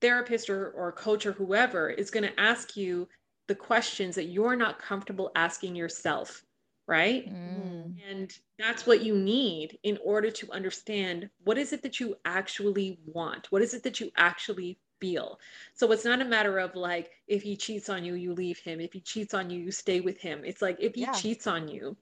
therapist 0.00 0.48
or, 0.48 0.70
or 0.70 0.92
coach 0.92 1.26
or 1.26 1.32
whoever 1.32 1.90
is 1.90 2.10
going 2.10 2.24
to 2.24 2.40
ask 2.40 2.76
you 2.76 3.08
the 3.48 3.54
questions 3.54 4.14
that 4.14 4.26
you're 4.26 4.56
not 4.56 4.78
comfortable 4.78 5.32
asking 5.34 5.74
yourself 5.74 6.42
right 6.88 7.32
mm. 7.32 7.94
and 8.10 8.38
that's 8.58 8.84
what 8.86 9.04
you 9.04 9.14
need 9.14 9.78
in 9.84 9.96
order 10.04 10.30
to 10.30 10.50
understand 10.50 11.30
what 11.44 11.56
is 11.56 11.72
it 11.72 11.82
that 11.82 12.00
you 12.00 12.16
actually 12.24 12.98
want 13.06 13.46
what 13.52 13.62
is 13.62 13.74
it 13.74 13.84
that 13.84 14.00
you 14.00 14.10
actually 14.16 14.76
feel. 15.00 15.38
So 15.74 15.90
it's 15.92 16.04
not 16.04 16.20
a 16.20 16.24
matter 16.24 16.58
of 16.58 16.74
like, 16.74 17.10
if 17.26 17.42
he 17.42 17.56
cheats 17.56 17.88
on 17.88 18.04
you, 18.04 18.14
you 18.14 18.34
leave 18.34 18.58
him. 18.58 18.80
If 18.80 18.92
he 18.92 19.00
cheats 19.00 19.34
on 19.34 19.50
you, 19.50 19.60
you 19.60 19.70
stay 19.70 20.00
with 20.00 20.20
him. 20.20 20.42
It's 20.44 20.62
like, 20.62 20.76
if 20.80 20.94
he 20.94 21.02
yeah. 21.02 21.12
cheats 21.12 21.46
on 21.46 21.68
you, 21.68 21.96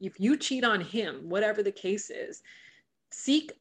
if 0.00 0.18
you 0.18 0.36
cheat 0.36 0.64
on 0.64 0.80
him, 0.80 1.28
whatever 1.28 1.62
the 1.62 1.72
case 1.72 2.10
is, 2.10 2.42
seek 3.10 3.52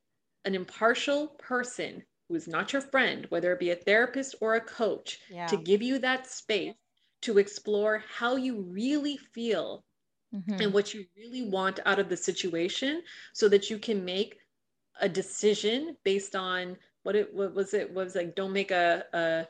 an 0.45 0.55
impartial 0.55 1.27
person 1.27 2.03
who 2.27 2.35
is 2.35 2.47
not 2.47 2.71
your 2.71 2.81
friend, 2.81 3.25
whether 3.29 3.51
it 3.51 3.59
be 3.59 3.71
a 3.71 3.75
therapist 3.75 4.35
or 4.39 4.55
a 4.55 4.61
coach, 4.61 5.19
yeah. 5.29 5.47
to 5.47 5.57
give 5.57 5.81
you 5.81 5.99
that 5.99 6.27
space 6.27 6.75
to 7.21 7.37
explore 7.37 8.03
how 8.07 8.37
you 8.37 8.61
really 8.61 9.17
feel 9.17 9.83
mm-hmm. 10.33 10.61
and 10.61 10.73
what 10.73 10.93
you 10.93 11.05
really 11.17 11.49
want 11.49 11.79
out 11.85 11.99
of 11.99 12.09
the 12.09 12.17
situation 12.17 13.01
so 13.33 13.49
that 13.49 13.69
you 13.69 13.77
can 13.77 14.03
make 14.03 14.37
a 15.01 15.09
decision 15.09 15.95
based 16.03 16.35
on 16.35 16.77
what 17.03 17.15
it 17.15 17.33
what 17.33 17.53
was 17.53 17.73
it 17.73 17.93
what 17.93 18.05
was 18.05 18.15
like 18.15 18.35
don't 18.35 18.53
make 18.53 18.71
a 18.71 19.03
a, 19.13 19.17
a 19.17 19.47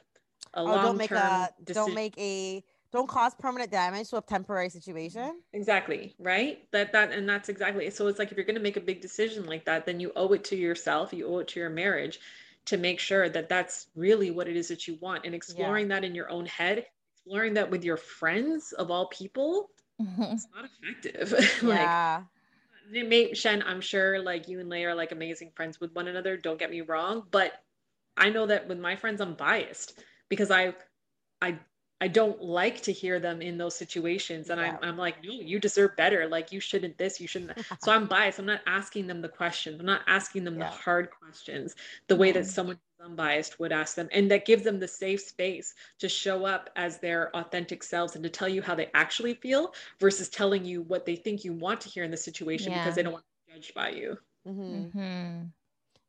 oh, 0.56 0.64
long 0.64 0.86
don't 0.86 0.98
make 0.98 1.12
a 1.12 1.50
decision. 1.64 1.86
don't 1.86 1.96
make 1.96 2.18
a 2.18 2.64
don't 2.92 3.08
cause 3.08 3.36
permanent 3.36 3.72
damage 3.72 4.10
to 4.10 4.18
a 4.18 4.22
temporary 4.22 4.70
situation 4.70 5.42
exactly 5.54 6.16
right 6.20 6.60
that 6.72 6.92
that 6.92 7.12
and 7.12 7.28
that's 7.28 7.50
exactly 7.50 7.90
so 7.90 8.08
it's 8.08 8.20
like 8.20 8.32
if 8.32 8.38
you're 8.38 8.46
going 8.46 8.56
to 8.56 8.62
make 8.62 8.78
a 8.78 8.82
big 8.82 9.02
decision 9.02 9.46
like 9.46 9.66
that 9.66 9.86
then 9.86 10.00
you 10.00 10.12
owe 10.16 10.32
it 10.34 10.44
to 10.44 10.56
yourself 10.56 11.14
you 11.14 11.28
owe 11.28 11.40
it 11.40 11.48
to 11.48 11.60
your 11.60 11.70
marriage 11.70 12.20
to 12.66 12.78
make 12.78 13.00
sure 13.00 13.30
that 13.30 13.50
that's 13.50 13.88
really 13.96 14.30
what 14.30 14.48
it 14.48 14.56
is 14.56 14.68
that 14.68 14.88
you 14.88 14.98
want 15.02 15.26
and 15.26 15.34
exploring 15.34 15.90
yeah. 15.90 15.96
that 15.96 16.06
in 16.06 16.14
your 16.14 16.30
own 16.30 16.46
head 16.46 16.86
exploring 17.16 17.54
that 17.54 17.70
with 17.70 17.84
your 17.84 17.98
friends 17.98 18.72
of 18.74 18.92
all 18.92 19.08
people 19.08 19.70
mm-hmm. 20.02 20.24
it's 20.24 20.48
not 20.56 20.66
effective 20.66 21.32
like 21.64 21.80
yeah 21.80 22.24
may, 22.92 23.34
Shan, 23.34 23.64
I'm 23.66 23.82
sure 23.82 24.22
like 24.22 24.48
you 24.48 24.60
and 24.60 24.70
Leigh 24.70 24.86
are 24.86 24.96
like 24.96 25.12
amazing 25.12 25.52
friends 25.56 25.80
with 25.80 25.94
one 25.94 26.08
another. 26.08 26.38
Don't 26.38 26.60
get 26.60 26.72
me 26.72 26.82
wrong, 26.82 27.24
but 27.32 27.54
I 28.18 28.30
know 28.30 28.48
that 28.48 28.68
with 28.68 28.80
my 28.80 28.96
friends, 28.96 29.22
I'm 29.22 29.36
biased 29.36 30.00
because 30.28 30.52
I, 30.52 30.74
I, 31.42 31.60
I 32.02 32.08
don't 32.08 32.42
like 32.42 32.82
to 32.84 32.94
hear 32.94 33.20
them 33.20 33.42
in 33.42 33.58
those 33.58 33.76
situations, 33.76 34.50
and 34.50 34.60
yeah. 34.60 34.78
I'm, 34.82 34.90
I'm 34.90 34.98
like, 34.98 35.24
no, 35.24 35.34
you 35.34 35.60
deserve 35.60 35.96
better. 35.96 36.28
Like 36.28 36.52
you 36.52 36.60
shouldn't 36.60 36.98
this, 36.98 37.20
you 37.20 37.28
shouldn't. 37.28 37.52
so 37.82 37.92
I'm 37.92 38.08
biased. 38.08 38.40
I'm 38.40 38.46
not 38.46 38.62
asking 38.68 39.08
them 39.08 39.22
the 39.22 39.30
questions. 39.30 39.80
I'm 39.80 39.86
not 39.86 40.02
asking 40.08 40.44
them 40.44 40.58
yeah. 40.58 40.70
the 40.70 40.76
hard 40.76 41.10
questions 41.12 41.76
the 42.08 42.16
way 42.16 42.32
that 42.32 42.46
someone 42.46 42.80
unbiased 43.04 43.60
would 43.60 43.72
ask 43.72 43.96
them 43.96 44.10
and 44.12 44.30
that 44.30 44.46
gives 44.46 44.64
them 44.64 44.80
the 44.80 44.88
safe 44.88 45.22
space 45.22 45.74
to 46.00 46.10
show 46.10 46.46
up 46.46 46.70
as 46.76 47.00
their 47.00 47.36
authentic 47.36 47.82
selves 47.82 48.16
and 48.16 48.24
to 48.24 48.30
tell 48.30 48.50
you 48.50 48.62
how 48.62 48.76
they 48.76 48.90
actually 48.94 49.34
feel 49.36 49.74
versus 50.00 50.28
telling 50.28 50.66
you 50.66 50.82
what 50.82 51.06
they 51.06 51.16
think 51.16 51.46
you 51.46 51.54
want 51.54 51.80
to 51.80 51.90
hear 51.90 52.04
in 52.04 52.12
the 52.12 52.18
situation 52.18 52.72
yeah. 52.72 52.80
because 52.80 52.96
they 52.96 53.04
don't 53.04 53.14
want 53.14 53.24
to 53.24 53.54
be 53.54 53.60
judged 53.60 53.74
by 53.74 53.90
you 53.90 54.18
mm-hmm. 54.48 55.00
Mm-hmm. 55.00 55.44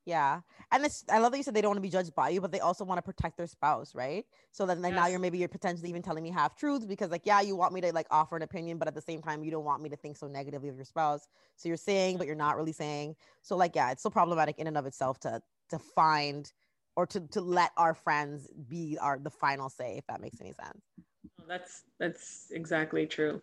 Yeah. 0.07 0.41
And 0.73 0.85
this 0.85 1.05
i 1.11 1.19
love 1.19 1.33
that 1.33 1.39
you 1.39 1.45
said 1.45 1.55
they 1.55 1.61
don't 1.61 1.71
want 1.71 1.79
to 1.79 1.83
be 1.83 1.91
judged 1.91 2.15
by 2.15 2.29
you 2.31 2.41
but 2.41 2.53
they 2.53 2.61
also 2.61 2.85
want 2.85 2.99
to 2.99 3.03
protect 3.03 3.37
their 3.37 3.47
spouse 3.47 3.95
right? 3.95 4.25
So 4.53 4.67
then, 4.67 4.83
then 4.83 4.93
yes. 4.93 5.01
now 5.01 5.07
you're 5.09 5.19
maybe 5.19 5.39
you're 5.39 5.49
potentially 5.49 5.89
even 5.89 6.03
telling 6.03 6.23
me 6.23 6.31
half 6.31 6.57
truths 6.57 6.85
because 6.87 7.11
like 7.11 7.23
yeah 7.25 7.41
you 7.41 7.57
want 7.57 7.73
me 7.73 7.81
to 7.83 7.93
like 7.93 8.07
offer 8.11 8.37
an 8.37 8.43
opinion 8.43 8.79
but 8.79 8.89
at 8.89 8.95
the 8.95 9.03
same 9.03 9.21
time 9.21 9.45
you 9.45 9.51
don't 9.51 9.65
want 9.65 9.83
me 9.83 9.89
to 9.91 9.97
think 9.97 10.17
so 10.17 10.27
negatively 10.27 10.69
of 10.69 10.77
your 10.77 10.85
spouse. 10.85 11.29
So 11.57 11.69
you're 11.69 11.77
saying 11.77 12.19
but 12.19 12.27
you're 12.27 12.37
not 12.37 12.57
really 12.57 12.73
saying. 12.73 13.17
So 13.43 13.57
like 13.57 13.75
yeah 13.75 13.91
it's 13.91 14.03
so 14.03 14.11
problematic 14.11 14.59
in 14.59 14.67
and 14.67 14.77
of 14.77 14.87
itself 14.87 15.19
to 15.21 15.43
to 15.71 15.79
find 15.79 16.51
or 16.97 17.07
to 17.07 17.21
to 17.21 17.41
let 17.41 17.71
our 17.77 17.95
friends 17.95 18.49
be 18.69 18.99
our 19.01 19.19
the 19.19 19.31
final 19.31 19.69
say 19.69 19.97
if 19.99 20.07
that 20.07 20.21
makes 20.21 20.41
any 20.41 20.53
sense. 20.53 20.83
That's 21.49 21.83
that's 21.99 22.47
exactly 22.51 23.07
true. 23.07 23.43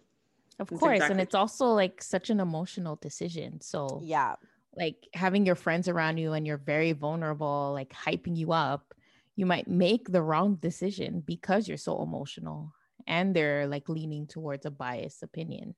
Of 0.60 0.70
that's 0.70 0.80
course 0.80 0.96
exactly 0.96 1.14
and 1.14 1.22
it's 1.22 1.36
also 1.36 1.68
like 1.68 2.02
such 2.02 2.32
an 2.32 2.40
emotional 2.40 2.96
decision 2.96 3.62
so 3.62 4.02
yeah 4.04 4.36
like 4.78 5.08
having 5.14 5.46
your 5.46 5.56
friends 5.56 5.88
around 5.88 6.18
you 6.18 6.34
and 6.34 6.46
you're 6.46 6.58
very 6.58 6.92
vulnerable 6.92 7.72
like 7.74 7.92
hyping 7.92 8.38
you 8.38 8.52
up 8.52 8.94
you 9.38 9.46
might 9.46 9.68
make 9.68 10.12
the 10.12 10.22
wrong 10.22 10.56
decision 10.56 11.22
because 11.26 11.68
you're 11.68 11.78
so 11.78 12.02
emotional 12.02 12.74
and 13.06 13.36
they're 13.36 13.68
like 13.68 13.88
leaning 13.88 14.28
towards 14.28 14.66
a 14.66 14.72
biased 14.72 15.24
opinion. 15.24 15.76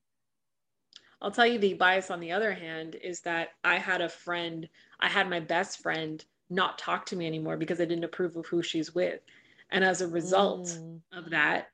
I'll 1.22 1.32
tell 1.32 1.46
you 1.46 1.60
the 1.60 1.74
bias 1.74 2.10
on 2.10 2.22
the 2.22 2.32
other 2.32 2.54
hand 2.54 2.96
is 2.96 3.20
that 3.22 3.50
I 3.64 3.78
had 3.78 4.02
a 4.02 4.08
friend, 4.10 4.68
I 5.02 5.10
had 5.10 5.30
my 5.30 5.42
best 5.42 5.82
friend 5.82 6.24
not 6.50 6.80
talk 6.80 7.06
to 7.08 7.18
me 7.18 7.28
anymore 7.28 7.58
because 7.58 7.82
I 7.82 7.86
didn't 7.86 8.06
approve 8.06 8.38
of 8.38 8.46
who 8.46 8.64
she's 8.64 8.96
with. 8.96 9.20
And 9.72 9.84
as 9.84 10.02
a 10.02 10.08
result 10.08 10.68
mm. 10.68 11.02
of 11.12 11.30
that, 11.32 11.68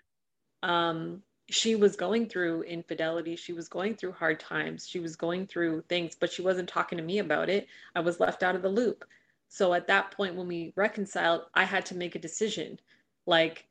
um, 0.63 1.21
she 1.49 1.75
was 1.75 1.95
going 1.95 2.27
through 2.27 2.63
infidelity. 2.63 3.35
She 3.35 3.53
was 3.53 3.67
going 3.67 3.95
through 3.95 4.13
hard 4.13 4.39
times. 4.39 4.87
She 4.87 4.99
was 4.99 5.15
going 5.15 5.45
through 5.45 5.83
things, 5.87 6.15
but 6.19 6.31
she 6.31 6.41
wasn't 6.41 6.69
talking 6.69 6.97
to 6.97 7.03
me 7.03 7.19
about 7.19 7.49
it. 7.49 7.67
I 7.95 7.99
was 7.99 8.19
left 8.19 8.41
out 8.41 8.55
of 8.55 8.61
the 8.61 8.69
loop. 8.69 9.05
So 9.47 9.73
at 9.73 9.87
that 9.87 10.11
point, 10.11 10.35
when 10.35 10.47
we 10.47 10.73
reconciled, 10.75 11.43
I 11.53 11.63
had 11.63 11.85
to 11.87 11.95
make 11.95 12.15
a 12.15 12.19
decision 12.19 12.79
like, 13.27 13.67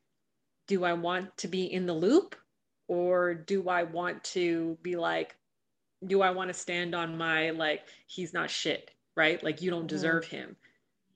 do 0.67 0.83
I 0.83 0.93
want 0.93 1.35
to 1.37 1.47
be 1.47 1.71
in 1.71 1.85
the 1.85 1.93
loop 1.93 2.35
or 2.87 3.33
do 3.33 3.67
I 3.67 3.83
want 3.83 4.23
to 4.25 4.77
be 4.81 4.95
like, 4.95 5.35
do 6.07 6.21
I 6.21 6.31
want 6.31 6.49
to 6.49 6.53
stand 6.53 6.95
on 6.95 7.17
my 7.17 7.49
like, 7.51 7.83
he's 8.07 8.33
not 8.33 8.49
shit, 8.49 8.91
right? 9.15 9.43
Like, 9.43 9.61
you 9.61 9.69
don't 9.69 9.81
mm-hmm. 9.81 9.87
deserve 9.87 10.25
mm-hmm. 10.25 10.35
him. 10.35 10.55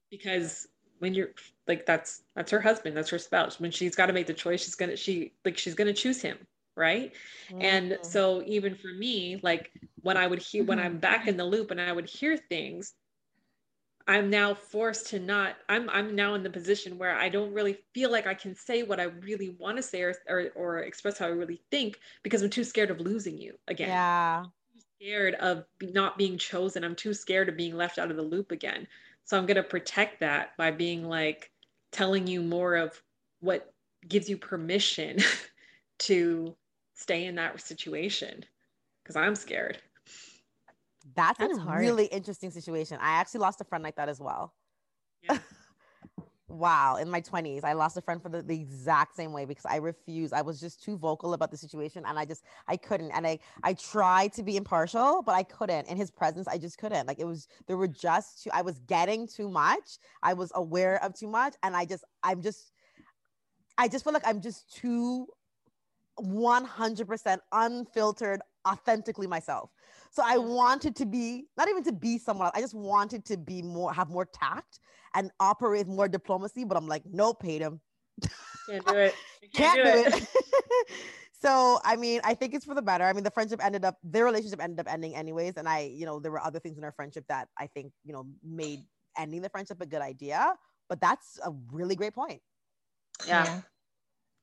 Because 0.10 0.68
when 1.00 1.14
you're 1.14 1.30
like, 1.68 1.86
that's 1.86 2.22
that's 2.36 2.52
her 2.52 2.62
husband, 2.62 2.96
that's 2.96 3.10
her 3.10 3.20
spouse. 3.20 3.60
When 3.60 3.72
she's 3.72 3.96
got 3.96 4.06
to 4.06 4.14
make 4.14 4.28
the 4.28 4.34
choice, 4.34 4.64
she's 4.64 4.76
gonna 4.76 4.96
she 4.96 5.34
like 5.44 5.58
she's 5.58 5.76
gonna 5.76 5.94
choose 5.94 6.22
him, 6.22 6.38
right? 6.76 7.14
Mm-hmm. 7.50 7.62
And 7.62 7.98
so 8.04 8.44
even 8.46 8.76
for 8.76 8.90
me, 8.90 9.40
like 9.44 9.72
when 10.02 10.18
I 10.18 10.28
would 10.28 10.40
hear 10.40 10.64
when 10.64 10.80
I'm 10.80 10.98
back 10.98 11.28
in 11.28 11.38
the 11.38 11.46
loop 11.46 11.72
and 11.72 11.82
I 11.82 11.92
would 11.92 12.10
hear 12.10 12.38
things, 12.38 12.94
I'm 14.10 14.32
now 14.32 14.56
forced 14.56 15.06
to 15.12 15.20
not, 15.20 15.58
I'm, 15.70 15.88
I'm 15.92 16.16
now 16.16 16.34
in 16.34 16.42
the 16.42 16.50
position 16.50 16.98
where 16.98 17.16
I 17.16 17.30
don't 17.30 17.54
really 17.54 17.78
feel 17.94 18.12
like 18.12 18.26
I 18.26 18.34
can 18.34 18.56
say 18.56 18.82
what 18.82 19.00
I 19.00 19.04
really 19.04 19.50
want 19.60 19.78
to 19.78 19.84
say 19.84 20.02
or, 20.02 20.16
or, 20.28 20.50
or 20.56 20.80
express 20.80 21.20
how 21.20 21.28
I 21.28 21.30
really 21.30 21.62
think 21.70 22.00
because 22.24 22.42
I'm 22.42 22.50
too 22.50 22.64
scared 22.64 22.90
of 22.90 23.00
losing 23.00 23.38
you 23.38 23.54
again. 23.68 23.90
Yeah. 23.90 24.46
scared 25.00 25.36
of 25.36 25.66
not 25.82 26.18
being 26.18 26.40
chosen. 26.40 26.84
I'm 26.84 26.96
too 26.96 27.14
scared 27.14 27.50
of 27.50 27.58
being 27.58 27.76
left 27.76 28.00
out 28.00 28.10
of 28.10 28.18
the 28.18 28.24
loop 28.24 28.52
again. 28.52 28.88
So 29.30 29.38
I'm 29.38 29.46
going 29.46 29.58
to 29.58 29.64
protect 29.64 30.22
that 30.22 30.58
by 30.58 30.72
being 30.72 31.08
like 31.08 31.52
telling 31.92 32.26
you 32.26 32.42
more 32.42 32.74
of 32.74 33.00
what 33.42 33.72
gives 34.08 34.28
you 34.28 34.38
permission 34.38 35.20
to 36.00 36.56
stay 36.96 37.26
in 37.26 37.36
that 37.36 37.62
situation 37.62 38.44
because 39.04 39.16
I'm 39.16 39.36
scared. 39.36 39.78
That's, 41.16 41.38
That's 41.38 41.60
a 41.60 41.62
hard. 41.62 41.80
really 41.80 42.06
interesting 42.06 42.50
situation. 42.50 42.98
I 43.00 43.12
actually 43.12 43.42
lost 43.42 43.62
a 43.62 43.66
friend 43.66 43.84
like 43.84 43.98
that 43.98 44.10
as 44.10 44.20
well. 44.20 44.56
Yeah. 45.22 45.38
wow. 46.50 46.98
In 46.98 47.10
my 47.10 47.22
20s, 47.22 47.64
I 47.64 47.74
lost 47.74 47.98
a 47.98 48.02
friend 48.02 48.22
for 48.22 48.30
the, 48.30 48.42
the 48.42 48.60
exact 48.60 49.16
same 49.16 49.32
way 49.32 49.46
because 49.46 49.66
I 49.66 49.78
refused. 49.78 50.34
I 50.34 50.42
was 50.42 50.60
just 50.60 50.84
too 50.84 50.98
vocal 50.98 51.34
about 51.34 51.52
the 51.52 51.58
situation 51.58 52.04
and 52.06 52.18
I 52.18 52.26
just, 52.26 52.44
I 52.68 52.78
couldn't. 52.78 53.12
And 53.12 53.26
I, 53.26 53.40
I 53.64 53.74
tried 53.74 54.34
to 54.34 54.44
be 54.44 54.58
impartial, 54.58 55.22
but 55.26 55.36
I 55.36 55.44
couldn't. 55.44 55.88
In 55.88 55.98
his 55.98 56.12
presence, 56.12 56.48
I 56.48 56.58
just 56.58 56.78
couldn't. 56.78 57.08
Like 57.08 57.20
it 57.20 57.26
was, 57.26 57.48
there 57.68 57.78
were 57.78 57.88
just 57.88 58.44
too, 58.44 58.50
I 58.54 58.62
was 58.62 58.80
getting 58.80 59.28
too 59.28 59.50
much. 59.50 59.98
I 60.24 60.34
was 60.34 60.52
aware 60.56 61.04
of 61.04 61.14
too 61.14 61.28
much. 61.28 61.56
And 61.64 61.76
I 61.76 61.86
just, 61.86 62.04
I'm 62.24 62.42
just, 62.42 62.72
I 63.78 63.88
just 63.88 64.04
feel 64.04 64.14
like 64.14 64.28
I'm 64.28 64.42
just 64.42 64.74
too 64.76 65.28
100% 66.24 67.38
unfiltered, 67.52 68.42
authentically 68.68 69.28
myself. 69.28 69.70
So 70.12 70.24
I 70.24 70.38
mm. 70.38 70.48
wanted 70.48 70.96
to 70.98 71.06
be 71.06 71.46
not 71.58 71.70
even 71.70 71.84
to 71.84 71.92
be 71.92 72.18
someone 72.18 72.48
else. 72.48 72.56
I 72.56 72.62
just 72.62 72.74
wanted 72.74 73.26
to 73.26 73.38
be 73.38 73.62
more, 73.62 73.94
have 73.94 74.10
more 74.10 74.26
tact 74.26 74.80
and 75.16 75.32
operate 75.40 75.88
more 75.88 76.08
diplomacy. 76.08 76.64
But 76.64 76.78
I'm 76.78 76.88
like, 76.88 77.04
nope, 77.12 77.44
hate 77.44 77.62
him. 77.62 77.80
Can't 78.68 78.86
do 78.86 78.96
it. 78.96 79.16
Can't, 79.54 79.84
Can't 79.84 79.84
do, 79.84 80.18
it. 80.18 80.22
it. 80.22 80.28
so 81.42 81.80
I 81.84 81.96
mean, 81.96 82.22
I 82.24 82.34
think 82.34 82.54
it's 82.54 82.66
for 82.66 82.76
the 82.76 82.82
better. 82.82 83.04
I 83.04 83.14
mean, 83.14 83.24
the 83.24 83.32
friendship 83.32 83.64
ended 83.64 83.86
up, 83.86 83.98
their 84.04 84.26
relationship 84.26 84.62
ended 84.62 84.80
up 84.80 84.92
ending 84.92 85.16
anyways. 85.16 85.58
And 85.58 85.68
I, 85.68 85.92
you 85.94 86.06
know, 86.06 86.20
there 86.20 86.32
were 86.32 86.44
other 86.44 86.60
things 86.60 86.78
in 86.78 86.84
our 86.84 86.92
friendship 86.92 87.26
that 87.30 87.48
I 87.58 87.68
think, 87.68 87.92
you 88.04 88.14
know, 88.14 88.26
made 88.44 88.82
ending 89.18 89.42
the 89.42 89.50
friendship 89.50 89.82
a 89.82 89.86
good 89.86 90.02
idea. 90.02 90.54
But 90.88 91.02
that's 91.02 91.40
a 91.46 91.52
really 91.72 91.96
great 91.96 92.14
point. 92.14 92.42
Yeah. 93.28 93.46
yeah. 93.46 93.62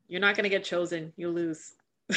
You're 0.09 0.21
not 0.21 0.37
gonna 0.37 0.49
get 0.49 0.65
chosen. 0.65 1.13
You 1.17 1.31
lose. 1.31 1.75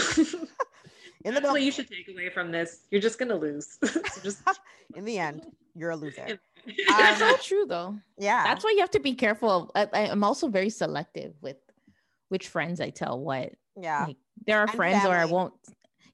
in 1.26 1.34
the 1.34 1.42
what 1.42 1.62
you 1.62 1.72
should 1.72 1.90
take 1.90 2.08
away 2.10 2.30
from 2.30 2.52
this. 2.52 2.82
You're 2.92 3.02
just 3.02 3.20
gonna 3.20 3.36
lose. 3.36 3.78
just 4.24 4.42
in 4.96 5.06
the 5.06 5.18
end, 5.18 5.46
you're 5.76 5.92
a 5.92 5.96
loser. 5.96 6.40
That's 6.88 7.22
um, 7.22 7.30
so 7.30 7.38
true 7.38 7.66
though. 7.68 7.98
Yeah. 8.18 8.44
That's 8.44 8.64
why 8.64 8.72
you 8.72 8.80
have 8.80 8.92
to 8.92 9.00
be 9.00 9.14
careful. 9.14 9.72
I, 9.76 9.88
am 9.94 10.24
also 10.24 10.48
very 10.48 10.70
selective 10.70 11.34
with 11.42 11.58
which 12.30 12.48
friends 12.48 12.80
I 12.80 12.90
tell 12.90 13.20
what. 13.20 13.54
Yeah. 13.76 14.06
Like, 14.06 14.18
there 14.46 14.60
are 14.60 14.68
and 14.68 14.72
friends 14.72 15.02
family. 15.02 15.16
or 15.16 15.20
I 15.20 15.26
won't 15.26 15.54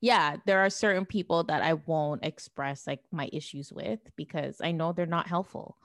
yeah, 0.01 0.37
there 0.45 0.59
are 0.59 0.69
certain 0.69 1.05
people 1.05 1.43
that 1.45 1.63
I 1.63 1.73
won't 1.73 2.23
express 2.23 2.85
like 2.85 3.01
my 3.11 3.29
issues 3.33 3.73
with 3.73 3.99
because 4.15 4.61
I 4.61 4.71
know 4.71 4.93
they're 4.93 5.05
not 5.05 5.27
helpful. 5.27 5.77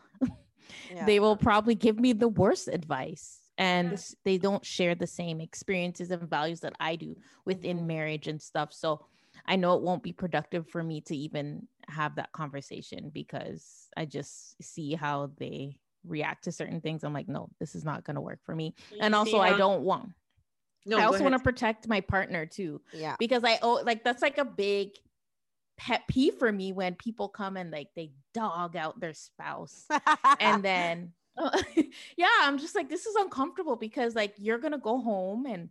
yeah. 0.94 1.06
They 1.06 1.20
will 1.20 1.36
probably 1.36 1.74
give 1.74 1.98
me 1.98 2.12
the 2.12 2.28
worst 2.28 2.68
advice 2.68 3.39
and 3.60 3.92
yeah. 3.92 3.98
they 4.24 4.38
don't 4.38 4.64
share 4.64 4.94
the 4.94 5.06
same 5.06 5.40
experiences 5.40 6.10
and 6.10 6.28
values 6.28 6.60
that 6.60 6.72
I 6.80 6.96
do 6.96 7.14
within 7.44 7.76
mm-hmm. 7.76 7.86
marriage 7.86 8.26
and 8.26 8.40
stuff. 8.40 8.72
So 8.72 9.04
I 9.46 9.56
know 9.56 9.74
it 9.74 9.82
won't 9.82 10.02
be 10.02 10.12
productive 10.12 10.66
for 10.68 10.82
me 10.82 11.02
to 11.02 11.16
even 11.16 11.68
have 11.88 12.16
that 12.16 12.32
conversation 12.32 13.10
because 13.12 13.88
I 13.96 14.06
just 14.06 14.60
see 14.62 14.94
how 14.94 15.30
they 15.38 15.76
react 16.06 16.44
to 16.44 16.52
certain 16.52 16.80
things. 16.80 17.04
I'm 17.04 17.12
like, 17.12 17.28
no, 17.28 17.50
this 17.60 17.74
is 17.74 17.84
not 17.84 18.02
going 18.02 18.14
to 18.14 18.22
work 18.22 18.40
for 18.44 18.56
me. 18.56 18.74
and 18.98 19.14
also, 19.14 19.36
how- 19.36 19.44
I 19.54 19.56
don't 19.56 19.82
want. 19.82 20.08
No, 20.86 20.96
I 20.96 21.04
also 21.04 21.22
want 21.22 21.34
to 21.34 21.40
protect 21.40 21.86
my 21.86 22.00
partner 22.00 22.46
too. 22.46 22.80
Yeah. 22.94 23.14
Because 23.18 23.44
I 23.44 23.58
oh 23.60 23.82
like 23.84 24.02
that's 24.02 24.22
like 24.22 24.38
a 24.38 24.46
big 24.46 24.92
pet 25.76 26.02
peeve 26.08 26.36
for 26.38 26.50
me 26.50 26.72
when 26.72 26.94
people 26.94 27.28
come 27.28 27.58
and 27.58 27.70
like 27.70 27.88
they 27.94 28.12
dog 28.32 28.76
out 28.76 28.98
their 28.98 29.12
spouse 29.12 29.84
and 30.40 30.62
then 30.62 31.12
yeah, 32.16 32.28
I'm 32.42 32.58
just 32.58 32.74
like, 32.74 32.88
this 32.88 33.06
is 33.06 33.14
uncomfortable 33.16 33.76
because 33.76 34.14
like 34.14 34.34
you're 34.36 34.58
gonna 34.58 34.78
go 34.78 35.00
home 35.00 35.46
and 35.46 35.70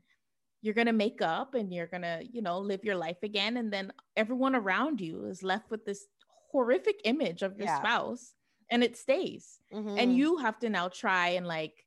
you're 0.61 0.73
gonna 0.73 0.93
make 0.93 1.21
up 1.21 1.53
and 1.53 1.73
you're 1.73 1.87
gonna, 1.87 2.21
you 2.31 2.41
know, 2.41 2.59
live 2.59 2.83
your 2.83 2.95
life 2.95 3.23
again. 3.23 3.57
And 3.57 3.71
then 3.71 3.91
everyone 4.15 4.55
around 4.55 5.01
you 5.01 5.25
is 5.25 5.43
left 5.43 5.69
with 5.69 5.85
this 5.85 6.07
horrific 6.51 7.01
image 7.05 7.41
of 7.41 7.57
your 7.57 7.67
yeah. 7.67 7.79
spouse 7.79 8.33
and 8.69 8.83
it 8.83 8.97
stays. 8.97 9.59
Mm-hmm. 9.73 9.97
And 9.97 10.15
you 10.15 10.37
have 10.37 10.59
to 10.59 10.69
now 10.69 10.89
try 10.89 11.29
and 11.29 11.47
like, 11.47 11.85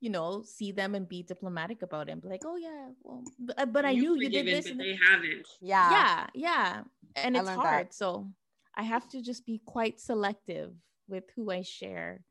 you 0.00 0.10
know, 0.10 0.42
see 0.42 0.72
them 0.72 0.94
and 0.94 1.08
be 1.08 1.22
diplomatic 1.22 1.82
about 1.82 2.08
it 2.08 2.12
and 2.12 2.22
be 2.22 2.28
like, 2.28 2.42
oh 2.44 2.56
yeah, 2.56 2.88
well, 3.02 3.24
but, 3.38 3.60
uh, 3.60 3.66
but 3.66 3.84
I 3.84 3.94
knew 3.94 4.14
you 4.20 4.28
did 4.28 4.46
this. 4.46 4.66
and 4.66 4.78
they 4.78 4.98
haven't. 5.08 5.46
Yeah. 5.60 5.90
Yeah. 5.90 6.26
Yeah. 6.34 6.82
And 7.16 7.36
it's 7.36 7.48
hard. 7.48 7.88
That. 7.88 7.94
So 7.94 8.28
I 8.74 8.82
have 8.82 9.08
to 9.10 9.22
just 9.22 9.46
be 9.46 9.60
quite 9.64 10.00
selective 10.00 10.72
with 11.08 11.24
who 11.34 11.50
I 11.50 11.62
share 11.62 12.22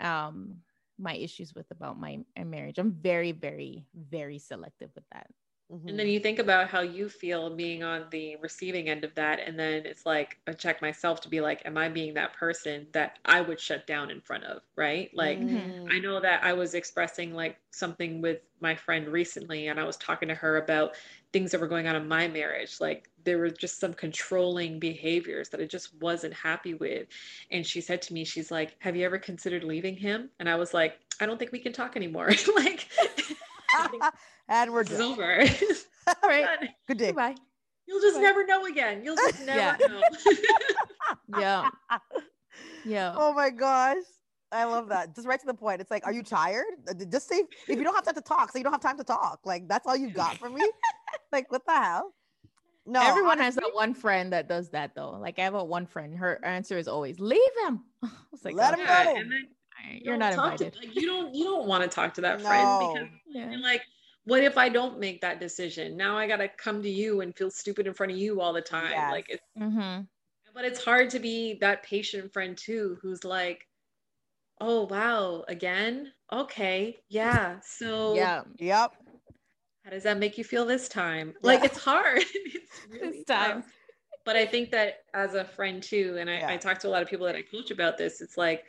um 0.00 0.56
my 0.98 1.14
issues 1.14 1.54
with 1.54 1.70
about 1.70 1.98
my, 1.98 2.18
my 2.36 2.44
marriage. 2.44 2.78
I'm 2.78 2.92
very, 2.92 3.32
very, 3.32 3.84
very 3.94 4.38
selective 4.38 4.90
with 4.94 5.04
that. 5.12 5.26
Mm-hmm. 5.72 5.88
And 5.88 5.98
then 5.98 6.08
you 6.08 6.20
think 6.20 6.38
about 6.38 6.68
how 6.68 6.80
you 6.80 7.08
feel 7.08 7.54
being 7.54 7.82
on 7.82 8.04
the 8.10 8.36
receiving 8.36 8.88
end 8.88 9.02
of 9.02 9.14
that. 9.14 9.40
And 9.40 9.58
then 9.58 9.86
it's 9.86 10.04
like, 10.04 10.38
I 10.46 10.52
check 10.52 10.82
myself 10.82 11.20
to 11.22 11.28
be 11.28 11.40
like, 11.40 11.62
am 11.64 11.78
I 11.78 11.88
being 11.88 12.14
that 12.14 12.34
person 12.34 12.86
that 12.92 13.18
I 13.24 13.40
would 13.40 13.58
shut 13.58 13.86
down 13.86 14.10
in 14.10 14.20
front 14.20 14.44
of? 14.44 14.62
Right. 14.76 15.10
Like, 15.14 15.40
mm-hmm. 15.40 15.86
I 15.90 15.98
know 15.98 16.20
that 16.20 16.44
I 16.44 16.52
was 16.52 16.74
expressing 16.74 17.34
like 17.34 17.56
something 17.70 18.20
with 18.20 18.40
my 18.60 18.74
friend 18.74 19.08
recently, 19.08 19.68
and 19.68 19.80
I 19.80 19.84
was 19.84 19.96
talking 19.96 20.28
to 20.28 20.34
her 20.34 20.58
about 20.58 20.94
things 21.32 21.50
that 21.50 21.60
were 21.60 21.68
going 21.68 21.86
on 21.86 21.96
in 21.96 22.08
my 22.08 22.28
marriage. 22.28 22.80
Like, 22.80 23.10
there 23.24 23.38
were 23.38 23.50
just 23.50 23.80
some 23.80 23.94
controlling 23.94 24.78
behaviors 24.78 25.48
that 25.48 25.60
I 25.60 25.64
just 25.64 25.94
wasn't 26.00 26.34
happy 26.34 26.74
with. 26.74 27.08
And 27.50 27.66
she 27.66 27.80
said 27.80 28.02
to 28.02 28.14
me, 28.14 28.24
she's 28.24 28.50
like, 28.50 28.76
Have 28.80 28.96
you 28.96 29.04
ever 29.04 29.18
considered 29.18 29.64
leaving 29.64 29.96
him? 29.96 30.30
And 30.38 30.48
I 30.48 30.56
was 30.56 30.74
like, 30.74 30.98
I 31.20 31.26
don't 31.26 31.38
think 31.38 31.52
we 31.52 31.58
can 31.58 31.72
talk 31.72 31.96
anymore. 31.96 32.30
like, 32.56 32.88
and 34.48 34.72
we're 34.72 34.84
done. 34.84 35.00
over. 35.00 35.40
All 36.22 36.28
right. 36.28 36.70
Good 36.86 36.98
day. 36.98 37.12
Bye. 37.12 37.34
You'll 37.86 38.00
just 38.00 38.16
Bye. 38.16 38.22
never 38.22 38.46
know 38.46 38.64
again. 38.66 39.02
You'll 39.04 39.16
just 39.16 39.40
never 39.46 39.58
yeah. 39.58 39.76
know. 39.88 40.02
yeah. 41.38 41.68
Yeah. 42.84 43.14
Oh 43.16 43.32
my 43.32 43.50
gosh. 43.50 43.96
I 44.52 44.64
love 44.64 44.88
that. 44.88 45.14
Just 45.14 45.26
right 45.26 45.40
to 45.40 45.46
the 45.46 45.54
point. 45.54 45.80
It's 45.80 45.90
like, 45.90 46.06
are 46.06 46.12
you 46.12 46.22
tired? 46.22 46.64
Uh, 46.88 46.94
just 47.10 47.28
say 47.28 47.42
if 47.68 47.76
you 47.76 47.82
don't 47.82 47.94
have 47.94 48.04
time 48.04 48.14
to 48.14 48.20
talk, 48.20 48.52
so 48.52 48.58
you 48.58 48.64
don't 48.64 48.72
have 48.72 48.80
time 48.80 48.98
to 48.98 49.04
talk. 49.04 49.40
Like 49.44 49.68
that's 49.68 49.86
all 49.86 49.96
you've 49.96 50.14
got 50.14 50.38
from 50.38 50.54
me. 50.54 50.70
like 51.32 51.50
what 51.50 51.66
the 51.66 51.72
hell? 51.72 52.14
No, 52.86 53.00
everyone 53.00 53.40
honestly, 53.40 53.44
has 53.44 53.54
that 53.56 53.70
one 53.74 53.94
friend 53.94 54.32
that 54.32 54.48
does 54.48 54.68
that 54.70 54.94
though. 54.94 55.12
Like 55.12 55.38
I 55.38 55.42
have 55.42 55.54
a 55.54 55.64
one 55.64 55.86
friend. 55.86 56.16
Her 56.16 56.38
answer 56.44 56.78
is 56.78 56.86
always 56.86 57.18
leave 57.18 57.40
him. 57.66 57.80
I 58.02 58.10
was 58.30 58.44
like, 58.44 58.54
let 58.54 58.78
him 58.78 58.86
go. 58.86 59.22
You're 60.02 60.16
not 60.16 60.32
invited. 60.32 60.72
To, 60.74 60.78
like, 60.78 60.94
you 60.94 61.06
don't 61.06 61.34
you 61.34 61.44
don't 61.44 61.66
want 61.66 61.82
to 61.82 61.88
talk 61.88 62.14
to 62.14 62.20
that 62.22 62.40
no. 62.40 62.46
friend 62.46 62.94
because 62.94 63.08
yeah. 63.26 63.50
you're 63.50 63.60
like, 63.60 63.82
what 64.24 64.42
if 64.42 64.56
I 64.56 64.68
don't 64.68 64.98
make 64.98 65.20
that 65.20 65.40
decision? 65.40 65.96
Now 65.96 66.16
I 66.16 66.26
gotta 66.26 66.48
come 66.48 66.82
to 66.82 66.90
you 66.90 67.20
and 67.20 67.36
feel 67.36 67.50
stupid 67.50 67.86
in 67.86 67.94
front 67.94 68.12
of 68.12 68.18
you 68.18 68.40
all 68.40 68.52
the 68.52 68.60
time. 68.62 68.90
Yes. 68.90 69.12
Like 69.12 69.26
it's 69.28 69.42
mm-hmm. 69.58 70.02
but 70.54 70.64
it's 70.64 70.82
hard 70.84 71.10
to 71.10 71.18
be 71.18 71.54
that 71.60 71.82
patient 71.82 72.32
friend 72.32 72.56
too, 72.56 72.98
who's 73.02 73.24
like, 73.24 73.66
oh 74.60 74.84
wow, 74.84 75.44
again? 75.48 76.12
Okay. 76.32 76.98
Yeah. 77.08 77.60
So 77.62 78.14
Yeah. 78.14 78.42
Yep. 78.58 78.92
how 79.84 79.90
does 79.90 80.02
that 80.04 80.18
make 80.18 80.38
you 80.38 80.44
feel 80.44 80.64
this 80.64 80.88
time? 80.88 81.34
Like 81.42 81.60
Yeah. 81.60 81.66
it's 81.66 81.78
hard. 81.84 82.22
it's 82.34 82.80
really 82.90 83.18
This 83.18 83.24
time. 83.26 83.62
tough. 83.62 83.72
But 84.24 84.36
I 84.36 84.46
think 84.46 84.70
that 84.70 85.04
as 85.12 85.34
a 85.34 85.44
friend 85.44 85.82
too, 85.82 86.16
and 86.18 86.30
I, 86.30 86.38
Yeah. 86.38 86.50
I 86.50 86.56
talk 86.56 86.78
to 86.78 86.88
a 86.88 86.90
lot 86.90 87.02
of 87.02 87.08
people 87.08 87.26
that 87.26 87.36
I 87.36 87.42
coach 87.42 87.70
about 87.70 87.98
this, 87.98 88.22
it's 88.22 88.38
like 88.38 88.64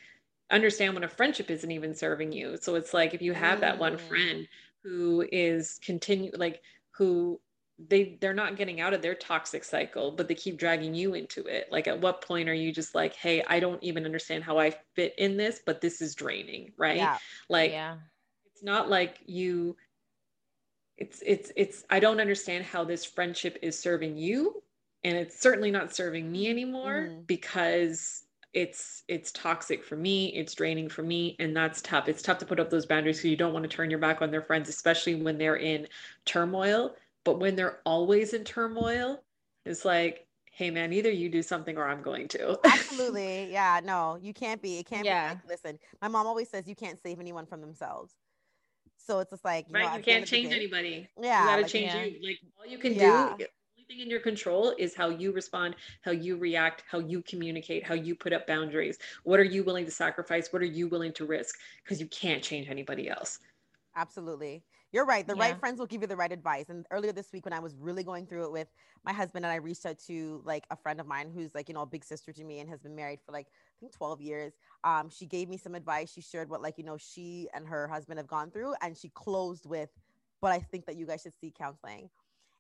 understand 0.52 0.94
when 0.94 1.04
a 1.04 1.10
friendship 1.10 1.50
isn't 1.50 1.72
even 1.72 1.94
serving 1.96 2.32
you. 2.32 2.58
So 2.62 2.76
it's 2.76 2.94
like 2.94 3.14
if 3.14 3.22
you 3.22 3.34
have 3.34 3.62
that 3.62 3.80
one 3.80 3.98
Mm. 3.98 4.00
friend 4.00 4.48
who 4.84 5.28
is 5.32 5.80
continue 5.84 6.32
like 6.36 6.62
who 6.92 7.42
they 7.78 8.18
they're 8.22 8.34
not 8.34 8.56
getting 8.56 8.80
out 8.80 8.94
of 8.94 9.02
their 9.02 9.16
toxic 9.16 9.64
cycle, 9.64 10.12
but 10.12 10.28
they 10.28 10.36
keep 10.36 10.58
dragging 10.58 10.94
you 10.96 11.14
into 11.16 11.44
it. 11.46 11.68
Like 11.72 11.88
at 11.88 12.00
what 12.00 12.22
point 12.22 12.48
are 12.50 12.54
you 12.54 12.72
just 12.72 12.96
like, 12.96 13.16
hey, 13.16 13.44
I 13.48 13.60
don't 13.60 13.84
even 13.84 14.06
understand 14.06 14.44
how 14.44 14.58
I 14.60 14.72
fit 14.96 15.14
in 15.18 15.38
this, 15.38 15.62
but 15.66 15.82
this 15.82 16.02
is 16.02 16.16
draining, 16.16 16.74
right? 16.78 16.98
Yeah. 16.98 17.18
Like 17.50 17.72
yeah. 17.72 17.98
it's 18.46 18.64
not 18.64 18.90
like 18.90 19.20
you 19.26 19.76
it's 20.98 21.22
it's 21.26 21.52
it's 21.56 21.84
i 21.90 22.00
don't 22.00 22.22
understand 22.22 22.64
how 22.64 22.84
this 22.84 23.04
friendship 23.06 23.58
is 23.62 23.78
serving 23.78 24.18
you 24.18 24.64
and 25.04 25.18
it's 25.18 25.40
certainly 25.40 25.72
not 25.72 25.94
serving 25.94 26.32
me 26.32 26.50
anymore 26.50 27.10
Mhm. 27.10 27.28
because 27.28 28.25
it's 28.56 29.04
it's 29.10 29.32
toxic 29.34 29.84
for 29.84 29.98
me 29.98 30.28
it's 30.34 30.56
draining 30.56 30.90
for 30.90 31.04
me 31.04 31.36
and 31.40 31.56
that's 31.56 31.82
tough 31.82 32.08
it's 32.08 32.24
tough 32.24 32.40
to 32.40 32.46
put 32.46 32.60
up 32.60 32.70
those 32.70 32.86
boundaries 32.86 33.18
because 33.18 33.30
you 33.30 33.38
don't 33.38 33.54
want 33.54 33.64
to 33.64 33.70
turn 33.70 33.90
your 33.90 34.00
back 34.00 34.22
on 34.22 34.32
their 34.32 34.42
friends 34.42 34.70
especially 34.70 35.16
when 35.16 35.38
they're 35.38 35.58
in 35.58 35.86
turmoil 36.26 36.96
but 37.26 37.40
when 37.40 37.56
they're 37.56 37.82
always 37.86 38.34
in 38.34 38.46
turmoil 38.46 39.22
it's 39.66 39.84
like 39.86 40.26
hey 40.54 40.72
man 40.72 40.94
either 40.94 41.12
you 41.12 41.30
do 41.30 41.42
something 41.44 41.78
or 41.78 41.86
i'm 41.88 42.02
going 42.02 42.28
to 42.30 42.58
Absolutely. 42.66 43.52
Yeah. 43.52 43.82
No, 43.84 44.18
you 44.22 44.34
can't 44.34 44.62
be. 44.62 44.80
It 44.80 44.86
can't 44.86 45.06
Yeah. 45.06 45.30
be 45.30 45.36
like, 45.36 45.48
listen, 45.48 45.80
my 46.02 46.08
mom 46.08 46.26
always 46.28 46.50
says 46.50 46.68
you 46.68 46.76
can't 46.76 47.00
save 47.02 47.20
anyone 47.20 47.46
from 47.46 47.62
themselves. 47.62 48.14
So 48.98 49.20
it's 49.20 49.32
just 49.32 49.46
like, 49.46 49.68
you 49.70 49.76
right 49.76 49.86
at 49.86 49.98
you 49.98 50.04
can't 50.04 50.26
change 50.26 50.52
anybody 50.52 51.08
Yeah. 51.22 51.44
you 51.44 51.50
gotta 51.50 51.62
like, 51.64 51.72
change 51.72 51.94
yeah. 51.94 52.04
you 52.06 52.28
like 52.28 52.40
all 52.58 52.66
you 52.66 52.78
can 52.78 52.94
Yeah. 52.94 53.36
do 53.38 53.46
in 53.90 54.10
your 54.10 54.20
control 54.20 54.74
is 54.78 54.96
how 54.96 55.10
you 55.10 55.32
respond 55.32 55.76
how 56.02 56.12
you 56.12 56.38
react 56.38 56.84
how 56.90 57.00
you 57.00 57.22
communicate 57.22 57.84
how 57.86 57.94
you 57.94 58.16
put 58.16 58.34
up 58.34 58.48
boundaries 58.48 58.98
what 59.24 59.40
are 59.40 59.44
you 59.44 59.64
willing 59.64 59.86
to 59.86 59.92
sacrifice 59.92 60.52
what 60.52 60.62
are 60.62 60.66
you 60.66 60.88
willing 60.88 61.14
to 61.14 61.26
risk 61.26 61.60
because 61.84 62.00
you 62.00 62.08
can't 62.08 62.44
change 62.44 62.68
anybody 62.70 63.10
else 63.10 63.40
Absolutely. 63.96 64.64
You're 64.92 65.06
right. 65.06 65.26
The 65.26 65.36
Yeah. 65.36 65.36
right 65.36 65.58
friends 65.58 65.80
will 65.80 65.88
give 65.88 66.02
you 66.02 66.08
the 66.08 66.16
right 66.16 66.32
advice. 66.32 66.70
And 66.70 66.86
earlier 66.92 67.12
this 67.12 67.32
week, 67.34 67.46
when 67.46 67.54
I 67.54 67.60
was 67.60 67.76
really 67.78 68.04
going 68.04 68.26
through 68.28 68.46
it 68.46 68.52
with 68.52 68.68
my 69.04 69.14
husband, 69.14 69.46
and 69.46 69.52
I 69.52 69.56
reached 69.56 69.86
out 69.86 70.00
to 70.08 70.42
like 70.46 70.66
a 70.70 70.76
friend 70.76 71.00
of 71.00 71.08
mine 71.08 71.32
who's 71.34 71.56
like, 71.56 71.68
you 71.70 71.76
know, 71.76 71.82
a 71.82 71.86
big 71.86 72.04
sister 72.04 72.32
to 72.34 72.44
me 72.44 72.60
and 72.60 72.70
has 72.70 72.82
been 72.82 72.96
married 72.96 73.20
for 73.26 73.32
like, 73.32 73.48
I 73.48 73.76
think 73.80 73.94
12 73.94 74.22
years. 74.22 74.54
Um, 74.84 75.10
she 75.10 75.26
gave 75.26 75.50
me 75.50 75.58
some 75.58 75.76
advice. 75.76 76.12
She 76.12 76.22
shared 76.22 76.50
what, 76.50 76.62
like, 76.62 76.78
you 76.78 76.84
know, 76.84 76.98
she 76.98 77.48
and 77.54 77.68
her 77.68 77.88
husband 77.88 78.20
have 78.20 78.28
gone 78.28 78.52
through. 78.52 78.76
And 78.82 78.98
she 78.98 79.10
closed 79.10 79.66
with, 79.66 79.90
but 80.42 80.52
I 80.52 80.60
think 80.60 80.86
that 80.86 80.98
you 80.98 81.06
guys 81.06 81.22
should 81.22 81.38
see 81.40 81.54
counseling. 81.58 82.10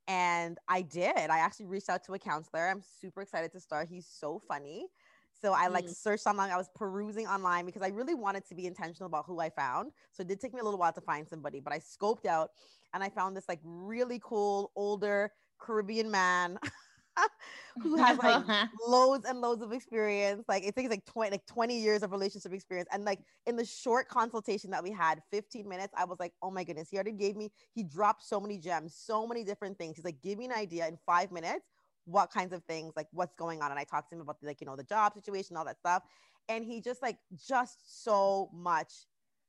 And 0.07 0.59
I 0.67 0.81
did. 0.83 1.15
I 1.17 1.39
actually 1.39 1.65
reached 1.65 1.89
out 1.89 2.03
to 2.05 2.13
a 2.13 2.19
counselor. 2.19 2.67
I'm 2.67 2.81
super 2.81 3.21
excited 3.21 3.51
to 3.53 3.59
start. 3.59 3.89
He's 3.89 4.07
so 4.07 4.39
funny. 4.39 4.89
So 5.33 5.53
I 5.53 5.67
like 5.67 5.87
Mm. 5.87 5.95
searched 5.95 6.27
online. 6.27 6.51
I 6.51 6.57
was 6.57 6.69
perusing 6.75 7.27
online 7.27 7.65
because 7.65 7.81
I 7.81 7.87
really 7.89 8.15
wanted 8.15 8.45
to 8.45 8.55
be 8.55 8.65
intentional 8.67 9.07
about 9.07 9.25
who 9.25 9.39
I 9.39 9.49
found. 9.49 9.93
So 10.11 10.21
it 10.21 10.27
did 10.27 10.39
take 10.39 10.53
me 10.53 10.59
a 10.59 10.63
little 10.63 10.79
while 10.79 10.93
to 10.93 11.01
find 11.01 11.27
somebody, 11.27 11.59
but 11.59 11.73
I 11.73 11.79
scoped 11.79 12.25
out 12.25 12.51
and 12.93 13.03
I 13.03 13.09
found 13.09 13.35
this 13.35 13.49
like 13.49 13.59
really 13.63 14.19
cool 14.23 14.71
older 14.75 15.33
Caribbean 15.59 16.11
man 16.11 16.59
who 17.81 17.95
has 17.95 18.17
like 18.17 18.43
loads 18.87 19.25
and 19.25 19.41
loads 19.41 19.61
of 19.61 19.71
experience. 19.71 20.43
Like 20.47 20.63
it 20.63 20.75
takes 20.75 20.89
like 20.89 21.05
20 21.05 21.31
like 21.31 21.45
20 21.45 21.79
years 21.79 22.03
of 22.03 22.11
relationship 22.11 22.53
experience. 22.53 22.89
And 22.91 23.05
like 23.05 23.19
in 23.45 23.55
the 23.55 23.65
short 23.65 24.07
consultation 24.07 24.71
that 24.71 24.83
we 24.83 24.91
had, 24.91 25.21
15 25.31 25.67
minutes, 25.67 25.93
I 25.97 26.05
was 26.05 26.19
like, 26.19 26.33
oh 26.41 26.51
my 26.51 26.63
goodness, 26.63 26.89
he 26.89 26.97
already 26.97 27.11
gave 27.11 27.35
me, 27.35 27.51
he 27.73 27.83
dropped 27.83 28.23
so 28.23 28.39
many 28.39 28.57
gems, 28.57 28.95
so 28.95 29.27
many 29.27 29.43
different 29.43 29.77
things. 29.77 29.95
He's 29.95 30.05
like, 30.05 30.21
give 30.21 30.37
me 30.37 30.45
an 30.45 30.53
idea 30.53 30.87
in 30.87 30.97
five 31.05 31.31
minutes, 31.31 31.65
what 32.05 32.31
kinds 32.31 32.53
of 32.53 32.63
things, 32.65 32.93
like 32.95 33.07
what's 33.11 33.33
going 33.35 33.61
on. 33.61 33.71
And 33.71 33.79
I 33.79 33.83
talked 33.83 34.09
to 34.09 34.15
him 34.15 34.21
about 34.21 34.39
the, 34.39 34.47
like, 34.47 34.61
you 34.61 34.67
know, 34.67 34.75
the 34.75 34.83
job 34.83 35.13
situation, 35.13 35.57
all 35.57 35.65
that 35.65 35.79
stuff. 35.79 36.03
And 36.47 36.63
he 36.63 36.81
just 36.81 37.01
like 37.01 37.17
just 37.47 38.03
so 38.03 38.49
much 38.53 38.91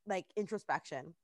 like 0.06 0.24
introspection, 0.36 1.14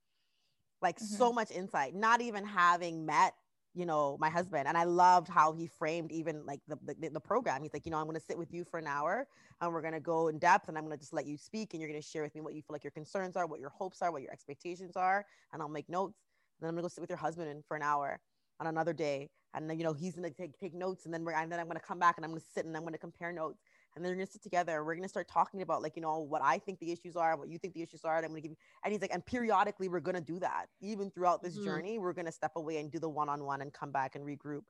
like 0.82 0.98
so 0.98 1.28
mm-hmm. 1.28 1.36
much 1.36 1.50
insight, 1.50 1.94
not 1.94 2.20
even 2.20 2.44
having 2.44 3.06
met 3.06 3.32
you 3.74 3.86
know 3.86 4.16
my 4.20 4.28
husband 4.28 4.68
and 4.68 4.76
i 4.76 4.84
loved 4.84 5.28
how 5.28 5.52
he 5.52 5.66
framed 5.66 6.12
even 6.12 6.44
like 6.44 6.60
the, 6.68 6.76
the, 6.84 7.08
the 7.08 7.20
program. 7.20 7.62
He's 7.62 7.72
like 7.72 7.86
you 7.86 7.90
know 7.90 7.98
i'm 7.98 8.04
going 8.04 8.18
to 8.18 8.24
sit 8.24 8.36
with 8.36 8.52
you 8.52 8.64
for 8.64 8.78
an 8.78 8.86
hour 8.86 9.26
and 9.60 9.72
we're 9.72 9.80
going 9.80 9.94
to 9.94 10.00
go 10.00 10.28
in 10.28 10.38
depth 10.38 10.68
and 10.68 10.76
i'm 10.76 10.84
going 10.84 10.96
to 10.96 11.00
just 11.00 11.12
let 11.12 11.26
you 11.26 11.36
speak 11.36 11.72
and 11.72 11.80
you're 11.80 11.90
going 11.90 12.00
to 12.00 12.06
share 12.06 12.22
with 12.22 12.34
me 12.34 12.40
what 12.40 12.54
you 12.54 12.62
feel 12.62 12.74
like 12.74 12.84
your 12.84 12.90
concerns 12.90 13.36
are 13.36 13.46
what 13.46 13.60
your 13.60 13.70
hopes 13.70 14.02
are 14.02 14.12
what 14.12 14.22
your 14.22 14.32
expectations 14.32 14.96
are 14.96 15.24
and 15.52 15.62
i'll 15.62 15.68
make 15.68 15.88
notes. 15.88 16.18
And 16.60 16.66
then 16.66 16.68
i'm 16.68 16.74
going 16.74 16.82
to 16.82 16.84
go 16.84 16.88
sit 16.88 17.00
with 17.00 17.10
your 17.10 17.18
husband 17.18 17.48
in 17.48 17.62
for 17.62 17.76
an 17.76 17.82
hour 17.82 18.20
on 18.60 18.66
another 18.66 18.92
day 18.92 19.30
and 19.54 19.68
then 19.68 19.78
you 19.78 19.84
know 19.84 19.92
he's 19.92 20.14
going 20.14 20.28
to 20.28 20.36
take, 20.36 20.58
take 20.58 20.74
notes 20.74 21.04
and 21.04 21.12
then 21.12 21.24
we're 21.24 21.32
and 21.32 21.50
then 21.50 21.58
i'm 21.58 21.66
going 21.66 21.78
to 21.78 21.84
come 21.84 21.98
back 21.98 22.16
and 22.18 22.24
i'm 22.24 22.30
going 22.30 22.40
to 22.40 22.46
sit 22.54 22.64
and 22.64 22.76
i'm 22.76 22.82
going 22.82 22.92
to 22.92 22.98
compare 22.98 23.32
notes 23.32 23.62
and 23.94 24.04
then 24.04 24.10
we're 24.12 24.16
going 24.16 24.26
to 24.26 24.32
sit 24.32 24.42
together 24.42 24.76
and 24.78 24.86
we're 24.86 24.96
to 24.96 25.08
start 25.08 25.28
talking 25.28 25.62
about 25.62 25.82
like 25.82 25.96
you 25.96 26.02
know 26.02 26.18
what 26.18 26.42
i 26.42 26.58
think 26.58 26.78
the 26.80 26.92
issues 26.92 27.16
are 27.16 27.36
what 27.36 27.48
you 27.48 27.58
think 27.58 27.74
the 27.74 27.82
issues 27.82 28.04
are 28.04 28.16
and 28.16 28.26
i'm 28.26 28.34
to 28.34 28.40
give 28.40 28.50
you 28.50 28.56
and 28.84 28.92
he's 28.92 29.00
like 29.00 29.12
and 29.12 29.24
periodically 29.24 29.88
we're 29.88 30.00
going 30.00 30.14
to 30.14 30.20
do 30.20 30.38
that. 30.38 30.66
Even 30.80 31.10
throughout 31.10 31.42
this 31.42 31.56
Mhm. 31.58 31.64
journey 31.64 31.98
we're 31.98 32.12
going 32.12 32.26
to 32.26 32.32
step 32.32 32.52
away 32.56 32.78
and 32.78 32.90
do 32.90 32.98
the 32.98 33.08
one-on-one 33.08 33.60
and 33.62 33.72
come 33.72 33.90
back 33.92 34.14
and 34.14 34.24
regroup. 34.24 34.62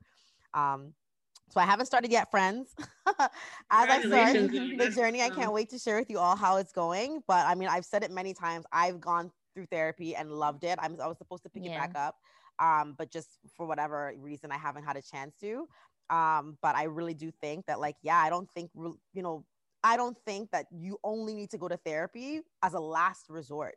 Um 0.53 0.93
so 1.49 1.59
i 1.59 1.65
haven't 1.65 1.85
started 1.85 2.11
yet 2.11 2.31
friends. 2.31 2.75
As 3.69 3.89
i 3.89 3.99
start 4.01 4.33
the 4.77 4.89
journey 4.95 5.21
i 5.21 5.29
can't 5.29 5.51
wait 5.53 5.69
to 5.69 5.77
share 5.79 5.97
with 5.97 6.09
you 6.09 6.19
all 6.19 6.35
how 6.35 6.57
it's 6.57 6.71
going 6.71 7.21
but 7.27 7.45
i 7.45 7.55
mean 7.55 7.69
i've 7.69 7.85
said 7.85 8.03
it 8.03 8.11
many 8.11 8.33
times 8.33 8.65
i've 8.71 8.99
gone 8.99 9.31
through 9.53 9.65
therapy 9.67 10.15
and 10.15 10.31
loved 10.31 10.63
it. 10.63 10.79
I'm, 10.81 10.99
i 11.01 11.07
was 11.07 11.17
supposed 11.17 11.43
to 11.43 11.49
pick 11.49 11.63
it 11.65 11.73
back 11.75 11.91
up 11.95 12.15
um 12.59 12.95
but 12.97 13.11
just 13.11 13.39
for 13.55 13.65
whatever 13.65 14.13
reason 14.17 14.51
i 14.51 14.57
haven't 14.57 14.83
had 14.83 14.95
a 14.97 15.01
chance 15.01 15.35
to 15.41 15.67
um 16.09 16.57
but 16.61 16.75
i 16.75 16.83
really 16.83 17.13
do 17.13 17.31
think 17.31 17.65
that 17.65 17.79
like 17.79 17.95
yeah 18.01 18.17
i 18.19 18.29
don't 18.29 18.49
think 18.51 18.69
you 18.75 19.21
know 19.21 19.45
i 19.83 19.95
don't 19.97 20.17
think 20.25 20.51
that 20.51 20.65
you 20.71 20.97
only 21.03 21.33
need 21.33 21.49
to 21.49 21.57
go 21.57 21.67
to 21.67 21.77
therapy 21.77 22.41
as 22.61 22.73
a 22.73 22.79
last 22.79 23.25
resort. 23.29 23.75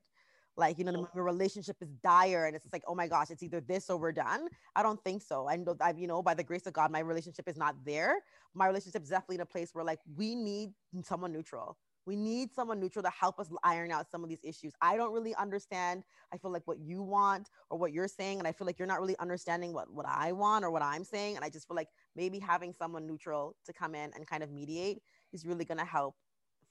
Like 0.59 0.78
you 0.78 0.85
know 0.85 0.93
No. 0.93 1.09
the 1.15 1.20
relationship 1.23 1.77
is 1.82 1.90
dire 2.03 2.47
and 2.47 2.57
it's 2.57 2.73
like 2.73 2.82
oh 2.89 2.94
my 2.94 3.07
gosh 3.09 3.28
it's 3.31 3.43
either 3.43 3.61
this 3.61 3.90
or 3.90 3.98
we're 3.98 4.12
done 4.12 4.48
i 4.74 4.82
don't 4.82 5.03
think 5.05 5.23
so. 5.23 5.47
I 5.48 5.57
know 5.57 5.77
i've 5.81 5.98
you 5.98 6.07
know 6.07 6.23
by 6.23 6.32
the 6.35 6.43
grace 6.44 6.66
of 6.66 6.73
god 6.73 6.90
my 6.90 7.01
relationship 7.01 7.47
is 7.47 7.59
not 7.59 7.74
there. 7.85 8.23
My 8.55 8.66
relationship 8.66 9.03
is 9.03 9.11
definitely 9.11 9.36
in 9.36 9.43
a 9.43 9.47
place 9.47 9.74
where 9.74 9.85
like 9.85 10.01
we 10.16 10.35
need 10.35 10.70
someone 11.03 11.32
neutral 11.32 11.77
we 12.07 12.16
need 12.16 12.53
someone 12.53 12.81
neutral 12.81 13.03
to 13.03 13.11
help 13.11 13.39
us 13.41 13.51
iron 13.65 13.91
out 13.93 14.11
some 14.11 14.23
of 14.23 14.28
these 14.28 14.41
issues 14.45 14.73
i 14.81 14.97
don't 14.97 15.12
really 15.12 15.35
understand 15.37 16.05
i 16.33 16.37
feel 16.39 16.51
like 16.53 16.62
what 16.66 16.78
you 16.81 17.03
want 17.03 17.51
or 17.70 17.78
what 17.78 17.93
you're 17.93 18.09
saying 18.09 18.39
and 18.39 18.49
i 18.49 18.53
feel 18.53 18.66
like 18.66 18.78
you're 18.78 18.89
not 18.89 19.01
really 19.01 19.16
understanding 19.19 19.73
what 19.73 19.93
what 19.93 20.07
i 20.09 20.33
want 20.33 20.65
or 20.65 20.70
what 20.70 20.83
i'm 20.83 21.05
saying 21.05 21.37
and 21.37 21.45
i 21.45 21.51
just 21.51 21.66
feel 21.69 21.77
like 21.77 21.89
maybe 22.15 22.39
having 22.39 22.73
someone 22.73 23.07
neutral 23.07 23.57
to 23.65 23.73
come 23.73 23.95
in 23.95 24.11
and 24.15 24.27
kind 24.27 24.43
of 24.43 24.51
mediate 24.51 25.03
is 25.33 25.45
really 25.47 25.65
going 25.65 25.78
to 25.78 25.85
help 25.85 26.15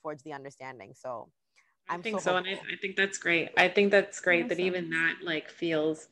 forge 0.01 0.21
the 0.23 0.33
understanding 0.33 0.93
so 0.95 1.29
I 1.87 1.95
I'm 1.95 2.03
think 2.03 2.19
so 2.19 2.19
so, 2.21 2.35
and 2.37 2.47
I. 2.47 2.53
I 2.53 2.75
think 2.81 2.95
that's 2.95 3.17
great. 3.17 3.49
I 3.57 3.67
think 3.67 3.91
that's 3.91 4.19
great 4.19 4.49
that 4.49 4.59
even 4.59 4.89
that 4.89 5.17
like 5.23 5.49
feels, 5.49 6.07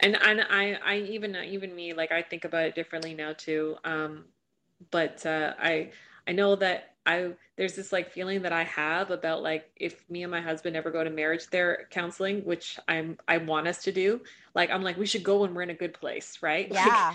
and 0.00 0.16
and 0.20 0.42
I 0.42 0.74
I 0.84 0.98
even 0.98 1.34
even 1.36 1.74
me 1.74 1.94
like 1.94 2.12
I 2.12 2.22
think 2.22 2.44
about 2.44 2.64
it 2.66 2.74
differently 2.74 3.14
now 3.14 3.32
too. 3.32 3.76
Um, 3.84 4.26
but 4.90 5.24
uh, 5.24 5.54
I 5.58 5.92
I 6.28 6.32
know 6.32 6.56
that 6.56 6.95
I 7.06 7.34
there's 7.56 7.76
this 7.76 7.92
like 7.92 8.10
feeling 8.10 8.42
that 8.42 8.52
I 8.52 8.64
have 8.64 9.10
about 9.10 9.42
like 9.42 9.70
if 9.76 10.08
me 10.10 10.22
and 10.22 10.30
my 10.30 10.40
husband 10.40 10.76
ever 10.76 10.90
go 10.90 11.04
to 11.04 11.10
marriage 11.10 11.48
there 11.50 11.86
counseling, 11.90 12.44
which 12.44 12.78
I'm 12.88 13.18
I 13.28 13.38
want 13.38 13.68
us 13.68 13.84
to 13.84 13.92
do. 13.92 14.22
Like 14.54 14.70
I'm 14.70 14.82
like 14.82 14.96
we 14.98 15.06
should 15.06 15.22
go 15.24 15.40
when 15.40 15.54
we're 15.54 15.62
in 15.62 15.70
a 15.70 15.74
good 15.74 15.94
place, 15.94 16.38
right? 16.42 16.70
Like, 16.72 16.84
yeah 16.84 17.14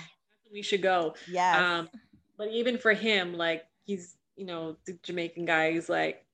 we 0.51 0.61
should 0.61 0.81
go. 0.81 1.15
Yeah. 1.25 1.65
Um, 1.79 1.89
but 2.37 2.49
even 2.49 2.77
for 2.77 2.93
him, 2.93 3.33
like 3.33 3.65
he's, 3.85 4.17
you 4.35 4.45
know, 4.45 4.77
the 4.85 4.99
Jamaican 5.03 5.45
guy, 5.45 5.71
he's 5.73 5.89
like, 5.89 6.25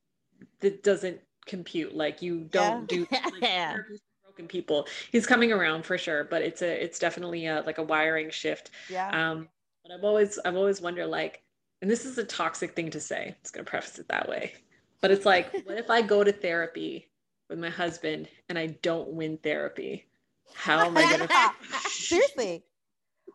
that 0.61 0.83
doesn't 0.83 1.21
compute. 1.45 1.95
Like 1.95 2.21
you 2.21 2.41
don't 2.51 2.87
Yeah. 2.87 2.87
do 2.87 3.07
like, 3.31 3.43
Yeah. 3.43 3.77
broken 4.23 4.47
people. 4.47 4.87
He's 5.11 5.25
coming 5.27 5.51
around 5.51 5.83
for 5.85 5.97
sure, 5.97 6.23
but 6.23 6.41
it's 6.41 6.61
a, 6.61 6.83
it's 6.83 6.99
definitely 6.99 7.45
a, 7.47 7.61
like 7.65 7.77
a 7.77 7.83
wiring 7.83 8.29
shift. 8.29 8.71
yeah 8.87 9.11
Um, 9.11 9.49
but 9.83 9.93
I've 9.93 10.03
always, 10.03 10.39
I've 10.39 10.55
always 10.55 10.81
wondered 10.81 11.07
like, 11.07 11.43
and 11.81 11.89
this 11.89 12.05
is 12.05 12.17
a 12.17 12.23
toxic 12.23 12.75
thing 12.75 12.89
to 12.91 12.99
say. 12.99 13.27
I'm 13.27 13.51
gonna 13.51 13.65
preface 13.65 13.99
it 13.99 14.07
that 14.09 14.27
way, 14.27 14.53
but 15.01 15.11
it's 15.11 15.25
like, 15.25 15.51
what 15.65 15.77
if 15.77 15.89
I 15.89 16.01
go 16.01 16.23
to 16.23 16.31
therapy 16.31 17.09
with 17.49 17.59
my 17.59 17.69
husband 17.69 18.27
and 18.49 18.57
I 18.57 18.67
don't 18.81 19.09
win 19.09 19.37
therapy? 19.37 20.05
How 20.53 20.85
am 20.85 20.97
I 20.97 21.05
gonna? 21.05 21.29
seriously 21.89 22.63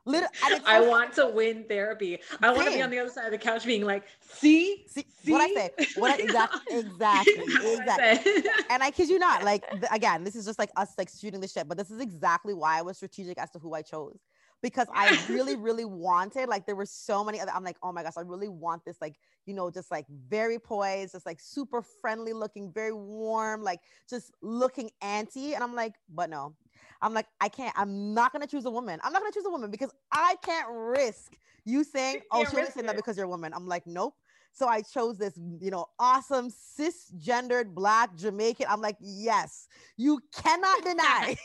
Lit- 0.04 0.24
and 0.44 0.54
it's 0.54 0.66
I 0.66 0.80
want 0.80 1.12
to 1.14 1.28
win 1.28 1.64
therapy. 1.68 2.18
I 2.40 2.50
want 2.50 2.66
to 2.66 2.74
be 2.74 2.82
on 2.82 2.90
the 2.90 2.98
other 2.98 3.10
side 3.10 3.26
of 3.26 3.32
the 3.32 3.38
couch 3.38 3.64
being 3.64 3.84
like, 3.84 4.04
see, 4.20 4.84
See, 4.88 5.06
see? 5.24 5.32
what 5.32 5.40
I 5.40 5.54
say, 5.54 5.70
what 5.94 6.10
I, 6.10 6.16
exactly, 6.16 6.78
exactly, 6.78 7.44
exactly. 7.44 8.10
exactly. 8.10 8.50
And 8.70 8.82
I 8.82 8.90
kid 8.90 9.08
you 9.08 9.18
not, 9.18 9.44
like 9.44 9.68
th- 9.70 9.84
again, 9.92 10.24
this 10.24 10.34
is 10.34 10.44
just 10.44 10.58
like 10.58 10.70
us 10.76 10.94
like 10.98 11.08
shooting 11.08 11.40
the 11.40 11.48
shit, 11.48 11.68
but 11.68 11.78
this 11.78 11.90
is 11.90 12.00
exactly 12.00 12.52
why 12.52 12.78
I 12.78 12.82
was 12.82 12.96
strategic 12.96 13.38
as 13.38 13.50
to 13.50 13.58
who 13.58 13.74
I 13.74 13.82
chose. 13.82 14.18
Because 14.62 14.86
I 14.94 15.18
really, 15.28 15.56
really 15.68 15.84
wanted, 15.84 16.48
like, 16.48 16.66
there 16.66 16.76
were 16.76 16.86
so 16.86 17.24
many 17.24 17.40
other, 17.40 17.52
I'm 17.54 17.64
like, 17.64 17.76
oh 17.82 17.92
my 17.92 18.02
gosh, 18.02 18.14
I 18.16 18.22
really 18.22 18.48
want 18.48 18.84
this, 18.84 18.96
like, 19.00 19.16
you 19.46 19.54
know, 19.54 19.70
just 19.70 19.90
like 19.90 20.06
very 20.28 20.58
poised, 20.58 21.12
just 21.12 21.26
like 21.26 21.40
super 21.40 21.82
friendly 21.82 22.32
looking, 22.32 22.72
very 22.72 22.92
warm, 22.92 23.62
like 23.62 23.80
just 24.08 24.32
looking 24.40 24.90
anti. 25.00 25.54
And 25.54 25.64
I'm 25.64 25.74
like, 25.74 25.94
but 26.08 26.30
no, 26.30 26.54
I'm 27.00 27.12
like, 27.12 27.26
I 27.40 27.48
can't, 27.48 27.74
I'm 27.76 28.14
not 28.14 28.32
to 28.32 28.46
choose 28.46 28.64
a 28.64 28.70
woman. 28.70 29.00
I'm 29.02 29.12
not 29.12 29.20
to 29.20 29.32
choose 29.32 29.44
a 29.46 29.50
woman 29.50 29.70
because 29.70 29.90
I 30.12 30.36
can't 30.44 30.68
risk 30.70 31.36
you 31.64 31.84
saying, 31.84 32.20
oh, 32.30 32.44
she 32.44 32.56
only 32.56 32.70
saying 32.70 32.86
that 32.86 32.96
because 32.96 33.16
you're 33.16 33.26
a 33.26 33.28
woman. 33.28 33.52
I'm 33.54 33.66
like, 33.66 33.86
nope. 33.86 34.14
So 34.52 34.68
I 34.68 34.82
chose 34.82 35.16
this, 35.16 35.38
you 35.60 35.70
know, 35.70 35.86
awesome 35.98 36.50
cisgendered 36.50 37.74
black 37.74 38.14
Jamaican. 38.16 38.66
I'm 38.68 38.82
like, 38.82 38.96
yes, 39.00 39.66
you 39.96 40.20
cannot 40.34 40.84
deny. 40.84 41.36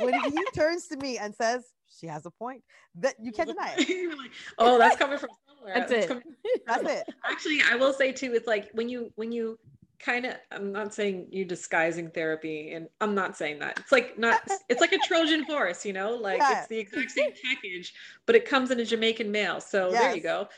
when 0.00 0.14
he 0.30 0.44
turns 0.54 0.86
to 0.88 0.96
me 0.96 1.18
and 1.18 1.34
says, 1.34 1.64
she 1.98 2.06
has 2.06 2.26
a 2.26 2.30
point, 2.30 2.62
that 2.96 3.14
you 3.20 3.32
can't 3.32 3.48
deny 3.48 3.74
it. 3.76 4.08
like, 4.18 4.30
oh, 4.58 4.78
that's 4.78 4.96
coming 4.96 5.18
from 5.18 5.30
somewhere. 5.48 5.74
That's 5.74 5.92
it. 5.92 6.08
Coming- 6.08 6.22
That's 6.66 6.90
it. 6.90 7.04
Actually, 7.24 7.60
I 7.70 7.76
will 7.76 7.92
say 7.92 8.12
too, 8.12 8.32
it's 8.34 8.46
like 8.46 8.68
when 8.72 8.88
you 8.88 9.10
when 9.16 9.32
you 9.32 9.58
kind 10.00 10.26
of 10.26 10.34
i'm 10.52 10.70
not 10.70 10.94
saying 10.94 11.26
you 11.32 11.44
disguising 11.44 12.08
therapy 12.10 12.72
and 12.72 12.86
i'm 13.00 13.16
not 13.16 13.36
saying 13.36 13.58
that 13.58 13.78
it's 13.80 13.90
like 13.90 14.16
not 14.16 14.40
it's 14.68 14.80
like 14.80 14.92
a 14.92 14.98
trojan 14.98 15.42
horse 15.42 15.84
you 15.84 15.92
know 15.92 16.10
like 16.14 16.38
Yeah. 16.38 16.60
it's 16.60 16.68
the 16.68 16.78
exact 16.78 17.10
same 17.10 17.32
package 17.44 17.94
but 18.24 18.36
it 18.36 18.44
comes 18.44 18.70
in 18.70 18.78
a 18.78 18.84
jamaican 18.84 19.30
male 19.32 19.60
so 19.60 19.90
there 19.90 20.14
you 20.14 20.22
go 20.22 20.48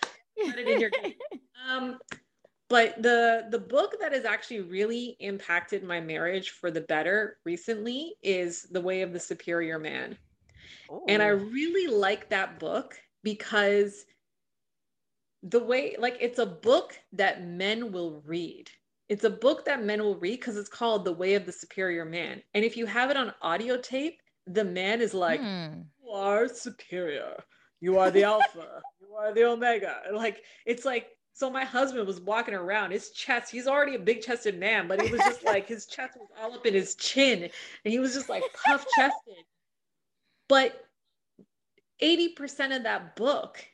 Put 0.44 0.58
it 0.58 0.68
in 0.68 0.78
your 0.80 0.90
um 1.66 1.98
but 2.68 3.00
the 3.02 3.46
the 3.50 3.58
book 3.58 3.96
that 4.00 4.12
has 4.12 4.26
actually 4.26 4.60
really 4.60 5.16
impacted 5.20 5.82
my 5.84 6.00
marriage 6.00 6.50
for 6.50 6.70
the 6.70 6.82
better 6.82 7.38
recently 7.46 8.14
is 8.22 8.64
the 8.70 8.80
way 8.80 9.00
of 9.00 9.14
the 9.14 9.20
superior 9.20 9.78
man 9.78 10.18
and 11.08 11.22
I 11.22 11.28
really 11.28 11.86
like 11.92 12.28
that 12.30 12.58
book 12.58 12.96
because 13.22 14.04
the 15.42 15.62
way, 15.62 15.96
like, 15.98 16.16
it's 16.20 16.38
a 16.38 16.46
book 16.46 16.98
that 17.12 17.44
men 17.44 17.92
will 17.92 18.22
read. 18.26 18.70
It's 19.08 19.24
a 19.24 19.30
book 19.30 19.64
that 19.64 19.82
men 19.82 20.02
will 20.02 20.16
read 20.18 20.40
because 20.40 20.56
it's 20.56 20.68
called 20.68 21.04
The 21.04 21.12
Way 21.12 21.34
of 21.34 21.46
the 21.46 21.52
Superior 21.52 22.04
Man. 22.04 22.42
And 22.54 22.64
if 22.64 22.76
you 22.76 22.86
have 22.86 23.10
it 23.10 23.16
on 23.16 23.32
audio 23.42 23.76
tape, 23.76 24.20
the 24.46 24.64
man 24.64 25.00
is 25.00 25.14
like, 25.14 25.40
Hmm. 25.40 25.82
You 26.02 26.10
are 26.10 26.48
superior. 26.48 27.42
You 27.80 27.98
are 27.98 28.10
the 28.10 28.24
alpha. 28.24 28.82
You 29.00 29.16
are 29.16 29.34
the 29.34 29.44
omega. 29.44 30.02
Like, 30.12 30.44
it's 30.66 30.84
like, 30.84 31.08
so 31.32 31.50
my 31.50 31.64
husband 31.64 32.06
was 32.06 32.20
walking 32.20 32.54
around 32.54 32.92
his 32.92 33.10
chest. 33.10 33.50
He's 33.50 33.66
already 33.66 33.96
a 33.96 33.98
big 33.98 34.22
chested 34.22 34.58
man, 34.58 34.86
but 34.86 35.00
he 35.02 35.10
was 35.10 35.20
just 35.22 35.44
like 35.52 35.66
his 35.66 35.86
chest 35.86 36.16
was 36.16 36.28
all 36.40 36.54
up 36.54 36.64
in 36.66 36.74
his 36.74 36.94
chin 36.94 37.42
and 37.42 37.92
he 37.92 37.98
was 37.98 38.14
just 38.14 38.28
like 38.28 38.44
puff 38.64 38.84
chested. 38.96 39.44
But 40.50 40.84
80% 42.02 42.76
of 42.76 42.82
that 42.82 43.14
book 43.14 43.64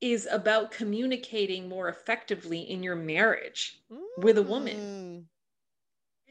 is 0.00 0.28
about 0.30 0.70
communicating 0.70 1.68
more 1.68 1.88
effectively 1.88 2.60
in 2.60 2.80
your 2.80 2.94
marriage 2.94 3.80
with 4.18 4.38
a 4.38 4.42
woman. 4.42 4.76
Mm. 4.76 5.24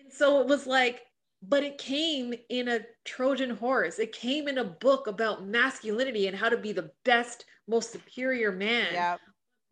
And 0.01 0.13
so 0.13 0.39
it 0.39 0.47
was 0.47 0.65
like, 0.65 1.01
but 1.43 1.63
it 1.63 1.77
came 1.77 2.33
in 2.47 2.69
a 2.69 2.79
Trojan 3.03 3.49
horse. 3.49 3.99
It 3.99 4.13
came 4.13 4.47
in 4.47 4.59
a 4.59 4.63
book 4.63 5.07
about 5.07 5.45
masculinity 5.45 6.27
and 6.27 6.37
how 6.37 6.47
to 6.47 6.57
be 6.57 6.71
the 6.71 6.91
best, 7.03 7.43
most 7.67 7.91
superior 7.91 8.53
man. 8.53 8.87
Yeah. 8.93 9.17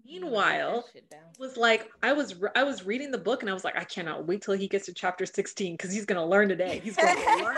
Meanwhile, 0.05 0.85
it 0.95 1.05
was 1.39 1.55
like 1.55 1.87
I 2.03 2.11
was 2.13 2.35
I 2.55 2.63
was 2.63 2.83
reading 2.83 3.11
the 3.11 3.17
book 3.17 3.43
and 3.43 3.49
I 3.49 3.53
was 3.53 3.63
like, 3.63 3.77
I 3.77 3.83
cannot 3.83 4.25
wait 4.25 4.41
till 4.41 4.55
he 4.55 4.67
gets 4.67 4.87
to 4.87 4.93
chapter 4.93 5.25
16 5.25 5.75
because 5.75 5.93
he's 5.93 6.05
gonna 6.05 6.25
learn 6.25 6.49
today. 6.49 6.81
He's 6.83 6.95
gonna 6.95 7.13
learn 7.43 7.57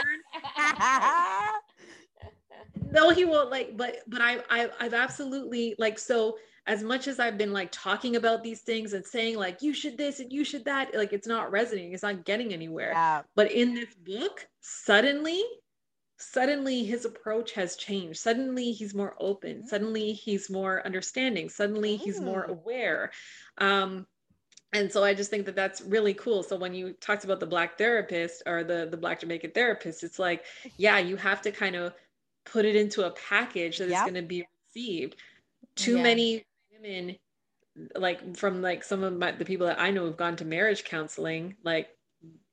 no 2.91 3.09
he 3.09 3.25
won't 3.25 3.49
like 3.51 3.75
but 3.77 3.97
but 4.07 4.21
I, 4.21 4.39
I 4.49 4.69
i've 4.79 4.93
absolutely 4.93 5.75
like 5.77 5.97
so 5.99 6.37
as 6.67 6.83
much 6.83 7.07
as 7.07 7.19
i've 7.19 7.37
been 7.37 7.53
like 7.53 7.69
talking 7.71 8.15
about 8.15 8.43
these 8.43 8.61
things 8.61 8.93
and 8.93 9.05
saying 9.05 9.37
like 9.37 9.61
you 9.61 9.73
should 9.73 9.97
this 9.97 10.19
and 10.19 10.31
you 10.31 10.43
should 10.43 10.65
that 10.65 10.93
like 10.95 11.13
it's 11.13 11.27
not 11.27 11.51
resonating 11.51 11.93
it's 11.93 12.03
not 12.03 12.25
getting 12.25 12.53
anywhere. 12.53 12.91
Yeah. 12.91 13.21
but 13.35 13.51
in 13.51 13.73
this 13.73 13.93
book 13.95 14.47
suddenly 14.59 15.41
suddenly 16.17 16.83
his 16.83 17.05
approach 17.05 17.53
has 17.53 17.75
changed. 17.75 18.19
Suddenly 18.19 18.73
he's 18.73 18.93
more 18.93 19.15
open. 19.19 19.65
Suddenly 19.65 20.13
he's 20.13 20.51
more 20.51 20.85
understanding. 20.85 21.49
Suddenly 21.49 21.95
he's 21.97 22.21
more 22.21 22.45
Mm. 22.45 22.49
aware. 22.51 23.11
Um 23.57 24.05
and 24.73 24.89
so 24.91 25.03
i 25.03 25.13
just 25.15 25.29
think 25.31 25.45
that 25.47 25.55
that's 25.55 25.81
really 25.81 26.13
cool. 26.13 26.43
So 26.43 26.55
when 26.57 26.73
you 26.75 26.93
talked 26.93 27.23
about 27.23 27.39
the 27.39 27.47
black 27.47 27.75
therapist 27.77 28.43
or 28.45 28.63
the 28.63 28.87
the 28.91 28.97
black 28.97 29.19
jamaican 29.21 29.51
therapist 29.51 30.03
it's 30.03 30.19
like 30.19 30.45
yeah 30.77 30.99
you 30.99 31.15
have 31.17 31.41
to 31.41 31.51
kind 31.51 31.75
of 31.75 31.93
put 32.45 32.65
it 32.65 32.75
into 32.75 33.05
a 33.05 33.11
package 33.11 33.77
that 33.77 33.85
is 33.85 33.91
Yep. 33.91 34.05
going 34.05 34.15
to 34.15 34.21
be 34.21 34.45
received. 34.67 35.15
Too 35.75 35.97
Yeah. 35.97 36.03
many 36.03 36.45
women 36.71 37.17
like 37.95 38.35
from 38.35 38.61
like 38.61 38.83
some 38.83 39.03
of 39.03 39.13
my 39.17 39.31
the 39.31 39.45
people 39.45 39.65
that 39.65 39.79
i 39.79 39.89
know 39.91 40.05
who've 40.05 40.17
gone 40.17 40.35
to 40.35 40.43
marriage 40.43 40.83
counseling 40.83 41.55
like 41.63 41.87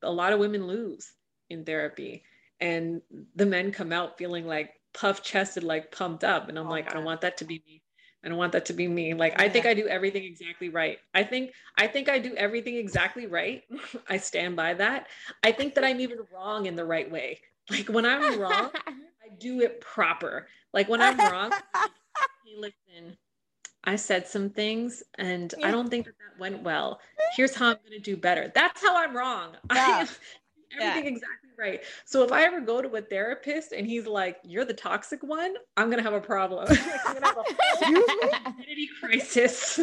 a 0.03 0.11
lot 0.11 0.33
of 0.33 0.39
women 0.39 0.67
lose 0.67 1.13
in 1.51 1.65
therapy. 1.65 2.23
And 2.61 3.03
the 3.37 3.47
men 3.47 3.73
come 3.73 3.93
out 3.93 4.19
feeling 4.19 4.47
like 4.47 4.75
puff 4.95 5.23
chested 5.23 5.63
like 5.65 5.93
pumped 5.93 6.25
up. 6.25 6.49
And 6.49 6.59
i'm 6.59 6.67
Oh, 6.67 6.71
like 6.71 6.91
i 6.91 6.95
don't 6.95 7.05
want 7.05 7.21
that 7.23 7.37
to 7.39 7.45
be 7.45 7.63
me. 7.67 7.83
I 8.25 8.29
don't 8.29 8.39
want 8.39 8.53
that 8.53 8.67
to 8.67 8.73
be 8.73 8.89
me. 8.89 9.15
Like 9.15 9.41
i 9.41 9.49
think 9.49 9.67
i 9.67 9.75
do 9.75 9.87
everything 9.87 10.25
exactly 10.25 10.69
right. 10.69 10.99
I 11.15 11.23
think 11.25 11.53
i 11.77 11.87
think 11.87 12.09
i 12.09 12.19
do 12.19 12.35
everything 12.37 12.77
exactly 12.77 13.27
right. 13.27 13.63
I 14.09 14.17
stand 14.19 14.57
by 14.57 14.75
that. 14.75 15.09
I 15.43 15.53
think 15.53 15.75
that 15.75 15.85
i'm 15.85 16.01
even 16.01 16.19
wrong 16.33 16.67
in 16.67 16.77
the 16.77 16.85
right 16.85 17.11
way. 17.11 17.41
Like 17.71 17.89
when 17.89 18.07
i'm 18.07 18.39
wrong 18.39 18.71
I 19.29 19.35
do 19.39 19.61
it 19.61 19.81
proper. 19.81 20.49
Like 20.73 20.89
when 20.89 21.01
I'm 21.01 21.19
wrong, 21.19 21.53
hey, 21.75 22.55
listen, 22.57 23.17
I 23.85 23.97
said 23.97 24.27
some 24.27 24.51
things 24.51 25.03
and 25.17 25.55
I 25.65 25.71
don't 25.71 25.89
think 25.89 26.07
that 26.07 26.15
that 26.19 26.41
went 26.41 26.63
well. 26.63 27.01
Here's 27.37 27.55
how 27.55 27.69
I'm 27.69 27.77
going 27.87 27.93
to 27.93 28.01
do 28.01 28.17
better. 28.17 28.51
That's 28.55 28.83
how 28.83 28.97
I'm 28.97 29.17
wrong. 29.17 29.57
Yeah. 29.75 30.07
I 30.81 30.85
everything 30.85 31.17
exactly 31.17 31.49
right. 31.59 31.81
So 32.05 32.23
if 32.25 32.31
I 32.31 32.43
ever 32.43 32.61
go 32.61 32.83
to 32.83 32.95
a 32.97 33.01
therapist 33.01 33.73
and 33.73 33.87
he's 33.87 34.07
like, 34.07 34.37
"You're 34.45 34.67
the 34.67 34.75
toxic 34.75 35.23
one," 35.23 35.55
I'm 35.79 35.87
going 35.87 35.97
to 35.97 36.03
have 36.03 36.13
a 36.13 36.21
problem. 36.21 36.67
I'm 36.69 36.77
going 36.77 37.23
to 37.23 37.27
have 37.27 37.39
a 37.39 38.49
identity 38.49 38.87
crisis. 39.01 39.81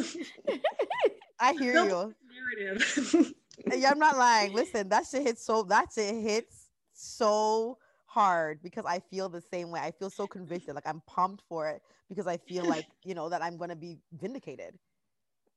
I 1.39 1.53
hear 1.53 1.73
Build 1.73 1.89
you. 1.89 2.15
Narrative. 2.61 3.33
Yeah, 3.73 3.89
I'm 3.89 3.97
not 3.97 4.15
lying. 4.15 4.53
Listen, 4.53 4.87
that 4.89 5.05
shit 5.09 5.23
hits 5.23 5.43
so 5.43 5.63
that 5.63 5.87
shit 5.93 6.13
hits 6.13 6.69
so 6.93 7.79
hard 8.15 8.63
because 8.63 8.85
I 8.87 8.99
feel 8.99 9.27
the 9.29 9.41
same 9.41 9.71
way. 9.71 9.81
I 9.81 9.91
feel 9.91 10.09
so 10.09 10.25
convicted. 10.27 10.73
Like 10.73 10.87
I'm 10.87 11.01
pumped 11.05 11.43
for 11.49 11.69
it 11.69 11.81
because 12.09 12.27
I 12.27 12.37
feel 12.37 12.65
like, 12.65 12.87
you 13.03 13.13
know, 13.13 13.29
that 13.29 13.43
I'm 13.43 13.57
gonna 13.57 13.75
be 13.75 13.99
vindicated. 14.13 14.79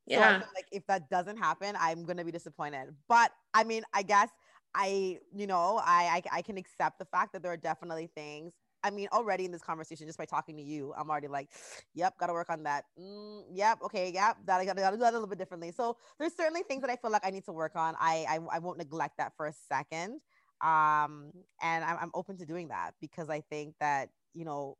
So 0.09 0.23
I 0.23 0.29
yeah. 0.29 0.39
feel 0.39 0.49
like 0.57 0.67
if 0.73 0.87
that 0.89 1.09
doesn't 1.11 1.37
happen, 1.37 1.77
I'm 1.79 2.05
gonna 2.05 2.25
be 2.25 2.33
disappointed. 2.33 2.95
But 3.09 3.31
I 3.55 3.65
mean, 3.65 3.85
I 3.95 4.03
guess 4.03 4.31
I, 4.75 5.21
you 5.35 5.47
know, 5.47 5.81
I, 5.85 6.23
I 6.33 6.39
I 6.39 6.43
can 6.43 6.59
accept 6.59 6.99
the 6.99 7.05
fact 7.05 7.33
that 7.35 7.43
there 7.43 7.53
are 7.53 7.57
definitely 7.57 8.09
things. 8.15 8.55
I 8.85 8.91
mean, 8.91 9.09
already 9.13 9.45
in 9.45 9.53
this 9.53 9.63
conversation, 9.63 10.07
just 10.07 10.19
by 10.19 10.25
talking 10.25 10.57
to 10.57 10.63
you, 10.63 10.95
I'm 10.97 11.11
already 11.11 11.29
like, 11.29 11.51
yep, 11.95 12.15
gotta 12.19 12.33
work 12.33 12.51
on 12.51 12.65
that. 12.65 12.85
Mm, 12.99 13.45
yep, 13.53 13.79
okay, 13.83 14.11
yep, 14.13 14.37
that 14.47 14.61
I 14.61 14.65
gotta, 14.65 14.81
gotta 14.81 14.97
do 14.97 15.03
that 15.03 15.13
a 15.13 15.17
little 15.17 15.29
bit 15.29 15.39
differently. 15.39 15.73
So 15.73 15.97
there's 16.19 16.35
certainly 16.35 16.63
things 16.63 16.83
that 16.83 16.91
I 16.91 16.97
feel 16.97 17.11
like 17.11 17.27
I 17.27 17.31
need 17.31 17.45
to 17.47 17.53
work 17.53 17.77
on. 17.77 17.95
I 18.01 18.27
I, 18.29 18.57
I 18.57 18.59
won't 18.61 18.79
neglect 18.79 19.19
that 19.19 19.35
for 19.37 19.47
a 19.47 19.53
second. 19.53 20.21
Um, 20.61 21.31
and 21.63 21.85
I'm, 21.85 21.97
I'm 22.03 22.11
open 22.15 22.37
to 22.39 22.47
doing 22.47 22.69
that 22.69 22.93
because 23.01 23.29
I 23.31 23.41
think 23.43 23.75
that 23.81 24.09
you 24.35 24.45
know 24.45 24.77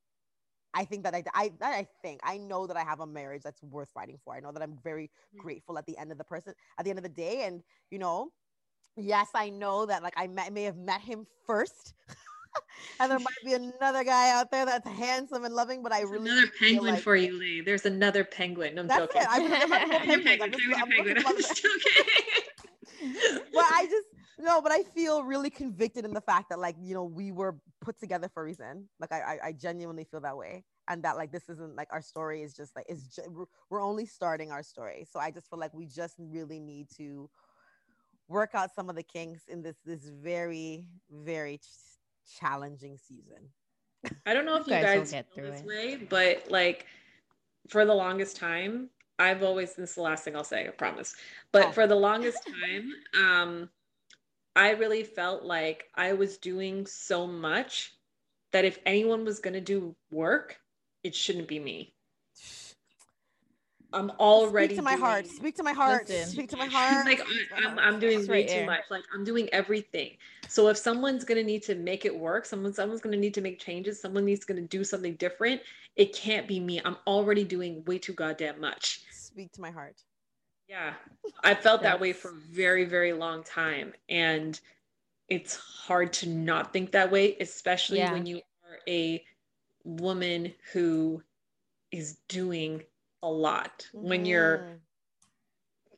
I 0.75 0.85
think 0.85 1.05
that 1.05 1.15
I, 1.15 1.23
I 1.35 1.51
I 1.63 1.87
think 2.03 2.21
I 2.25 2.37
know 2.39 2.67
that 2.67 2.77
I 2.77 2.83
have 2.85 3.01
a 3.01 3.07
marriage 3.07 3.43
that's 3.43 3.63
worth 3.63 3.91
fighting 3.91 4.19
for. 4.25 4.35
I 4.35 4.41
know 4.41 4.53
that 4.53 4.63
I'm 4.63 4.77
very 4.83 5.11
Mhm. 5.35 5.39
grateful 5.41 5.79
at 5.79 5.87
the 5.87 5.97
end 5.97 6.13
of 6.13 6.19
the 6.19 6.25
person 6.25 6.53
at 6.79 6.85
the 6.85 6.91
end 6.91 6.99
of 6.99 7.03
the 7.05 7.09
day, 7.09 7.45
and 7.47 7.63
you 7.91 7.99
know, 7.99 8.31
yes, 8.97 9.29
I 9.35 9.51
know 9.51 9.87
that 9.87 10.03
like 10.03 10.15
I 10.17 10.27
met, 10.27 10.53
may 10.53 10.65
have 10.65 10.77
met 10.77 11.01
him 11.01 11.27
first, 11.47 11.95
and 13.01 13.11
there 13.11 13.19
might 13.19 13.45
be 13.45 13.55
another 13.55 14.03
guy 14.05 14.31
out 14.33 14.51
there 14.51 14.67
that's 14.67 14.87
handsome 14.87 15.45
and 15.45 15.55
loving, 15.55 15.83
but 15.83 15.93
I 15.93 15.99
There's 16.01 16.11
really 16.11 16.31
another 16.31 16.49
penguin 16.59 16.95
like- 16.95 17.03
for 17.03 17.15
you, 17.17 17.39
Lee. 17.39 17.61
There's 17.61 17.87
another 17.87 18.25
penguin. 18.25 18.79
I'm 18.79 18.89
joking. 18.89 19.23
I'm, 19.31 19.43
I'm 19.53 19.71
not 19.71 20.03
Play 20.03 20.17
with 20.17 20.25
penguins. 20.25 20.43
I'm 20.43 20.51
just, 20.53 20.65
play 20.65 20.75
I'm 20.83 20.89
penguin. 20.91 21.15
looking 21.15 21.27
I'm 21.27 21.35
for- 21.37 21.41
just 21.41 21.63
joking. 21.63 22.05
but 23.55 23.65
I 23.65 23.87
just 23.91 24.09
no, 24.39 24.61
but 24.63 24.73
I 24.73 24.83
feel 24.83 25.23
really 25.25 25.51
convicted 25.51 26.05
in 26.05 26.13
the 26.15 26.21
fact 26.21 26.49
that 26.51 26.59
like 26.59 26.77
you 26.81 26.95
know 26.95 27.05
we 27.05 27.33
were 27.33 27.57
put 27.81 27.99
together 27.99 28.29
for 28.29 28.43
a 28.43 28.47
reason. 28.47 28.89
Like 29.01 29.13
I 29.13 29.21
I, 29.21 29.49
I 29.49 29.53
genuinely 29.53 30.05
feel 30.05 30.21
that 30.21 30.37
way, 30.37 30.65
and 30.89 31.03
that 31.05 31.17
like 31.17 31.33
this 31.33 31.49
isn't 31.49 31.77
like 31.77 31.89
our 31.93 32.03
story 32.03 32.43
is 32.43 32.55
just 32.55 32.75
like 32.77 32.87
it's 32.89 33.15
ju- 33.15 33.23
we're, 33.29 33.45
we're 33.71 33.83
only 33.83 34.07
starting 34.07 34.51
our 34.51 34.63
story. 34.63 35.07
So 35.11 35.19
I 35.19 35.31
just 35.31 35.49
feel 35.51 35.59
like 35.59 35.75
we 35.75 35.87
just 35.87 36.17
really 36.19 36.61
need 36.61 36.89
to 36.97 37.29
work 38.29 38.51
out 38.55 38.75
some 38.75 38.91
of 38.91 38.97
the 38.97 39.03
kinks 39.03 39.49
in 39.49 39.63
this 39.63 39.77
this 39.85 40.09
very 40.23 40.87
very 41.11 41.59
ch- 41.59 42.39
challenging 42.39 42.97
season. 42.99 43.49
I 44.27 44.35
don't 44.35 44.45
know 44.45 44.57
if 44.57 44.67
you 44.67 44.73
guys 44.75 44.85
will 44.95 45.01
guys 45.01 45.11
get 45.11 45.27
feel 45.35 45.45
through 45.45 45.53
this 45.53 45.61
it. 45.63 45.67
way, 45.67 45.97
but 46.09 46.51
like 46.51 46.87
for 47.69 47.85
the 47.85 47.95
longest 47.95 48.37
time, 48.37 48.91
I've 49.19 49.43
always 49.43 49.75
this 49.75 49.91
is 49.91 49.97
the 49.97 50.03
last 50.03 50.25
thing 50.25 50.37
I'll 50.37 50.45
say, 50.45 50.67
I 50.67 50.71
promise. 50.71 51.15
But 51.53 51.69
Oh. 51.69 51.73
for 51.73 51.87
the 51.87 51.97
longest 51.97 52.47
time, 52.47 52.93
um, 53.21 53.71
I 54.59 54.71
really 54.71 55.05
felt 55.05 55.45
like 55.45 55.85
I 55.95 56.15
was 56.15 56.37
doing 56.37 56.85
so 56.85 57.29
much 57.29 57.93
that 58.53 58.65
if 58.65 58.79
anyone 58.85 59.25
was 59.25 59.39
gonna 59.39 59.61
do 59.61 59.95
work, 60.11 60.59
it 61.05 61.15
shouldn't 61.15 61.47
be 61.47 61.61
me. 61.61 61.95
I'm 63.93 64.11
already 64.19 64.75
Speak 64.75 64.79
to 64.79 64.83
my 64.83 64.91
doing- 64.97 65.05
heart. 65.05 65.27
Speak 65.29 65.57
to 65.57 65.63
my 65.63 65.73
heart. 65.73 66.09
Listen. 66.09 66.29
Speak 66.29 66.51
to 66.51 66.57
my 66.57 66.67
heart. 66.71 67.07
like 67.07 67.21
I, 67.21 67.61
my 67.63 67.71
I'm. 67.71 67.79
I'm 67.79 68.01
doing 68.01 68.19
way 68.27 68.27
right 68.27 68.49
too 68.49 68.55
there. 68.55 68.67
much 68.67 68.83
like 68.91 69.05
i'm 69.15 69.25
doing 69.25 69.49
everything 69.53 70.17
so 70.49 70.67
if 70.69 70.77
someone's 70.77 71.25
going 71.25 71.39
to 71.39 71.45
need 71.45 71.63
to 71.63 71.75
make 71.77 72.05
it 72.05 72.15
work 72.15 72.45
someone 72.45 72.75
someone's 72.75 73.01
going 73.01 73.15
to 73.15 73.19
need 73.21 73.35
to 73.35 73.41
make 73.41 73.59
changes 73.61 74.01
someone 74.01 74.25
needs 74.25 74.45
going 74.45 74.61
to 74.61 74.67
do 74.69 74.83
something 74.85 75.15
different 75.15 75.61
it 75.97 76.15
can't 76.15 76.47
be 76.49 76.59
me 76.61 76.81
i'm 76.85 76.97
already 77.07 77.45
doing 77.45 77.83
way 77.87 77.97
too 77.99 78.13
goddamn 78.13 78.61
much 78.61 79.03
Speak 79.13 79.53
to 79.53 79.61
my 79.61 79.71
heart. 79.71 80.03
Yeah. 80.69 80.95
I 81.43 81.55
felt 81.55 81.83
that 81.83 82.01
way 82.01 82.13
for 82.13 82.31
a 82.31 82.35
very 82.35 82.85
very 82.85 83.13
long 83.13 83.43
time. 83.43 83.93
And 84.09 84.61
it's 85.29 85.57
hard 85.57 86.13
to 86.15 86.29
not 86.29 86.73
think 86.73 86.93
that 86.93 87.11
way 87.11 87.37
especially 87.41 87.99
Yeah. 87.99 88.13
when 88.13 88.27
you 88.27 88.37
are 88.65 88.79
a 88.87 89.25
woman 89.85 90.55
who 90.73 91.23
is 91.91 92.17
doing 92.29 92.83
a 93.23 93.31
lot. 93.31 93.89
When 93.93 94.25
you're 94.27 94.59
Mhm. 94.59 94.81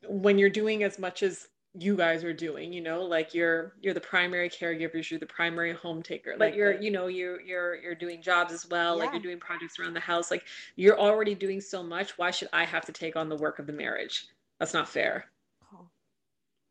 when 0.08 0.38
you're 0.38 0.48
doing 0.50 0.82
as 0.82 0.98
much 0.98 1.22
as 1.22 1.48
you 1.74 1.96
guys 1.96 2.24
are 2.24 2.32
doing 2.32 2.72
you 2.72 2.80
know 2.80 3.02
like 3.04 3.32
you're 3.32 3.76
you're 3.80 3.94
the 3.94 4.00
primary 4.00 4.48
caregivers 4.50 5.08
you're 5.08 5.20
the 5.20 5.26
primary 5.26 5.72
home 5.72 6.02
taker 6.02 6.36
like 6.36 6.52
you're 6.52 6.72
you 6.80 6.90
know 6.90 7.06
you're 7.06 7.40
you're 7.42 7.76
you're 7.76 7.94
doing 7.94 8.20
jobs 8.20 8.52
as 8.52 8.66
well 8.68 8.96
like 8.98 9.12
you're 9.12 9.22
doing 9.22 9.38
projects 9.38 9.78
around 9.78 9.94
the 9.94 10.00
house 10.00 10.32
like 10.32 10.44
you're 10.74 10.98
already 10.98 11.32
doing 11.32 11.60
so 11.60 11.80
much. 11.80 12.18
Why 12.18 12.32
should 12.32 12.48
i 12.52 12.64
have 12.64 12.84
to 12.86 12.92
take 12.92 13.14
on 13.14 13.28
the 13.28 13.36
work 13.36 13.60
of 13.60 13.68
the 13.68 13.72
marriage 13.72 14.26
that's 14.60 14.74
not 14.74 14.88
fair. 14.88 15.24
Oh. 15.72 15.88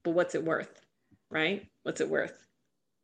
but 0.04 0.12
what's 0.12 0.36
it 0.36 0.46
worth 0.46 0.80
right? 1.30 1.68
What's 1.84 2.02
it 2.02 2.10
worth? 2.10 2.46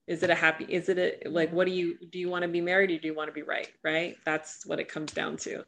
Is 0.08 0.22
it 0.22 0.30
a 0.30 0.36
happy 0.36 0.66
is 0.66 0.90
it 0.90 1.00
a 1.00 1.30
like 1.30 1.52
what 1.52 1.66
do 1.66 1.74
you 1.74 1.98
do 2.12 2.20
you 2.20 2.30
want 2.30 2.44
to 2.44 2.48
be 2.48 2.62
married 2.62 2.92
or 2.92 3.00
do 3.00 3.08
you 3.08 3.16
want 3.16 3.28
to 3.28 3.34
be 3.34 3.42
right 3.42 3.70
right? 3.84 4.16
That's 4.24 4.66
what 4.66 4.80
it 4.80 4.88
comes 4.88 5.12
down 5.12 5.38
to. 5.38 5.66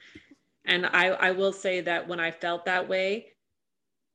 And 0.66 0.86
i 0.86 1.08
i 1.08 1.32
will 1.32 1.54
say 1.54 1.82
that 1.82 2.08
when 2.08 2.20
i 2.20 2.30
felt 2.30 2.66
that 2.66 2.88
way 2.88 3.34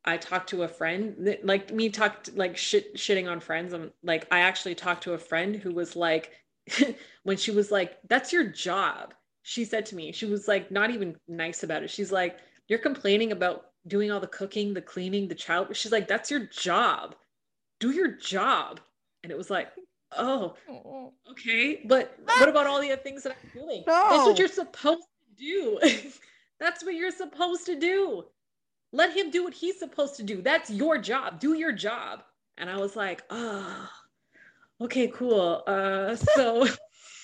i 0.05 0.17
talked 0.17 0.51
to 0.51 0.63
a 0.63 0.69
friend 0.69 1.37
like 1.43 1.73
me 1.73 1.89
talked 1.89 2.35
like 2.37 2.57
shit 2.57 2.95
shitting 2.97 3.29
on 3.31 3.41
friends. 3.41 3.73
I'm 3.73 3.93
like 4.05 4.29
i 4.31 4.41
actually 4.41 4.77
talked 4.77 5.03
to 5.05 5.15
a 5.15 5.19
friend 5.19 5.57
who 5.57 5.73
was 5.73 5.97
like 5.97 6.31
when 7.25 7.37
she 7.37 7.51
was 7.51 7.73
like 7.73 7.99
that's 8.09 8.33
your 8.33 8.45
job 8.45 9.15
she 9.43 9.65
said 9.65 9.87
to 9.87 9.97
me 9.97 10.13
she 10.13 10.27
was 10.27 10.47
like 10.47 10.71
not 10.71 10.91
even 10.91 11.17
nice 11.27 11.65
about 11.65 11.83
it. 11.83 11.91
She's 11.91 12.13
like 12.13 12.39
you're 12.69 12.79
complaining 12.79 13.33
about 13.33 13.72
doing 13.87 14.11
all 14.11 14.21
the 14.21 14.27
cooking 14.27 14.75
the 14.75 14.83
cleaning 14.83 15.29
the 15.29 15.35
child 15.35 15.75
she's 15.77 15.93
like 15.93 16.09
that's 16.09 16.31
your 16.31 16.47
job. 16.47 17.15
Do 17.81 17.91
your 17.91 18.13
job. 18.13 18.81
And 19.23 19.33
it 19.33 19.39
was 19.39 19.51
like 19.51 19.73
oh 20.17 20.55
okay 21.31 21.81
but 21.87 22.19
what 22.25 22.49
about 22.49 22.67
all 22.67 22.81
the 22.81 22.93
other 22.93 23.03
things 23.03 23.23
that 23.23 23.37
i'm 23.43 23.61
doing? 23.61 23.83
That's 23.87 24.27
what 24.27 24.39
you're 24.39 24.49
supposed 24.49 25.07
to 25.39 25.45
do. 25.45 25.79
That's 26.61 26.85
what 26.85 26.95
you're 26.95 27.11
supposed 27.11 27.67
to 27.67 27.77
do. 27.77 28.25
Let 28.93 29.17
him 29.17 29.31
do 29.31 29.43
what 29.43 29.55
he's 29.55 29.81
supposed 29.81 30.17
to 30.17 30.23
do. 30.23 30.43
That's 30.43 30.71
your 30.71 30.97
job. 30.99 31.41
Do 31.41 31.55
your 31.55 31.73
job. 31.73 32.23
And 32.59 32.69
i 32.71 32.77
was 32.77 32.95
like 32.95 33.23
oh 33.31 33.89
okay 34.81 35.09
cool. 35.09 35.63
Uh 35.67 36.17
so 36.17 36.67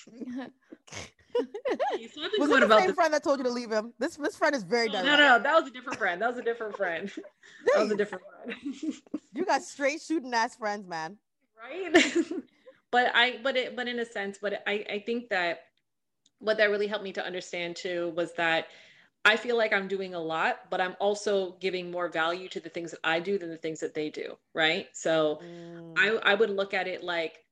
so 1.35 2.21
Was 2.39 2.51
it 2.51 2.59
the 2.59 2.65
about 2.65 2.79
same 2.79 2.87
this 2.87 2.95
friend 2.95 3.13
that 3.13 3.23
told 3.23 3.39
you 3.39 3.43
to 3.43 3.49
leave 3.49 3.71
him? 3.71 3.93
This 3.99 4.15
this 4.17 4.35
friend 4.35 4.55
is 4.55 4.63
very 4.63 4.87
no, 4.87 4.93
direct. 4.93 5.07
no, 5.07 5.17
no, 5.17 5.43
that 5.43 5.53
was 5.59 5.67
a 5.67 5.71
different 5.71 5.99
friend. 5.99 6.21
That 6.21 6.29
was 6.29 6.37
a 6.37 6.43
different 6.43 6.75
friend. 6.75 7.11
That 7.73 7.81
was 7.81 7.91
a 7.91 7.95
different 7.97 8.23
friend. 8.45 8.93
You 9.33 9.45
got 9.45 9.61
straight 9.61 10.01
shooting 10.01 10.33
ass 10.33 10.55
friends, 10.55 10.87
man. 10.87 11.17
right? 11.61 11.95
but 12.91 13.11
I, 13.13 13.39
but 13.43 13.55
it, 13.55 13.75
but 13.75 13.87
in 13.87 13.99
a 13.99 14.05
sense, 14.05 14.39
but 14.41 14.63
I, 14.65 14.85
I 14.89 15.03
think 15.05 15.29
that 15.29 15.59
what 16.39 16.57
that 16.57 16.69
really 16.71 16.87
helped 16.87 17.03
me 17.03 17.13
to 17.13 17.23
understand 17.23 17.75
too 17.75 18.11
was 18.15 18.33
that 18.33 18.67
I 19.25 19.35
feel 19.35 19.57
like 19.57 19.73
I'm 19.73 19.87
doing 19.87 20.13
a 20.15 20.19
lot, 20.19 20.69
but 20.69 20.81
I'm 20.81 20.95
also 20.99 21.57
giving 21.59 21.91
more 21.91 22.07
value 22.09 22.47
to 22.49 22.59
the 22.59 22.69
things 22.69 22.91
that 22.91 23.01
I 23.03 23.19
do 23.19 23.37
than 23.37 23.49
the 23.49 23.57
things 23.57 23.81
that 23.81 23.93
they 23.93 24.09
do, 24.09 24.37
right? 24.53 24.87
So 24.93 25.41
Mm. 25.43 25.93
I, 25.97 26.31
I 26.31 26.35
would 26.35 26.49
look 26.49 26.73
at 26.73 26.87
it 26.87 27.03
like 27.03 27.43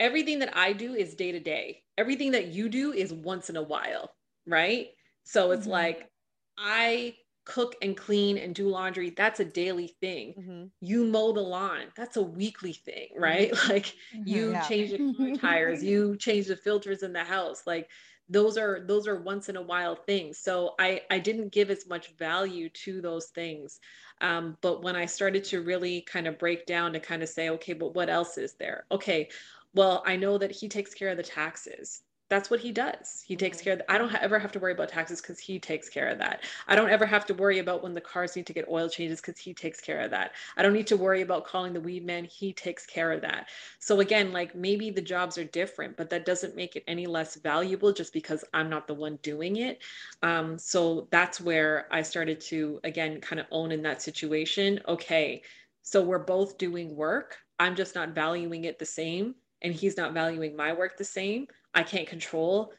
everything 0.00 0.38
that 0.40 0.56
I 0.56 0.72
do 0.72 0.94
is 0.94 1.14
day 1.14 1.32
to 1.32 1.40
day. 1.40 1.81
Everything 1.98 2.32
that 2.32 2.48
you 2.48 2.68
do 2.68 2.92
is 2.92 3.12
once 3.12 3.50
in 3.50 3.56
a 3.56 3.62
while, 3.62 4.14
right? 4.46 4.88
So 5.24 5.50
it's 5.52 5.66
Mhm. 5.66 5.66
like 5.66 6.10
I 6.58 7.16
cook 7.44 7.74
and 7.82 7.96
clean 7.96 8.38
and 8.38 8.54
do 8.54 8.68
laundry. 8.68 9.10
That's 9.10 9.40
a 9.40 9.44
daily 9.44 9.88
thing. 10.00 10.36
Mhm. 10.36 10.72
You 10.80 11.04
mow 11.06 11.32
the 11.32 11.40
lawn. 11.42 11.92
That's 11.96 12.16
a 12.16 12.22
weekly 12.22 12.72
thing, 12.72 13.10
right? 13.16 13.52
Like 13.68 13.94
you 14.24 14.56
Yeah. 14.56 14.58
change 14.58 14.90
the 14.92 15.00
tires, 15.40 15.82
you 15.82 16.16
change 16.18 16.46
the 16.46 16.56
filters 16.56 17.02
in 17.02 17.12
the 17.12 17.24
house. 17.24 17.66
Like 17.66 17.90
those 18.28 18.56
are 18.56 18.86
those 18.86 19.06
are 19.08 19.20
once 19.22 19.48
in 19.48 19.56
a 19.56 19.62
while 19.62 19.96
things. 19.96 20.38
So 20.38 20.74
I 20.78 21.02
I 21.10 21.18
didn't 21.18 21.50
give 21.50 21.70
as 21.70 21.86
much 21.86 22.08
value 22.16 22.68
to 22.70 23.00
those 23.00 23.30
things. 23.30 23.78
Um, 24.20 24.56
but 24.62 24.82
when 24.82 24.96
I 24.96 25.06
started 25.06 25.44
to 25.44 25.62
really 25.62 26.02
kind 26.02 26.26
of 26.26 26.38
break 26.38 26.66
down 26.66 26.92
to 26.92 27.00
kind 27.00 27.22
of 27.22 27.28
say, 27.28 27.48
okay, 27.50 27.72
but 27.72 27.94
what 27.94 28.08
else 28.08 28.38
is 28.38 28.54
there? 28.58 28.86
Okay, 28.92 29.30
well, 29.74 30.02
I 30.06 30.16
know 30.16 30.38
that 30.38 30.50
he 30.52 30.68
takes 30.68 30.94
care 30.94 31.08
of 31.10 31.16
the 31.16 31.22
taxes. 31.22 32.02
That's 32.28 32.48
what 32.48 32.60
he 32.60 32.72
does. 32.72 33.22
He 33.26 33.36
takes 33.36 33.60
Mhm. 33.60 33.62
care 33.62 33.74
of, 33.74 33.82
I 33.90 33.98
don't 33.98 34.08
ha- 34.08 34.18
ever 34.22 34.38
have 34.38 34.52
to 34.52 34.58
worry 34.58 34.72
about 34.72 34.88
taxes 34.88 35.20
because 35.20 35.38
he 35.38 35.58
takes 35.58 35.90
care 35.90 36.08
of 36.08 36.18
that. 36.18 36.44
I 36.66 36.74
don't 36.74 36.88
ever 36.88 37.04
have 37.04 37.26
to 37.26 37.34
worry 37.34 37.58
about 37.58 37.82
when 37.82 37.92
the 37.92 38.00
cars 38.00 38.34
need 38.36 38.46
to 38.46 38.54
get 38.54 38.68
oil 38.70 38.88
changes 38.88 39.20
because 39.20 39.38
he 39.38 39.52
takes 39.52 39.82
care 39.82 40.00
of 40.00 40.10
that. 40.12 40.32
I 40.56 40.62
don't 40.62 40.72
need 40.72 40.86
to 40.86 40.96
worry 40.96 41.20
about 41.20 41.44
calling 41.44 41.74
the 41.74 41.80
weed 41.80 42.06
man. 42.06 42.24
He 42.24 42.54
takes 42.54 42.86
care 42.86 43.12
of 43.12 43.20
that. 43.20 43.50
So 43.80 44.00
again, 44.00 44.32
like 44.32 44.54
maybe 44.54 44.90
the 44.90 45.02
jobs 45.02 45.36
are 45.36 45.44
different, 45.44 45.98
but 45.98 46.08
that 46.08 46.24
doesn't 46.24 46.56
make 46.56 46.74
it 46.74 46.84
any 46.86 47.06
less 47.06 47.36
valuable 47.36 47.92
just 47.92 48.14
because 48.14 48.44
I'm 48.54 48.70
not 48.70 48.86
the 48.86 48.94
one 48.94 49.16
doing 49.22 49.56
it. 49.56 49.82
Um, 50.22 50.58
so 50.58 51.08
that's 51.10 51.40
where 51.40 51.86
I 51.92 52.02
started 52.02 52.40
to 52.42 52.80
again 52.84 53.20
kind 53.20 53.40
of 53.40 53.46
own 53.50 53.72
in 53.72 53.82
that 53.82 54.02
situation. 54.02 54.80
Okay, 54.88 55.42
so 55.82 56.02
we're 56.02 56.18
both 56.24 56.58
doing 56.58 56.96
work. 56.96 57.38
I'm 57.58 57.76
just 57.76 57.94
not 57.94 58.10
valuing 58.14 58.64
it 58.64 58.78
the 58.78 58.86
same, 58.86 59.34
and 59.62 59.74
he's 59.74 59.96
not 59.96 60.12
valuing 60.12 60.54
my 60.54 60.72
work 60.72 60.96
the 60.96 61.04
same. 61.04 61.46
I 61.74 61.82
can't 61.82 62.06
control 62.06 62.72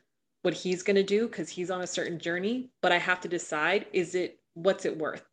what 0.44 0.54
he's 0.54 0.84
going 0.84 0.98
to 0.98 1.04
do 1.04 1.28
because 1.28 1.50
he's 1.50 1.72
on 1.72 1.82
a 1.82 1.88
certain 1.88 2.20
journey, 2.20 2.70
but 2.82 2.92
I 2.92 2.98
have 2.98 3.22
to 3.22 3.28
decide 3.28 3.88
is 3.94 4.14
it 4.14 4.40
what's 4.54 4.86
it 4.86 4.98
worth? 4.98 5.26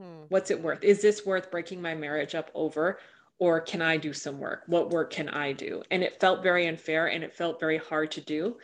Hmm. 0.00 0.24
What's 0.28 0.50
it 0.50 0.62
worth? 0.62 0.84
Is 0.84 1.02
this 1.02 1.26
worth 1.26 1.50
breaking 1.50 1.82
my 1.82 1.94
marriage 1.94 2.34
up 2.34 2.50
over? 2.54 2.98
Or 3.38 3.58
can 3.58 3.80
I 3.80 3.96
do 3.96 4.12
some 4.12 4.38
work? 4.38 4.64
What 4.66 4.90
work 4.90 5.10
can 5.10 5.30
I 5.30 5.52
do? 5.52 5.82
And 5.90 6.02
it 6.02 6.20
felt 6.20 6.42
very 6.42 6.66
unfair 6.66 7.06
and 7.06 7.24
it 7.24 7.34
felt 7.34 7.58
very 7.58 7.78
hard 7.78 8.10
to 8.12 8.20
do. 8.20 8.58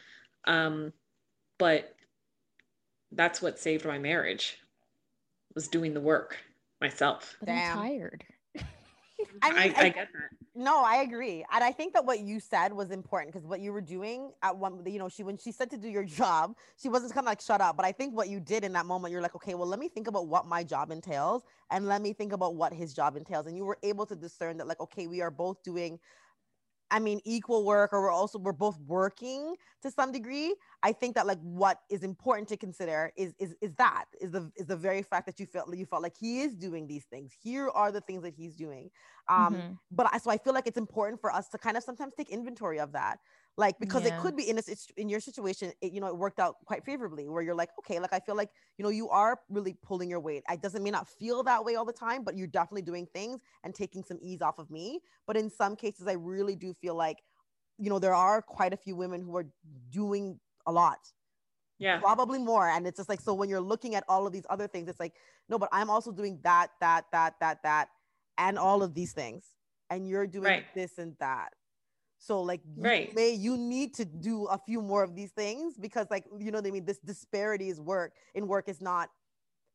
Um, 0.45 0.93
but 1.59 1.95
that's 3.13 3.41
what 3.41 3.59
saved 3.59 3.87
my 3.87 3.99
marriage 3.99 4.59
was 5.55 5.69
doing 5.69 5.95
the 5.95 6.01
work 6.01 6.37
myself. 6.83 7.37
But 7.41 7.49
I'm 7.49 7.77
tired. 7.77 8.25
I 9.43 9.51
mean, 9.53 9.59
I, 9.77 9.81
I- 9.81 9.85
I 9.87 9.89
get 9.91 10.09
that. 10.13 10.31
No, 10.59 10.83
I 10.83 10.97
agree, 11.03 11.45
and 11.53 11.63
I 11.63 11.71
think 11.71 11.93
that 11.93 12.07
what 12.07 12.21
you 12.21 12.41
said 12.41 12.73
was 12.73 12.91
important 12.91 13.31
because 13.33 13.47
what 13.47 13.61
you 13.61 13.75
were 13.75 13.83
doing 13.83 14.33
at 14.43 14.57
one, 14.57 14.81
you 14.87 14.99
know, 14.99 15.07
she 15.09 15.23
when 15.23 15.37
she 15.37 15.53
said 15.53 15.71
to 15.71 15.77
do 15.77 15.87
your 15.89 16.05
job, 16.21 16.57
she 16.77 16.89
wasn't 16.89 17.13
kind 17.13 17.27
of 17.27 17.29
like 17.29 17.43
shut 17.43 17.61
up. 17.61 17.77
But 17.77 17.85
I 17.85 17.93
think 17.93 18.17
what 18.17 18.31
you 18.31 18.41
did 18.41 18.65
in 18.65 18.73
that 18.73 18.87
moment, 18.87 19.13
you're 19.13 19.21
like, 19.21 19.35
okay, 19.37 19.55
well, 19.55 19.67
let 19.69 19.79
me 19.79 19.89
think 19.89 20.07
about 20.09 20.29
what 20.29 20.47
my 20.47 20.65
job 20.65 20.91
entails, 20.91 21.45
and 21.71 21.87
let 21.87 22.01
me 22.01 22.15
think 22.15 22.33
about 22.33 22.55
what 22.55 22.73
his 22.73 22.95
job 22.95 23.17
entails, 23.17 23.47
and 23.47 23.55
you 23.57 23.67
were 23.67 23.77
able 23.83 24.07
to 24.07 24.17
discern 24.17 24.57
that, 24.57 24.67
like, 24.67 24.81
okay, 24.81 25.07
we 25.07 25.21
are 25.21 25.31
both 25.31 25.63
doing, 25.63 25.99
I 26.91 27.01
mean, 27.01 27.21
equal 27.25 27.65
work, 27.65 27.93
or 27.93 28.01
we're 28.01 28.11
also 28.13 28.39
we're 28.39 28.53
both 28.53 28.79
working 28.81 29.57
to 29.83 29.91
some 29.91 30.13
degree. 30.13 30.55
I 30.83 30.93
think 30.93 31.17
that 31.17 31.27
like 31.27 31.41
what 31.41 31.81
is 31.91 32.03
important 32.05 32.49
to 32.51 32.57
consider 32.57 33.13
is 33.17 33.35
is 33.39 33.57
is 33.61 33.75
that 33.75 34.05
is 34.21 34.31
the 34.33 34.53
is 34.57 34.67
the 34.67 34.77
very 34.77 35.03
fact 35.03 35.27
that 35.27 35.41
you 35.41 35.47
felt 35.47 35.75
you 35.77 35.87
felt 35.87 36.03
like 36.03 36.17
he 36.17 36.43
is 36.43 36.55
doing 36.57 36.87
these 36.87 37.05
things. 37.07 37.33
Here 37.43 37.69
are 37.69 37.91
the 37.91 38.01
things 38.01 38.23
that 38.23 38.35
he's 38.35 38.57
doing. 38.57 38.91
Um, 39.29 39.65
Mhm. 39.65 39.79
but 39.91 40.09
I, 40.13 40.19
so 40.19 40.31
I 40.31 40.39
feel 40.39 40.53
like 40.55 40.67
it's 40.67 40.77
important 40.79 41.21
for 41.21 41.33
us 41.33 41.49
to 41.51 41.59
kind 41.59 41.77
of 41.77 41.83
sometimes 41.83 42.15
take 42.15 42.29
inventory 42.31 42.79
of 42.81 42.93
that, 42.93 43.21
like 43.57 43.79
because 43.81 44.05
it 44.05 44.17
could 44.17 44.37
be 44.37 44.49
in 44.49 44.59
a 44.59 44.63
sit- 44.63 44.91
in 44.97 45.09
your 45.09 45.21
situation, 45.21 45.73
it, 45.81 45.93
you 45.93 46.01
know, 46.01 46.09
it 46.09 46.17
worked 46.17 46.39
out 46.39 46.57
quite 46.67 46.85
favorably 46.85 47.29
where 47.29 47.43
you're 47.43 47.55
like, 47.55 47.71
okay, 47.79 47.99
like 47.99 48.13
I 48.13 48.21
feel 48.21 48.37
like 48.37 48.51
you 48.79 48.83
know 48.83 48.91
you 48.91 49.09
are 49.09 49.41
really 49.49 49.75
pulling 49.83 50.11
your 50.11 50.21
weight. 50.21 50.45
It 50.51 50.63
doesn't 50.63 50.83
may 50.83 50.91
not 50.91 51.09
feel 51.09 51.43
that 51.45 51.65
way 51.65 51.75
all 51.77 51.85
the 51.85 51.93
time, 51.93 52.23
but 52.25 52.37
you're 52.37 52.47
definitely 52.47 52.83
doing 52.83 53.07
things 53.07 53.41
and 53.65 53.75
taking 53.75 54.03
some 54.05 54.19
ease 54.21 54.43
off 54.43 54.59
of 54.59 54.71
me. 54.71 55.01
But 55.27 55.37
in 55.37 55.51
some 55.51 55.77
cases, 55.77 56.07
I 56.07 56.13
really 56.13 56.57
do 56.57 56.75
feel 56.75 56.95
like, 56.95 57.23
you 57.79 57.91
know, 57.91 57.99
there 57.99 58.15
are 58.15 58.43
quite 58.43 58.73
a 58.73 58.77
few 58.77 58.97
women 58.97 59.23
who 59.23 59.37
are 59.37 59.47
doing 59.91 60.41
a 60.67 60.73
lot 60.73 61.13
Yeah. 61.79 62.03
probably 62.03 62.39
more 62.39 62.69
and 62.69 62.87
it's 62.87 62.99
just 62.99 63.09
like 63.09 63.21
so 63.21 63.33
when 63.35 63.49
you're 63.49 63.61
looking 63.61 63.95
at 63.95 64.05
all 64.09 64.27
of 64.27 64.33
these 64.33 64.47
other 64.51 64.69
things 64.69 64.89
it's 64.89 65.01
like 65.01 65.15
no 65.49 65.59
but 65.59 65.69
i'm 65.73 65.89
also 65.89 66.13
doing 66.13 66.39
that 66.43 66.69
that 66.81 67.07
that 67.11 67.35
that 67.41 67.63
that 67.63 67.89
and 68.39 68.59
all 68.59 68.83
of 68.83 68.95
these 68.95 69.13
things 69.13 69.55
and 69.89 70.07
you're 70.09 70.27
doing 70.27 70.53
Right. 70.53 70.67
this 70.75 70.99
and 70.99 71.17
that 71.21 71.53
so 72.27 72.43
like 72.43 72.61
you 72.77 72.83
Right. 72.83 73.15
may 73.15 73.31
you 73.31 73.57
need 73.57 73.95
to 73.95 74.05
do 74.05 74.47
a 74.47 74.59
few 74.59 74.83
more 74.83 75.03
of 75.03 75.15
these 75.15 75.31
things 75.31 75.77
because 75.79 76.07
like 76.11 76.25
you 76.39 76.51
know 76.51 76.59
what 76.59 76.67
i 76.67 76.71
mean 76.71 76.85
this 76.85 76.99
disparity 76.99 77.69
is 77.69 77.81
work 77.81 78.13
in 78.35 78.49
work 78.49 78.69
is 78.69 78.81
not 78.81 79.11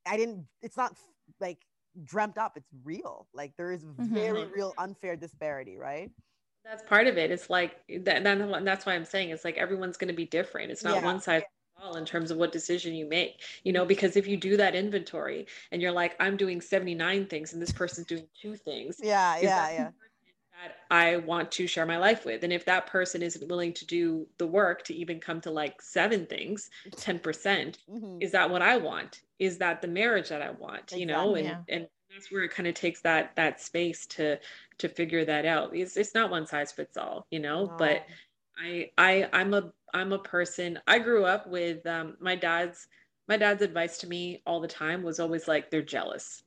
i 0.06 0.18
didn't 0.18 0.45
it's 0.61 0.76
not 0.78 0.91
like 1.40 1.60
dreamt 2.03 2.38
up 2.38 2.53
it's 2.57 2.69
real 2.84 3.28
like 3.34 3.52
there 3.57 3.72
is 3.72 3.84
very 3.98 4.44
Mhm. 4.44 4.52
real 4.56 4.73
unfair 4.78 5.15
disparity 5.15 5.78
right 5.78 6.11
That's 6.64 6.84
part 6.84 7.07
of 7.07 7.18
it. 7.18 7.32
It's 7.32 7.49
like 7.49 7.72
that, 8.06 8.23
that- 8.23 8.65
that's 8.65 8.86
why 8.86 8.94
I'm 8.94 9.03
saying 9.03 9.32
it's 9.32 9.44
like 9.44 9.57
everyone's 9.57 9.98
going 9.98 10.10
to 10.15 10.22
be 10.23 10.28
different. 10.28 10.69
It's 10.72 10.84
not 10.84 10.98
Yeah. 10.98 11.06
one 11.11 11.19
size 11.19 11.41
fits 11.41 11.84
all 11.84 11.98
in 11.98 12.06
terms 12.06 12.30
of 12.30 12.38
what 12.38 12.52
decision 12.52 12.94
you 12.94 13.07
make 13.07 13.41
you 13.64 13.73
know 13.73 13.84
because 13.84 14.15
if 14.15 14.28
you 14.28 14.38
do 14.38 14.56
that 14.57 14.76
inventory 14.76 15.48
and 15.72 15.82
you're 15.82 15.91
like 16.03 16.14
i'm 16.19 16.38
doing 16.38 16.61
79 16.61 17.26
things 17.26 17.53
and 17.53 17.61
this 17.61 17.72
person's 17.72 18.06
doing 18.06 18.28
two 18.40 18.56
things 18.56 18.98
yeah 19.02 19.36
yeah 19.38 19.72
yeah 19.72 19.90
I 20.90 21.18
want 21.18 21.52
to 21.54 21.68
share 21.68 21.86
my 21.86 21.98
life 21.98 22.26
with. 22.26 22.44
And 22.44 22.52
if 22.52 22.66
that 22.66 22.88
person 22.88 23.22
isn't 23.22 23.48
willing 23.48 23.74
to 23.74 23.86
do 23.86 24.28
the 24.38 24.48
work 24.48 24.84
to 24.86 24.94
even 24.94 25.20
come 25.20 25.42
to 25.42 25.52
like 25.52 25.82
seven 25.82 26.26
things, 26.26 26.70
10%, 26.90 27.24
percent 27.24 27.80
mm-hmm. 27.90 28.18
is 28.22 28.32
that 28.32 28.50
what 28.50 28.62
I 28.62 28.78
want? 28.78 29.22
Is 29.40 29.58
that 29.60 29.82
the 29.82 29.88
marriage 29.88 30.30
that 30.30 30.42
I 30.42 30.52
want? 30.52 30.84
Exactly, 30.84 31.00
you 31.00 31.06
know, 31.06 31.36
and, 31.36 31.48
yeah. 31.48 31.58
and 31.70 31.88
that's 32.14 32.32
where 32.32 32.44
it 32.44 32.52
kind 32.52 32.68
of 32.68 32.76
takes 32.76 33.02
that 33.02 33.36
that 33.36 33.62
space 33.62 34.06
to 34.08 34.38
to 34.78 34.90
figure 34.90 35.24
that 35.26 35.46
out. 35.46 35.76
It's, 35.76 35.98
it's 35.98 36.14
not 36.14 36.30
one 36.30 36.46
size 36.46 36.72
fits 36.72 36.98
all, 36.98 37.26
you 37.32 37.40
know, 37.40 37.66
no. 37.66 37.76
but 37.78 38.06
I 38.62 38.92
I 38.98 39.30
I'm 39.34 39.54
a 39.54 39.72
I'm 39.94 40.12
a 40.14 40.20
person 40.20 40.80
I 40.88 41.00
grew 41.00 41.26
up 41.26 41.48
with 41.48 41.86
um 41.88 42.18
my 42.20 42.36
dad's 42.36 42.88
my 43.28 43.38
dad's 43.38 43.62
advice 43.62 43.98
to 44.00 44.08
me 44.08 44.42
all 44.46 44.60
the 44.60 44.68
time 44.68 45.04
was 45.04 45.20
always 45.20 45.48
like 45.48 45.72
they're 45.72 45.82
jealous 45.82 46.44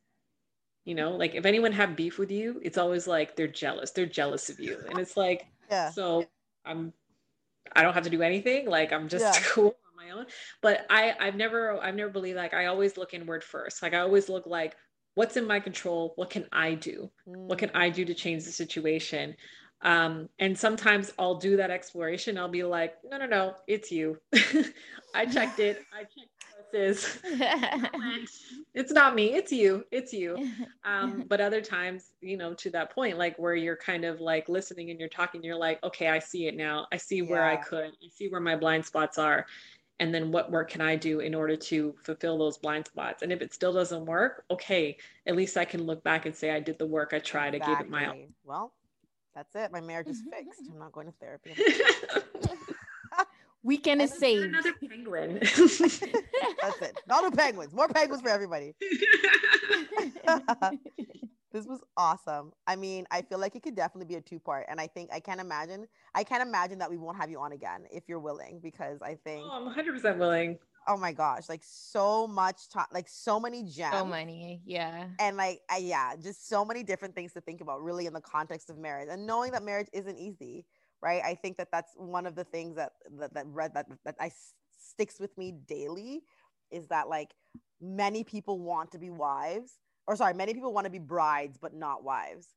you 0.85 0.94
know 0.94 1.11
like 1.12 1.35
if 1.35 1.47
anyone 1.47 1.73
have 1.73 1.97
beef 1.97 2.19
with 2.19 2.31
you 2.31 2.61
it's 2.62 2.78
always 2.78 3.06
like 3.06 3.36
they're 3.36 3.47
jealous 3.47 3.90
they're 3.90 4.06
jealous 4.06 4.48
of 4.48 4.61
you 4.61 4.78
and 4.89 4.98
it's 4.98 5.16
like 5.16 5.47
yeah 5.70 5.90
so 5.90 6.24
i'm 6.65 6.93
i 7.74 7.82
don't 7.82 7.94
have 7.94 8.05
to 8.05 8.11
do 8.11 8.23
anything 8.23 8.66
like 8.66 8.93
i'm 8.93 9.09
just 9.09 9.24
yeah. 9.24 9.43
cool 9.48 9.74
on 9.89 10.06
my 10.06 10.11
own 10.12 10.27
but 10.61 10.86
i 10.90 11.15
i've 11.20 11.36
never 11.36 11.82
i've 11.82 11.94
never 11.94 12.11
believed 12.11 12.36
like 12.36 12.55
i 12.55 12.66
always 12.66 12.97
look 12.97 13.15
inward 13.15 13.43
first 13.43 13.82
like 13.82 13.94
i 13.94 14.01
always 14.01 14.28
look 14.28 14.47
like 14.47 14.77
what's 15.15 15.36
in 15.36 15.47
my 15.47 15.59
control 15.59 16.12
what 16.16 16.31
can 16.31 16.47
i 16.52 16.74
do 16.74 17.11
mm. 17.27 17.36
what 17.47 17.59
can 17.59 17.70
i 17.74 17.89
do 17.89 18.05
to 18.05 18.15
change 18.15 18.44
the 18.44 18.52
situation 18.52 19.35
um, 19.85 20.31
and 20.39 20.59
sometimes 20.59 21.12
I'll 21.19 21.35
do 21.35 21.59
that 21.59 21.70
exploration. 21.70 22.39
I'll 22.39 22.48
be 22.48 22.65
like, 22.65 22.94
no, 23.05 23.19
no, 23.19 23.27
no, 23.27 23.55
it's 23.69 23.93
you. 23.93 24.19
I 25.15 25.27
checked 25.27 25.61
it. 25.61 25.82
I 25.93 26.01
checked 26.05 26.34
is. 26.74 27.18
It's 28.74 28.90
not 28.90 29.14
me 29.14 29.34
it's 29.34 29.52
you 29.52 29.84
it's 29.92 30.12
you. 30.12 30.51
Um, 30.84 31.24
but 31.28 31.40
other 31.40 31.60
times 31.60 32.10
you 32.20 32.36
know 32.36 32.55
to 32.55 32.70
that 32.70 32.94
point 32.94 33.16
like 33.16 33.38
where 33.38 33.55
you're 33.55 33.76
kind 33.76 34.05
of 34.05 34.20
like 34.20 34.48
listening 34.48 34.90
and 34.90 35.01
you're 35.01 35.09
talking 35.09 35.42
you're 35.42 35.56
like 35.56 35.82
okay 35.82 36.09
i 36.09 36.18
see 36.18 36.46
it 36.46 36.56
now. 36.56 36.86
I 36.92 36.96
see 36.96 37.22
where 37.22 37.46
yeah. 37.46 37.52
i 37.52 37.56
could 37.56 37.92
i 38.05 38.09
see 38.12 38.28
where 38.28 38.40
my 38.40 38.56
blind 38.56 38.84
spots 38.84 39.16
are. 39.18 39.46
And 40.01 40.12
then 40.12 40.32
what 40.32 40.51
work 40.51 40.70
can 40.70 40.80
i 40.80 40.96
do 40.96 41.20
in 41.20 41.34
order 41.34 41.56
to 41.56 41.94
fulfill 42.02 42.36
those 42.36 42.59
blind 42.59 42.86
spots? 42.86 43.22
And 43.22 43.32
if 43.32 43.40
it 43.40 43.55
still 43.55 43.72
doesn't 43.72 44.05
work 44.05 44.44
okay 44.51 44.96
at 45.26 45.36
least 45.36 45.56
i 45.56 45.64
can 45.64 45.84
look 45.84 46.02
back 46.02 46.26
and 46.26 46.34
say 46.34 46.51
i 46.51 46.60
did 46.60 46.78
the 46.78 46.86
work 46.86 47.12
i 47.12 47.20
tried 47.20 47.55
exactly. 47.55 47.74
i 47.74 47.78
gave 47.78 47.86
it 47.86 47.90
my 47.90 48.06
all. 48.06 48.16
Well 48.44 48.72
that's 49.34 49.55
it. 49.56 49.72
My 49.72 49.80
marriage 49.80 50.06
is 50.06 50.22
fixed. 50.30 50.62
I'm 50.70 50.78
not 50.78 50.92
going 50.92 51.06
to 51.06 51.12
therapy 51.18 51.55
Weekend 53.65 54.03
is 54.03 54.12
saved. 54.12 54.45
Another 54.45 54.74
penguin. 54.74 55.39
That's 55.41 55.81
it. 55.81 57.01
Not 57.09 57.24
no 57.24 57.31
penguins. 57.31 57.73
More 57.73 57.89
penguins 57.89 58.20
for 58.20 58.28
everybody. 58.28 58.74
this 61.51 61.65
was 61.66 61.81
awesome. 61.97 62.53
I 62.66 62.77
mean, 62.77 63.07
I 63.11 63.23
feel 63.23 63.39
like 63.39 63.57
it 63.57 63.62
could 63.62 63.74
definitely 63.74 64.05
be 64.05 64.16
a 64.16 64.20
two 64.20 64.39
part, 64.39 64.66
and 64.69 64.78
I 64.78 64.86
think 64.86 65.09
I 65.15 65.19
can't 65.19 65.41
imagine. 65.41 65.86
I 66.15 66.24
can't 66.24 66.43
imagine 66.43 66.78
that 66.81 66.91
we 66.91 66.99
won't 66.99 67.16
have 67.16 67.31
you 67.31 67.41
on 67.41 67.53
again 67.53 67.85
if 67.91 68.05
you're 68.07 68.20
willing, 68.20 68.61
because 68.62 69.01
I 69.01 69.15
think. 69.24 69.43
Oh, 69.47 69.53
I'm 69.57 69.65
100 69.65 69.95
percent 69.95 70.19
willing. 70.19 70.59
Oh 70.86 70.99
my 70.99 71.12
gosh, 71.12 71.49
like 71.49 71.62
so 71.65 72.27
much 72.27 72.69
time, 72.69 72.85
like 72.93 73.09
so 73.09 73.41
many 73.41 73.62
gems. 73.62 73.95
So 73.95 74.05
many, 74.05 74.61
yeah. 74.66 75.07
And 75.19 75.39
like, 75.39 75.62
I, 75.70 75.78
yeah, 75.78 76.16
just 76.23 76.47
so 76.51 76.62
many 76.62 76.82
different 76.82 77.15
things 77.15 77.32
to 77.32 77.41
think 77.41 77.62
about, 77.62 77.82
really, 77.82 78.05
in 78.05 78.12
the 78.12 78.20
context 78.20 78.69
of 78.69 78.77
marriage, 78.77 79.09
and 79.11 79.27
knowing 79.27 79.53
that 79.53 79.62
marriage 79.62 79.89
isn't 79.95 80.19
easy 80.19 80.66
right? 81.05 81.22
I 81.22 81.35
think 81.35 81.59
that 81.59 81.68
that's 81.70 81.93
one 81.97 82.26
of 82.26 82.35
the 82.35 82.44
things 82.44 82.74
that 82.76 82.93
that 83.18 83.35
that 83.35 83.47
read 83.47 83.74
that 83.74 83.86
that 84.05 84.16
i 84.18 84.31
sticks 84.78 85.20
with 85.20 85.36
me 85.36 85.52
daily 85.68 86.22
is 86.70 86.86
that 86.89 87.09
like 87.09 87.31
many 87.81 88.24
people 88.24 88.59
want 88.59 88.90
to 88.93 88.98
be 88.98 89.10
wives 89.10 89.78
or 90.06 90.16
sorry 90.16 90.35
many 90.35 90.55
people 90.55 90.72
want 90.72 90.85
to 90.86 90.90
be 90.90 90.98
brides 90.98 91.59
but 91.60 91.74
not 91.74 92.02
wives 92.02 92.48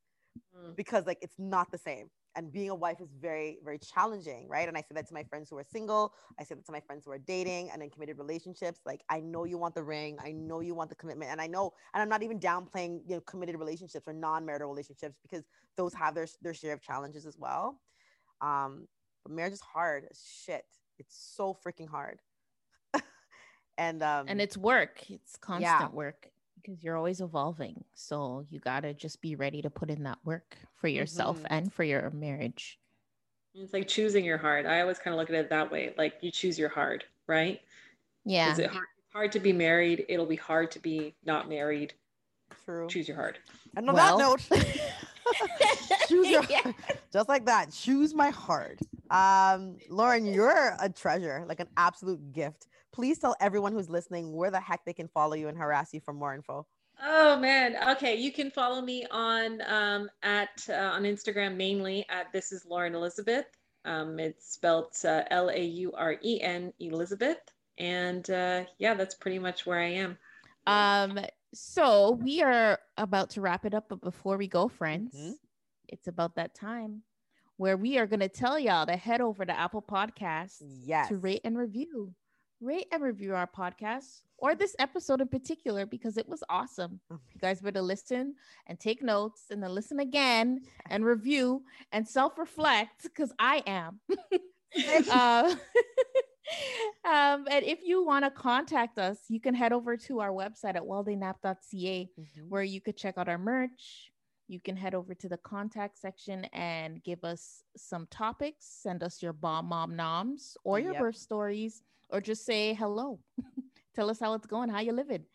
mm. 0.57 0.76
because 0.76 1.06
like 1.06 1.19
it's 1.22 1.38
not 1.38 1.72
the 1.72 1.78
same. 1.78 2.10
And 2.36 2.52
being 2.52 2.69
a 2.69 2.76
wife 2.76 3.02
is 3.02 3.10
very 3.19 3.57
very 3.64 3.80
challenging 3.80 4.48
right? 4.48 4.68
And 4.68 4.78
i 4.78 4.82
say 4.82 4.94
that 4.94 5.07
to 5.07 5.14
my 5.14 5.24
friends 5.24 5.49
who 5.49 5.57
are 5.57 5.64
single 5.64 6.14
i 6.40 6.44
say 6.44 6.53
that 6.53 6.65
to 6.68 6.72
my 6.72 6.80
friends 6.80 7.03
who 7.06 7.11
are 7.11 7.18
dating 7.18 7.72
and 7.72 7.82
in 7.82 7.90
committed 7.90 8.18
relationships 8.19 8.80
like 8.86 9.02
i 9.10 9.19
know 9.19 9.44
you 9.45 9.57
want 9.57 9.74
the 9.74 9.84
ring 9.84 10.18
i 10.24 10.32
know 10.32 10.60
you 10.60 10.76
want 10.76 10.90
the 10.91 10.95
commitment 10.95 11.32
and 11.32 11.41
i 11.41 11.48
know 11.48 11.74
and 11.94 12.02
i'm 12.02 12.10
not 12.10 12.22
even 12.22 12.40
downplaying 12.40 13.02
you 13.07 13.15
know 13.15 13.22
committed 13.22 13.57
relationships 13.57 14.07
or 14.07 14.14
non-marital 14.14 14.69
relationships 14.69 15.18
because 15.24 15.44
those 15.78 15.94
have 15.95 16.14
their 16.14 16.28
their 16.44 16.53
share 16.53 16.74
of 16.74 16.82
challenges 16.82 17.26
as 17.26 17.38
well 17.40 17.80
um, 18.41 18.88
but 19.23 19.31
marriage 19.34 19.53
is 19.53 19.61
hard 19.61 20.05
as 20.09 20.22
shit. 20.43 20.65
It's 20.99 21.15
so 21.35 21.55
freaking 21.65 21.88
hard. 21.88 22.19
and 23.77 24.01
um 24.01 24.26
and 24.27 24.41
it's 24.41 24.57
work. 24.57 25.03
It's 25.09 25.35
constant 25.38 25.64
yeah. 25.64 25.89
work 25.89 26.30
because 26.55 26.84
you're 26.84 26.97
always 26.97 27.22
evolving. 27.22 27.84
So 27.93 28.45
you 28.49 28.59
gotta 28.59 28.93
just 28.93 29.22
be 29.22 29.35
ready 29.35 29.61
to 29.61 29.69
put 29.69 29.89
in 29.89 30.03
that 30.03 30.18
work 30.23 30.57
for 30.76 30.88
yourself 30.88 31.38
mm-hmm. 31.38 31.53
and 31.53 31.73
for 31.73 31.84
your 31.84 32.09
marriage. 32.11 32.80
It's 33.53 33.73
like 33.73 33.88
choosing 33.88 34.23
your 34.23 34.38
heart. 34.38 34.65
I 34.65 34.81
always 34.81 34.99
kind 34.99 35.14
of 35.14 35.19
look 35.19 35.30
at 35.30 35.35
it 35.35 35.49
that 35.49 35.72
way. 35.72 35.93
Like 35.97 36.15
you 36.22 36.31
choose 36.31 36.59
your 36.59 36.69
heart, 36.69 37.05
right? 37.26 37.59
Yeah. 38.23 38.51
Is 38.51 38.59
it 38.59 38.69
hard, 38.69 38.88
hard 39.11 39.31
to 39.31 39.39
be 39.39 39.51
married? 39.51 40.05
It'll 40.09 40.26
be 40.27 40.35
hard 40.35 40.69
to 40.72 40.80
be 40.80 41.15
not 41.26 41.49
married. 41.49 41.93
True. 42.65 42.88
Choose 42.88 43.07
your 43.07 43.18
heart. 43.18 43.39
And 43.76 43.89
on 43.89 43.95
well, 43.95 44.18
that 44.18 44.51
note, 44.51 44.65
choose 46.08 46.28
your 46.28 46.44
yeah. 46.49 46.72
just 47.12 47.30
like 47.30 47.45
that. 47.45 47.72
Choose 47.72 48.14
my 48.14 48.30
heart. 48.30 48.80
Um, 49.10 49.78
Lauren, 49.90 50.26
you're 50.26 50.76
a 50.80 50.90
treasure, 50.90 51.45
like 51.48 51.60
an 51.60 51.70
absolute 51.78 52.34
gift. 52.34 52.68
Please 52.91 53.20
tell 53.20 53.36
everyone 53.40 53.74
who's 53.74 53.90
listening 53.90 54.34
where 54.34 54.52
the 54.52 54.60
heck 54.60 54.84
they 54.86 54.94
can 54.94 55.08
follow 55.08 55.36
you 55.36 55.48
and 55.48 55.58
harass 55.58 55.94
you 55.94 56.02
for 56.02 56.14
more 56.14 56.34
info. 56.34 56.66
Oh 57.04 57.38
man. 57.40 57.76
Okay, 57.90 58.16
you 58.16 58.32
can 58.32 58.49
follow 58.49 58.82
me 58.82 59.06
on 59.12 59.62
um, 59.68 60.10
at 60.24 60.66
uh, 60.70 60.74
on 60.74 61.04
Instagram 61.04 61.56
mainly 61.56 62.06
at 62.10 62.32
this 62.34 62.52
is 62.52 62.66
Lauren 62.66 62.95
Elizabeth. 62.95 63.45
Um, 63.86 64.20
it's 64.20 64.54
spelled 64.54 64.94
uh, 65.06 65.24
L 65.30 65.49
A 65.49 65.64
U 65.64 65.94
R 65.95 66.18
E 66.24 66.41
N 66.41 66.74
Elizabeth, 66.80 67.38
and 67.78 68.30
uh, 68.30 68.64
yeah, 68.80 68.95
that's 68.95 69.16
pretty 69.16 69.40
much 69.40 69.66
where 69.66 69.80
I 69.80 69.91
am. 69.91 70.18
Um, 70.66 71.20
so 71.53 72.11
we 72.11 72.41
are 72.41 72.80
about 72.98 73.30
to 73.32 73.41
wrap 73.41 73.65
it 73.65 73.74
up, 73.74 73.86
but 73.90 74.02
before 74.02 74.38
we 74.38 74.48
go, 74.48 74.68
friends, 74.68 75.15
mm-hmm. 75.15 75.34
it's 75.88 76.07
about 76.07 76.36
that 76.36 76.53
time 76.53 77.03
where 77.57 77.78
we 77.78 77.98
are 77.98 78.06
going 78.06 78.19
to 78.19 78.30
tell 78.30 78.60
y'all 78.60 78.86
to 78.86 78.95
head 78.95 79.19
over 79.19 79.45
to 79.45 79.60
Apple 79.60 79.82
Podcasts 79.82 80.61
yes. 80.86 81.07
to 81.10 81.18
rate 81.18 81.41
and 81.44 81.57
review. 81.57 82.14
Rate 82.60 82.88
and 82.91 83.03
review 83.03 83.36
our 83.36 83.48
podcast 83.48 84.22
or 84.40 84.56
this 84.56 84.76
episode 84.80 85.22
in 85.22 85.28
particular 85.28 85.86
because 85.86 86.18
it 86.18 86.28
was 86.28 86.44
awesome. 86.49 86.99
Oh 87.11 87.19
you 87.34 87.40
guys 87.40 87.61
better 87.61 87.82
listen 87.82 88.36
and 88.65 88.80
take 88.80 89.03
notes 89.03 89.45
and 89.52 89.61
then 89.61 89.76
listen 89.76 89.99
again 89.99 90.61
and 90.90 91.06
review 91.06 91.64
and 91.91 92.07
self 92.07 92.38
reflect 92.38 93.03
because 93.03 93.32
I 93.38 93.64
am. 93.68 93.99
uh, 95.11 95.56
um, 97.06 97.45
and 97.49 97.65
if 97.65 97.80
you 97.84 98.03
want 98.03 98.26
to 98.26 98.32
contact 98.32 98.98
us, 98.98 99.18
you 99.28 99.40
can 99.40 99.53
head 99.53 99.74
over 99.74 99.98
to 99.98 100.19
our 100.19 100.32
website 100.32 100.76
at 100.76 100.84
weldaynap.ca 100.84 102.10
mm-hmm. 102.19 102.49
where 102.49 102.64
you 102.64 102.82
could 102.82 102.98
check 102.98 103.18
out 103.18 103.28
our 103.28 103.38
merch. 103.38 104.11
You 104.48 104.61
can 104.61 104.78
head 104.78 104.95
over 104.95 105.14
to 105.14 105.28
the 105.28 105.38
contact 105.38 105.99
section 105.99 106.45
and 106.53 107.03
give 107.03 107.24
us 107.26 107.64
some 107.76 108.07
topics, 108.10 108.65
send 108.82 109.03
us 109.03 109.22
your 109.22 109.34
bomb 109.34 109.65
mom 109.65 109.95
noms 109.95 110.56
or 110.64 110.80
your 110.80 110.94
yep. 110.94 111.02
birth 111.02 111.18
stories, 111.18 111.82
or 112.10 112.22
just 112.22 112.45
say 112.45 112.74
hello. 112.74 113.19
Tell 113.95 114.10
us 114.10 114.19
how 114.19 114.34
it's 114.34 114.48
going, 114.48 114.69
how 114.69 114.80
you're 114.80 114.94
living. 114.94 115.26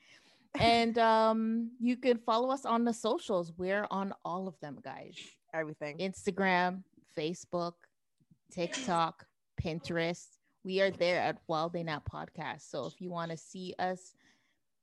and 0.61 0.99
um, 0.99 1.71
you 1.79 1.97
can 1.97 2.19
follow 2.19 2.51
us 2.51 2.65
on 2.65 2.85
the 2.85 2.93
socials. 2.93 3.53
We're 3.57 3.87
on 3.91 4.13
all 4.25 4.49
of 4.49 4.59
them, 4.61 4.79
guys. 4.83 5.17
Everything. 5.55 5.99
Instagram, 5.99 6.83
Facebook, 7.17 7.73
TikTok, 8.51 9.27
Pinterest 9.63 10.27
we 10.65 10.81
are 10.81 10.91
there 10.91 11.21
at 11.21 11.39
Wild 11.49 11.73
Day 11.73 11.83
Nap 11.83 12.09
Podcast. 12.11 12.71
So 12.71 12.87
if 12.87 13.01
you 13.01 13.11
want 13.11 13.31
to 13.31 13.37
see 13.37 13.75
us 13.79 14.15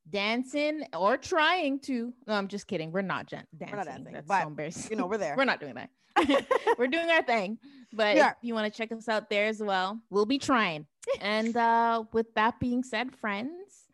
dancing 0.09 0.83
or 0.95 1.17
trying 1.17 1.79
to, 1.81 2.13
no, 2.27 2.33
I'm 2.33 2.47
just 2.47 2.67
kidding. 2.67 2.91
We're 2.91 3.01
not 3.01 3.29
dancing. 3.29 3.47
We're 3.59 3.77
not 3.77 3.85
dancing. 3.85 4.13
That's 4.13 4.27
but, 4.27 4.41
so 4.41 4.47
embarrassing. 4.47 4.91
You 4.91 4.97
know, 4.97 5.07
we're 5.07 5.17
there. 5.17 5.35
we're 5.37 5.45
not 5.45 5.59
doing 5.59 5.75
that. 5.75 5.89
we're 6.77 6.87
doing 6.87 7.09
our 7.09 7.23
thing. 7.23 7.57
But 7.93 8.17
yeah. 8.17 8.31
if 8.31 8.37
you 8.41 8.53
want 8.53 8.71
to 8.71 8.77
check 8.77 8.91
us 8.91 9.07
out 9.07 9.29
there 9.29 9.47
as 9.47 9.61
well, 9.61 9.99
we'll 10.09 10.25
be 10.25 10.39
trying. 10.39 10.85
and 11.21 11.55
uh, 11.55 12.03
with 12.11 12.33
that 12.35 12.59
being 12.59 12.83
said, 12.83 13.15
friends, 13.15 13.85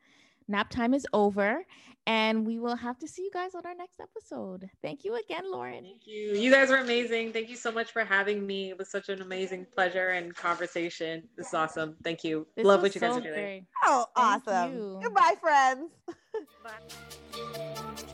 nap 0.47 0.69
time 0.69 0.93
is 0.93 1.05
over 1.13 1.63
and 2.07 2.45
we 2.45 2.59
will 2.59 2.75
have 2.75 2.99
to 2.99 3.07
see 3.07 3.23
you 3.23 3.31
guys 3.31 3.55
on 3.55 3.65
our 3.65 3.75
next 3.75 3.99
episode. 3.99 4.69
Thank 4.81 5.03
you 5.03 5.15
again, 5.15 5.43
Lauren. 5.51 5.83
Thank 5.83 6.05
you. 6.05 6.33
You 6.33 6.51
guys 6.51 6.69
are 6.69 6.77
amazing. 6.77 7.33
Thank 7.33 7.49
you 7.49 7.55
so 7.55 7.71
much 7.71 7.91
for 7.91 8.05
having 8.05 8.45
me. 8.45 8.69
It 8.69 8.77
was 8.77 8.89
such 8.89 9.09
an 9.09 9.21
amazing 9.21 9.65
pleasure 9.73 10.09
and 10.09 10.35
conversation. 10.35 11.23
This 11.35 11.47
is 11.47 11.53
awesome. 11.53 11.95
Thank 12.03 12.23
you. 12.23 12.45
This 12.55 12.65
Love 12.65 12.81
what 12.81 12.93
you 12.93 13.01
guys 13.01 13.13
so 13.13 13.19
are 13.19 13.21
doing. 13.21 13.33
Great. 13.33 13.65
Oh, 13.83 14.05
Thank 14.15 14.47
awesome. 14.47 14.73
You. 14.73 14.99
Goodbye, 15.03 15.33
friends. 15.41 15.91
Bye. 16.63 18.05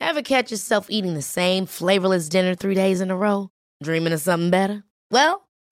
Ever 0.00 0.22
catch 0.22 0.50
yourself 0.50 0.86
eating 0.88 1.14
the 1.14 1.22
same 1.22 1.66
flavorless 1.66 2.28
dinner 2.28 2.54
three 2.54 2.74
days 2.74 3.00
in 3.00 3.10
a 3.10 3.16
row? 3.16 3.50
Dreaming 3.82 4.12
of 4.12 4.20
something 4.20 4.50
better? 4.50 4.84
Well, 5.10 5.47